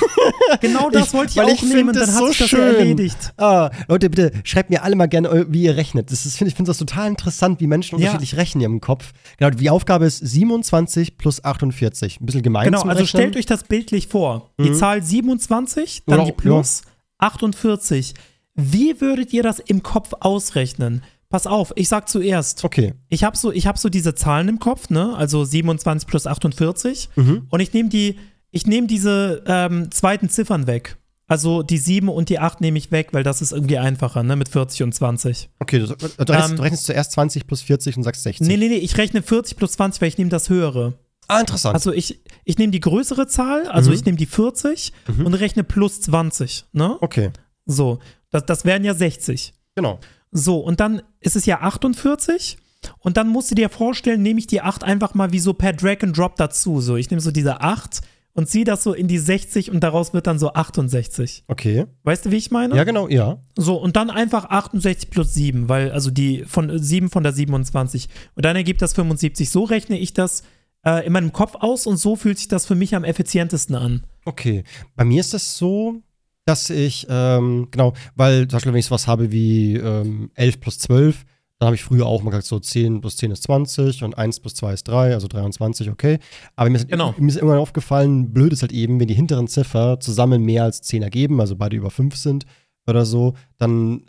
Genau 0.62 0.90
das 0.90 1.08
Ich- 1.08 1.14
wollte 1.14 1.32
ich 1.34 1.42
auch 1.42 1.48
ich 1.48 1.62
nehmen, 1.64 1.94
dann 1.94 2.06
das 2.06 2.12
hat 2.14 2.20
so 2.20 2.28
sich 2.28 2.38
das 2.40 2.50
schön. 2.50 2.62
erledigt. 2.62 3.34
Ah, 3.38 3.70
Leute, 3.88 4.10
bitte 4.10 4.32
schreibt 4.44 4.70
mir 4.70 4.84
alle 4.84 4.96
mal 4.96 5.08
gerne, 5.08 5.46
wie 5.50 5.64
ihr 5.64 5.76
rechnet. 5.76 6.12
Das 6.12 6.26
ist, 6.26 6.38
find, 6.38 6.50
ich 6.50 6.56
finde 6.56 6.70
das 6.70 6.78
total 6.78 7.08
interessant, 7.10 7.60
wie 7.60 7.68
Menschen 7.68 7.98
Ja. 8.00 8.12
unterschiedlich 8.12 8.38
rechnen 8.38 8.62
in 8.64 8.70
ihrem 8.72 8.82
Kopf. 8.82 9.12
Genau, 9.38 9.50
die 9.52 9.70
Aufgabe 9.70 10.06
ist 10.06 10.20
27 10.20 11.18
plus 11.18 11.44
48. 11.44 12.20
Ein 12.22 12.26
bisschen 12.26 12.42
gemein 12.44 12.66
Genau, 12.66 12.80
also 12.82 12.90
Rechnen. 12.92 13.08
stellt 13.08 13.36
euch 13.38 13.46
das 13.46 13.64
bildlich 13.64 14.08
vor. 14.08 14.52
Die 14.66 14.72
Mhm. 14.72 14.76
Zahl 14.76 15.02
27, 15.04 16.04
dann 16.06 16.20
Oder- 16.20 16.26
die 16.26 16.32
plus 16.34 16.82
48. 17.20 18.14
Wie 18.56 19.02
würdet 19.02 19.34
ihr 19.34 19.44
das 19.44 19.60
im 19.60 19.84
Kopf 19.84 20.14
ausrechnen? 20.20 21.04
Pass 21.30 21.48
auf, 21.48 21.74
ich 21.76 21.90
sag 21.90 22.08
zuerst. 22.08 22.64
Okay. 22.64 22.94
Ich 23.10 23.24
habe 23.24 23.36
so, 23.36 23.52
ich 23.52 23.68
hab 23.68 23.78
so 23.78 23.90
diese 23.90 24.16
Zahlen 24.16 24.48
im 24.48 24.60
Kopf, 24.60 24.90
ne? 24.90 25.16
Also 25.18 25.44
27 25.44 26.08
plus 26.08 26.28
48. 26.28 27.10
Mhm. 27.16 27.48
Und 27.50 27.60
ich 27.60 27.74
nehme 27.74 27.90
die, 27.90 28.18
ich 28.52 28.66
nehme 28.68 28.88
diese 28.88 29.44
ähm, 29.48 29.92
zweiten 29.92 30.30
Ziffern 30.30 30.68
weg. 30.68 30.98
Also 31.28 31.64
die 31.64 31.80
7 31.80 32.08
und 32.08 32.30
die 32.30 32.38
8 32.40 32.62
nehme 32.62 32.78
ich 32.78 32.92
weg, 32.92 33.10
weil 33.12 33.24
das 33.24 33.42
ist 33.42 33.52
irgendwie 33.52 33.80
einfacher, 33.80 34.22
ne? 34.22 34.36
Mit 34.36 34.48
40 34.48 34.84
und 34.84 34.94
20. 34.94 35.50
Okay, 35.60 35.80
du, 35.80 35.88
du, 35.88 35.94
rechnest, 35.96 36.52
Ähm, 36.52 36.56
du 36.58 36.62
rechnest 36.62 36.86
zuerst 36.86 37.12
20 37.14 37.48
plus 37.48 37.64
40 37.64 37.98
und 37.98 38.04
sagst 38.04 38.22
60. 38.24 38.48
Nee, 38.48 38.58
nee, 38.58 38.68
nee, 38.70 38.76
ich 38.76 38.96
rechne 38.98 39.24
40 39.24 39.58
plus 39.58 39.72
20, 39.74 40.02
weil 40.02 40.10
ich 40.10 40.18
nehme 40.20 40.30
das 40.30 40.50
höhere. 40.50 40.94
Ah, 41.28 41.40
interessant. 41.40 41.74
Also 41.76 41.92
ich, 41.92 42.22
ich 42.44 42.58
nehme 42.58 42.72
die 42.72 42.80
größere 42.80 43.28
Zahl, 43.28 43.68
also 43.68 43.90
Mhm. 43.90 43.96
ich 43.96 44.06
nehme 44.06 44.18
die 44.18 44.26
40 44.26 44.94
Mhm. 45.08 45.26
und 45.26 45.34
rechne 45.36 45.64
plus 45.64 46.02
20, 46.02 46.66
ne? 46.74 46.98
okay, 47.02 47.32
So, 47.66 48.00
das, 48.32 48.46
das 48.46 48.66
wären 48.66 48.84
ja 48.84 48.94
60. 48.94 49.54
genau. 49.76 50.00
So, 50.32 50.60
und 50.60 50.80
dann 50.80 51.02
ist 51.22 51.36
es 51.36 51.46
ja 51.46 51.62
48 51.62 52.58
und 53.00 53.16
dann 53.18 53.30
musst 53.30 53.50
du 53.52 53.56
dir 53.56 53.70
vorstellen, 53.70 54.22
nehme 54.22 54.40
ich 54.40 54.48
die 54.48 54.62
8 54.62 54.84
einfach 54.84 55.14
mal 55.14 55.32
wie 55.32 55.40
so 55.40 55.54
per 55.54 55.74
Drag 55.74 55.98
and 56.04 56.18
Drop 56.18 56.36
dazu. 56.36 56.82
So, 56.82 56.98
ich 56.98 57.10
nehme 57.10 57.22
so 57.22 57.32
diese 57.32 57.62
8 57.62 58.02
und 58.34 58.50
ziehe 58.50 58.66
das 58.66 58.84
so 58.84 58.94
in 58.94 59.08
die 59.08 59.18
60 59.18 59.72
und 59.72 59.80
daraus 59.82 60.14
wird 60.14 60.28
dann 60.28 60.38
so 60.40 60.52
68. 60.54 61.46
Okay. 61.48 61.86
Weißt 62.04 62.26
du, 62.26 62.32
wie 62.32 62.36
ich 62.36 62.52
meine? 62.52 62.76
Ja, 62.76 62.84
genau, 62.84 63.08
ja. 63.08 63.40
So, 63.56 63.78
und 63.78 63.96
dann 63.96 64.10
einfach 64.10 64.46
68 64.50 65.10
plus 65.10 65.34
7, 65.34 65.70
weil, 65.70 65.92
also 65.92 66.12
die 66.12 66.44
von 66.46 66.78
7 66.78 67.10
von 67.10 67.24
der 67.24 67.32
27. 67.32 68.10
Und 68.36 68.44
dann 68.44 68.58
ergibt 68.58 68.82
das 68.82 68.92
75. 68.94 69.50
So 69.50 69.64
rechne 69.64 69.98
ich 69.98 70.14
das 70.14 70.44
äh, 70.86 71.06
in 71.06 71.14
meinem 71.14 71.34
Kopf 71.34 71.56
aus 71.56 71.88
und 71.88 71.98
so 71.98 72.16
fühlt 72.16 72.38
sich 72.38 72.48
das 72.48 72.66
für 72.66 72.76
mich 72.76 72.96
am 72.96 73.04
effizientesten 73.04 73.76
an. 73.76 74.04
Okay. 74.26 74.64
Bei 74.96 75.04
mir 75.06 75.20
ist 75.22 75.34
es 75.34 75.58
so, 75.58 76.02
dass 76.46 76.70
ich, 76.70 77.08
ähm, 77.10 77.68
genau, 77.72 77.94
weil 78.16 78.48
zum 78.48 78.58
Beispiel, 78.58 78.74
wenn 78.74 78.80
ich 78.80 78.86
sowas 78.86 79.08
habe 79.08 79.32
wie 79.32 79.76
ähm, 79.76 80.30
11 80.36 80.60
plus 80.60 80.80
12, 80.80 81.26
dann 81.58 81.68
habe 81.68 81.76
ich 81.76 81.84
früher 81.84 82.06
auch 82.06 82.22
mal 82.22 82.32
gesagt, 82.32 82.48
so 82.48 82.60
10 82.60 83.00
plus 83.02 83.16
10 83.18 83.32
ist 83.32 83.44
20 83.44 84.04
und 84.04 84.18
1 84.18 84.42
plus 84.42 84.56
2 84.56 84.74
ist 84.74 84.84
3, 84.90 85.14
also 85.14 85.28
23, 85.28 85.90
okay. 85.90 86.20
Aber 86.56 86.70
mir 86.70 86.78
ist, 86.78 86.90
Genau. 86.90 87.16
mir 87.18 87.28
ist 87.30 87.38
irgendwann 87.38 87.60
aufgefallen, 87.60 88.34
blöd 88.34 88.52
ist 88.54 88.62
halt 88.62 88.74
eben, 88.74 89.00
wenn 89.00 89.08
die 89.08 89.14
hinteren 89.14 89.48
Ziffer 89.48 90.00
zusammen 90.00 90.44
mehr 90.44 90.64
als 90.66 90.82
10 90.82 91.02
ergeben, 91.02 91.40
also 91.40 91.56
beide 91.56 91.78
über 91.78 91.90
5 91.92 92.16
sind 92.16 92.46
oder 92.88 93.06
so, 93.06 93.34
dann 93.58 94.04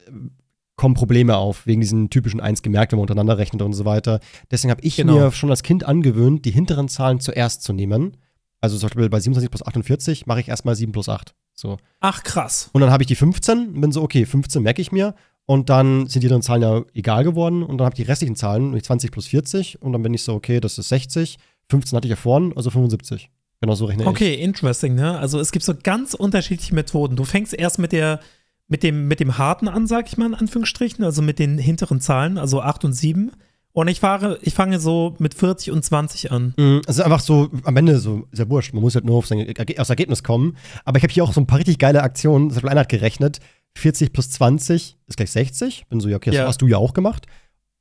kommen 0.76 0.94
Probleme 0.94 1.36
auf, 1.36 1.66
wegen 1.66 1.80
diesen 1.80 2.10
typischen 2.10 2.40
1 2.40 2.62
gemerkt, 2.62 2.92
wenn 2.92 2.98
man 2.98 3.02
untereinander 3.04 3.38
rechnet 3.38 3.62
und 3.62 3.72
so 3.72 3.84
weiter. 3.84 4.20
Deswegen 4.50 4.70
habe 4.70 4.82
ich 4.82 4.96
Genau. 4.96 5.14
mir 5.14 5.32
schon 5.32 5.50
als 5.50 5.62
Kind 5.62 5.84
angewöhnt, 5.84 6.44
die 6.44 6.50
hinteren 6.50 6.88
Zahlen 6.88 7.18
zuerst 7.20 7.62
zu 7.62 7.72
nehmen. 7.72 8.16
Also 8.60 8.76
zum 8.78 8.88
Beispiel 8.88 9.08
bei 9.08 9.20
27 9.20 9.50
plus 9.50 9.66
48 9.66 10.26
mache 10.26 10.40
ich 10.40 10.48
erstmal 10.48 10.74
7 10.76 10.92
plus 10.92 11.08
8. 11.08 11.34
So. 11.54 11.78
Ach, 12.00 12.22
krass. 12.22 12.68
Und 12.72 12.82
dann 12.82 12.90
habe 12.90 13.02
ich 13.02 13.06
die 13.06 13.14
15 13.14 13.68
und 13.74 13.80
bin 13.80 13.92
so, 13.92 14.02
okay, 14.02 14.26
15 14.26 14.62
merke 14.62 14.82
ich 14.82 14.92
mir. 14.92 15.14
Und 15.46 15.70
dann 15.70 16.08
sind 16.08 16.22
die 16.22 16.26
anderen 16.26 16.42
Zahlen 16.42 16.62
ja 16.62 16.82
egal 16.92 17.24
geworden. 17.24 17.62
Und 17.62 17.78
dann 17.78 17.84
habe 17.86 17.94
ich 17.94 18.04
die 18.04 18.10
restlichen 18.10 18.36
Zahlen, 18.36 18.64
nämlich 18.64 18.84
20 18.84 19.10
plus 19.12 19.28
40. 19.28 19.80
Und 19.80 19.92
dann 19.92 20.02
bin 20.02 20.12
ich 20.12 20.22
so, 20.24 20.34
okay, 20.34 20.60
das 20.60 20.76
ist 20.78 20.88
60. 20.88 21.38
15 21.70 21.96
hatte 21.96 22.06
ich 22.08 22.10
ja 22.10 22.16
vorhin, 22.16 22.52
also 22.56 22.70
75. 22.70 23.30
Genau 23.60 23.74
so 23.74 23.86
rechne 23.86 24.02
ich. 24.02 24.08
Okay, 24.08 24.34
interesting, 24.34 24.94
ne? 24.94 25.18
Also 25.18 25.40
es 25.40 25.52
gibt 25.52 25.64
so 25.64 25.72
ganz 25.82 26.12
unterschiedliche 26.14 26.74
Methoden. 26.74 27.16
Du 27.16 27.24
fängst 27.24 27.54
erst 27.54 27.78
mit 27.78 27.92
der, 27.92 28.20
mit 28.68 28.82
dem, 28.82 29.08
mit 29.08 29.20
dem 29.20 29.38
harten 29.38 29.68
an, 29.68 29.86
sag 29.86 30.08
ich 30.08 30.16
mal 30.16 30.26
in 30.26 30.34
Anführungsstrichen, 30.34 31.04
also 31.04 31.22
mit 31.22 31.38
den 31.38 31.58
hinteren 31.58 32.00
Zahlen, 32.00 32.38
also 32.38 32.60
8 32.62 32.84
und 32.84 32.92
7. 32.92 33.32
Und 33.72 33.88
ich 33.88 34.00
fahre, 34.00 34.38
ich 34.40 34.54
fange 34.54 34.80
so 34.80 35.14
mit 35.18 35.34
40 35.34 35.70
und 35.70 35.84
20 35.84 36.32
an. 36.32 36.54
Mm, 36.56 36.80
Also 36.86 37.02
einfach 37.02 37.20
so 37.20 37.50
am 37.64 37.76
Ende 37.76 37.98
so 37.98 38.26
sehr 38.32 38.48
wurscht. 38.48 38.72
Man 38.72 38.82
muss 38.82 38.94
halt 38.94 39.04
nur 39.04 39.16
auf 39.16 39.26
sein 39.26 39.46
aufs 39.78 39.90
Ergebnis 39.90 40.22
kommen. 40.22 40.56
Aber 40.86 40.96
ich 40.96 41.02
habe 41.02 41.12
hier 41.12 41.22
auch 41.24 41.32
so 41.34 41.40
ein 41.42 41.46
paar 41.46 41.58
richtig 41.58 41.78
geile 41.78 42.02
Aktionen. 42.02 42.48
Zum 42.48 42.54
Beispiel 42.56 42.70
einer 42.70 42.80
hat 42.80 42.88
gerechnet, 42.88 43.38
40 43.74 44.14
plus 44.14 44.30
20 44.30 44.96
ist 45.06 45.16
gleich 45.16 45.30
60. 45.30 45.86
Bin 45.90 46.00
so, 46.00 46.08
ja, 46.08 46.16
okay, 46.16 46.30
das 46.30 46.38
Ja. 46.38 46.46
hast 46.46 46.62
du 46.62 46.66
ja 46.66 46.78
auch 46.78 46.94
gemacht. 46.94 47.26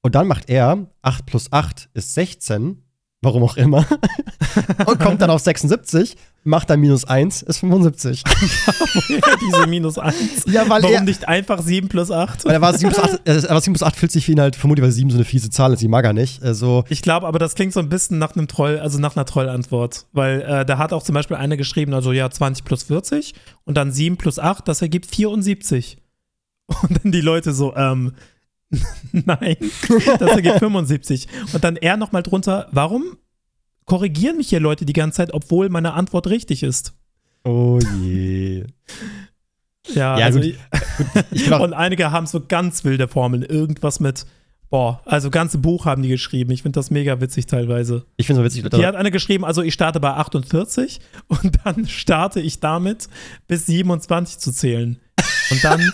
Und 0.02 0.16
dann 0.16 0.28
macht 0.28 0.50
er 0.50 0.86
8 1.02 1.26
plus 1.26 1.52
8 1.54 1.90
ist 1.94 2.14
16. 2.14 2.82
Warum 3.22 3.44
auch 3.44 3.56
immer. 3.58 3.86
und 4.86 5.00
kommt 5.00 5.22
dann 5.22 5.30
auf 5.30 5.40
76, 5.42 6.16
macht 6.46 6.70
dann 6.70 6.80
minus 6.80 7.04
1, 7.06 7.42
ist 7.42 7.58
75. 7.60 8.24
Diese 9.42 9.68
minus 9.68 9.98
1. 9.98 10.46
Ja, 10.48 10.70
weil 10.70 10.84
Warum 10.84 10.96
er- 10.96 11.02
nicht 11.02 11.28
einfach 11.28 11.62
7 11.62 11.90
plus 11.90 12.12
8? 12.12 12.46
Weil 12.46 12.54
er 12.54 12.62
war 12.62 12.78
7 12.78 12.94
plus 12.94 13.04
8, 13.04 13.22
äh, 13.28 13.48
aber 13.50 13.60
7 13.62 13.74
plus 13.74 13.84
8 13.84 13.96
fühlt 13.96 14.12
sich 14.12 14.26
für 14.26 14.32
ihn 14.32 14.40
halt 14.40 14.56
vermutlich, 14.56 14.84
weil 14.84 14.92
7 14.92 15.10
so 15.10 15.18
eine 15.18 15.26
fiese 15.26 15.50
Zahl 15.50 15.74
ist, 15.74 15.82
die 15.82 15.88
mag 15.88 16.06
er 16.06 16.14
nicht. 16.14 16.44
Also, 16.44 16.86
Ich 16.90 17.02
glaube, 17.02 17.28
aber 17.28 17.40
das 17.40 17.56
klingt 17.56 17.74
so 17.74 17.80
ein 17.80 17.90
bisschen 17.90 18.20
nach 18.20 18.36
einem 18.36 18.48
Troll, 18.48 18.80
also 18.80 19.00
nach 19.00 19.16
einer 19.16 19.26
Trollantwort. 19.26 20.06
Weil 20.14 20.42
äh, 20.42 20.66
da 20.66 20.78
hat 20.78 20.94
auch 20.94 21.04
zum 21.04 21.16
Beispiel 21.16 21.36
eine 21.38 21.58
geschrieben, 21.58 21.94
also 21.94 22.12
ja, 22.12 22.30
20 22.30 22.64
plus 22.64 22.84
40 22.84 23.34
und 23.66 23.76
dann 23.76 23.92
7 23.92 24.18
plus 24.18 24.40
8, 24.40 24.68
das 24.68 24.82
ergibt 24.82 25.08
74. 25.08 25.98
Und 26.68 27.04
dann 27.04 27.12
die 27.12 27.22
Leute 27.22 27.54
so, 27.54 27.76
ähm, 27.76 28.14
nein, 29.12 29.56
das 30.20 30.32
ergibt 30.32 30.60
75. 30.60 31.28
Und 31.54 31.64
dann 31.64 31.76
er 31.76 31.98
nochmal 31.98 32.24
drunter, 32.24 32.68
warum 32.72 33.18
korrigieren 33.86 34.38
mich 34.38 34.50
hier 34.50 34.60
Leute 34.60 34.86
die 34.86 34.94
ganze 34.94 35.18
Zeit, 35.18 35.34
obwohl 35.34 35.70
meine 35.70 35.94
Antwort 35.94 36.28
richtig 36.28 36.64
ist? 36.64 36.94
oh 37.46 37.80
je. 38.02 38.66
Ja, 39.94 40.18
Ja, 40.18 40.26
also 40.26 40.40
gut. 40.40 40.56
Ich 41.32 41.52
Und 41.52 41.74
einige 41.74 42.12
haben 42.12 42.26
so 42.26 42.42
ganz 42.46 42.84
wilde 42.84 43.08
Formeln, 43.08 43.44
irgendwas 43.44 44.00
mit, 44.00 44.26
boah, 44.70 45.02
also 45.06 45.30
ganze 45.30 45.58
Buch 45.58 45.86
haben 45.86 46.02
die 46.02 46.10
geschrieben. 46.10 46.52
Ich 46.52 46.64
finde 46.64 46.80
das 46.80 46.90
mega 46.90 47.22
witzig 47.22 47.46
teilweise. 47.46 48.06
ich 48.18 48.26
finde 48.28 48.44
es 48.46 48.54
so 48.54 48.64
witzig. 48.64 48.78
Hier 48.80 48.88
hat 48.88 48.96
eine 48.96 49.12
geschrieben, 49.12 49.46
also 49.46 49.62
ich 49.62 49.74
starte 49.74 50.00
bei 50.00 50.12
48 50.12 51.00
und 51.28 51.60
dann 51.64 51.88
starte 51.88 52.40
ich 52.40 52.60
damit, 52.60 53.10
bis 53.48 53.68
27 53.68 54.40
zu 54.40 54.52
zählen. 54.52 55.00
Und 55.52 55.64
dann 55.64 55.92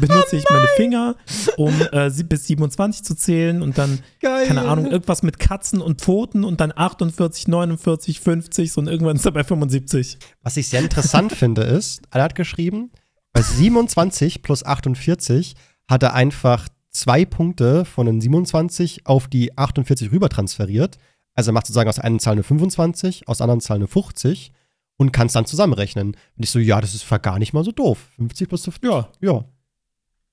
benutze 0.00 0.36
ich 0.36 0.44
meine 0.50 0.66
Finger, 0.76 1.16
um 1.56 1.74
äh, 1.92 2.10
bis 2.24 2.46
27 2.46 3.04
zu 3.04 3.14
zählen 3.14 3.62
und 3.62 3.78
dann, 3.78 4.00
Geil. 4.20 4.46
keine 4.46 4.62
Ahnung, 4.62 4.86
irgendwas 4.86 5.22
mit 5.22 5.38
Katzen 5.38 5.80
und 5.80 6.00
Pfoten 6.00 6.44
und 6.44 6.60
dann 6.60 6.72
48, 6.74 7.48
49, 7.48 8.20
50 8.20 8.72
so 8.72 8.80
und 8.80 8.86
irgendwann 8.88 9.16
ist 9.16 9.26
er 9.26 9.32
bei 9.32 9.44
75. 9.44 10.18
Was 10.42 10.56
ich 10.56 10.68
sehr 10.68 10.80
interessant 10.80 11.32
finde, 11.36 11.62
ist, 11.62 12.02
einer 12.10 12.24
hat 12.24 12.34
geschrieben, 12.34 12.90
bei 13.32 13.42
27 13.42 14.42
plus 14.42 14.64
48 14.64 15.54
hat 15.88 16.02
er 16.02 16.14
einfach 16.14 16.68
zwei 16.90 17.24
Punkte 17.24 17.84
von 17.84 18.06
den 18.06 18.20
27 18.20 19.06
auf 19.06 19.28
die 19.28 19.56
48 19.58 20.12
rüber 20.12 20.28
transferiert. 20.28 20.98
Also 21.34 21.50
er 21.50 21.54
macht 21.54 21.66
sozusagen 21.66 21.88
aus 21.88 21.98
einer 21.98 22.18
Zahl 22.18 22.34
eine 22.34 22.44
25, 22.44 23.28
aus 23.28 23.38
der 23.38 23.44
anderen 23.44 23.60
Zahl 23.60 23.76
eine 23.76 23.88
50 23.88 24.52
und 24.96 25.12
kann 25.12 25.26
es 25.26 25.32
dann 25.32 25.46
zusammenrechnen. 25.46 26.08
Und 26.36 26.42
ich 26.42 26.50
so, 26.50 26.58
ja, 26.58 26.80
das 26.80 26.94
ist 26.94 27.08
gar 27.22 27.38
nicht 27.38 27.52
mal 27.52 27.64
so 27.64 27.72
doof. 27.72 27.98
50 28.16 28.48
plus 28.48 28.64
50. 28.64 28.84
Ja. 28.90 29.08
Ja. 29.20 29.44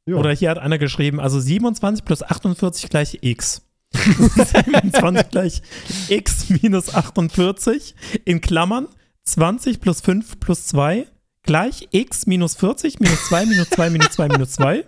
ja. 0.06 0.16
Oder 0.16 0.32
hier 0.32 0.50
hat 0.50 0.60
einer 0.60 0.78
geschrieben, 0.78 1.20
also 1.20 1.40
27 1.40 2.06
plus 2.06 2.24
48 2.24 2.90
gleich 2.90 3.18
x. 3.22 3.62
27 3.94 5.30
gleich 5.30 5.62
x 6.08 6.50
minus 6.62 6.94
48 6.94 7.94
in 8.24 8.40
Klammern 8.40 8.88
20 9.24 9.82
plus 9.82 10.00
5 10.02 10.40
plus 10.40 10.68
2 10.68 11.08
gleich 11.44 11.90
x 11.92 12.26
minus 12.26 12.56
40 12.56 13.00
minus 13.02 13.26
2 13.28 13.46
minus 13.48 13.70
2 13.70 13.90
minus 13.90 14.10
2 14.12 14.28
minus 14.30 14.52
2. 14.54 14.86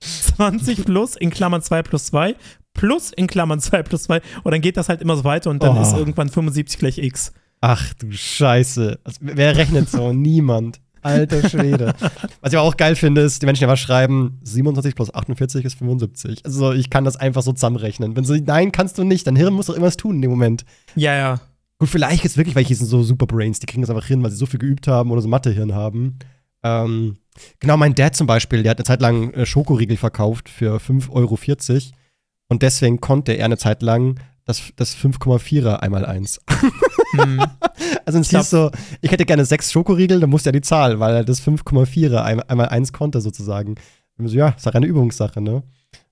20 0.00 0.84
plus 0.84 1.16
in 1.16 1.30
Klammern 1.30 1.62
2 1.62 1.82
plus 1.82 2.06
2 2.06 2.34
plus 2.74 3.12
in 3.12 3.26
Klammern 3.26 3.60
2 3.60 3.82
plus 3.82 4.04
2 4.04 4.20
und 4.42 4.50
dann 4.52 4.60
geht 4.60 4.76
das 4.76 4.88
halt 4.88 5.00
immer 5.02 5.16
so 5.16 5.24
weiter 5.24 5.50
und 5.50 5.62
dann 5.62 5.76
Oh. 5.76 5.82
ist 5.82 5.92
irgendwann 5.96 6.28
75 6.28 6.78
gleich 6.78 6.98
x. 6.98 7.32
Ach 7.62 7.94
du 7.94 8.10
Scheiße. 8.10 8.98
Also, 9.04 9.18
wer 9.22 9.56
rechnet 9.56 9.88
so? 9.88 10.12
Niemand. 10.12 10.80
Alter 11.00 11.48
Schwede. 11.48 11.94
Was 12.40 12.52
ich 12.52 12.58
aber 12.58 12.68
auch 12.68 12.76
geil 12.76 12.96
finde, 12.96 13.22
ist, 13.22 13.40
die 13.40 13.46
Menschen 13.46 13.64
einfach 13.64 13.80
schreiben, 13.80 14.38
27 14.42 14.94
plus 14.94 15.14
48 15.14 15.64
ist 15.64 15.78
75. 15.78 16.44
Also 16.44 16.72
ich 16.72 16.90
kann 16.90 17.04
das 17.04 17.16
einfach 17.16 17.42
so 17.42 17.52
zusammenrechnen. 17.52 18.14
Wenn 18.16 18.24
so, 18.24 18.34
nein, 18.34 18.72
kannst 18.72 18.98
du 18.98 19.04
nicht, 19.04 19.26
dein 19.26 19.36
Hirn 19.36 19.54
muss 19.54 19.66
doch 19.66 19.74
irgendwas 19.74 19.96
tun 19.96 20.16
in 20.16 20.22
dem 20.22 20.30
Moment. 20.30 20.64
Ja, 20.94 21.14
ja. 21.14 21.40
Gut, 21.78 21.88
vielleicht 21.88 22.24
ist 22.24 22.36
wirklich, 22.36 22.54
weil 22.54 22.64
die 22.64 22.74
sind 22.74 22.86
so 22.86 23.02
Superbrains, 23.02 23.58
die 23.58 23.66
kriegen 23.66 23.82
das 23.82 23.90
einfach 23.90 24.06
hin, 24.06 24.22
weil 24.22 24.30
sie 24.30 24.36
so 24.36 24.46
viel 24.46 24.60
geübt 24.60 24.86
haben 24.86 25.10
oder 25.10 25.22
so 25.22 25.28
Mathehirn 25.28 25.74
haben. 25.74 26.18
Ähm, 26.62 27.16
genau, 27.58 27.76
mein 27.76 27.94
Dad 27.94 28.14
zum 28.14 28.28
Beispiel, 28.28 28.62
der 28.62 28.70
hat 28.70 28.78
eine 28.78 28.84
Zeit 28.84 29.00
lang 29.00 29.32
äh, 29.34 29.46
Schokoriegel 29.46 29.96
verkauft 29.96 30.48
für 30.48 30.76
5,40 30.76 31.10
Euro. 31.10 31.38
Und 32.48 32.62
deswegen 32.62 33.00
konnte 33.00 33.32
er 33.32 33.46
eine 33.46 33.58
Zeit 33.58 33.82
lang 33.82 34.20
das, 34.44 34.72
das 34.76 34.96
5,4er 34.96 35.76
einmal 35.76 36.04
eins. 36.04 36.40
Hm. 37.12 37.42
Also 38.04 38.18
es 38.18 38.30
hieß 38.30 38.50
so, 38.50 38.70
ich 39.00 39.10
hätte 39.10 39.24
gerne 39.24 39.44
sechs 39.44 39.72
Schokoriegel, 39.72 40.20
dann 40.20 40.30
musste 40.30 40.48
ja 40.48 40.52
die 40.52 40.60
Zahl, 40.60 41.00
weil 41.00 41.14
er 41.14 41.24
das 41.24 41.42
5,4 41.42 42.16
einmal 42.16 42.68
eins 42.68 42.92
konnte 42.92 43.20
sozusagen. 43.20 43.76
So, 44.18 44.36
ja, 44.36 44.50
ist 44.50 44.66
doch 44.66 44.74
eine 44.74 44.86
Übungssache, 44.86 45.40
ne? 45.40 45.62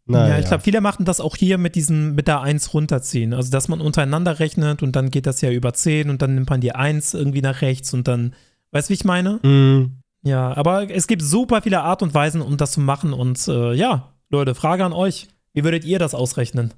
Na, 0.07 0.29
ja, 0.29 0.39
ich 0.39 0.47
glaube, 0.47 0.63
viele 0.63 0.81
machen 0.81 1.05
das 1.05 1.21
auch 1.21 1.37
hier 1.37 1.59
mit 1.59 1.77
diesem, 1.77 2.15
mit 2.15 2.27
der 2.27 2.41
1 2.41 2.75
runterziehen. 2.75 3.33
Also, 3.33 3.51
dass 3.51 3.69
man 3.69 3.81
untereinander 3.81 4.41
rechnet 4.41 4.83
und 4.83 4.97
dann 4.97 5.11
geht 5.11 5.27
das 5.27 5.41
ja 5.41 5.51
über 5.51 5.73
10 5.73 6.11
und 6.11 6.23
dann 6.23 6.35
nimmt 6.35 6.51
man 6.51 6.61
die 6.61 6.75
1 6.75 7.15
irgendwie 7.15 7.43
nach 7.43 7.63
rechts 7.63 7.95
und 7.95 8.09
dann, 8.09 8.35
weißt 8.73 8.89
du, 8.89 8.91
wie 8.91 8.95
ich 8.95 9.05
meine? 9.05 9.35
Mm. 9.43 10.01
Ja, 10.23 10.55
aber 10.57 10.91
es 10.91 11.07
gibt 11.07 11.23
super 11.23 11.63
viele 11.63 11.83
Art 11.83 12.03
und 12.03 12.13
Weisen, 12.13 12.43
um 12.43 12.57
das 12.57 12.73
zu 12.73 12.81
machen 12.81 13.13
und 13.13 13.47
äh, 13.49 13.73
ja, 13.73 14.13
Leute, 14.29 14.55
Frage 14.55 14.85
an 14.85 14.93
euch. 14.93 15.29
Wie 15.53 15.65
würdet 15.65 15.85
ihr 15.85 15.99
das 15.99 16.15
ausrechnen? 16.15 16.75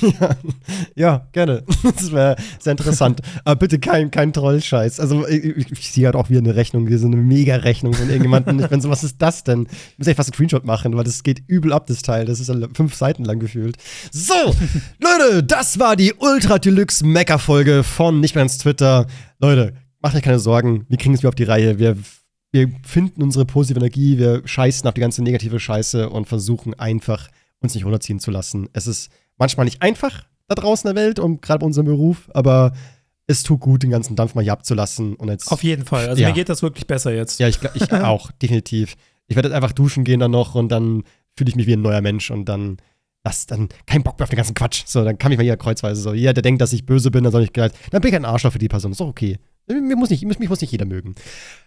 Ja, 0.00 0.36
ja, 0.94 1.28
gerne. 1.32 1.64
Das 1.82 2.12
wäre 2.12 2.36
sehr 2.58 2.72
interessant. 2.72 3.20
Aber 3.44 3.56
bitte 3.56 3.78
kein, 3.78 4.10
kein 4.10 4.32
Trollscheiß. 4.32 5.00
Also, 5.00 5.26
ich, 5.28 5.70
ich 5.70 5.92
sehe 5.92 6.06
halt 6.06 6.16
auch 6.16 6.30
wieder 6.30 6.40
eine 6.40 6.56
Rechnung, 6.56 6.88
so 6.96 7.06
eine 7.06 7.16
Mega-Rechnung 7.16 7.92
von 7.92 8.08
irgendjemandem. 8.08 8.60
Ich 8.60 8.68
bin 8.68 8.80
so, 8.80 8.90
was 8.90 9.04
ist 9.04 9.20
das 9.20 9.44
denn? 9.44 9.66
Ich 9.92 9.98
muss 9.98 10.06
echt 10.06 10.16
fast 10.16 10.30
einen 10.30 10.34
Screenshot 10.34 10.64
machen, 10.64 10.96
weil 10.96 11.04
das 11.04 11.22
geht 11.22 11.42
übel 11.46 11.72
ab, 11.72 11.86
das 11.86 12.02
Teil. 12.02 12.24
Das 12.26 12.40
ist 12.40 12.52
fünf 12.74 12.94
Seiten 12.94 13.24
lang 13.24 13.38
gefühlt. 13.38 13.76
So, 14.10 14.34
Leute, 15.00 15.42
das 15.42 15.78
war 15.78 15.96
die 15.96 16.14
Ultra 16.14 16.58
Deluxe 16.58 17.04
Mecker-Folge 17.06 17.82
von 17.82 18.20
Nicht 18.20 18.34
mehr 18.34 18.42
ins 18.42 18.58
Twitter. 18.58 19.06
Leute, 19.38 19.74
macht 20.00 20.16
euch 20.16 20.22
keine 20.22 20.38
Sorgen. 20.38 20.86
Wir 20.88 20.98
kriegen 20.98 21.14
es 21.14 21.20
wieder 21.20 21.28
auf 21.28 21.34
die 21.34 21.44
Reihe. 21.44 21.78
Wir, 21.78 21.96
wir 22.52 22.68
finden 22.84 23.22
unsere 23.22 23.44
positive 23.44 23.78
Energie. 23.78 24.18
Wir 24.18 24.42
scheißen 24.44 24.86
auf 24.88 24.94
die 24.94 25.00
ganze 25.00 25.22
negative 25.22 25.60
Scheiße 25.60 26.08
und 26.08 26.26
versuchen 26.26 26.74
einfach, 26.74 27.28
uns 27.60 27.74
nicht 27.74 27.84
runterziehen 27.84 28.20
zu 28.20 28.30
lassen. 28.30 28.68
Es 28.72 28.86
ist 28.86 29.10
manchmal 29.38 29.64
nicht 29.64 29.82
einfach 29.82 30.24
da 30.48 30.54
draußen 30.54 30.88
in 30.88 30.94
der 30.96 31.04
Welt 31.04 31.18
und 31.18 31.42
gerade 31.42 31.60
bei 31.60 31.66
unserem 31.66 31.86
Beruf, 31.86 32.28
aber 32.34 32.72
es 33.26 33.42
tut 33.42 33.60
gut, 33.60 33.82
den 33.82 33.90
ganzen 33.90 34.14
Dampf 34.14 34.34
mal 34.34 34.42
hier 34.44 34.52
abzulassen. 34.52 35.14
Und 35.16 35.28
jetzt, 35.28 35.50
Auf 35.50 35.64
jeden 35.64 35.84
Fall. 35.84 36.08
Also 36.08 36.22
Ja. 36.22 36.28
mir 36.28 36.34
geht 36.34 36.48
das 36.48 36.62
wirklich 36.62 36.86
besser 36.86 37.12
jetzt. 37.12 37.40
ja, 37.40 37.48
ich, 37.48 37.58
ich 37.74 37.92
auch, 37.92 38.30
definitiv. 38.32 38.96
Ich 39.26 39.34
werde 39.34 39.48
jetzt 39.48 39.56
einfach 39.56 39.72
duschen 39.72 40.04
gehen 40.04 40.20
dann 40.20 40.30
noch 40.30 40.54
und 40.54 40.68
dann 40.68 41.02
fühle 41.36 41.50
ich 41.50 41.56
mich 41.56 41.66
wie 41.66 41.72
ein 41.72 41.82
neuer 41.82 42.00
Mensch 42.00 42.30
und 42.30 42.44
dann 42.48 42.76
das 43.24 43.46
dann 43.46 43.68
kein 43.86 44.04
Bock 44.04 44.18
mehr 44.20 44.24
auf 44.24 44.30
den 44.30 44.36
ganzen 44.36 44.54
Quatsch. 44.54 44.84
So, 44.86 45.02
dann 45.04 45.18
kann 45.18 45.32
ich 45.32 45.38
mal 45.38 45.42
hier 45.42 45.56
kreuzweise 45.56 46.00
so. 46.00 46.14
Jeder, 46.14 46.32
der 46.32 46.42
denkt, 46.44 46.60
dass 46.60 46.72
ich 46.72 46.86
böse 46.86 47.10
bin, 47.10 47.24
dann 47.24 47.32
soll 47.32 47.42
ich 47.42 47.52
gleich, 47.52 47.72
dann 47.90 48.00
bin 48.00 48.10
ich 48.10 48.14
ein 48.14 48.24
Arschloch 48.24 48.52
für 48.52 48.60
die 48.60 48.68
Person. 48.68 48.92
Ist 48.92 49.00
doch 49.00 49.08
okay. 49.08 49.38
Mir 49.66 49.96
muss 49.96 50.10
nicht, 50.10 50.24
mich 50.24 50.38
muss 50.48 50.60
nicht 50.60 50.70
jeder 50.70 50.84
mögen. 50.84 51.16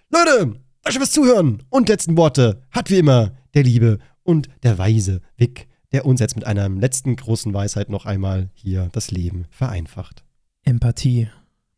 Leute, 0.09 0.53
danke 0.83 0.99
fürs 0.99 1.11
Zuhören. 1.11 1.61
Und 1.69 1.89
letzten 1.89 2.15
Worte 2.15 2.61
hat 2.71 2.89
wie 2.89 2.99
immer 2.99 3.33
der 3.53 3.63
Liebe 3.63 3.99
und 4.23 4.47
der 4.63 4.77
weise 4.77 5.19
Vic, 5.35 5.67
der 5.91 6.05
uns 6.05 6.19
jetzt 6.19 6.35
mit 6.35 6.45
einer 6.45 6.69
letzten 6.69 7.15
großen 7.15 7.53
Weisheit 7.53 7.89
noch 7.89 8.05
einmal 8.05 8.49
hier 8.53 8.89
das 8.91 9.11
Leben 9.11 9.45
vereinfacht. 9.49 10.23
Empathie 10.63 11.29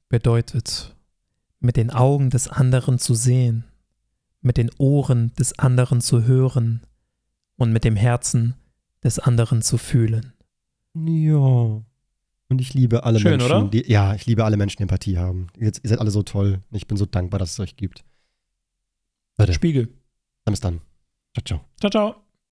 bedeutet, 0.10 0.96
mit 1.60 1.78
den 1.78 1.92
Augen 1.92 2.30
des 2.30 2.48
anderen 2.48 3.00
zu 3.00 3.14
sehen, 3.14 3.64
mit 4.42 4.58
den 4.58 4.72
Ohren 4.78 5.34
des 5.36 5.58
anderen 5.60 6.02
zu 6.02 6.24
hören 6.24 6.82
und 7.56 7.72
mit 7.72 7.84
dem 7.84 7.96
Herzen 7.96 8.56
des 9.04 9.20
anderen 9.20 9.62
zu 9.62 9.78
fühlen. 9.78 10.34
Ja. 10.96 11.82
Und 12.50 12.60
ich 12.60 12.74
liebe 12.74 13.06
alle 13.06 13.20
Schön, 13.20 13.32
Menschen, 13.32 13.46
oder? 13.46 13.68
die, 13.70 13.90
ja, 13.90 14.14
ich 14.14 14.26
liebe 14.26 14.44
alle 14.44 14.58
Menschen, 14.58 14.78
die 14.78 14.84
Empathie 14.84 15.18
haben. 15.18 15.48
Ihr, 15.58 15.68
ihr 15.68 15.90
seid 15.90 16.00
alle 16.00 16.12
so 16.12 16.22
toll. 16.22 16.62
Ich 16.72 16.86
bin 16.86 16.98
so 16.98 17.06
dankbar, 17.06 17.40
dass 17.40 17.52
es 17.52 17.60
euch 17.60 17.78
gibt. 17.78 18.04
Leute, 19.38 19.54
Spiegel. 19.54 19.88
dann 20.44 20.52
bis 20.52 20.60
dann. 20.60 20.82
Ciao, 21.34 21.44
ciao. 21.46 21.66
Ciao, 21.80 21.90
ciao. 21.90 22.21